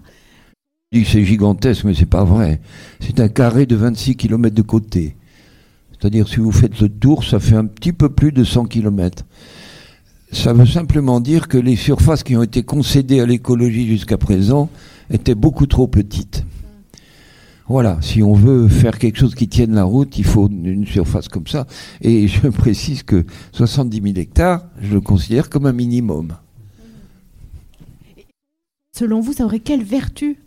Je 0.92 0.98
dis 0.98 1.04
que 1.04 1.10
c'est 1.10 1.24
gigantesque, 1.24 1.84
mais 1.84 1.94
c'est 1.94 2.06
pas 2.06 2.24
vrai. 2.24 2.60
C'est 3.00 3.20
un 3.20 3.28
carré 3.28 3.66
de 3.66 3.76
26 3.76 4.16
km 4.16 4.54
de 4.54 4.62
côté. 4.62 5.16
C'est-à-dire, 6.00 6.28
si 6.28 6.36
vous 6.36 6.52
faites 6.52 6.80
le 6.80 6.88
tour, 6.88 7.24
ça 7.24 7.40
fait 7.40 7.56
un 7.56 7.66
petit 7.66 7.92
peu 7.92 8.08
plus 8.08 8.32
de 8.32 8.42
100 8.42 8.66
km. 8.66 9.24
Ça 10.32 10.52
veut 10.52 10.66
simplement 10.66 11.20
dire 11.20 11.46
que 11.46 11.58
les 11.58 11.76
surfaces 11.76 12.22
qui 12.22 12.36
ont 12.36 12.42
été 12.42 12.62
concédées 12.62 13.20
à 13.20 13.26
l'écologie 13.26 13.86
jusqu'à 13.86 14.16
présent 14.16 14.70
étaient 15.10 15.34
beaucoup 15.34 15.66
trop 15.66 15.88
petites. 15.88 16.44
Voilà, 17.68 17.98
si 18.00 18.22
on 18.22 18.32
veut 18.32 18.66
faire 18.68 18.98
quelque 18.98 19.18
chose 19.18 19.34
qui 19.34 19.46
tienne 19.46 19.74
la 19.74 19.84
route, 19.84 20.18
il 20.18 20.24
faut 20.24 20.48
une 20.48 20.86
surface 20.86 21.28
comme 21.28 21.46
ça. 21.46 21.66
Et 22.00 22.28
je 22.28 22.48
précise 22.48 23.02
que 23.02 23.26
70 23.52 24.00
000 24.02 24.14
hectares, 24.16 24.64
je 24.80 24.94
le 24.94 25.00
considère 25.00 25.50
comme 25.50 25.66
un 25.66 25.72
minimum. 25.72 26.34
Selon 28.96 29.20
vous, 29.20 29.34
ça 29.34 29.44
aurait 29.44 29.60
quelle 29.60 29.84
vertu 29.84 30.38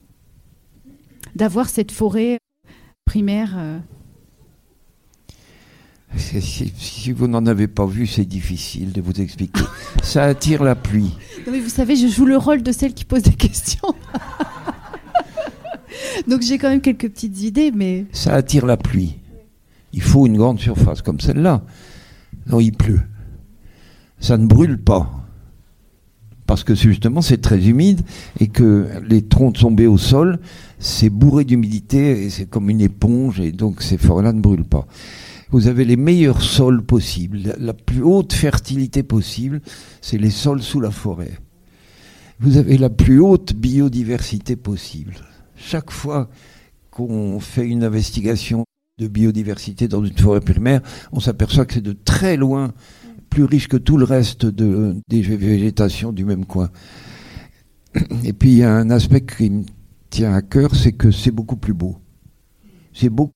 d'avoir 1.35 1.69
cette 1.69 1.91
forêt 1.91 2.39
primaire 3.05 3.53
euh, 3.57 3.80
Si, 6.15 7.11
vous 7.11 7.27
n'en 7.27 7.45
avez 7.45 7.68
pas 7.68 7.85
vu, 7.85 8.07
c'est 8.07 8.26
difficile 8.26 8.91
de 8.91 9.02
vous 9.02 9.19
expliquer. 9.19 9.64
Ça 10.03 10.23
attire 10.23 10.64
la 10.64 10.76
pluie. 10.76 11.15
Non, 11.45 11.52
mais 11.52 11.60
vous 11.60 11.69
savez, 11.69 11.95
je 11.95 12.07
joue 12.07 12.26
le 12.26 12.38
rôle 12.38 12.61
de 12.61 12.72
celle 12.72 12.94
qui 12.94 13.06
pose 13.06 13.23
des 13.23 13.34
questions. 13.34 13.88
Donc 16.27 16.41
j'ai 16.41 16.57
quand 16.57 16.69
même 16.69 16.81
quelques 16.81 17.10
petites 17.10 17.41
idées, 17.41 17.72
mais 17.73 18.06
Ça 18.11 18.35
attire 18.35 18.65
la 18.65 18.77
pluie. 18.77 19.15
Il 19.91 20.02
faut 20.02 20.26
une 20.26 20.38
grande 20.38 20.60
surface 20.60 21.02
comme 21.02 21.19
celle-là. 21.19 21.64
Non, 22.48 22.60
il 22.60 22.73
pleut. 22.73 23.02
Ça 24.19 24.38
ne 24.38 24.48
brûle 24.48 24.81
pas. 24.81 25.11
Parce 26.45 26.64
que 26.64 26.76
justement, 26.76 27.22
c'est 27.22 27.41
très 27.41 27.68
humide 27.68 28.02
et 28.40 28.48
que 28.48 28.88
les 29.07 29.22
troncs 29.22 29.57
tombés 29.57 29.88
au 29.88 29.98
sol, 29.98 30.40
c'est 30.77 31.10
bourré 31.10 31.45
d'humidité 31.45 32.23
et 32.23 32.30
c'est 32.30 32.45
comme 32.45 32.69
une 32.69 32.81
éponge 32.81 33.40
et 33.40 33.52
donc 33.52 33.81
ces 33.81 33.98
forêts-là 33.98 34.34
ne 34.34 34.41
brûlent 34.41 34.65
pas. 34.65 34.85
Vous 35.53 35.67
avez 35.67 35.85
les 35.85 35.97
meilleurs 35.97 36.41
sols 36.41 36.84
possibles, 36.84 37.53
la, 37.59 37.75
plus 37.75 38.01
haute 38.01 38.34
fertilité 38.34 39.03
possible, 39.03 39.61
c'est 40.01 40.17
les 40.17 40.31
sols 40.31 40.63
sous 40.63 40.81
la 40.81 40.89
forêt. 40.89 41.38
Vous 42.39 42.57
avez 42.57 42.75
la 42.75 42.89
plus 42.89 43.19
haute 43.19 43.53
biodiversité 43.53 44.55
possible. 44.55 45.13
Chaque 45.55 45.91
fois 45.91 46.31
qu'on 46.89 47.39
fait 47.39 47.67
une 47.67 47.84
investigation 47.84 48.65
de 48.97 49.07
biodiversité 49.07 49.88
dans 49.88 50.03
une 50.03 50.17
forêt 50.17 50.41
primaire, 50.41 50.81
on 51.11 51.19
s'aperçoit 51.19 51.67
que 51.67 51.75
c'est 51.75 51.81
de 51.81 51.93
très 51.93 52.35
loin 52.35 52.73
plus 53.30 53.43
riche 53.43 53.67
que 53.67 53.77
tout 53.77 53.97
le 53.97 54.05
reste 54.05 54.47
de, 54.47 54.95
des 55.07 55.21
végétations 55.21 56.11
du 56.11 56.25
même 56.25 56.45
coin. 56.45 56.71
Et 58.23 58.34
puis 58.34 58.53
il 58.53 58.57
y 58.57 58.63
a 58.63 58.73
un 58.73 58.89
aspect 58.89 59.21
qui 59.21 59.51
me 59.51 59.65
tient 60.09 60.34
à 60.34 60.41
cœur, 60.41 60.73
c'est 60.73 60.93
que 60.93 61.11
c'est 61.11 61.30
beaucoup 61.30 61.57
plus 61.57 61.75
beau. 61.75 61.99
C'est 62.91 63.09
beaucoup. 63.09 63.34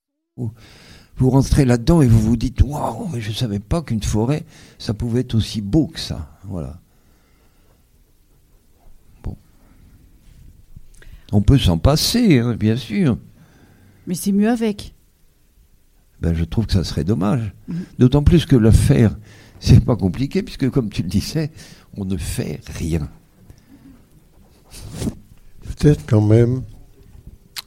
Vous 1.17 1.31
rentrez 1.31 1.65
là-dedans 1.65 2.01
et 2.01 2.07
vous 2.07 2.19
vous 2.19 2.37
dites 2.37 2.61
waouh, 2.61 3.07
mais 3.11 3.21
je 3.21 3.31
savais 3.31 3.59
pas 3.59 3.81
qu'une 3.81 4.03
forêt 4.03 4.45
ça 4.77 4.93
pouvait 4.93 5.21
être 5.21 5.35
aussi 5.35 5.61
beau 5.61 5.87
que 5.87 5.99
ça. 5.99 6.37
Voilà. 6.43 6.79
Bon. 9.23 9.35
On 11.31 11.41
peut 11.41 11.57
s'en 11.57 11.77
passer, 11.77 12.39
hein, 12.39 12.55
bien 12.55 12.75
sûr. 12.75 13.17
mais 14.05 14.13
c'est 14.15 14.31
mieux 14.31 14.49
avec. 14.49 14.93
Ben, 16.21 16.33
je 16.33 16.43
trouve 16.43 16.65
que 16.65 16.73
ça 16.73 16.83
serait 16.83 17.03
dommage. 17.03 17.53
Mhm. 17.67 17.85
D'autant 17.99 18.23
plus 18.23 18.45
que 18.45 18.55
le 18.55 18.71
faire, 18.71 19.17
c'est 19.59 19.83
pas 19.83 19.95
compliqué, 19.95 20.43
puisque 20.43 20.69
comme 20.69 20.89
tu 20.89 21.01
le 21.01 21.09
disais, 21.09 21.51
on 21.95 22.05
ne 22.05 22.17
fait 22.17 22.61
rien. 22.67 23.09
Peut-être 25.61 26.05
quand 26.07 26.21
même, 26.21 26.63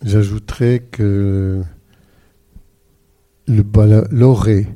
j'ajouterais 0.02 0.86
que 0.90 1.62
l'orée, 4.10 4.66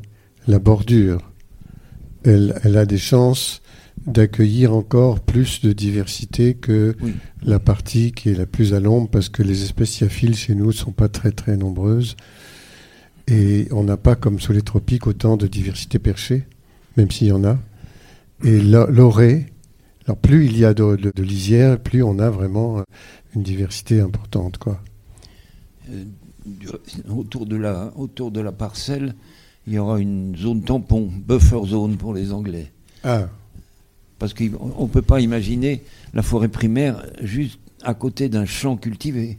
la 0.46 0.58
bordure, 0.58 1.30
elle, 2.24 2.60
elle 2.64 2.76
a 2.76 2.86
des 2.86 2.98
chances 2.98 3.60
d'accueillir 4.06 4.74
encore 4.74 5.20
plus 5.20 5.60
de 5.62 5.72
diversité 5.72 6.54
que 6.54 6.94
Oui. 7.00 7.14
la 7.42 7.58
partie 7.58 8.12
qui 8.12 8.28
est 8.30 8.34
la 8.34 8.46
plus 8.46 8.74
à 8.74 8.80
l'ombre 8.80 9.08
parce 9.08 9.28
que 9.28 9.42
les 9.42 9.62
espèces 9.62 10.00
iaphiles 10.00 10.34
chez 10.36 10.54
nous 10.54 10.66
ne 10.66 10.72
sont 10.72 10.92
pas 10.92 11.08
très 11.08 11.30
très 11.30 11.56
nombreuses 11.56 12.16
et 13.28 13.68
on 13.70 13.84
n'a 13.84 13.96
pas 13.96 14.16
comme 14.16 14.40
sous 14.40 14.52
les 14.52 14.60
tropiques 14.62 15.06
autant 15.06 15.36
de 15.38 15.46
diversité 15.46 15.98
perchée, 15.98 16.44
même 16.98 17.10
s'il 17.10 17.28
y 17.28 17.32
en 17.32 17.44
a. 17.44 17.58
Et 18.42 18.60
l'orée, 18.60 19.46
alors 20.06 20.18
plus 20.18 20.44
il 20.46 20.58
y 20.58 20.64
a 20.66 20.74
de, 20.74 20.96
de- 20.96 21.12
de 21.14 21.22
lisières, 21.22 21.78
plus 21.80 22.02
on 22.02 22.18
a 22.18 22.28
vraiment 22.28 22.80
euh, 22.80 22.82
une 23.34 23.42
diversité 23.42 24.00
importante. 24.00 24.58
Quoi. 24.58 24.82
Du- 26.46 26.66
autour, 27.08 27.46
de 27.46 27.56
la, 27.56 27.92
autour 27.96 28.30
de 28.30 28.40
la 28.40 28.52
parcelle, 28.52 29.14
il 29.66 29.72
y 29.74 29.78
aura 29.78 29.98
une 29.98 30.36
zone 30.36 30.62
tampon, 30.62 31.10
buffer 31.26 31.60
zone 31.66 31.96
pour 31.96 32.12
les 32.12 32.32
Anglais. 32.32 32.70
Ah, 33.02 33.28
Parce 34.18 34.34
qu'on 34.34 34.44
ne 34.84 34.88
peut 34.88 35.02
pas 35.02 35.20
imaginer 35.20 35.82
la 36.12 36.22
forêt 36.22 36.48
primaire 36.48 37.02
juste 37.22 37.58
à 37.82 37.94
côté 37.94 38.28
d'un 38.28 38.44
champ 38.46 38.76
cultivé. 38.76 39.38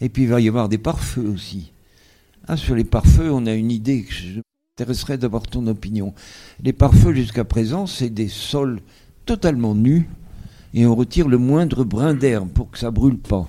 Et 0.00 0.08
puis 0.08 0.22
il 0.24 0.28
va 0.28 0.40
y 0.40 0.48
avoir 0.48 0.68
des 0.68 0.78
pare-feux 0.78 1.28
aussi. 1.28 1.72
Ah, 2.46 2.56
sur 2.56 2.74
les 2.74 2.84
pare-feux, 2.84 3.30
on 3.32 3.46
a 3.46 3.54
une 3.54 3.70
idée 3.70 4.02
que 4.02 4.12
je 4.12 4.40
m'intéresserais 4.78 5.18
d'avoir 5.18 5.42
ton 5.42 5.66
opinion. 5.66 6.14
Les 6.62 6.72
pare-feux 6.72 7.14
jusqu'à 7.14 7.44
présent, 7.44 7.86
c'est 7.86 8.10
des 8.10 8.28
sols 8.28 8.80
totalement 9.26 9.74
nus 9.74 10.08
et 10.74 10.86
on 10.86 10.94
retire 10.94 11.28
le 11.28 11.38
moindre 11.38 11.84
brin 11.84 12.14
d'herbe 12.14 12.48
pour 12.50 12.70
que 12.70 12.78
ça 12.78 12.90
brûle 12.90 13.18
pas. 13.18 13.48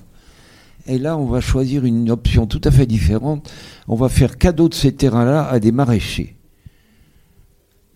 Et 0.88 1.00
là, 1.00 1.18
on 1.18 1.26
va 1.26 1.42
choisir 1.42 1.84
une 1.84 2.12
option 2.12 2.46
tout 2.46 2.62
à 2.64 2.72
fait 2.72 2.86
différente. 2.86 3.52
On 3.88 3.96
va 3.96 4.10
faire 4.10 4.38
cadeau 4.38 4.70
de 4.70 4.76
ces 4.76 4.94
terrains-là 4.94 5.48
à 5.48 5.60
des 5.60 5.72
maraîchers. 5.72 6.36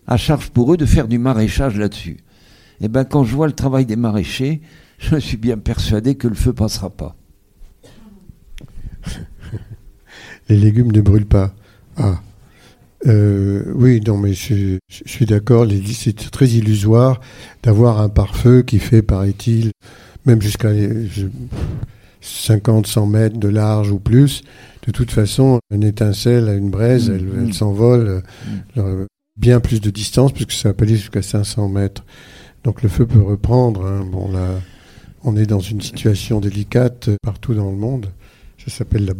À 0.06 0.16
charge 0.16 0.50
pour 0.50 0.72
eux 0.72 0.76
de 0.76 0.86
faire 0.86 1.06
du 1.06 1.18
maraîchage 1.18 1.76
là-dessus. 1.76 2.18
Et 2.80 2.88
ben, 2.88 3.04
quand 3.04 3.24
je 3.24 3.36
vois 3.36 3.46
le 3.46 3.52
travail 3.52 3.86
des 3.86 3.96
maraîchers, 3.96 4.60
je 4.98 5.16
suis 5.16 5.36
bien 5.36 5.56
persuadé 5.56 6.16
que 6.16 6.26
le 6.26 6.34
feu 6.34 6.52
passera 6.52 6.90
pas. 6.90 7.14
les 10.48 10.56
légumes 10.56 10.90
ne 10.90 11.00
brûlent 11.00 11.26
pas. 11.26 11.54
Ah. 11.96 12.20
Euh, 13.06 13.72
oui, 13.74 14.02
non, 14.06 14.18
mais 14.18 14.34
je, 14.34 14.78
je 14.88 15.02
suis 15.08 15.26
d'accord. 15.26 15.66
C'est 15.92 16.30
très 16.30 16.48
illusoire 16.48 17.20
d'avoir 17.62 18.00
un 18.00 18.08
pare-feu 18.08 18.62
qui 18.62 18.78
fait, 18.78 19.00
paraît-il, 19.00 19.70
même 20.26 20.42
jusqu'à 20.42 20.70
50, 22.20 22.86
100 22.86 23.06
mètres 23.06 23.38
de 23.38 23.48
large 23.48 23.90
ou 23.90 23.98
plus. 23.98 24.42
De 24.86 24.92
toute 24.92 25.10
façon, 25.10 25.58
une 25.72 25.84
étincelle 25.84 26.48
à 26.48 26.54
une 26.54 26.70
braise, 26.70 27.08
Mm, 27.10 27.14
elle, 27.14 27.24
mm. 27.24 27.44
elle 27.46 27.54
s'envole 27.54 28.06
euh, 28.08 28.20
euh, 28.78 29.06
bien 29.38 29.60
plus 29.60 29.80
de 29.80 29.90
distance, 29.90 30.32
puisque 30.32 30.52
ça 30.52 30.70
va 30.70 30.74
pas 30.74 30.84
aller 30.84 30.96
jusqu'à 30.96 31.22
500 31.22 31.68
mètres. 31.68 32.04
Donc 32.64 32.82
le 32.82 32.88
feu 32.88 33.06
peut 33.06 33.22
reprendre. 33.22 33.86
hein. 33.86 34.06
Bon, 34.10 34.30
là, 34.30 34.48
on 35.24 35.36
est 35.36 35.46
dans 35.46 35.60
une 35.60 35.80
situation 35.80 36.40
délicate 36.40 37.10
partout 37.22 37.54
dans 37.54 37.70
le 37.70 37.76
monde. 37.76 38.06
Ça 38.64 38.70
s'appelle 38.70 39.04
la 39.06 39.14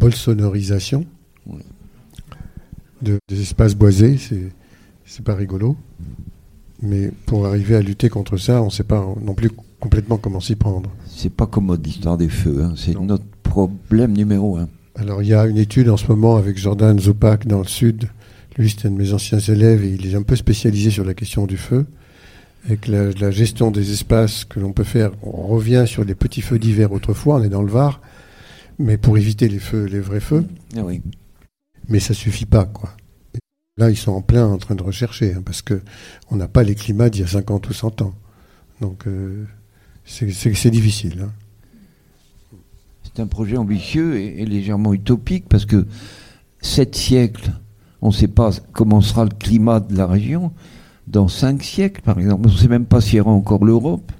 de- 3.03 3.19
des 3.29 3.41
espaces 3.41 3.75
boisés. 3.75 4.19
C'est, 4.19 4.49
c'est 5.07 5.25
pas 5.25 5.35
rigolo. 5.35 5.77
Mais 6.83 7.11
pour 7.27 7.47
arriver 7.47 7.77
à 7.77 7.83
lutter 7.83 8.09
contre 8.09 8.37
ça, 8.39 8.63
on 8.63 8.67
ne 8.67 8.71
sait 8.71 8.85
pas 8.85 9.07
non 9.23 9.35
plus 9.35 9.51
complètement 9.79 10.17
comment 10.19 10.41
s'y 10.41 10.57
prendre. 10.57 10.91
C'est 11.23 11.29
pas 11.29 11.47
commode 11.47 11.85
l'histoire 11.85 12.17
des 12.17 12.31
feux, 12.31 12.63
hein. 12.65 12.73
c'est 12.79 12.99
notre 12.99 13.27
problème 13.43 14.15
numéro 14.15 14.57
un. 14.57 14.71
Alors 14.95 15.23
il 15.23 15.29
y 15.29 15.35
a 15.35 15.45
une 15.45 15.59
étude 15.59 15.91
en 15.91 15.99
ce 15.99 16.07
moment 16.07 16.37
avec 16.37 16.57
Jordan 16.57 16.99
Zupak 16.99 17.47
dans 17.47 17.59
le 17.59 17.67
sud. 17.67 18.09
Lui, 18.57 18.71
c'est 18.71 18.89
un 18.89 18.91
de 18.91 18.97
mes 18.97 19.13
anciens 19.13 19.39
élèves 19.39 19.85
et 19.85 19.91
il 19.91 20.11
est 20.11 20.17
un 20.17 20.23
peu 20.23 20.35
spécialisé 20.35 20.89
sur 20.89 21.05
la 21.05 21.13
question 21.13 21.45
du 21.45 21.59
feu. 21.59 21.85
Avec 22.65 22.89
la, 22.89 23.11
la 23.11 23.31
gestion 23.31 23.71
des 23.71 23.93
espaces 23.93 24.47
que 24.47 24.61
l'on 24.61 24.73
peut 24.73 24.83
faire, 24.83 25.11
on 25.23 25.47
revient 25.47 25.85
sur 25.87 26.05
les 26.05 26.15
petits 26.15 26.41
feux 26.41 26.59
d'hiver 26.59 26.91
autrefois, 26.91 27.35
on 27.35 27.43
est 27.43 27.51
dans 27.51 27.61
le 27.61 27.71
Var, 27.71 28.01
mais 28.79 28.97
pour 28.97 29.19
éviter 29.19 29.49
les 29.49 29.59
feux, 29.59 29.85
les 29.85 30.01
vrais 30.01 30.21
feux. 30.21 30.47
Ah 30.75 30.81
oui. 30.87 31.03
Mais 31.91 32.01
ça 32.01 32.15
suffit 32.15 32.47
pas, 32.47 32.65
quoi. 32.65 32.97
Là, 33.77 33.91
ils 33.91 33.97
sont 33.99 34.13
en 34.13 34.23
plein 34.23 34.47
en 34.47 34.57
train 34.57 34.75
de 34.75 34.83
rechercher, 34.83 35.35
hein, 35.35 35.43
parce 35.45 35.61
que 35.61 35.83
on 36.31 36.37
n'a 36.37 36.49
pas 36.49 36.63
les 36.63 36.75
climats 36.75 37.11
d'il 37.11 37.21
y 37.21 37.25
a 37.25 37.27
50 37.27 37.69
ou 37.69 37.75
100 37.75 38.01
ans. 38.01 38.15
Donc 38.81 39.07
euh, 39.07 39.45
c'est- 40.05 40.71
difficile. 40.71 41.23
hein. 41.23 41.31
C'est 43.03 43.21
un 43.21 43.27
projet 43.27 43.57
ambitieux 43.57 44.17
et, 44.19 44.43
et 44.43 44.47
légèrement 44.47 44.93
utopique 44.93 45.49
parce 45.49 45.67
que 45.67 45.87
sept 46.61 46.95
siècles, 46.95 47.53
on 48.03 48.09
ne 48.09 48.13
sait 48.13 48.29
pas 48.29 48.51
comment 48.73 49.01
sera 49.01 49.25
le 49.25 49.31
climat 49.31 49.81
de 49.81 49.97
la 49.97 50.07
région. 50.07 50.53
Dans 51.07 51.27
cinq 51.29 51.63
siècles, 51.65 52.03
par 52.03 52.19
exemple, 52.19 52.49
on 52.49 52.53
ne 52.53 52.57
sait 52.57 52.69
même 52.69 52.87
pas 52.87 53.01
s'il 53.01 53.17
y 53.17 53.21
aura 53.21 53.33
encore 53.33 53.65
l'Europe, 53.65 54.13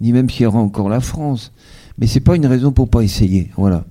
ni 0.00 0.12
même 0.12 0.28
s'il 0.28 0.42
y 0.42 0.46
aura 0.46 0.58
encore 0.58 0.88
la 0.90 1.00
France. 1.00 1.52
Mais 1.98 2.06
c'est 2.06 2.20
pas 2.20 2.36
une 2.36 2.44
raison 2.46 2.72
pour 2.72 2.90
pas 2.90 3.00
essayer. 3.02 3.50
Voilà. 3.56 3.86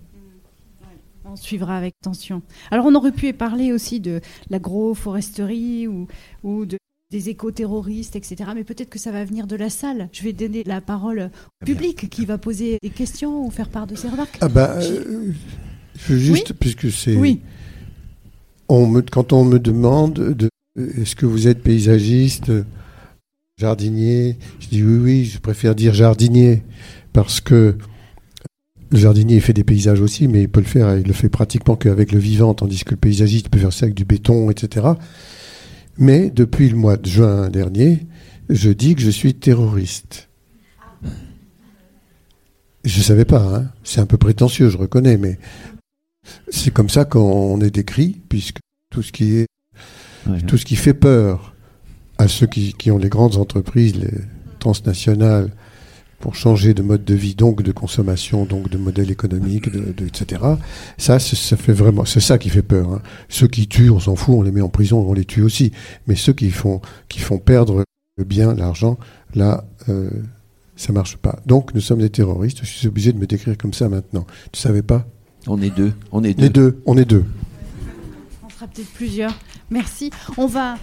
On 1.25 1.35
suivra 1.35 1.75
avec 1.77 1.95
attention. 2.01 2.43
Alors, 2.69 2.85
on 2.85 2.93
aurait 2.95 3.11
pu 3.11 3.33
parler 3.33 3.73
aussi 3.73 3.99
de 3.99 4.21
l'agroforesterie 4.51 5.87
ou, 5.87 6.07
ou 6.43 6.65
de, 6.65 6.77
des 7.11 7.29
éco-terroristes, 7.29 8.15
etc. 8.15 8.49
Mais 8.55 8.63
peut-être 8.63 8.89
que 8.89 8.99
ça 8.99 9.11
va 9.11 9.23
venir 9.23 9.47
de 9.47 9.55
la 9.55 9.69
salle. 9.69 10.09
Je 10.11 10.23
vais 10.23 10.33
donner 10.33 10.63
la 10.63 10.81
parole 10.81 11.29
au 11.61 11.65
public 11.65 12.09
qui 12.09 12.25
va 12.25 12.37
poser 12.37 12.77
des 12.81 12.89
questions 12.89 13.45
ou 13.45 13.51
faire 13.51 13.69
part 13.69 13.87
de 13.87 13.95
ses 13.95 14.09
remarques. 14.09 14.37
Ah 14.41 14.49
bah, 14.49 14.75
euh, 14.77 15.31
je 15.95 16.13
veux 16.13 16.19
juste, 16.19 16.53
puisque 16.53 16.91
c'est... 16.91 17.15
Oui. 17.15 17.41
On 18.67 18.87
me, 18.87 19.01
quand 19.01 19.31
on 19.31 19.45
me 19.45 19.59
demande 19.59 20.13
de, 20.13 20.49
euh, 20.79 21.01
est-ce 21.01 21.15
que 21.15 21.27
vous 21.27 21.47
êtes 21.47 21.61
paysagiste, 21.61 22.51
jardinier, 23.57 24.37
je 24.59 24.67
dis 24.67 24.83
oui, 24.83 24.97
oui, 24.97 25.25
je 25.25 25.39
préfère 25.39 25.75
dire 25.75 25.93
jardinier, 25.93 26.63
parce 27.13 27.39
que 27.39 27.77
le 28.89 28.97
jardinier 28.97 29.39
fait 29.39 29.53
des 29.53 29.63
paysages 29.63 30.01
aussi, 30.01 30.27
mais 30.27 30.41
il 30.41 30.49
peut 30.49 30.59
le 30.59 30.65
faire, 30.65 30.97
il 30.97 31.05
le 31.05 31.13
fait 31.13 31.29
pratiquement 31.29 31.75
qu'avec 31.75 32.11
le 32.11 32.19
vivant, 32.19 32.53
tandis 32.53 32.83
que 32.83 32.91
le 32.91 32.97
paysagiste 32.97 33.49
peut 33.49 33.59
faire 33.59 33.73
ça 33.73 33.85
avec 33.85 33.95
du 33.95 34.05
béton, 34.05 34.49
etc. 34.49 34.87
Mais 35.97 36.29
depuis 36.29 36.69
le 36.69 36.75
mois 36.75 36.97
de 36.97 37.07
juin 37.07 37.49
dernier, 37.49 38.05
je 38.49 38.69
dis 38.69 38.95
que 38.95 39.01
je 39.01 39.09
suis 39.09 39.33
terroriste. 39.33 40.29
Je 42.83 42.99
ne 42.99 43.03
savais 43.03 43.25
pas, 43.25 43.41
hein. 43.41 43.71
c'est 43.83 43.99
un 44.01 44.05
peu 44.05 44.17
prétentieux, 44.17 44.69
je 44.69 44.77
reconnais, 44.77 45.17
mais 45.17 45.39
c'est 46.49 46.71
comme 46.71 46.89
ça 46.89 47.05
qu'on 47.05 47.59
est 47.61 47.71
décrit, 47.71 48.21
puisque 48.29 48.57
tout 48.91 49.01
ce 49.01 49.11
qui 49.11 49.35
est 49.37 49.45
Ouais. 50.27 50.41
tout 50.41 50.57
ce 50.57 50.65
qui 50.65 50.75
fait 50.75 50.95
peur 50.95 51.53
à 52.17 52.27
ceux 52.27 52.47
qui, 52.47 52.73
qui 52.73 52.89
ont 52.89 52.97
les 52.97 53.09
grandes 53.09 53.35
entreprises, 53.37 53.95
les 53.95 54.09
transnationales, 54.57 55.51
pour 56.25 56.33
changer 56.33 56.73
de 56.73 56.81
mode 56.81 57.05
de 57.05 57.13
vie, 57.13 57.35
donc 57.35 57.61
de 57.61 57.71
consommation, 57.71 58.45
donc 58.45 58.67
de 58.67 58.79
modèle 58.79 59.11
économique, 59.11 59.71
de, 59.71 59.93
de- 59.95 60.07
etc. 60.07 60.41
Ça, 60.97 61.19
c'est- 61.19 61.35
ça 61.35 61.55
fait 61.55 61.71
vraiment, 61.71 62.03
c'est 62.03 62.19
ça 62.19 62.39
qui 62.39 62.49
fait 62.49 62.63
peur. 62.63 62.89
hein. 62.93 63.01
Ceux 63.29 63.47
qui 63.47 63.67
tuent, 63.67 63.91
on 63.91 63.99
s'en 63.99 64.15
fout, 64.15 64.33
on 64.35 64.41
les 64.41 64.49
met 64.51 64.61
en 64.61 64.69
prison, 64.69 65.05
on 65.07 65.13
les 65.13 65.23
tue 65.25 65.43
aussi. 65.43 65.71
Mais 66.07 66.15
ceux 66.15 66.33
qui 66.33 66.49
font, 66.49 66.81
qui 67.09 67.19
font 67.19 67.37
perdre 67.37 67.83
le 68.17 68.23
bien, 68.23 68.55
l'argent, 68.55 68.97
là, 69.35 69.65
euh, 69.87 70.09
ça 70.75 70.91
marche 70.93 71.15
pas. 71.17 71.37
Donc, 71.45 71.75
nous 71.75 71.81
sommes 71.81 71.99
des 71.99 72.09
terroristes. 72.09 72.61
Je 72.63 72.71
suis 72.71 72.87
obligé 72.87 73.13
de 73.13 73.19
me 73.19 73.27
décrire 73.27 73.55
comme 73.55 73.73
ça 73.73 73.87
maintenant. 73.87 74.25
Tu 74.51 74.59
savais 74.59 74.81
pas? 74.81 75.05
On 75.45 75.61
est 75.61 75.69
deux. 75.69 75.93
On 76.11 76.23
est 76.23 76.29
Les 76.39 76.49
deux. 76.49 76.71
deux, 76.71 76.81
on 76.87 76.97
est 76.97 77.05
deux. 77.05 77.23
On 78.43 78.49
sera 78.49 78.65
peut-être 78.65 78.89
plusieurs. 78.95 79.37
Merci. 79.69 80.09
On 80.37 80.47
va. 80.47 80.75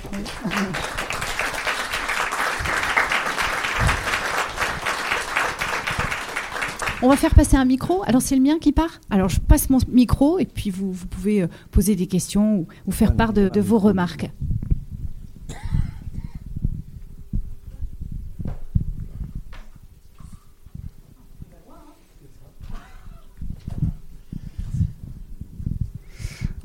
On 7.05 7.09
va 7.09 7.17
faire 7.17 7.35
passer 7.35 7.57
un 7.57 7.65
micro. 7.65 8.05
Alors 8.07 8.23
c'est 8.23 8.37
le 8.37 8.43
mien 8.43 8.61
qui 8.61 8.71
part? 8.71 9.01
Alors 9.11 9.29
je 9.29 9.41
passe 9.41 9.69
mon 9.71 9.79
micro 9.89 10.39
et 10.39 10.47
puis 10.47 10.71
vous, 10.71 10.93
vous 10.93 11.07
pouvez 11.07 11.43
euh, 11.43 11.49
poser 11.73 11.97
des 11.97 12.07
questions 12.07 12.59
ou, 12.59 12.69
ou 12.87 12.93
faire 12.93 13.17
part 13.17 13.33
de, 13.33 13.49
de 13.49 13.61
vos 13.61 13.81
remarques. 13.81 14.31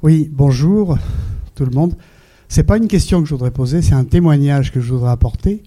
Oui, 0.03 0.29
bonjour 0.31 0.99
tout 1.55 1.65
le 1.65 1.71
monde. 1.71 1.97
C'est 2.47 2.63
pas 2.63 2.77
une 2.77 2.87
question 2.87 3.21
que 3.23 3.27
je 3.27 3.33
voudrais 3.33 3.49
poser, 3.49 3.81
c'est 3.81 3.95
un 3.95 4.05
témoignage 4.05 4.71
que 4.71 4.79
je 4.81 4.93
voudrais 4.93 5.11
apporter. 5.11 5.63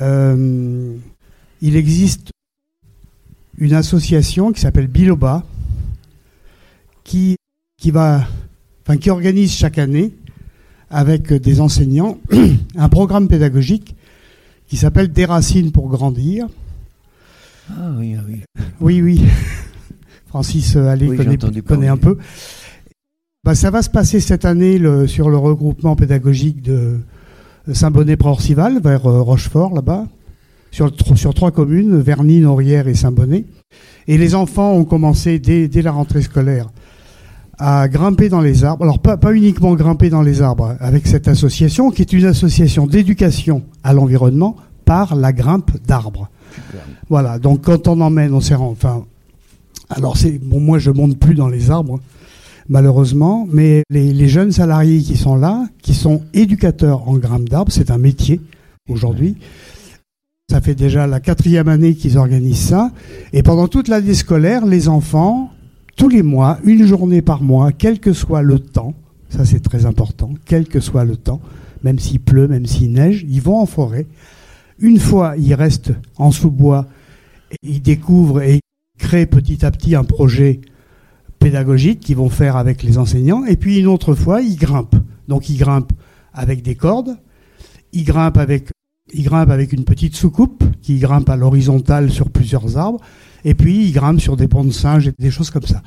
Euh, 0.00 0.96
il 1.60 1.74
existe 1.74 2.30
une 3.60 3.74
association 3.74 4.52
qui 4.52 4.60
s'appelle 4.60 4.86
Biloba 4.88 5.44
qui, 7.04 7.36
qui 7.80 7.90
va, 7.90 8.26
enfin, 8.82 8.96
qui 8.96 9.10
organise 9.10 9.52
chaque 9.52 9.78
année 9.78 10.12
avec 10.88 11.32
des 11.32 11.60
enseignants 11.60 12.18
un 12.76 12.88
programme 12.88 13.28
pédagogique 13.28 13.94
qui 14.66 14.76
s'appelle 14.76 15.12
Des 15.12 15.24
racines 15.24 15.72
pour 15.72 15.88
grandir. 15.88 16.48
Ah 17.70 17.92
oui, 17.98 18.16
ah 18.18 18.22
oui. 18.26 18.40
Oui, 18.80 19.02
oui. 19.02 19.22
Francis 20.26 20.76
euh, 20.76 20.88
Allais 20.88 21.08
Oui, 21.08 21.16
connaît, 21.62 21.88
un 21.88 21.96
peu. 21.96 22.16
Bah, 23.44 23.54
ça 23.54 23.70
va 23.70 23.82
se 23.82 23.90
passer 23.90 24.20
cette 24.20 24.44
année 24.44 24.78
le- 24.78 25.06
sur 25.06 25.28
le 25.28 25.36
regroupement 25.36 25.96
pédagogique 25.96 26.62
de 26.62 26.98
Saint-Bonnet-Prorcival, 27.72 28.80
vers 28.80 29.06
euh, 29.06 29.22
Rochefort, 29.22 29.74
là-bas, 29.74 30.06
sur, 30.70 31.34
trois 31.34 31.50
communes, 31.50 32.00
Verny, 32.00 32.40
Norière 32.40 32.88
et 32.88 32.94
Saint-Bonnet. 32.94 33.44
Et 34.08 34.18
les 34.18 34.34
enfants 34.34 34.72
ont 34.72 34.84
commencé 34.84 35.38
dès, 35.38 35.68
la 35.82 35.92
rentrée 35.92 36.22
scolaire 36.22 36.68
à 37.58 37.88
grimper 37.88 38.28
dans 38.30 38.40
les 38.40 38.64
arbres. 38.64 38.84
Alors, 38.84 38.98
pas, 38.98 39.18
uniquement 39.34 39.74
grimper 39.74 40.08
dans 40.08 40.22
les 40.22 40.40
arbres, 40.40 40.76
avec 40.80 41.06
cette 41.06 41.28
association, 41.28 41.90
qui 41.90 42.00
est 42.02 42.12
une 42.12 42.24
association 42.24 42.86
d'éducation 42.86 43.62
à 43.84 43.92
l'environnement 43.92 44.56
par 44.86 45.14
la 45.14 45.32
grimpe 45.32 45.72
d'arbres. 45.86 46.30
Voilà, 47.10 47.38
donc 47.38 47.62
quand 47.62 47.86
on 47.86 48.00
emmène, 48.00 48.32
on 48.32 48.40
rend- 48.40 48.70
enfin, 48.70 49.04
alors 49.90 50.16
c'est 50.16 50.38
bon, 50.38 50.58
moi 50.58 50.78
je 50.78 50.90
monte 50.90 51.18
plus 51.18 51.34
dans 51.34 51.48
les 51.48 51.70
arbres, 51.70 52.00
malheureusement, 52.68 53.46
mais 53.52 53.82
les 53.90 54.28
jeunes 54.28 54.52
salariés 54.52 55.00
qui 55.02 55.16
sont 55.16 55.36
là, 55.36 55.66
qui 55.82 55.94
sont 55.94 56.22
éducateurs 56.32 57.08
en 57.08 57.18
grimpe 57.18 57.48
d'arbres, 57.48 57.72
c'est 57.72 57.90
un 57.90 57.98
métier 57.98 58.40
aujourd'hui. 58.88 59.36
Ça 60.50 60.60
fait 60.60 60.74
déjà 60.74 61.06
la 61.06 61.20
quatrième 61.20 61.68
année 61.68 61.94
qu'ils 61.94 62.18
organisent 62.18 62.58
ça, 62.58 62.90
et 63.32 63.44
pendant 63.44 63.68
toute 63.68 63.86
l'année 63.86 64.14
scolaire, 64.14 64.66
les 64.66 64.88
enfants, 64.88 65.52
tous 65.94 66.08
les 66.08 66.24
mois, 66.24 66.58
une 66.64 66.84
journée 66.84 67.22
par 67.22 67.40
mois, 67.40 67.70
quel 67.70 68.00
que 68.00 68.12
soit 68.12 68.42
le 68.42 68.58
temps, 68.58 68.94
ça 69.28 69.44
c'est 69.44 69.60
très 69.60 69.86
important, 69.86 70.34
quel 70.46 70.66
que 70.66 70.80
soit 70.80 71.04
le 71.04 71.16
temps, 71.16 71.40
même 71.84 72.00
s'il 72.00 72.18
pleut, 72.18 72.48
même 72.48 72.66
s'il 72.66 72.90
neige, 72.90 73.24
ils 73.28 73.40
vont 73.40 73.60
en 73.60 73.66
forêt. 73.66 74.08
Une 74.80 74.98
fois, 74.98 75.36
ils 75.38 75.54
restent 75.54 75.92
en 76.16 76.32
sous-bois, 76.32 76.88
ils 77.62 77.80
découvrent 77.80 78.42
et 78.42 78.58
créent 78.98 79.26
petit 79.26 79.64
à 79.64 79.70
petit 79.70 79.94
un 79.94 80.02
projet 80.02 80.62
pédagogique 81.38 82.00
qu'ils 82.00 82.16
vont 82.16 82.28
faire 82.28 82.56
avec 82.56 82.82
les 82.82 82.98
enseignants. 82.98 83.44
Et 83.44 83.54
puis 83.54 83.78
une 83.78 83.86
autre 83.86 84.16
fois, 84.16 84.40
ils 84.40 84.56
grimpent. 84.56 84.96
Donc 85.28 85.48
ils 85.48 85.58
grimpent 85.58 85.92
avec 86.34 86.62
des 86.62 86.74
cordes, 86.74 87.18
ils 87.92 88.02
grimpent 88.02 88.38
avec, 88.38 88.70
ils 89.12 89.24
grimpent 89.24 89.50
avec 89.50 89.72
une 89.72 89.84
petite 89.84 90.16
soucoupe 90.16 90.64
qui 90.82 90.98
grimpe 90.98 91.28
à 91.28 91.36
l'horizontale 91.36 92.10
sur 92.10 92.30
plusieurs 92.30 92.76
arbres. 92.76 93.00
Et 93.44 93.54
puis 93.54 93.86
ils 93.86 93.92
grimpent 93.92 94.20
sur 94.20 94.36
des 94.36 94.46
bancs 94.46 94.66
de 94.66 94.72
singes 94.72 95.08
et 95.08 95.12
des 95.18 95.30
choses 95.30 95.50
comme 95.50 95.66
ça. 95.66 95.82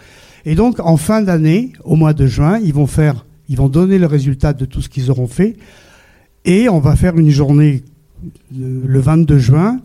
Et 0.45 0.55
donc 0.55 0.79
en 0.79 0.97
fin 0.97 1.21
d'année, 1.21 1.73
au 1.83 1.95
mois 1.95 2.13
de 2.13 2.27
juin, 2.27 2.59
ils 2.59 2.73
vont 2.73 2.87
faire, 2.87 3.25
ils 3.49 3.57
vont 3.57 3.69
donner 3.69 3.97
le 3.97 4.07
résultat 4.07 4.53
de 4.53 4.65
tout 4.65 4.81
ce 4.81 4.89
qu'ils 4.89 5.11
auront 5.11 5.27
fait. 5.27 5.57
Et 6.45 6.67
on 6.69 6.79
va 6.79 6.95
faire 6.95 7.17
une 7.17 7.29
journée 7.29 7.83
euh, 8.57 8.81
le 8.85 8.99
22 8.99 9.37
juin 9.37 9.79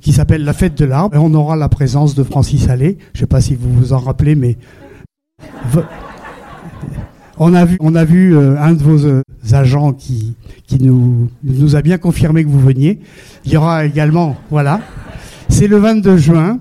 qui 0.00 0.12
s'appelle 0.12 0.44
la 0.44 0.52
fête 0.52 0.76
de 0.76 0.84
l'arbre. 0.84 1.16
Et 1.16 1.18
on 1.18 1.32
aura 1.34 1.56
la 1.56 1.68
présence 1.68 2.14
de 2.14 2.22
Francis 2.22 2.68
Allais. 2.68 2.98
Je 3.14 3.18
ne 3.18 3.20
sais 3.20 3.26
pas 3.26 3.40
si 3.40 3.54
vous 3.54 3.72
vous 3.72 3.92
en 3.92 3.98
rappelez, 3.98 4.34
mais 4.34 4.58
On 7.38 7.52
a 7.54 7.64
vu, 7.64 7.76
on 7.80 7.94
a 7.94 8.04
vu 8.04 8.34
euh, 8.36 8.58
un 8.58 8.72
de 8.72 8.82
vos 8.82 9.04
euh, 9.04 9.22
agents 9.52 9.92
qui, 9.92 10.34
qui 10.66 10.82
nous, 10.82 11.28
nous 11.44 11.76
a 11.76 11.82
bien 11.82 11.98
confirmé 11.98 12.44
que 12.44 12.48
vous 12.48 12.60
veniez. 12.60 13.00
Il 13.44 13.52
y 13.52 13.56
aura 13.56 13.84
également, 13.84 14.36
voilà, 14.50 14.80
c'est 15.48 15.68
le 15.68 15.76
22 15.76 16.16
juin. 16.16 16.58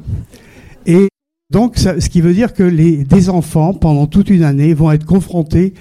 Et 0.85 1.07
donc, 1.51 1.77
ce 1.77 2.09
qui 2.09 2.19
veut 2.21 2.33
dire 2.33 2.53
que 2.53 2.63
les, 2.63 3.03
des 3.05 3.29
enfants, 3.29 3.73
pendant 3.73 4.05
toute 4.07 4.29
une 4.29 4.43
année, 4.43 4.73
vont 4.73 4.91
être 4.91 5.05
confrontés 5.05 5.73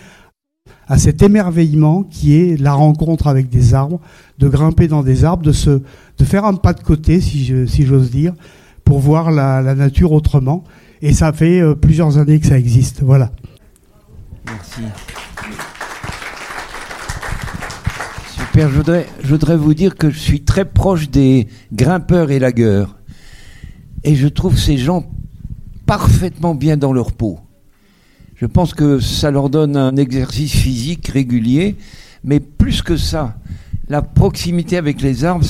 à 0.86 0.98
cet 0.98 1.22
émerveillement 1.22 2.02
qui 2.04 2.36
est 2.36 2.60
la 2.60 2.74
rencontre 2.74 3.26
avec 3.26 3.48
des 3.48 3.74
arbres, 3.74 4.00
de 4.38 4.48
grimper 4.48 4.86
dans 4.86 5.02
des 5.02 5.24
arbres, 5.24 5.42
de, 5.42 5.52
se, 5.52 5.70
de 6.18 6.24
faire 6.24 6.44
un 6.44 6.54
pas 6.54 6.72
de 6.74 6.82
côté, 6.82 7.20
si 7.20 7.44
je- 7.44 7.66
si 7.66 7.84
j'ose 7.84 8.10
dire, 8.10 8.34
pour 8.84 9.00
voir 9.00 9.30
la, 9.32 9.60
la 9.62 9.74
nature 9.74 10.12
autrement. 10.12 10.62
Et 11.02 11.12
ça 11.12 11.32
fait 11.32 11.60
euh, 11.60 11.74
plusieurs 11.74 12.18
années 12.18 12.38
que 12.38 12.46
ça 12.46 12.58
existe. 12.58 13.02
Voilà. 13.02 13.32
Merci. 14.46 14.82
Super, 18.30 18.68
je 18.68 18.76
voudrais, 18.76 19.06
je 19.22 19.28
voudrais 19.28 19.56
vous 19.56 19.74
dire 19.74 19.96
que 19.96 20.10
je 20.10 20.18
suis 20.18 20.44
très 20.44 20.64
proche 20.64 21.10
des 21.10 21.48
grimpeurs 21.72 22.30
et 22.30 22.38
lagueurs. 22.38 22.96
Et 24.04 24.14
je 24.14 24.28
trouve 24.28 24.58
ces 24.58 24.76
gens 24.76 25.06
parfaitement 25.86 26.54
bien 26.54 26.76
dans 26.76 26.92
leur 26.92 27.12
peau. 27.12 27.40
Je 28.34 28.46
pense 28.46 28.74
que 28.74 29.00
ça 29.00 29.30
leur 29.30 29.48
donne 29.48 29.76
un 29.76 29.96
exercice 29.96 30.52
physique 30.52 31.08
régulier, 31.08 31.76
mais 32.22 32.40
plus 32.40 32.82
que 32.82 32.96
ça, 32.96 33.36
la 33.88 34.02
proximité 34.02 34.76
avec 34.76 35.00
les 35.00 35.24
arbres, 35.24 35.46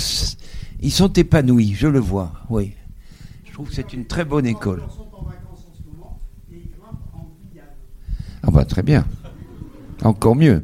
ils 0.81 0.93
sont 0.93 1.13
épanouis, 1.13 1.75
je 1.75 1.89
le 1.89 1.99
vois, 1.99 2.33
oui. 2.51 2.73
Je 3.45 3.53
trouve 3.53 3.69
que 3.69 3.75
c'est 3.75 3.93
une 3.93 4.05
très 4.05 4.25
bonne 4.25 4.47
école. 4.47 4.83
Ah 8.47 8.51
bah 8.51 8.65
très 8.67 8.83
bien. 8.83 9.07
Encore 10.03 10.37
mieux. 10.37 10.63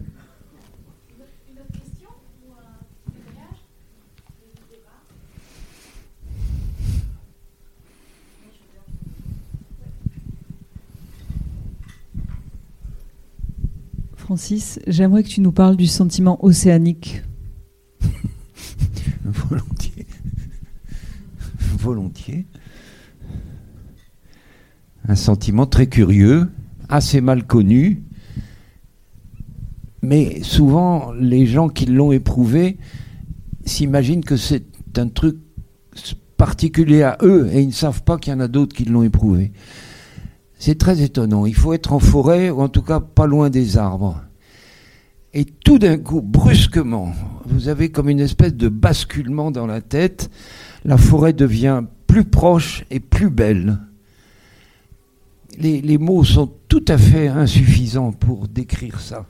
Francis, 14.17 14.79
j'aimerais 14.87 15.23
que 15.23 15.29
tu 15.29 15.41
nous 15.41 15.51
parles 15.51 15.77
du 15.77 15.87
sentiment 15.87 16.45
océanique. 16.45 17.23
Volontiers. 19.25 20.07
Volontiers. 21.79 22.47
Un 25.09 25.17
sentiment 25.17 25.67
très 25.67 25.87
curieux, 25.87 26.49
assez 26.91 27.21
mal 27.21 27.47
connu, 27.47 28.03
mais 30.03 30.43
souvent 30.43 31.13
les 31.13 31.47
gens 31.47 31.69
qui 31.69 31.87
l'ont 31.87 32.13
éprouvé 32.13 32.79
s'imaginent 33.65 34.25
que 34.25 34.37
c'est 34.37 34.65
un 34.97 35.09
truc 35.09 35.37
particulier 36.37 37.03
à 37.03 37.19
eux 37.23 37.49
et 37.53 37.61
ils 37.61 37.69
ne 37.69 37.73
savent 37.73 38.03
pas 38.03 38.19
qu'il 38.19 38.33
y 38.33 38.37
en 38.37 38.41
a 38.41 38.49
d'autres 38.49 38.75
qui 38.75 38.85
l'ont 38.85 39.03
éprouvé. 39.03 39.53
C'est 40.59 40.79
très 40.79 41.03
étonnant. 41.03 41.47
Il 41.47 41.55
faut 41.55 41.73
être 41.73 41.93
en 41.93 41.99
forêt 41.99 42.51
ou 42.51 42.61
en 42.61 42.69
tout 42.69 42.83
cas 42.83 43.01
pas 43.01 43.27
loin 43.27 43.51
des 43.51 43.79
arbres. 43.79 44.23
Et 45.33 45.45
tout 45.45 45.79
d'un 45.79 45.97
coup, 45.97 46.23
brusquement, 46.23 47.13
vous 47.47 47.69
avez 47.69 47.91
comme 47.91 48.09
une 48.09 48.21
espèce 48.21 48.55
de 48.55 48.69
basculement 48.69 49.51
dans 49.51 49.67
la 49.67 49.81
tête. 49.81 50.31
La 50.85 50.97
forêt 50.97 51.33
devient 51.33 51.83
plus 52.07 52.25
proche 52.25 52.85
et 52.91 53.01
plus 53.01 53.31
belle. 53.31 53.79
Les, 55.61 55.99
mots 55.99 56.25
sont 56.25 56.51
tout 56.69 56.85
à 56.89 56.97
fait 56.97 57.29
insuffisants 57.29 58.13
pour 58.13 58.49
décrire 58.49 58.99
ça. 59.01 59.27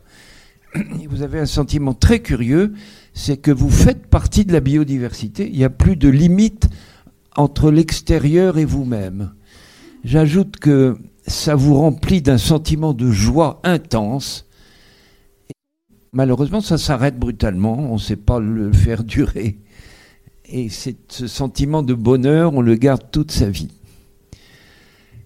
Vous 1.09 1.23
avez 1.23 1.41
un 1.41 1.47
sentiment 1.47 1.93
très 1.93 2.21
curieux, 2.21 2.73
c'est 3.15 3.37
que 3.37 3.51
vous 3.51 3.71
faites 3.71 4.07
partie 4.07 4.45
de 4.45 4.53
la 4.53 4.61
biodiversité. 4.61 5.49
Il 5.51 5.59
n'y 5.59 5.65
a 5.65 5.71
plus 5.71 5.97
de 5.97 6.09
limite 6.09 6.69
entre 7.37 7.73
l'extérieur 7.73 8.59
et 8.59 8.65
vous-même. 8.65 9.33
J'ajoute 10.05 10.59
que 10.59 10.97
ça 11.27 11.57
vous 11.57 11.75
remplit 11.75 12.23
d'un 12.23 12.39
sentiment 12.39 12.93
de 12.93 13.11
joie 13.11 13.61
intense. 13.65 14.47
Malheureusement, 16.13 16.61
ça 16.61 16.79
s'arrête 16.79 17.19
brutalement, 17.19 17.77
on 17.77 17.95
ne 17.95 17.99
sait 17.99 18.17
pas 18.17 18.39
le 18.39 18.73
faire 18.73 19.03
durer. 19.03 19.59
Et 20.47 20.69
ce 20.69 21.27
sentiment 21.27 21.83
de 21.83 21.95
bonheur, 21.95 22.55
on 22.55 22.61
le 22.61 22.77
garde 22.77 23.11
toute 23.11 23.33
sa 23.33 23.51
vie. 23.51 23.71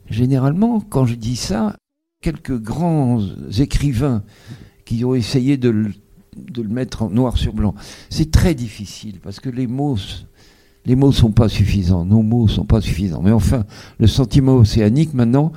Généralement, 0.08 0.80
quand 0.80 1.06
je 1.06 1.14
dis 1.14 1.36
ça, 1.36 1.76
quelques 2.20 2.58
grands 2.60 3.20
écrivains 3.58 4.22
qui 4.84 5.04
ont 5.04 5.14
essayé 5.14 5.56
de 5.56 5.70
le, 5.70 5.92
mettre 6.68 7.02
en 7.02 7.10
noir 7.10 7.36
sur 7.36 7.52
blanc, 7.54 7.74
c'est 8.10 8.30
très 8.30 8.54
difficile 8.54 9.18
parce 9.22 9.40
que 9.40 9.48
les 9.48 9.66
mots, 9.66 9.96
les 10.84 10.96
mots 10.96 11.12
sont 11.12 11.30
pas 11.32 11.48
suffisants, 11.48 12.04
nos 12.04 12.22
mots 12.22 12.48
sont 12.48 12.64
pas 12.66 12.80
suffisants. 12.80 13.22
Mais 13.22 13.32
enfin, 13.32 13.64
le 13.98 14.06
sentiment 14.06 14.56
océanique 14.56 15.14
maintenant, 15.14 15.52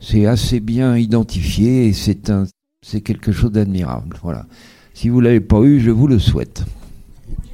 c'est 0.00 0.26
assez 0.26 0.60
bien 0.60 0.96
identifié 0.96 1.86
et 1.88 1.92
c'est 1.92 2.30
un, 2.30 2.44
c'est 2.82 3.00
quelque 3.00 3.32
chose 3.32 3.52
d'admirable. 3.52 4.16
Voilà. 4.22 4.46
Si 4.92 5.08
vous 5.08 5.20
l'avez 5.20 5.40
pas 5.40 5.60
eu, 5.62 5.80
je 5.80 5.90
vous 5.90 6.06
le 6.06 6.18
souhaite. 6.18 6.64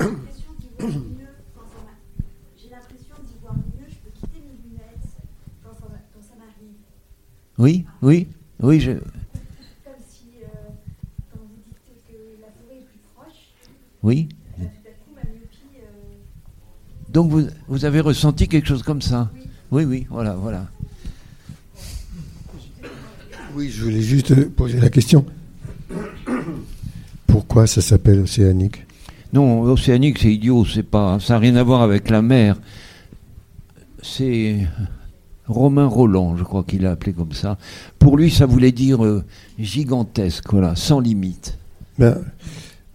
J'ai 0.00 0.06
l'impression 0.06 0.50
d'y 0.58 0.68
voir 0.78 0.90
mieux 0.90 1.26
quand 1.54 1.62
ça 1.62 1.80
m'a- 1.84 2.24
J'ai 2.56 2.68
l'impression 2.70 3.14
d'y 3.24 3.34
voir 3.42 3.54
mieux, 3.54 3.86
je 3.88 3.94
peux 3.96 4.10
quitter 4.14 4.40
mes 4.46 4.68
lunettes 4.70 5.08
quand 5.62 5.72
ça, 5.72 5.86
m'a- 5.90 6.02
quand 6.14 6.22
ça 6.22 6.34
m'arrive. 6.38 7.84
Oui, 8.02 8.28
oui. 8.62 8.80
Je... 8.80 8.92
Comme 8.92 9.02
si, 10.08 10.24
euh, 10.42 10.46
quand 11.32 11.38
vous 11.40 11.48
dites 11.66 12.06
que 12.08 12.40
la 12.40 12.46
forêt 12.48 12.78
est 12.78 12.86
plus 12.86 13.00
proche, 13.14 13.34
Oui. 14.02 14.28
tout 14.56 14.62
à 14.62 14.64
coup 14.64 15.14
ma 15.14 15.22
myopie. 15.22 15.80
euh, 15.82 17.12
Donc 17.12 17.30
vous, 17.30 17.46
vous 17.68 17.84
avez 17.84 18.00
ressenti 18.00 18.48
quelque 18.48 18.66
chose 18.68 18.82
comme 18.82 19.02
ça 19.02 19.30
Oui, 19.70 19.84
oui, 19.84 20.06
voilà, 20.10 20.34
voilà. 20.34 20.66
Oui, 23.54 23.68
je 23.70 23.82
voulais 23.84 24.00
juste 24.00 24.48
poser 24.50 24.78
la 24.80 24.90
question. 24.90 25.24
Pourquoi 27.26 27.66
ça 27.66 27.80
s'appelle 27.80 28.20
océanique? 28.20 28.86
Non, 29.32 29.62
océanique, 29.62 30.18
c'est 30.18 30.32
idiot, 30.32 30.64
c'est 30.64 30.82
pas, 30.84 31.18
ça 31.20 31.34
n'a 31.34 31.38
rien 31.40 31.56
à 31.56 31.62
voir 31.62 31.82
avec 31.82 32.10
la 32.10 32.22
mer. 32.22 32.56
C'est 34.02 34.66
Romain 35.50 35.86
Roland, 35.86 36.36
je 36.36 36.44
crois 36.44 36.62
qu'il 36.62 36.82
l'a 36.82 36.92
appelé 36.92 37.12
comme 37.12 37.32
ça. 37.32 37.58
Pour 37.98 38.16
lui, 38.16 38.30
ça 38.30 38.46
voulait 38.46 38.72
dire 38.72 39.04
euh, 39.04 39.24
gigantesque, 39.58 40.44
voilà, 40.52 40.76
sans 40.76 41.00
limite. 41.00 41.58
ben, 41.98 42.18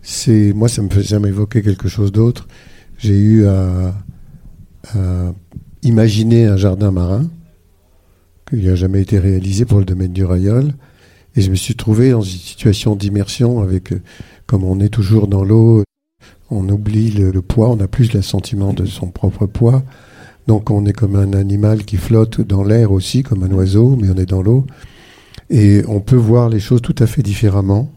c'est 0.02 0.54
Moi, 0.54 0.70
ça 0.70 0.82
me 0.82 0.90
fait 0.90 1.04
jamais 1.04 1.30
évoquer 1.30 1.62
quelque 1.62 1.90
chose 1.90 2.12
d'autre. 2.12 2.48
J'ai 2.98 3.18
eu 3.18 3.46
à, 3.46 3.94
imaginer 5.82 6.46
un 6.46 6.58
jardin 6.58 6.92
marin 6.92 7.28
qui 8.48 8.58
n'a 8.58 8.76
jamais 8.76 9.02
été 9.02 9.20
réalisé 9.20 9.66
pour 9.66 9.80
le 9.80 9.86
domaine 9.86 10.14
du 10.14 10.24
Rayol. 10.24 10.74
Et 11.36 11.42
je 11.42 11.52
me 11.52 11.56
suis 11.56 11.76
trouvé 11.76 12.12
dans 12.12 12.22
une 12.22 12.40
situation 12.40 12.96
d'immersion 12.96 13.60
avec, 13.62 13.92
euh, 13.92 14.02
comme 14.46 14.64
on 14.64 14.80
est 14.80 14.90
toujours 14.90 15.28
dans 15.28 15.44
l'eau, 15.44 15.84
on 16.50 16.70
oublie 16.70 17.12
le, 17.12 17.32
le 17.32 17.42
poids, 17.42 17.70
on 17.70 17.80
a 17.82 17.88
plus 17.88 18.14
le 18.14 18.22
sentiment 18.22 18.72
de 18.72 18.86
son 18.86 19.08
propre 19.08 19.46
poids. 19.46 19.84
Donc 20.48 20.70
on 20.70 20.86
est 20.86 20.94
comme 20.94 21.16
un 21.16 21.34
animal 21.34 21.86
qui 21.86 21.98
flotte 21.98 22.42
dans 22.42 22.64
l'air 22.64 22.92
aussi, 22.92 23.24
comme 23.24 23.44
un 23.44 23.52
oiseau, 23.52 23.96
mais 24.00 24.10
on 24.10 24.16
est 24.16 24.26
dans 24.28 24.42
l'eau. 24.42 24.66
Et 25.50 25.82
on 25.88 26.02
peut 26.02 26.16
voir 26.16 26.50
les 26.50 26.60
choses 26.60 26.82
tout 26.82 26.96
à 27.00 27.08
fait 27.08 27.22
différemment. 27.24 27.92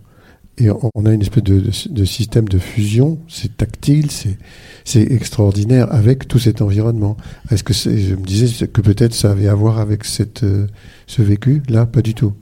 Et 0.60 0.70
on 0.70 1.06
a 1.06 1.12
une 1.12 1.20
espèce 1.22 1.44
de, 1.44 2.04
système 2.04 2.48
de 2.48 2.58
fusion, 2.58 3.20
c'est 3.28 3.56
tactile, 3.56 4.08
c'est 4.84 5.02
extraordinaire 5.02 5.86
avec 5.94 6.26
tout 6.26 6.40
cet 6.40 6.62
environnement. 6.62 7.16
Est-ce 7.52 7.62
que 7.62 7.72
c'est- 7.72 7.96
je 7.96 8.16
me 8.16 8.24
disais 8.26 8.66
que 8.66 8.80
peut-être 8.80 9.14
ça 9.14 9.30
avait 9.30 9.46
à 9.46 9.54
voir 9.54 9.78
avec 9.78 10.02
euh, 10.42 10.66
ce 11.06 11.22
vécu 11.22 11.62
Là, 11.68 11.86
pas 11.86 12.02
du 12.02 12.12
tout. 12.14 12.32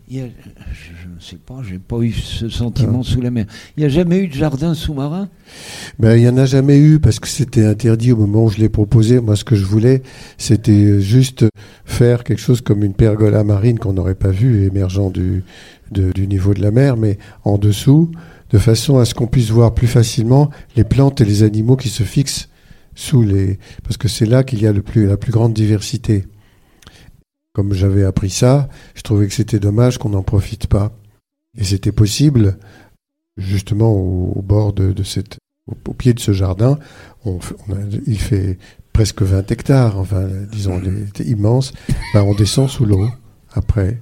Ne 1.16 1.22
sais 1.22 1.36
pas, 1.36 1.62
j'ai 1.68 1.78
pas 1.78 1.98
eu 2.00 2.12
ce 2.12 2.48
sentiment 2.48 3.02
sous 3.02 3.20
la 3.20 3.30
mer. 3.30 3.46
Il 3.76 3.80
n'y 3.80 3.86
a 3.86 3.88
jamais 3.88 4.18
eu 4.18 4.28
de 4.28 4.34
jardin 4.34 4.74
sous-marin? 4.74 5.28
Ben, 5.98 6.16
il 6.16 6.22
n'y 6.22 6.28
en 6.28 6.36
a 6.36 6.44
jamais 6.46 6.78
eu 6.78 6.98
parce 7.00 7.18
que 7.20 7.28
c'était 7.28 7.64
interdit 7.64 8.12
au 8.12 8.16
moment 8.16 8.44
où 8.44 8.50
je 8.50 8.58
l'ai 8.58 8.68
proposé. 8.68 9.20
Moi, 9.20 9.34
ce 9.36 9.44
que 9.44 9.56
je 9.56 9.64
voulais, 9.64 10.02
c'était 10.38 11.00
juste 11.00 11.46
faire 11.84 12.22
quelque 12.24 12.40
chose 12.40 12.60
comme 12.60 12.84
une 12.84 12.94
pergola 12.94 13.44
marine 13.44 13.78
qu'on 13.78 13.92
n'aurait 13.94 14.14
pas 14.14 14.30
vue 14.30 14.64
émergeant 14.64 15.10
du, 15.10 15.42
de- 15.90 16.12
du 16.12 16.26
niveau 16.26 16.52
de 16.54 16.60
la 16.62 16.70
mer, 16.70 16.96
mais 16.96 17.18
en 17.44 17.56
dessous, 17.58 18.10
de 18.50 18.58
façon 18.58 18.98
à 18.98 19.04
ce 19.04 19.14
qu'on 19.14 19.26
puisse 19.26 19.50
voir 19.50 19.74
plus 19.74 19.86
facilement 19.88 20.50
les 20.76 20.84
plantes 20.84 21.20
et 21.20 21.24
les 21.24 21.42
animaux 21.42 21.76
qui 21.76 21.88
se 21.88 22.02
fixent 22.02 22.48
sous 22.94 23.22
les, 23.22 23.58
parce 23.84 23.96
que 23.96 24.08
c'est 24.08 24.26
là 24.26 24.44
qu'il 24.44 24.60
y 24.62 24.66
a 24.66 24.72
le 24.72 24.82
plus, 24.82 25.06
la 25.06 25.16
plus 25.16 25.32
grande 25.32 25.52
diversité. 25.54 26.24
Comme 27.52 27.72
j'avais 27.72 28.04
appris 28.04 28.28
ça, 28.30 28.68
je 28.94 29.00
trouvais 29.02 29.26
que 29.26 29.32
c'était 29.32 29.58
dommage 29.58 29.96
qu'on 29.98 30.10
n'en 30.10 30.22
profite 30.22 30.66
pas. 30.66 30.92
Et 31.58 31.64
c'était 31.64 31.92
possible, 31.92 32.58
justement, 33.36 33.92
au, 33.92 34.42
bord 34.42 34.72
de, 34.72 35.02
cette, 35.02 35.38
au, 35.66 35.94
pied 35.94 36.14
de 36.14 36.20
ce 36.20 36.32
jardin, 36.32 36.78
il 38.06 38.18
fait 38.18 38.58
presque 38.92 39.22
20 39.22 39.50
hectares, 39.50 39.98
enfin, 39.98 40.26
disons, 40.50 40.80
il 40.82 41.08
est 41.22 41.28
immense. 41.28 41.72
Ben, 42.14 42.22
on 42.22 42.34
descend 42.34 42.68
sous 42.68 42.84
l'eau 42.84 43.08
après. 43.52 44.00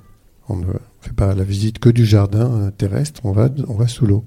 On, 0.49 0.59
On 0.59 0.65
fait 1.01 1.15
pas 1.15 1.35
la 1.35 1.45
visite 1.45 1.79
que 1.79 1.89
du 1.89 2.05
jardin 2.05 2.51
euh, 2.53 2.71
terrestre, 2.71 3.21
on 3.25 3.33
va, 3.33 3.49
on 3.69 3.75
va 3.75 3.89
sous 3.89 4.07
l'eau. 4.07 4.25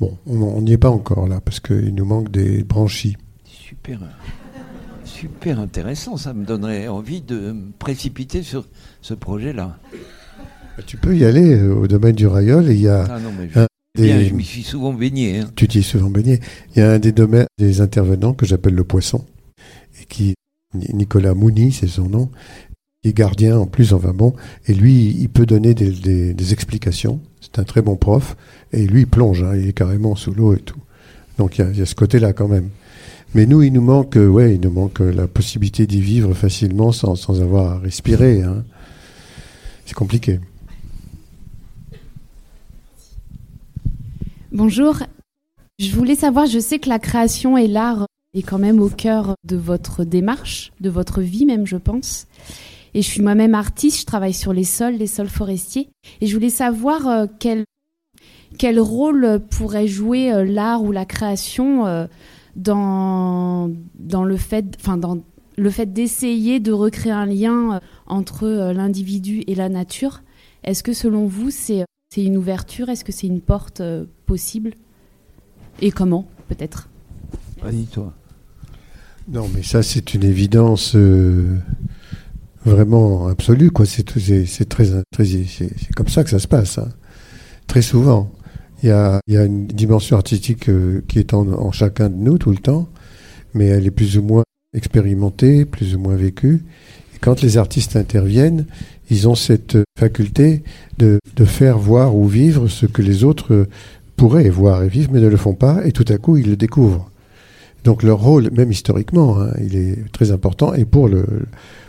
Bon, 0.00 0.18
on 0.26 0.62
n'y 0.62 0.72
est 0.72 0.78
pas 0.78 0.90
encore 0.90 1.28
là, 1.28 1.40
parce 1.40 1.60
qu'il 1.60 1.94
nous 1.94 2.04
manque 2.04 2.30
des 2.30 2.64
branchies. 2.64 3.16
Super, 3.44 4.00
super 5.04 5.60
intéressant, 5.60 6.16
ça 6.16 6.32
me 6.32 6.44
donnerait 6.44 6.88
envie 6.88 7.20
de 7.20 7.52
me 7.52 7.70
précipiter 7.72 8.42
sur 8.42 8.66
ce 9.00 9.14
projet-là. 9.14 9.78
Tu 10.86 10.96
peux 10.96 11.16
y 11.16 11.24
aller 11.24 11.54
euh, 11.54 11.74
au 11.74 11.86
domaine 11.86 12.14
du 12.14 12.26
Rayol, 12.26 12.68
et 12.70 12.74
il 12.74 12.80
y 12.80 12.88
a 12.88 13.06
Ah 13.10 13.18
non, 13.20 13.30
mais 13.38 13.48
je, 13.54 13.60
des- 13.94 14.08
bien, 14.08 14.24
je 14.24 14.34
m'y 14.34 14.44
suis 14.44 14.62
souvent 14.62 14.92
baigné. 14.92 15.38
hein. 15.40 15.50
Tu 15.54 15.68
t'y 15.68 15.78
es 15.80 15.82
souvent 15.82 16.10
baigné. 16.10 16.40
Il 16.74 16.78
y 16.78 16.82
a 16.82 16.90
un 16.92 16.98
des 16.98 17.12
domaines 17.12 17.46
des 17.58 17.80
intervenants 17.80 18.32
que 18.32 18.46
j'appelle 18.46 18.74
le 18.74 18.84
poisson, 18.84 19.24
et 20.00 20.04
qui 20.06 20.34
Nicolas 20.74 21.34
Mouni, 21.34 21.72
c'est 21.72 21.86
son 21.86 22.08
nom, 22.08 22.30
qui 23.02 23.10
est 23.10 23.12
gardien 23.16 23.58
en 23.58 23.66
plus, 23.66 23.92
enfin 23.92 24.12
bon, 24.14 24.34
et 24.66 24.72
lui, 24.74 25.14
il 25.18 25.28
peut 25.28 25.44
donner 25.46 25.74
des, 25.74 25.90
des- 25.90 26.32
des 26.34 26.52
explications. 26.52 27.20
C'est 27.40 27.58
un 27.58 27.64
très 27.64 27.82
bon 27.82 27.96
prof, 27.96 28.36
et 28.72 28.86
lui, 28.86 29.00
il 29.02 29.06
plonge, 29.06 29.42
hein, 29.42 29.54
il 29.56 29.68
est 29.68 29.72
carrément 29.74 30.14
sous 30.16 30.32
l'eau 30.32 30.54
et 30.54 30.60
tout. 30.60 30.80
Donc 31.38 31.58
il 31.58 31.62
y 31.62 31.64
a, 31.64 31.70
il 31.70 31.78
y 31.78 31.82
a 31.82 31.86
ce 31.86 31.94
côté-là 31.94 32.32
quand 32.32 32.48
même. 32.48 32.68
Mais 33.34 33.46
nous, 33.46 33.62
il 33.62 33.72
nous 33.72 33.80
manque, 33.82 34.16
euh, 34.16 34.26
ouais, 34.28 34.54
il 34.54 34.60
nous 34.60 34.70
manque 34.70 35.00
euh, 35.00 35.12
la 35.12 35.26
possibilité 35.26 35.86
d'y 35.86 36.00
vivre 36.00 36.32
facilement 36.34 36.92
sans, 36.92 37.14
sans 37.16 37.40
avoir 37.42 37.72
à 37.72 37.78
respirer. 37.78 38.42
hein. 38.42 38.64
C'est 39.86 39.94
compliqué. 39.94 40.38
Bonjour. 44.54 44.98
Je 45.78 45.96
voulais 45.96 46.14
savoir, 46.14 46.44
je 46.44 46.58
sais 46.58 46.78
que 46.78 46.90
la 46.90 46.98
création 46.98 47.56
et 47.56 47.66
l'art 47.66 48.04
est 48.34 48.42
quand 48.42 48.58
même 48.58 48.82
au 48.82 48.90
cœur 48.90 49.34
de 49.44 49.56
votre 49.56 50.04
démarche, 50.04 50.72
de 50.78 50.90
votre 50.90 51.22
vie 51.22 51.46
même, 51.46 51.66
je 51.66 51.78
pense. 51.78 52.26
Et 52.92 53.00
je 53.00 53.08
suis 53.08 53.22
moi-même 53.22 53.54
artiste, 53.54 54.00
je 54.00 54.04
travaille 54.04 54.34
sur 54.34 54.52
les 54.52 54.64
sols, 54.64 54.96
les 54.96 55.06
sols 55.06 55.30
forestiers. 55.30 55.88
Et 56.20 56.26
je 56.26 56.34
voulais 56.34 56.50
savoir 56.50 57.08
euh, 57.08 57.26
quel, 57.38 57.64
quel 58.58 58.78
rôle 58.78 59.40
pourrait 59.48 59.88
jouer 59.88 60.30
euh, 60.30 60.44
l'art 60.44 60.82
ou 60.82 60.92
la 60.92 61.06
création 61.06 61.86
euh, 61.86 62.06
dans, 62.54 63.70
dans 63.94 64.24
le 64.24 64.36
fait, 64.36 64.66
enfin, 64.78 64.98
dans 64.98 65.16
le 65.56 65.70
fait 65.70 65.94
d'essayer 65.94 66.60
de 66.60 66.72
recréer 66.72 67.12
un 67.12 67.24
lien 67.24 67.80
entre 68.06 68.46
l'individu 68.72 69.44
et 69.46 69.54
la 69.54 69.70
nature. 69.70 70.20
Est-ce 70.62 70.82
que 70.82 70.92
selon 70.92 71.24
vous, 71.24 71.50
c'est 71.50 71.86
c'est 72.14 72.22
une 72.22 72.36
ouverture? 72.36 72.90
Est-ce 72.90 73.06
que 73.06 73.12
c'est 73.12 73.26
une 73.26 73.40
porte 73.40 73.80
possible 74.32 74.70
Et 75.82 75.90
comment, 75.90 76.26
peut-être 76.48 76.88
Vas-y, 77.62 77.84
toi. 77.84 78.14
Non, 79.28 79.46
mais 79.54 79.62
ça, 79.62 79.82
c'est 79.82 80.14
une 80.14 80.24
évidence 80.24 80.96
euh, 80.96 81.58
vraiment 82.64 83.26
absolue, 83.28 83.70
quoi. 83.70 83.84
C'est 83.84 84.02
tout- 84.04 84.20
c'est 84.20 84.46
c'est 84.46 84.68
très, 84.68 84.86
très 85.12 85.24
c'est 85.26 85.44
c'est 85.46 85.92
comme 85.94 86.08
ça 86.08 86.24
que 86.24 86.30
ça 86.30 86.38
se 86.38 86.48
passe. 86.48 86.78
hein. 86.78 86.88
Très 87.66 87.82
souvent, 87.82 88.32
il 88.82 88.88
y 88.88 88.92
a, 88.92 89.20
il 89.28 89.34
y 89.34 89.36
a 89.36 89.44
une 89.44 89.66
dimension 89.66 90.16
artistique 90.16 90.68
euh, 90.70 91.02
qui 91.08 91.18
est 91.18 91.34
en, 91.34 91.46
en 91.52 91.72
chacun 91.72 92.08
de 92.08 92.16
nous 92.16 92.38
tout 92.38 92.50
le 92.50 92.56
temps, 92.70 92.88
mais 93.54 93.66
elle 93.66 93.86
est 93.86 93.90
plus 93.90 94.16
ou 94.16 94.22
moins 94.22 94.44
expérimentée, 94.74 95.66
plus 95.66 95.94
ou 95.94 95.98
moins 96.00 96.16
vécue. 96.16 96.64
Et 97.14 97.18
quand 97.20 97.42
les 97.42 97.58
artistes 97.58 97.96
interviennent, 97.96 98.64
ils 99.10 99.28
ont 99.28 99.34
cette 99.36 99.76
faculté 99.98 100.62
de, 100.98 101.18
de 101.36 101.44
faire 101.44 101.78
voir 101.78 102.16
ou 102.16 102.26
vivre 102.26 102.66
ce 102.68 102.86
que 102.86 103.02
les 103.02 103.24
autres 103.24 103.52
euh, 103.52 103.68
pourraient 104.22 104.48
voir 104.50 104.84
et 104.84 104.88
vivre, 104.88 105.10
mais 105.12 105.18
ne 105.18 105.26
le 105.26 105.36
font 105.36 105.54
pas, 105.54 105.84
et 105.84 105.90
tout 105.90 106.04
à 106.06 106.16
coup, 106.16 106.36
ils 106.36 106.48
le 106.48 106.54
découvrent. 106.54 107.10
Donc 107.82 108.04
leur 108.04 108.20
rôle, 108.20 108.52
même 108.52 108.70
historiquement, 108.70 109.40
hein, 109.40 109.52
il 109.60 109.74
est 109.74 110.12
très 110.12 110.30
important. 110.30 110.74
Et 110.74 110.84
pour 110.84 111.08
le, 111.08 111.26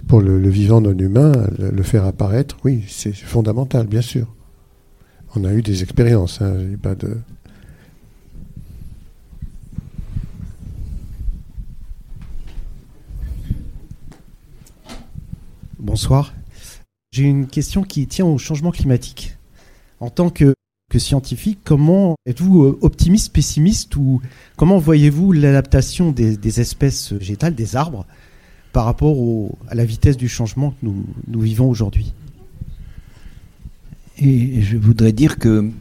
pour 0.07 0.19
le, 0.19 0.49
vivant 0.49 0.81
non 0.81 0.97
humain, 0.97 1.31
le, 1.59 1.83
faire 1.83 2.05
apparaître, 2.05 2.57
oui, 2.63 2.85
c'est 2.87 3.13
fondamental, 3.13 3.85
bien 3.85 4.01
sûr. 4.01 4.25
On 5.35 5.45
a 5.45 5.53
eu 5.53 5.61
des 5.61 5.83
expériences. 5.83 6.41
Hein. 6.41 6.55
Bonsoir. 15.77 16.33
J'ai 17.11 17.25
une 17.25 17.45
question 17.45 17.83
qui 17.83 18.07
tient 18.07 18.25
au 18.25 18.39
changement 18.39 18.71
climatique. 18.71 19.37
En 19.99 20.09
tant 20.09 20.31
que, 20.31 20.55
que 20.93 20.99
scientifique, 20.99 21.57
comment 21.63 22.15
êtes-vous 22.27 22.65
euh, 22.65 22.77
optimiste, 22.81 23.33
pessimiste 23.33 23.95
ou 23.95 24.21
comment 24.57 24.77
voyez-vous 24.77 25.31
l'adaptation 25.31 26.11
des, 26.11 26.59
espèces 26.59 27.11
végétales, 27.13 27.55
des 27.55 27.75
arbres, 27.75 28.05
par 28.73 28.85
rapport 28.85 29.17
à 29.69 29.73
la 29.73 29.85
vitesse 29.85 30.17
du 30.17 30.29
changement 30.29 30.69
que 30.69 30.85
nous, 30.85 31.03
nous 31.27 31.39
vivons 31.39 31.67
aujourd'hui? 31.67 32.13
Et 34.19 34.61
je 34.61 34.77
voudrais 34.77 35.13
dire 35.13 35.39
que 35.39 35.71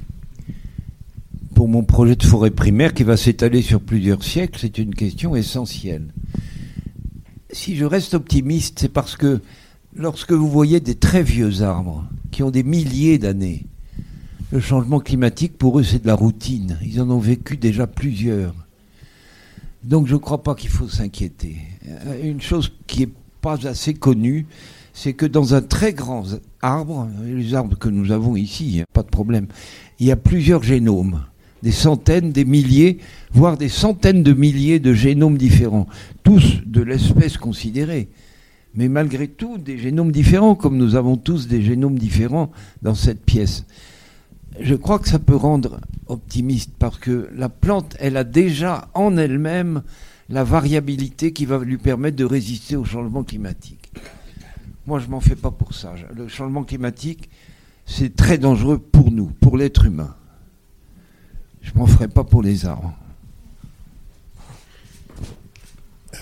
pour 1.55 1.69
mon 1.69 1.85
projet 1.85 2.17
de 2.17 2.25
forêt 2.25 2.51
primaire 2.51 2.95
qui 2.95 3.03
va 3.03 3.19
s'étaler 3.19 3.61
sur 3.61 3.83
plusieurs 3.83 4.25
siècles, 4.25 4.59
c'est 4.59 4.79
une 4.79 4.95
question 4.95 5.37
essentielle. 5.37 6.07
Si 7.51 7.77
je 7.77 7.85
reste 7.85 8.15
optimiste, 8.15 8.79
c'est 8.79 8.89
parce 8.89 9.17
que 9.17 9.43
lorsque 9.95 10.33
vous 10.33 10.49
voyez 10.49 10.81
des 10.81 10.95
très 10.95 11.23
vieux 11.23 11.61
arbres 11.61 12.07
qui 12.31 12.43
ont 12.43 12.51
des 12.51 12.63
milliers 12.63 13.19
d'années, 13.19 13.67
le 14.53 14.61
changement 14.61 15.01
climatique 15.01 15.57
pour 15.57 15.81
eux 15.81 15.83
c'est 15.83 16.03
de 16.03 16.07
la 16.07 16.15
routine. 16.15 16.79
Ils 16.85 17.01
en 17.01 17.11
ont 17.11 17.19
vécu 17.19 17.57
déjà 17.57 17.87
plusieurs. 17.87 18.55
Donc 19.83 20.07
je 20.07 20.13
ne 20.13 20.19
crois 20.19 20.43
pas 20.43 20.55
qu'il 20.55 20.71
faut 20.71 20.89
s'inquiéter. 20.89 21.57
Euh, 21.89 22.31
Une 22.31 22.41
chose 22.41 22.71
qui 22.87 23.01
n'est 23.01 23.13
pas 23.41 23.67
assez 23.67 23.95
connue, 23.95 24.47
c'est 24.93 25.15
que 25.15 25.27
dans 25.27 25.55
un 25.55 25.63
très 25.63 25.95
grand 25.95 26.25
arbre, 26.61 27.09
les 27.25 27.55
arbres 27.55 27.77
que 27.79 27.89
nous 27.89 28.13
avons 28.13 28.37
ici, 28.37 28.67
il 28.67 28.77
y 28.77 28.81
a 28.83 28.87
pas 28.93 29.03
de 29.03 29.09
problème, 29.09 29.47
il 29.99 30.07
y 30.07 30.13
a 30.13 30.17
plusieurs 30.17 30.63
génomes, 30.63 31.23
des 31.63 31.73
centaines, 31.73 32.31
des 32.31 32.45
milliers, 32.45 32.99
voire 33.33 33.57
des 33.57 33.71
centaines 33.71 34.23
de 34.23 34.35
milliers 34.35 34.81
de 34.81 34.93
génomes 34.93 35.39
différents, 35.39 35.89
tous 36.23 36.59
de 36.67 36.83
l'espèce 36.83 37.39
considérée. 37.39 38.09
Mais 38.75 38.89
malgré 38.89 39.29
tout, 39.29 39.57
des 39.57 39.79
génomes 39.79 40.13
différents, 40.13 40.55
comme 40.55 40.77
nous 40.77 40.95
avons 40.95 41.17
tous 41.17 41.49
des 41.49 41.63
génomes 41.63 41.99
différents 41.99 42.51
dans 42.83 42.95
cette 42.95 43.25
pièce. 43.25 43.65
Je 44.61 44.75
crois 44.75 44.99
que 44.99 45.09
ça 45.09 45.19
peut 45.19 45.37
rendre 45.37 45.81
optimiste 46.07 46.73
parce 46.79 46.99
que 46.99 47.29
la 47.35 47.49
plante, 47.49 47.97
elle 47.99 48.17
a 48.17 48.25
déjà 48.25 48.89
en 48.95 49.17
elle-même 49.17 49.83
la 50.29 50.45
variabilité 50.45 51.33
qui 51.33 51.47
va 51.47 51.59
lui 51.59 51.79
permettre 51.79 52.17
de 52.17 52.25
résister 52.25 52.77
au 52.77 52.85
changement 52.85 53.25
climatique. 53.25 53.93
Moi, 54.87 54.99
je 54.99 55.09
m'en 55.09 55.21
fais 55.21 55.37
pas 55.37 55.51
pour 55.51 55.75
ça. 55.75 55.95
Le 56.15 56.29
changement 56.29 56.65
climatique, 56.65 57.31
c'est 57.87 58.15
très 58.15 58.39
dangereux 58.39 58.79
pour 58.79 59.11
nous, 59.11 59.27
pour 59.41 59.57
l'être 59.57 59.85
humain. 59.85 60.15
Je 61.63 61.73
m'en 61.75 61.87
ferai 61.87 62.09
pas 62.09 62.25
pour 62.25 62.43
les 62.43 62.67
arbres. 62.67 62.93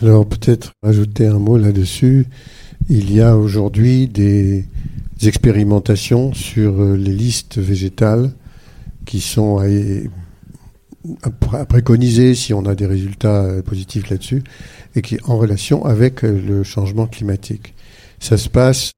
Alors 0.01 0.27
peut-être 0.27 0.73
rajouter 0.83 1.27
un 1.27 1.39
mot 1.39 1.59
là-dessus. 1.59 2.27
Il 2.89 3.13
y 3.13 3.21
a 3.21 3.37
aujourd'hui 3.37 4.09
des 4.09 4.67
expérimentations 5.29 6.33
sur 6.35 6.81
euh, 6.83 6.97
les 6.97 7.13
listes 7.13 7.59
végétales 7.59 8.33
qui 9.07 9.21
sont 9.21 9.59
à, 9.59 9.65
à- 11.23 11.57
à 11.59 11.65
préconiser 11.67 12.35
si 12.35 12.53
on 12.55 12.65
a 12.67 12.75
des 12.75 12.87
résultats 12.87 13.45
euh, 13.45 13.63
positifs 13.63 14.11
là-dessus 14.11 14.43
et 14.95 15.03
qui 15.03 15.19
en 15.25 15.37
relation 15.39 15.85
avec 15.85 16.25
euh, 16.25 16.41
le 16.47 16.63
changement 16.65 17.07
climatique. 17.07 17.75
Ça 18.19 18.37
se 18.37 18.49
passe 18.49 18.93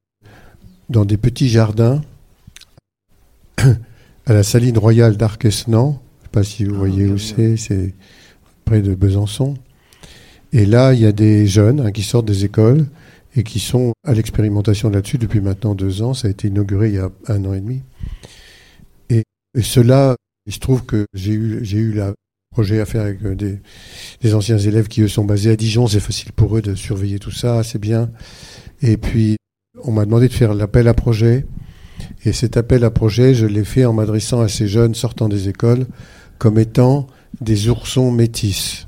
dans 0.90 1.04
des 1.04 1.16
petits 1.16 1.48
jardins 1.48 2.02
à 4.26 4.32
la 4.32 4.42
saline 4.42 4.78
royale 4.78 5.16
d'Arquesnan. 5.16 5.92
Je 5.92 6.18
ne 6.18 6.22
sais 6.24 6.30
pas 6.32 6.42
si 6.44 6.64
vous 6.64 6.74
Ah, 6.74 6.78
voyez 6.78 7.06
où 7.06 7.18
c'est, 7.18 7.56
c'est 7.56 7.94
près 8.64 8.82
de 8.82 8.94
Besançon. 8.94 9.54
Et 10.52 10.66
là, 10.66 10.92
il 10.92 11.00
y 11.00 11.06
a 11.06 11.12
des 11.12 11.46
jeunes 11.46 11.80
hein, 11.80 11.92
qui 11.92 12.02
sortent 12.02 12.26
des 12.26 12.44
écoles 12.44 12.86
et 13.34 13.44
qui 13.44 13.60
sont 13.60 13.92
à 14.04 14.12
l'expérimentation 14.12 14.90
là-dessus 14.90 15.18
depuis 15.18 15.40
maintenant 15.40 15.74
deux 15.74 16.02
ans. 16.02 16.14
Ça 16.14 16.28
a 16.28 16.30
été 16.30 16.48
inauguré 16.48 16.88
il 16.88 16.94
y 16.94 16.98
a 16.98 17.10
un 17.28 17.44
an 17.44 17.54
et 17.54 17.60
demi. 17.60 17.82
Et, 19.10 19.22
cela, 19.60 20.16
il 20.46 20.52
se 20.52 20.58
trouve 20.58 20.84
que 20.84 21.06
j'ai 21.14 21.32
eu, 21.32 21.64
j'ai 21.64 21.78
eu 21.78 21.92
le 21.92 22.14
projet 22.50 22.80
à 22.80 22.86
faire 22.86 23.02
avec 23.02 23.22
euh, 23.24 23.34
des, 23.34 23.60
des 24.20 24.34
anciens 24.34 24.58
élèves 24.58 24.88
qui, 24.88 25.02
eux, 25.02 25.08
sont 25.08 25.24
basés 25.24 25.50
à 25.50 25.56
Dijon. 25.56 25.86
C'est 25.86 26.00
facile 26.00 26.32
pour 26.32 26.56
eux 26.56 26.62
de 26.62 26.74
surveiller 26.74 27.18
tout 27.18 27.30
ça, 27.30 27.62
c'est 27.62 27.78
bien. 27.78 28.10
Et 28.82 28.96
puis, 28.96 29.36
on 29.84 29.92
m'a 29.92 30.04
demandé 30.04 30.28
de 30.28 30.32
faire 30.32 30.54
l'appel 30.54 30.88
à 30.88 30.94
projet. 30.94 31.46
Et 32.24 32.32
cet 32.32 32.56
appel 32.56 32.84
à 32.84 32.90
projet, 32.90 33.34
je 33.34 33.46
l'ai 33.46 33.64
fait 33.64 33.84
en 33.84 33.92
m'adressant 33.92 34.40
à 34.40 34.48
ces 34.48 34.68
jeunes 34.68 34.94
sortant 34.94 35.28
des 35.28 35.48
écoles 35.48 35.86
comme 36.38 36.58
étant 36.58 37.06
des 37.40 37.68
oursons 37.68 38.10
métis. 38.10 38.86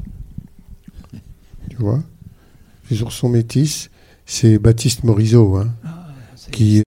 Tu 1.70 1.76
vois? 1.76 2.02
Les 2.90 3.02
oursons 3.02 3.28
métis, 3.28 3.90
c'est 4.26 4.58
Baptiste 4.58 5.04
Morisot, 5.04 5.56
hein, 5.56 5.68
qui 6.50 6.78
est 6.78 6.84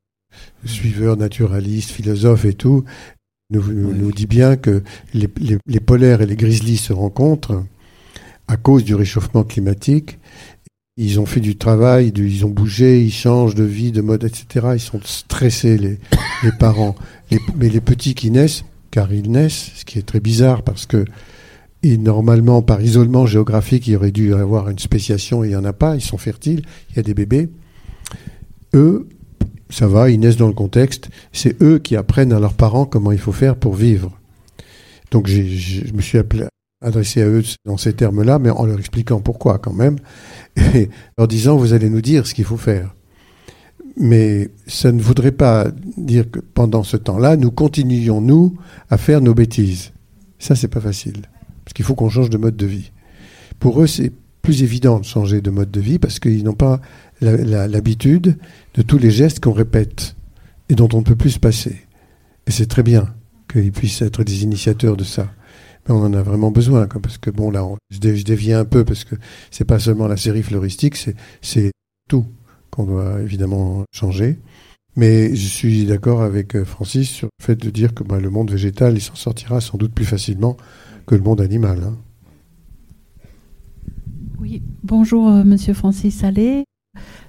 suiveur 0.65 1.17
naturaliste, 1.17 1.91
philosophe 1.91 2.45
et 2.45 2.53
tout, 2.53 2.83
nous, 3.51 3.63
nous- 3.71 3.93
nous 3.93 4.11
dit 4.11 4.25
bien 4.27 4.55
que 4.57 4.83
les, 5.13 5.29
les- 5.39 5.57
les 5.65 5.79
polaires 5.79 6.21
et 6.21 6.25
les 6.25 6.35
grizzlies 6.35 6.77
se 6.77 6.93
rencontrent 6.93 7.63
à 8.47 8.57
cause 8.57 8.83
du 8.83 8.95
réchauffement 8.95 9.43
climatique. 9.43 10.19
ils 10.99 11.19
ont 11.19 11.27
fait 11.27 11.41
du 11.41 11.55
travail, 11.57 12.11
du- 12.11 12.27
ils 12.27 12.43
ont 12.43 12.49
bougé, 12.49 13.03
ils 13.03 13.13
changent 13.13 13.53
de 13.53 13.63
vie, 13.63 13.91
de 13.91 14.01
mode, 14.01 14.23
etc. 14.23 14.69
Ils 14.73 14.79
sont 14.79 14.99
stressés, 15.03 15.77
les, 15.77 15.99
les 16.43 16.51
parents. 16.51 16.95
Mais 17.55 17.69
les 17.69 17.81
petits 17.81 18.15
qui 18.15 18.31
naissent, 18.31 18.63
car 18.89 19.13
ils 19.13 19.29
naissent, 19.29 19.71
ce 19.75 19.85
qui 19.85 19.99
est 19.99 20.07
très 20.07 20.19
bizarre 20.19 20.63
parce 20.63 20.87
que 20.87 21.05
et 21.83 21.97
normalement, 21.97 22.61
par 22.61 22.81
isolement 22.81 23.25
géographique, 23.25 23.87
il 23.87 23.95
aurait 23.95 24.11
dû 24.11 24.31
y 24.31 24.33
avoir 24.33 24.69
une 24.69 24.79
spéciation 24.79 25.43
il 25.43 25.49
n'y 25.49 25.55
en 25.55 25.65
a 25.65 25.73
pas. 25.73 25.95
Ils 25.95 26.01
sont 26.01 26.17
fertiles, 26.17 26.63
il 26.89 26.97
y 26.97 26.99
a 26.99 27.03
des 27.03 27.13
bébés. 27.13 27.49
Eux, 28.73 29.07
ça 29.69 29.87
va, 29.87 30.09
ils 30.09 30.19
naissent 30.19 30.37
dans 30.37 30.47
le 30.47 30.53
contexte. 30.53 31.09
C'est 31.31 31.61
eux 31.61 31.79
qui 31.79 31.95
apprennent 31.95 32.33
à 32.33 32.39
leurs 32.39 32.53
parents 32.53 32.85
comment 32.85 33.11
il 33.11 33.19
faut 33.19 33.31
faire 33.31 33.55
pour 33.55 33.75
vivre. 33.75 34.17
Donc 35.11 35.27
je 35.27 35.93
me 35.93 36.01
suis 36.01 36.19
adressé 36.81 37.21
à 37.21 37.27
eux 37.27 37.43
dans 37.65 37.77
ces 37.77 37.93
termes-là, 37.93 38.39
mais 38.39 38.49
en 38.49 38.65
leur 38.65 38.79
expliquant 38.79 39.21
pourquoi 39.21 39.57
quand 39.59 39.73
même, 39.73 39.97
et 40.75 40.89
leur 41.17 41.27
disant 41.27 41.57
vous 41.57 41.73
allez 41.73 41.89
nous 41.89 42.01
dire 42.01 42.27
ce 42.27 42.33
qu'il 42.33 42.45
faut 42.45 42.57
faire. 42.57 42.95
Mais 43.99 44.49
ça 44.67 44.91
ne 44.91 45.01
voudrait 45.01 45.31
pas 45.31 45.67
dire 45.97 46.29
que 46.29 46.39
pendant 46.39 46.83
ce 46.83 46.97
temps-là, 46.97 47.35
nous 47.35 47.49
continuions, 47.49 48.21
nous, 48.21 48.55
à 48.89 48.97
faire 48.97 49.21
nos 49.21 49.33
bêtises. 49.33 49.91
Ça, 50.37 50.55
c'est 50.55 50.67
pas 50.67 50.81
facile. 50.81 51.23
Parce 51.67 51.73
qu'il 51.73 51.83
faut 51.83 51.95
qu'on 51.95 52.07
change 52.07 52.29
de 52.29 52.37
mode 52.37 52.55
de 52.55 52.65
vie. 52.65 52.93
Pour 53.59 53.81
eux, 53.81 53.87
c'est 53.87 54.13
plus 54.41 54.63
évident 54.63 55.01
de 55.01 55.03
changer 55.03 55.41
de 55.41 55.49
mode 55.49 55.69
de 55.69 55.81
vie 55.81 55.99
parce 55.99 56.17
qu'ils 56.17 56.45
n'ont 56.45 56.53
pas 56.53 56.79
l'habitude 57.19 58.37
de 58.75 58.81
tous 58.81 58.97
les 58.97 59.11
gestes 59.11 59.41
qu'on 59.41 59.51
répète 59.51 60.15
et 60.69 60.75
dont 60.75 60.87
on 60.93 60.99
ne 60.99 61.03
peut 61.03 61.17
plus 61.17 61.31
se 61.31 61.39
passer. 61.39 61.75
Et 62.47 62.51
c'est 62.51 62.67
très 62.67 62.83
bien 62.83 63.13
qu'ils 63.51 63.73
puissent 63.73 64.01
être 64.01 64.23
des 64.23 64.43
initiateurs 64.43 64.95
de 64.95 65.03
ça. 65.03 65.29
Mais 65.85 65.93
on 65.93 65.97
en 66.05 66.13
a 66.13 66.21
vraiment 66.21 66.51
besoin, 66.51 66.87
parce 66.87 67.17
que 67.17 67.29
bon, 67.29 67.51
là, 67.51 67.67
je, 67.89 67.97
dé- 67.99 68.23
déviens 68.23 68.61
un 68.61 68.65
peu 68.65 68.85
parce 68.85 69.03
que 69.03 69.15
c'est 69.51 69.65
pas 69.65 69.79
seulement 69.79 70.07
la 70.07 70.15
série 70.15 70.43
floristique, 70.43 70.95
c'est, 70.95 71.15
c'est 71.41 71.71
tout 72.09 72.25
qu'on 72.71 72.85
doit 72.85 73.19
évidemment 73.21 73.83
changer. 73.93 74.39
Mais 74.95 75.35
je 75.35 75.47
suis 75.47 75.83
d'accord 75.85 76.21
avec 76.21 76.55
euh, 76.55 76.63
Francis 76.63 77.09
sur 77.09 77.27
le 77.37 77.45
fait 77.45 77.57
de 77.57 77.69
dire 77.69 77.93
que 77.93 78.05
bah, 78.05 78.21
le 78.21 78.29
monde 78.29 78.51
végétal, 78.51 78.95
il 78.95 79.01
s'en 79.01 79.15
sortira 79.15 79.59
sans 79.59 79.77
doute 79.77 79.93
plus 79.93 80.05
facilement 80.05 80.55
que 81.07 81.15
le 81.15 81.21
monde 81.21 81.41
animal. 81.41 81.79
hein. 81.83 81.97
Oui, 84.39 84.61
bonjour 84.83 85.29
euh, 85.29 85.43
Monsieur 85.43 85.73
Francis 85.73 86.15
Salé. 86.15 86.65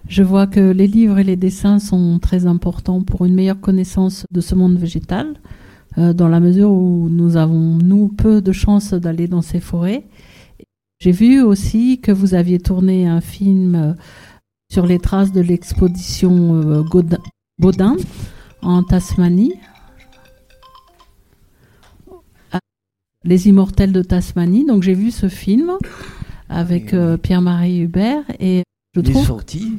Je 0.08 0.22
vois 0.22 0.46
que 0.46 0.60
les 0.60 0.86
livres 0.86 1.18
et 1.18 1.24
les 1.24 1.36
dessins 1.36 1.78
sont 1.78 2.18
très 2.18 2.46
importants 2.46 3.02
pour 3.02 3.24
une 3.24 3.34
meilleure 3.34 3.60
connaissance 3.60 4.26
de 4.30 4.40
ce 4.40 4.54
monde 4.54 4.76
végétal, 4.76 5.34
euh, 5.96 6.12
dans 6.12 6.28
la 6.28 6.40
mesure 6.40 6.70
où 6.70 7.08
nous 7.08 7.36
avons, 7.36 7.76
nous, 7.76 8.08
peu 8.08 8.42
de 8.42 8.52
chance 8.52 8.94
d'aller 8.94 9.28
dans 9.28 9.42
ces 9.42 9.60
forêts. 9.60 10.06
J'ai 10.98 11.12
vu 11.12 11.40
aussi 11.42 12.00
que 12.00 12.10
vous 12.10 12.34
aviez 12.34 12.58
tourné 12.58 13.06
un 13.06 13.20
film 13.20 13.74
euh, 13.76 13.92
sur 14.72 14.86
les 14.86 14.98
traces 14.98 15.30
de 15.30 15.40
l'exposition 15.40 16.54
euh, 16.54 16.82
Baudin 17.60 17.96
en 18.60 18.82
Tasmanie. 18.82 19.54
Les 23.24 23.48
Immortels 23.48 23.92
de 23.92 24.02
Tasmanie. 24.02 24.64
Donc 24.64 24.82
j'ai 24.82 24.94
vu 24.94 25.10
ce 25.10 25.28
film 25.28 25.72
avec 26.48 26.90
Oui, 26.92 26.98
oui. 26.98 26.98
euh, 26.98 27.16
Pierre-Marie 27.16 27.80
Hubert 27.80 28.22
et 28.40 28.62
je 28.94 29.00
Il 29.00 29.08
est 29.08 29.12
trouve 29.12 29.26
sorti 29.26 29.72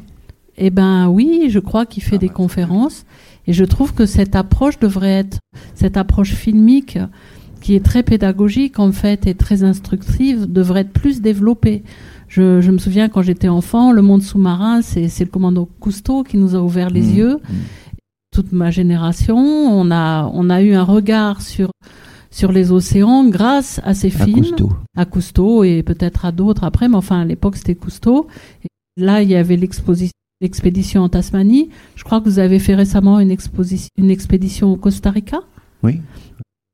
eh 0.61 0.71
ben 0.71 1.07
oui, 1.07 1.45
je 1.49 1.59
crois 1.59 1.85
qu'il 1.85 2.03
fait 2.03 2.15
Ah 2.15 2.19
des 2.19 2.27
bah. 2.27 2.33
conférences 2.33 3.05
et 3.47 3.53
je 3.53 3.63
trouve 3.63 3.93
que 3.93 4.05
cette 4.05 4.35
approche 4.35 4.77
devrait 4.77 5.11
être 5.19 5.37
cette 5.73 5.95
approche 5.95 6.33
filmique 6.33 6.97
qui 7.61 7.75
est 7.75 7.83
très 7.85 8.03
pédagogique 8.03 8.77
en 8.77 8.91
fait 8.91 9.25
et 9.25 9.35
très 9.35 9.63
instructive 9.63 10.51
devrait 10.51 10.81
être 10.81 10.91
plus 10.91 11.21
développée. 11.21 11.83
Je, 12.27 12.59
je 12.59 12.71
me 12.71 12.77
souviens 12.77 13.07
quand 13.07 13.21
j'étais 13.21 13.47
enfant, 13.47 13.93
le 13.93 14.01
monde 14.01 14.21
sous-marin, 14.21 14.81
c'est 14.81 15.07
c'est 15.07 15.23
le 15.23 15.29
commando 15.29 15.69
Cousteau 15.79 16.23
qui 16.23 16.35
nous 16.37 16.55
a 16.55 16.61
ouvert 16.61 16.89
les 16.89 17.03
Mmh, 17.03 17.15
yeux. 17.15 17.35
mmh. 17.37 17.53
Toute 18.33 18.51
ma 18.51 18.69
génération, 18.69 19.37
on 19.37 19.89
a 19.91 20.29
on 20.33 20.49
a 20.49 20.61
eu 20.61 20.73
un 20.73 20.83
regard 20.83 21.41
sur 21.41 21.69
sur 22.31 22.51
les 22.51 22.71
océans 22.71 23.27
grâce 23.27 23.79
à 23.83 23.93
ces 23.93 24.07
À 24.21 24.25
films 24.25 24.39
Cousteau. 24.39 24.71
à 24.95 25.05
Cousteau 25.05 25.63
et 25.63 25.83
peut-être 25.83 26.25
à 26.25 26.31
d'autres 26.31 26.63
après, 26.63 26.87
mais 26.87 26.95
enfin 26.97 27.21
à 27.21 27.25
l'époque 27.25 27.55
c'était 27.57 27.75
Cousteau. 27.75 28.27
Et 28.63 28.67
là, 29.03 29.21
il 29.21 29.29
y 29.29 29.35
avait 29.35 29.57
l'expédition 29.57 31.01
en 31.03 31.09
Tasmanie. 31.09 31.69
Je 31.95 32.03
crois 32.03 32.19
que 32.21 32.25
vous 32.29 32.39
avez 32.39 32.59
fait 32.59 32.75
récemment 32.75 33.19
une, 33.19 33.35
une 33.97 34.11
expédition 34.11 34.71
au 34.71 34.75
Costa 34.75 35.09
Rica 35.11 35.39
Oui. 35.83 36.01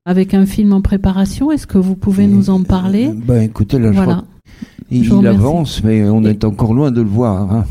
avec 0.04 0.34
un 0.34 0.46
film 0.46 0.72
en 0.72 0.80
préparation. 0.82 1.50
Est-ce 1.52 1.66
que 1.66 1.78
vous 1.78 1.96
pouvez 1.96 2.26
nous 2.26 2.50
en 2.50 2.62
parler? 2.62 3.08
Euh, 3.08 3.14
Ben 3.14 3.42
écoutez, 3.42 3.78
là, 3.78 3.92
je 3.92 3.96
Voilà. 3.96 4.12
crois 4.14 4.24
il 4.90 5.26
avance, 5.26 5.82
mais 5.82 6.08
on 6.08 6.22
Et- 6.22 6.28
est 6.30 6.44
encore 6.44 6.72
loin 6.74 6.90
de 6.92 7.00
le 7.02 7.08
voir. 7.08 7.52
hein. 7.52 7.64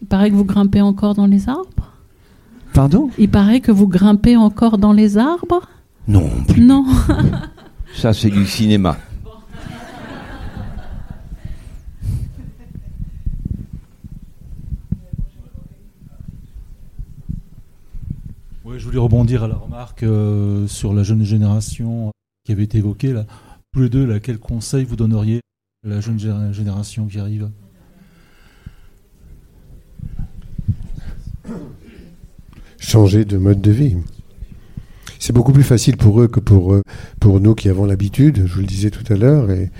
Il 0.00 0.06
paraît 0.06 0.30
que 0.30 0.34
vous 0.36 0.44
grimpez 0.44 0.80
encore 0.80 1.14
dans 1.14 1.26
les 1.26 1.48
arbres? 1.48 1.92
Pardon? 2.72 3.10
Il 3.18 3.28
paraît 3.28 3.60
que 3.60 3.70
vous 3.70 3.86
grimpez 3.86 4.36
encore 4.36 4.78
dans 4.78 4.92
les 4.92 5.18
arbres? 5.18 5.68
Non, 6.08 6.28
plus. 6.48 6.60
Non. 6.64 6.84
Ça, 7.94 8.12
c'est 8.12 8.30
du 8.30 8.46
cinéma. 8.46 8.96
Oui, 18.64 18.78
je 18.78 18.84
voulais 18.84 18.98
rebondir 18.98 19.42
à 19.42 19.48
la 19.48 19.56
remarque 19.56 20.02
euh, 20.04 20.66
sur 20.68 20.94
la 20.94 21.02
jeune 21.02 21.24
génération 21.24 22.12
qui 22.44 22.52
avait 22.52 22.62
été 22.64 22.78
évoquée. 22.78 23.12
Là. 23.12 23.26
Tous 23.72 23.80
les 23.80 23.88
deux, 23.88 24.04
là, 24.06 24.20
quel 24.20 24.38
conseil 24.38 24.84
vous 24.84 24.96
donneriez 24.96 25.40
à 25.84 25.88
la 25.88 26.00
jeune 26.00 26.16
gé- 26.18 26.52
génération 26.52 27.06
qui 27.06 27.18
arrive? 27.18 27.50
Changer 32.78 33.24
de 33.24 33.36
mode 33.36 33.60
de 33.60 33.70
vie. 33.70 33.96
C'est 35.22 35.32
beaucoup 35.32 35.52
plus 35.52 35.62
facile 35.62 35.96
pour 35.96 36.20
eux 36.20 36.26
que 36.26 36.40
pour, 36.40 36.74
euh, 36.74 36.82
pour 37.20 37.38
nous 37.38 37.54
qui 37.54 37.68
avons 37.68 37.84
l'habitude, 37.84 38.42
je 38.44 38.54
vous 38.54 38.60
le 38.62 38.66
disais 38.66 38.90
tout 38.90 39.04
à 39.08 39.16
l'heure, 39.16 39.52
et, 39.52 39.70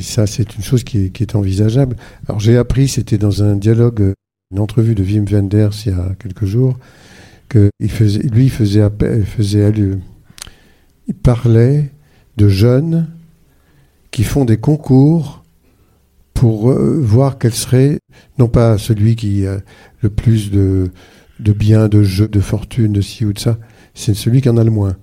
ça 0.00 0.26
c'est 0.26 0.56
une 0.56 0.62
chose 0.62 0.82
qui 0.82 1.12
est, 1.14 1.34
envisageable. 1.34 1.94
Alors 2.26 2.40
j'ai 2.40 2.56
appris, 2.56 2.88
c'était 2.88 3.18
dans 3.18 3.42
un 3.42 3.56
dialogue, 3.56 4.14
une 4.50 4.58
entrevue 4.58 4.94
de 4.94 5.04
Wim 5.04 5.26
Wenders 5.30 5.72
il 5.84 5.92
y 5.92 5.94
a 5.94 6.14
quelques 6.18 6.46
jours, 6.46 6.78
que 7.50 7.68
il 7.80 7.90
faisait, 7.90 8.22
lui 8.22 8.44
il 8.44 8.50
faisait, 8.50 8.88
faisait 9.26 9.70
allu- 9.70 9.98
il 11.06 11.14
parlait 11.16 11.90
de 12.38 12.48
jeunes 12.48 13.08
qui 14.10 14.24
font 14.24 14.46
des 14.46 14.56
concours 14.56 15.44
pour 16.32 16.70
euh, 16.70 16.98
voir 16.98 17.36
quel 17.36 17.52
serait, 17.52 17.98
non 18.38 18.48
pas 18.48 18.78
celui 18.78 19.16
qui 19.16 19.46
a 19.46 19.58
le 20.00 20.08
plus 20.08 20.50
de, 20.50 20.90
de 21.40 21.52
biens, 21.52 21.88
de 21.88 22.02
jeux, 22.02 22.26
de 22.26 22.40
fortune, 22.40 22.94
de 22.94 23.02
ci 23.02 23.26
ou 23.26 23.34
de 23.34 23.38
ça, 23.38 23.58
c'est 23.94 24.14
celui 24.14 24.40
qui 24.40 24.48
en 24.48 24.56
a 24.56 24.64
le 24.64 24.70
moins. 24.70 24.96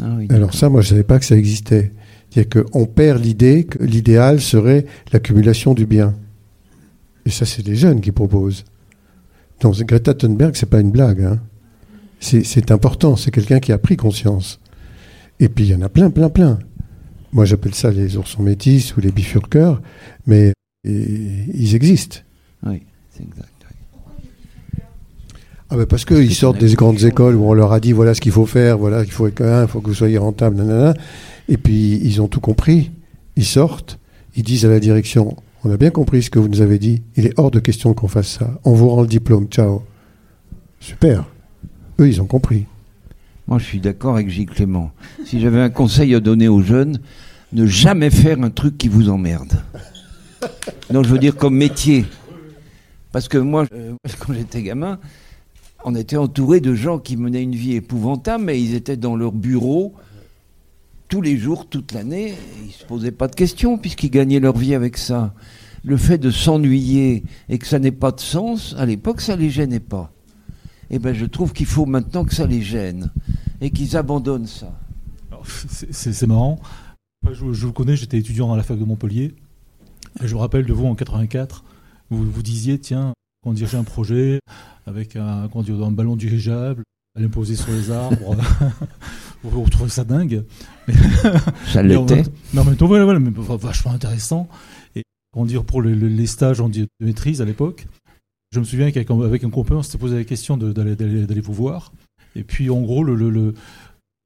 Ah 0.00 0.14
oui, 0.18 0.26
Alors 0.30 0.54
ça, 0.54 0.68
moi, 0.68 0.80
je 0.82 0.88
savais 0.90 1.02
pas 1.04 1.18
que 1.18 1.24
ça 1.24 1.36
existait. 1.36 1.92
C'est-à-dire 2.30 2.62
qu'on 2.64 2.86
perd 2.86 3.22
l'idée 3.24 3.64
que 3.64 3.82
l'idéal 3.82 4.40
serait 4.40 4.84
l'accumulation 5.12 5.72
du 5.74 5.86
bien. 5.86 6.14
Et 7.24 7.30
ça, 7.30 7.46
c'est 7.46 7.66
les 7.66 7.74
jeunes 7.76 8.00
qui 8.00 8.12
proposent. 8.12 8.64
Donc 9.60 9.76
Greta 9.78 10.14
Thunberg, 10.14 10.54
c'est 10.54 10.68
pas 10.68 10.80
une 10.80 10.90
blague. 10.90 11.22
hein. 11.22 11.40
C'est 12.20 12.44
c'est 12.44 12.70
important. 12.70 13.16
C'est 13.16 13.30
quelqu'un 13.30 13.60
qui 13.60 13.72
a 13.72 13.78
pris 13.78 13.96
conscience. 13.96 14.60
Et 15.40 15.48
puis 15.48 15.64
il 15.64 15.70
y 15.70 15.74
en 15.74 15.82
a 15.82 15.88
plein, 15.88 16.10
plein, 16.10 16.28
plein. 16.28 16.58
Moi, 17.32 17.44
j'appelle 17.44 17.74
ça 17.74 17.90
les 17.90 18.16
oursons 18.16 18.42
métis 18.42 18.96
ou 18.96 19.00
les 19.00 19.10
bifurqueurs, 19.12 19.80
mais 20.26 20.52
et- 20.84 21.44
ils 21.54 21.74
existent. 21.74 22.18
oui, 22.66 22.82
c'est 23.10 23.22
exact. 23.22 23.57
Ah 25.70 25.76
ben 25.76 25.86
parce 25.86 26.04
que 26.04 26.14
qu'ils 26.14 26.34
sortent 26.34 26.58
des 26.58 26.74
grandes 26.74 27.02
écoles 27.02 27.34
où 27.34 27.44
on 27.44 27.52
leur 27.52 27.72
a 27.72 27.80
dit 27.80 27.92
voilà 27.92 28.14
ce 28.14 28.20
qu'il 28.20 28.32
faut 28.32 28.46
faire, 28.46 28.78
voilà 28.78 29.02
il 29.04 29.10
faut 29.10 29.26
être 29.26 29.42
il 29.42 29.68
faut 29.68 29.80
que 29.80 29.88
vous 29.88 29.94
soyez 29.94 30.18
rentable, 30.18 30.56
nanana. 30.56 30.94
Et 31.48 31.56
puis 31.56 32.00
ils 32.02 32.22
ont 32.22 32.28
tout 32.28 32.40
compris. 32.40 32.90
Ils 33.36 33.44
sortent, 33.44 33.98
ils 34.34 34.42
disent 34.42 34.64
à 34.64 34.68
la 34.68 34.80
direction 34.80 35.36
on 35.64 35.70
a 35.72 35.76
bien 35.76 35.90
compris 35.90 36.22
ce 36.22 36.30
que 36.30 36.38
vous 36.38 36.48
nous 36.48 36.60
avez 36.60 36.78
dit. 36.78 37.02
Il 37.16 37.26
est 37.26 37.38
hors 37.38 37.50
de 37.50 37.58
question 37.58 37.92
qu'on 37.92 38.08
fasse 38.08 38.28
ça. 38.28 38.58
On 38.64 38.72
vous 38.72 38.88
rend 38.88 39.02
le 39.02 39.08
diplôme. 39.08 39.48
Ciao. 39.48 39.82
Super. 40.80 41.24
Eux 42.00 42.08
ils 42.08 42.22
ont 42.22 42.26
compris. 42.26 42.66
Moi, 43.48 43.58
je 43.58 43.64
suis 43.64 43.80
d'accord 43.80 44.14
avec 44.14 44.28
Gilles 44.28 44.50
Clément. 44.50 44.92
Si 45.24 45.40
j'avais 45.40 45.60
un 45.60 45.70
conseil 45.70 46.14
à 46.14 46.20
donner 46.20 46.48
aux 46.48 46.60
jeunes, 46.60 46.98
ne 47.54 47.64
jamais 47.64 48.10
faire 48.10 48.38
un 48.42 48.50
truc 48.50 48.76
qui 48.76 48.88
vous 48.88 49.08
emmerde. 49.08 49.62
Non, 50.92 51.02
je 51.02 51.08
veux 51.08 51.18
dire 51.18 51.34
comme 51.34 51.56
métier. 51.56 52.04
Parce 53.10 53.26
que 53.26 53.38
moi, 53.38 53.64
euh, 53.72 53.94
quand 54.18 54.34
j'étais 54.34 54.62
gamin, 54.62 54.98
on 55.84 55.94
était 55.94 56.16
entouré 56.16 56.60
de 56.60 56.74
gens 56.74 56.98
qui 56.98 57.16
menaient 57.16 57.42
une 57.42 57.54
vie 57.54 57.74
épouvantable, 57.74 58.44
mais 58.44 58.60
ils 58.60 58.74
étaient 58.74 58.96
dans 58.96 59.16
leur 59.16 59.32
bureau 59.32 59.94
tous 61.08 61.22
les 61.22 61.38
jours, 61.38 61.66
toute 61.66 61.92
l'année, 61.92 62.34
ils 62.64 62.72
se 62.72 62.84
posaient 62.84 63.10
pas 63.12 63.28
de 63.28 63.34
questions 63.34 63.78
puisqu'ils 63.78 64.10
gagnaient 64.10 64.40
leur 64.40 64.56
vie 64.56 64.74
avec 64.74 64.96
ça. 64.98 65.34
Le 65.84 65.96
fait 65.96 66.18
de 66.18 66.30
s'ennuyer 66.30 67.24
et 67.48 67.58
que 67.58 67.66
ça 67.66 67.78
n'ait 67.78 67.92
pas 67.92 68.12
de 68.12 68.20
sens, 68.20 68.74
à 68.78 68.84
l'époque, 68.84 69.20
ça 69.20 69.36
les 69.36 69.48
gênait 69.48 69.80
pas. 69.80 70.12
Eh 70.90 70.98
ben, 70.98 71.14
je 71.14 71.24
trouve 71.24 71.52
qu'il 71.52 71.66
faut 71.66 71.86
maintenant 71.86 72.24
que 72.24 72.34
ça 72.34 72.46
les 72.46 72.62
gêne 72.62 73.10
et 73.60 73.70
qu'ils 73.70 73.96
abandonnent 73.96 74.46
ça. 74.46 74.78
C'est- 75.44 76.26
marrant. 76.26 76.58
Je, 77.30 77.44
vous 77.44 77.72
connais, 77.72 77.96
j'étais 77.96 78.18
étudiant 78.18 78.52
à 78.52 78.56
la 78.56 78.62
fac 78.62 78.78
de 78.78 78.84
Montpellier. 78.84 79.34
Et 80.22 80.28
je 80.28 80.34
me 80.34 80.40
rappelle 80.40 80.66
de 80.66 80.72
vous 80.72 80.86
en 80.86 80.94
84, 80.94 81.64
où 82.10 82.16
vous 82.16 82.30
vous 82.30 82.42
disiez, 82.42 82.78
tiens, 82.78 83.12
on 83.48 83.52
dirigeait 83.52 83.76
un 83.78 83.84
projet 83.84 84.40
avec 84.86 85.16
un, 85.16 85.48
ballon 85.96 86.16
dirigeable, 86.16 86.82
aller 87.16 87.26
me 87.26 87.30
poser 87.32 87.56
sur 87.56 87.70
les 87.72 87.90
arbres. 87.90 88.36
vous 89.42 89.68
trouvez 89.70 89.90
ça 89.90 90.04
dingue. 90.04 90.44
Mais- 90.86 90.94
Ça 91.66 91.82
l'était. 91.82 92.22
temps- 92.24 92.30
Mais 92.54 92.74
voilà, 92.86 93.04
voilà, 93.04 93.20
mais 93.20 93.30
vachement 93.56 93.92
intéressant. 93.92 94.48
Et 94.96 95.02
comment 95.32 95.46
dire, 95.46 95.64
pour 95.64 95.82
le- 95.82 95.94
le- 95.94 96.08
les 96.08 96.26
stages 96.26 96.60
on 96.60 96.68
dit, 96.68 96.82
de 96.82 97.06
maîtrise 97.06 97.40
à 97.42 97.44
l'époque, 97.44 97.86
je 98.52 98.60
me 98.60 98.64
souviens 98.64 98.90
qu'avec 98.90 99.44
un, 99.44 99.50
copain, 99.50 99.76
on 99.76 99.82
s'était 99.82 99.98
posé 99.98 100.16
la 100.16 100.24
question 100.24 100.56
d'aller 100.56 101.40
vous 101.40 101.52
voir. 101.52 101.92
Et 102.34 102.44
puis, 102.44 102.70
en 102.70 102.80
gros, 102.80 103.04
le, 103.04 103.14
le- 103.14 103.30
le 103.30 103.54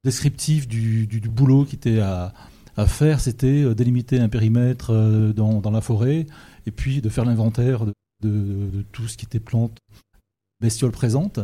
descriptif 0.05 0.69
du, 0.69 1.07
du- 1.07 1.20
du 1.20 1.28
boulot 1.28 1.65
qui 1.65 1.77
était 1.77 2.01
à, 2.01 2.32
à 2.77 2.86
faire, 2.86 3.20
c'était 3.20 3.62
euh, 3.62 3.74
délimiter 3.74 4.19
un 4.19 4.28
périmètre 4.28 4.90
euh, 4.93 5.32
dans, 5.32 5.61
dans 5.61 5.70
la 5.70 5.81
forêt 5.81 6.27
et 6.66 6.70
puis 6.70 7.01
de 7.01 7.09
faire 7.09 7.24
l'inventaire 7.24 7.85
de, 7.86 7.93
de- 8.23 8.70
de 8.78 8.82
tout 8.93 9.09
ce 9.09 9.16
qui 9.16 9.27
était 9.27 9.40
plantes, 9.40 9.78
bestioles 10.61 10.93
présentes. 10.93 11.40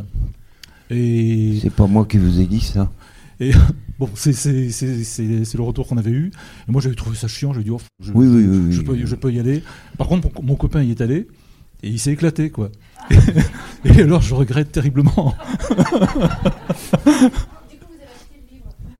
Et 0.89 1.59
C'est 1.61 1.69
pas 1.69 1.87
moi 1.87 2.05
qui 2.05 2.17
vous 2.17 2.39
ai 2.39 2.47
dit 2.47 2.61
ça. 2.61 2.91
et 3.39 3.51
bon, 3.99 4.09
c'est 4.15 4.33
c'est- 4.33 4.69
c'est- 4.71 5.03
c'est- 5.03 5.45
c'est 5.45 5.57
le 5.57 5.63
retour 5.63 5.87
qu'on 5.87 5.97
avait 5.97 6.11
eu. 6.11 6.31
Et 6.67 6.71
moi, 6.71 6.81
j'avais 6.81 6.95
trouvé 6.95 7.15
ça 7.15 7.27
chiant. 7.27 7.53
J'ai 7.53 7.63
dit, 7.63 7.69
oh, 7.69 7.79
je, 8.01 8.11
Oui, 8.13 8.25
oui, 8.27 8.45
oui, 8.47 8.71
je, 8.71 8.79
oui. 8.79 8.85
peux, 8.85 9.05
je 9.05 9.15
peux 9.15 9.31
y 9.31 9.39
aller. 9.39 9.61
Par 9.97 10.07
contre, 10.07 10.29
mon, 10.35 10.43
mon 10.43 10.55
copain 10.55 10.81
y 10.83 10.91
est 10.91 11.01
allé 11.01 11.27
et 11.83 11.89
il 11.89 11.99
s'est 11.99 12.11
éclaté, 12.13 12.49
quoi. 12.49 12.71
Et, 13.85 14.01
alors, 14.01 14.21
je 14.21 14.35
regrette 14.35 14.71
terriblement. 14.73 15.33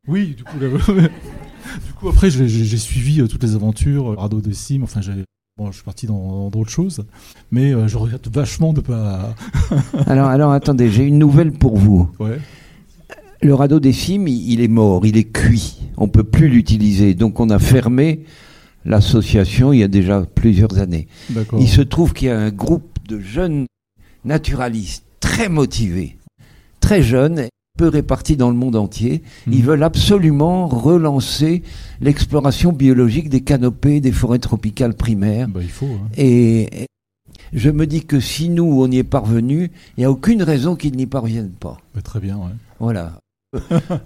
Oui, 0.07 0.33
du 0.35 0.43
coup, 0.43 0.57
là, 0.59 0.69
du 0.69 1.93
coup 1.93 2.09
après, 2.09 2.31
j'ai 2.31 2.47
j'ai- 2.47 2.65
j'ai 2.65 2.77
suivi 2.77 3.21
euh, 3.21 3.27
toutes 3.27 3.43
les 3.43 3.53
aventures, 3.55 4.11
euh, 4.13 4.15
Radeau 4.15 4.41
de 4.41 4.51
Sim. 4.51 4.79
Enfin, 4.83 5.01
j'ai- 5.01 5.23
bon, 5.59 5.71
je 5.71 5.75
suis 5.75 5.83
parti 5.83 6.07
dans, 6.07 6.49
d'autres 6.49 6.69
choses, 6.69 7.05
mais 7.51 7.73
euh, 7.73 7.87
je 7.87 7.97
regrette 7.97 8.33
vachement 8.33 8.71
de 8.71 8.79
pas. 8.81 9.35
Alors, 10.07 10.27
alors 10.27 10.51
attendez, 10.53 10.89
j'ai 10.89 11.03
une 11.03 11.19
nouvelle 11.19 11.51
pour 11.51 11.77
vous. 11.77 12.09
Ouais. 12.19 12.39
Le 13.41 13.53
radeau 13.53 13.79
des 13.79 13.93
cimes, 13.93 14.27
il, 14.27 14.53
il 14.53 14.61
est 14.61 14.69
mort, 14.69 15.05
il 15.05 15.17
est 15.17 15.31
cuit. 15.31 15.81
On 15.97 16.07
peut 16.07 16.23
plus 16.23 16.47
l'utiliser. 16.47 17.13
Donc 17.13 17.39
on 17.39 17.49
a 17.49 17.59
fermé 17.59 18.23
l'association 18.85 19.73
il 19.73 19.79
y 19.79 19.83
a 19.83 19.87
déjà 19.87 20.25
plusieurs 20.33 20.77
années. 20.77 21.07
D'accord. 21.29 21.59
Il 21.61 21.67
se 21.67 21.81
trouve 21.81 22.13
qu'il 22.13 22.29
y 22.29 22.31
a 22.31 22.39
un 22.39 22.51
groupe 22.51 22.97
de 23.07 23.19
jeunes 23.19 23.65
naturalistes 24.23 25.05
très 25.19 25.49
motivés, 25.49 26.17
très 26.79 27.01
jeunes, 27.01 27.47
peu 27.79 27.87
répartis 27.87 28.35
dans 28.35 28.49
le 28.49 28.57
monde 28.57 28.75
entier. 28.75 29.23
Ils 29.47 29.59
Mhm. 29.59 29.65
veulent 29.65 29.83
absolument 29.83 30.67
relancer 30.67 31.63
l'exploration 32.01 32.73
biologique 32.73 33.29
des 33.29 33.39
canopées 33.39 34.01
des 34.01 34.11
forêts 34.11 34.39
tropicales 34.39 34.95
primaires. 34.95 35.47
Bah, 35.47 35.61
il 35.63 35.69
faut. 35.69 35.85
hein. 35.85 36.09
Et 36.17 36.87
je 37.53 37.69
me 37.69 37.87
dis 37.87 38.03
que 38.05 38.19
si 38.19 38.49
nous, 38.49 38.65
on 38.83 38.91
y 38.91 38.97
est 38.97 39.03
parvenus, 39.05 39.69
il 39.95 40.01
n'y 40.01 40.05
a 40.05 40.11
aucune 40.11 40.43
raison 40.43 40.75
qu'ils 40.75 40.97
n'y 40.97 41.05
parviennent 41.05 41.51
pas. 41.57 41.77
Bah, 41.95 42.01
très 42.01 42.19
bien, 42.19 42.35
ouais. 42.35 42.51
Voilà. 42.81 43.13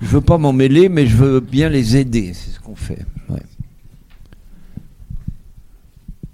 je 0.01 0.05
veux 0.07 0.21
pas 0.21 0.37
m'en 0.37 0.53
mêler, 0.53 0.87
mais 0.87 1.07
je 1.07 1.17
veux 1.17 1.39
bien 1.39 1.67
les 1.69 1.97
aider. 1.97 2.33
C'est 2.35 2.51
ce 2.51 2.59
qu'on 2.59 2.75
fait. 2.75 3.03
Ouais. 3.29 3.41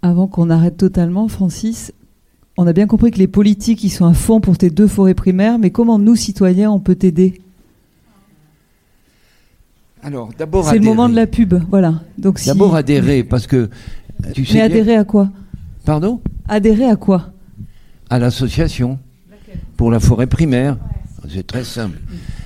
Avant 0.02 0.28
qu'on 0.28 0.49
arrête 0.49 0.76
totalement, 0.78 1.28
Francis, 1.30 1.94
on 2.61 2.68
a 2.68 2.73
bien 2.73 2.88
compris 2.88 3.10
que 3.11 3.18
les 3.19 3.27
politiques 3.30 3.86
ils 3.86 3.90
sont 3.90 4.06
à 4.06 4.14
fond 4.14 4.41
pour 4.41 4.57
tes 4.57 4.69
deux 4.69 4.88
forêts 4.88 5.14
primaires, 5.14 5.57
mais 5.57 5.69
comment 5.72 5.98
nous, 5.98 6.18
citoyens, 6.18 6.69
on 6.69 6.80
peut 6.81 6.95
t'aider 6.95 7.40
Alors, 10.03 10.30
d'abord 10.38 10.68
C'est 10.68 10.77
le 10.77 10.84
moment 10.84 11.07
de 11.07 11.15
la 11.15 11.26
pub, 11.26 11.53
voilà. 11.69 12.02
Donc 12.18 12.38
si... 12.38 12.48
D'abord 12.48 12.76
adhérer, 12.76 13.23
parce 13.23 13.48
que 13.48 13.69
tu 14.34 14.44
sais 14.45 14.56
Mais 14.56 14.68
bien- 14.68 14.77
adhérer 14.81 14.95
à 14.98 15.06
quoi 15.06 15.30
Pardon 15.86 16.19
Adhérer 16.49 16.84
à 16.90 16.98
quoi 16.98 17.31
À 18.10 18.19
l'association 18.19 18.99
pour 19.77 19.90
la 19.90 20.02
forêt 20.02 20.27
primaire. 20.27 20.77
C'est 21.30 21.48
très 21.48 21.64
simple. 21.64 21.98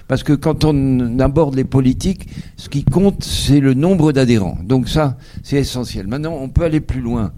Parce 0.08 0.22
que 0.22 0.34
quand 0.34 0.64
on 0.64 1.18
aborde 1.18 1.56
les 1.56 1.64
politiques, 1.64 2.28
ce 2.56 2.70
qui 2.70 2.84
compte, 2.84 3.24
c'est 3.24 3.60
le 3.60 3.74
nombre 3.74 4.12
d'adhérents. 4.12 4.60
Donc 4.64 4.90
ça, 4.90 5.18
c'est 5.42 5.58
essentiel. 5.58 6.06
Maintenant, 6.06 6.38
on 6.40 6.50
peut 6.50 6.64
aller 6.66 6.82
plus 6.82 7.02
loin. 7.02 7.32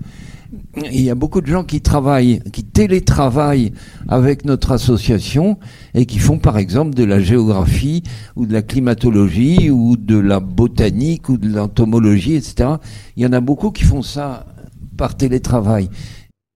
Il 0.77 1.01
y 1.01 1.09
a 1.09 1.15
beaucoup 1.15 1.39
de 1.39 1.47
gens 1.47 1.63
qui 1.63 1.79
travaillent, 1.79 2.41
qui 2.51 2.63
télétravaillent 2.65 3.71
avec 4.09 4.43
notre 4.43 4.71
association 4.73 5.57
et 5.93 6.05
qui 6.05 6.19
font 6.19 6.37
par 6.37 6.57
exemple 6.57 6.93
de 6.93 7.05
la 7.05 7.21
géographie 7.21 8.03
ou 8.35 8.45
de 8.45 8.51
la 8.51 8.61
climatologie 8.61 9.69
ou 9.69 9.95
de 9.95 10.17
la 10.17 10.41
botanique 10.41 11.29
ou 11.29 11.37
de 11.37 11.47
l'entomologie, 11.47 12.35
etc. 12.35 12.71
Il 13.15 13.23
y 13.23 13.25
en 13.25 13.31
a 13.31 13.39
beaucoup 13.39 13.71
qui 13.71 13.83
font 13.83 14.01
ça 14.01 14.45
par 14.97 15.15
télétravail. 15.15 15.89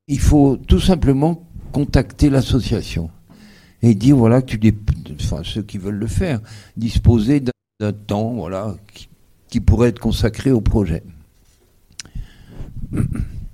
Il 0.09 0.19
faut 0.19 0.57
tout 0.67 0.81
simplement 0.81 1.47
contacter 1.71 2.29
l'association 2.29 3.09
et 3.81 3.95
dire 3.95 4.17
voilà 4.17 4.41
tu 4.41 4.59
enfin 5.21 5.41
ceux 5.43 5.61
qui 5.61 5.77
veulent 5.77 5.95
le 5.95 6.07
faire 6.07 6.41
disposer 6.75 7.39
d'un- 7.39 7.93
temps 8.07 8.33
voilà 8.33 8.75
qui 9.49 9.61
pourrait 9.61 9.89
être 9.89 9.99
consacré 9.99 10.51
au 10.51 10.59
projet. 10.59 11.03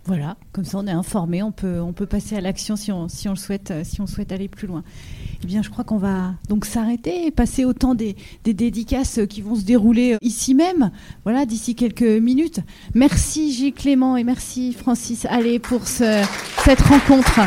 Voilà, 0.08 0.38
comme 0.52 0.66
ça 0.66 0.78
on 0.78 0.86
est 0.86 0.92
informé, 0.92 1.42
on 1.42 1.52
peut, 1.52 1.82
on 1.82 1.92
peut 1.92 2.06
passer 2.06 2.36
à 2.36 2.42
l'action 2.42 2.76
si 2.76 2.92
on, 2.92 3.08
si 3.08 3.28
on 3.28 3.36
souhaite, 3.36 3.72
euh, 3.72 3.84
si 3.84 4.02
on 4.02 4.06
souhaite 4.06 4.32
aller 4.32 4.48
plus 4.48 4.68
loin. 4.68 4.84
Eh 5.44 5.48
bien, 5.48 5.64
je 5.64 5.72
crois 5.72 5.84
qu'on 5.84 5.98
va 5.98 6.36
donc 6.48 6.66
s'arrêter 6.66 7.26
et 7.26 7.32
passer 7.32 7.66
au 7.66 7.74
temps 7.74 7.96
des, 7.96 8.16
des 8.44 8.54
dédicaces 8.54 9.20
qui 9.28 9.42
vont 9.42 9.56
se 9.56 9.64
dérouler 9.64 10.14
euh, 10.14 10.18
ici 10.22 10.54
même, 10.54 10.92
voilà, 11.24 11.48
d'ici 11.48 11.74
quelques 11.74 12.04
minutes. 12.04 12.60
Merci 12.94 13.52
Gilles 13.52 13.74
Clément 13.74 14.16
et 14.16 14.24
merci 14.24 14.74
Francis 14.74 15.26
Allez 15.26 15.58
pour 15.58 15.88
ce, 15.88 16.24
cette 16.64 16.82
rencontre. 16.82 17.40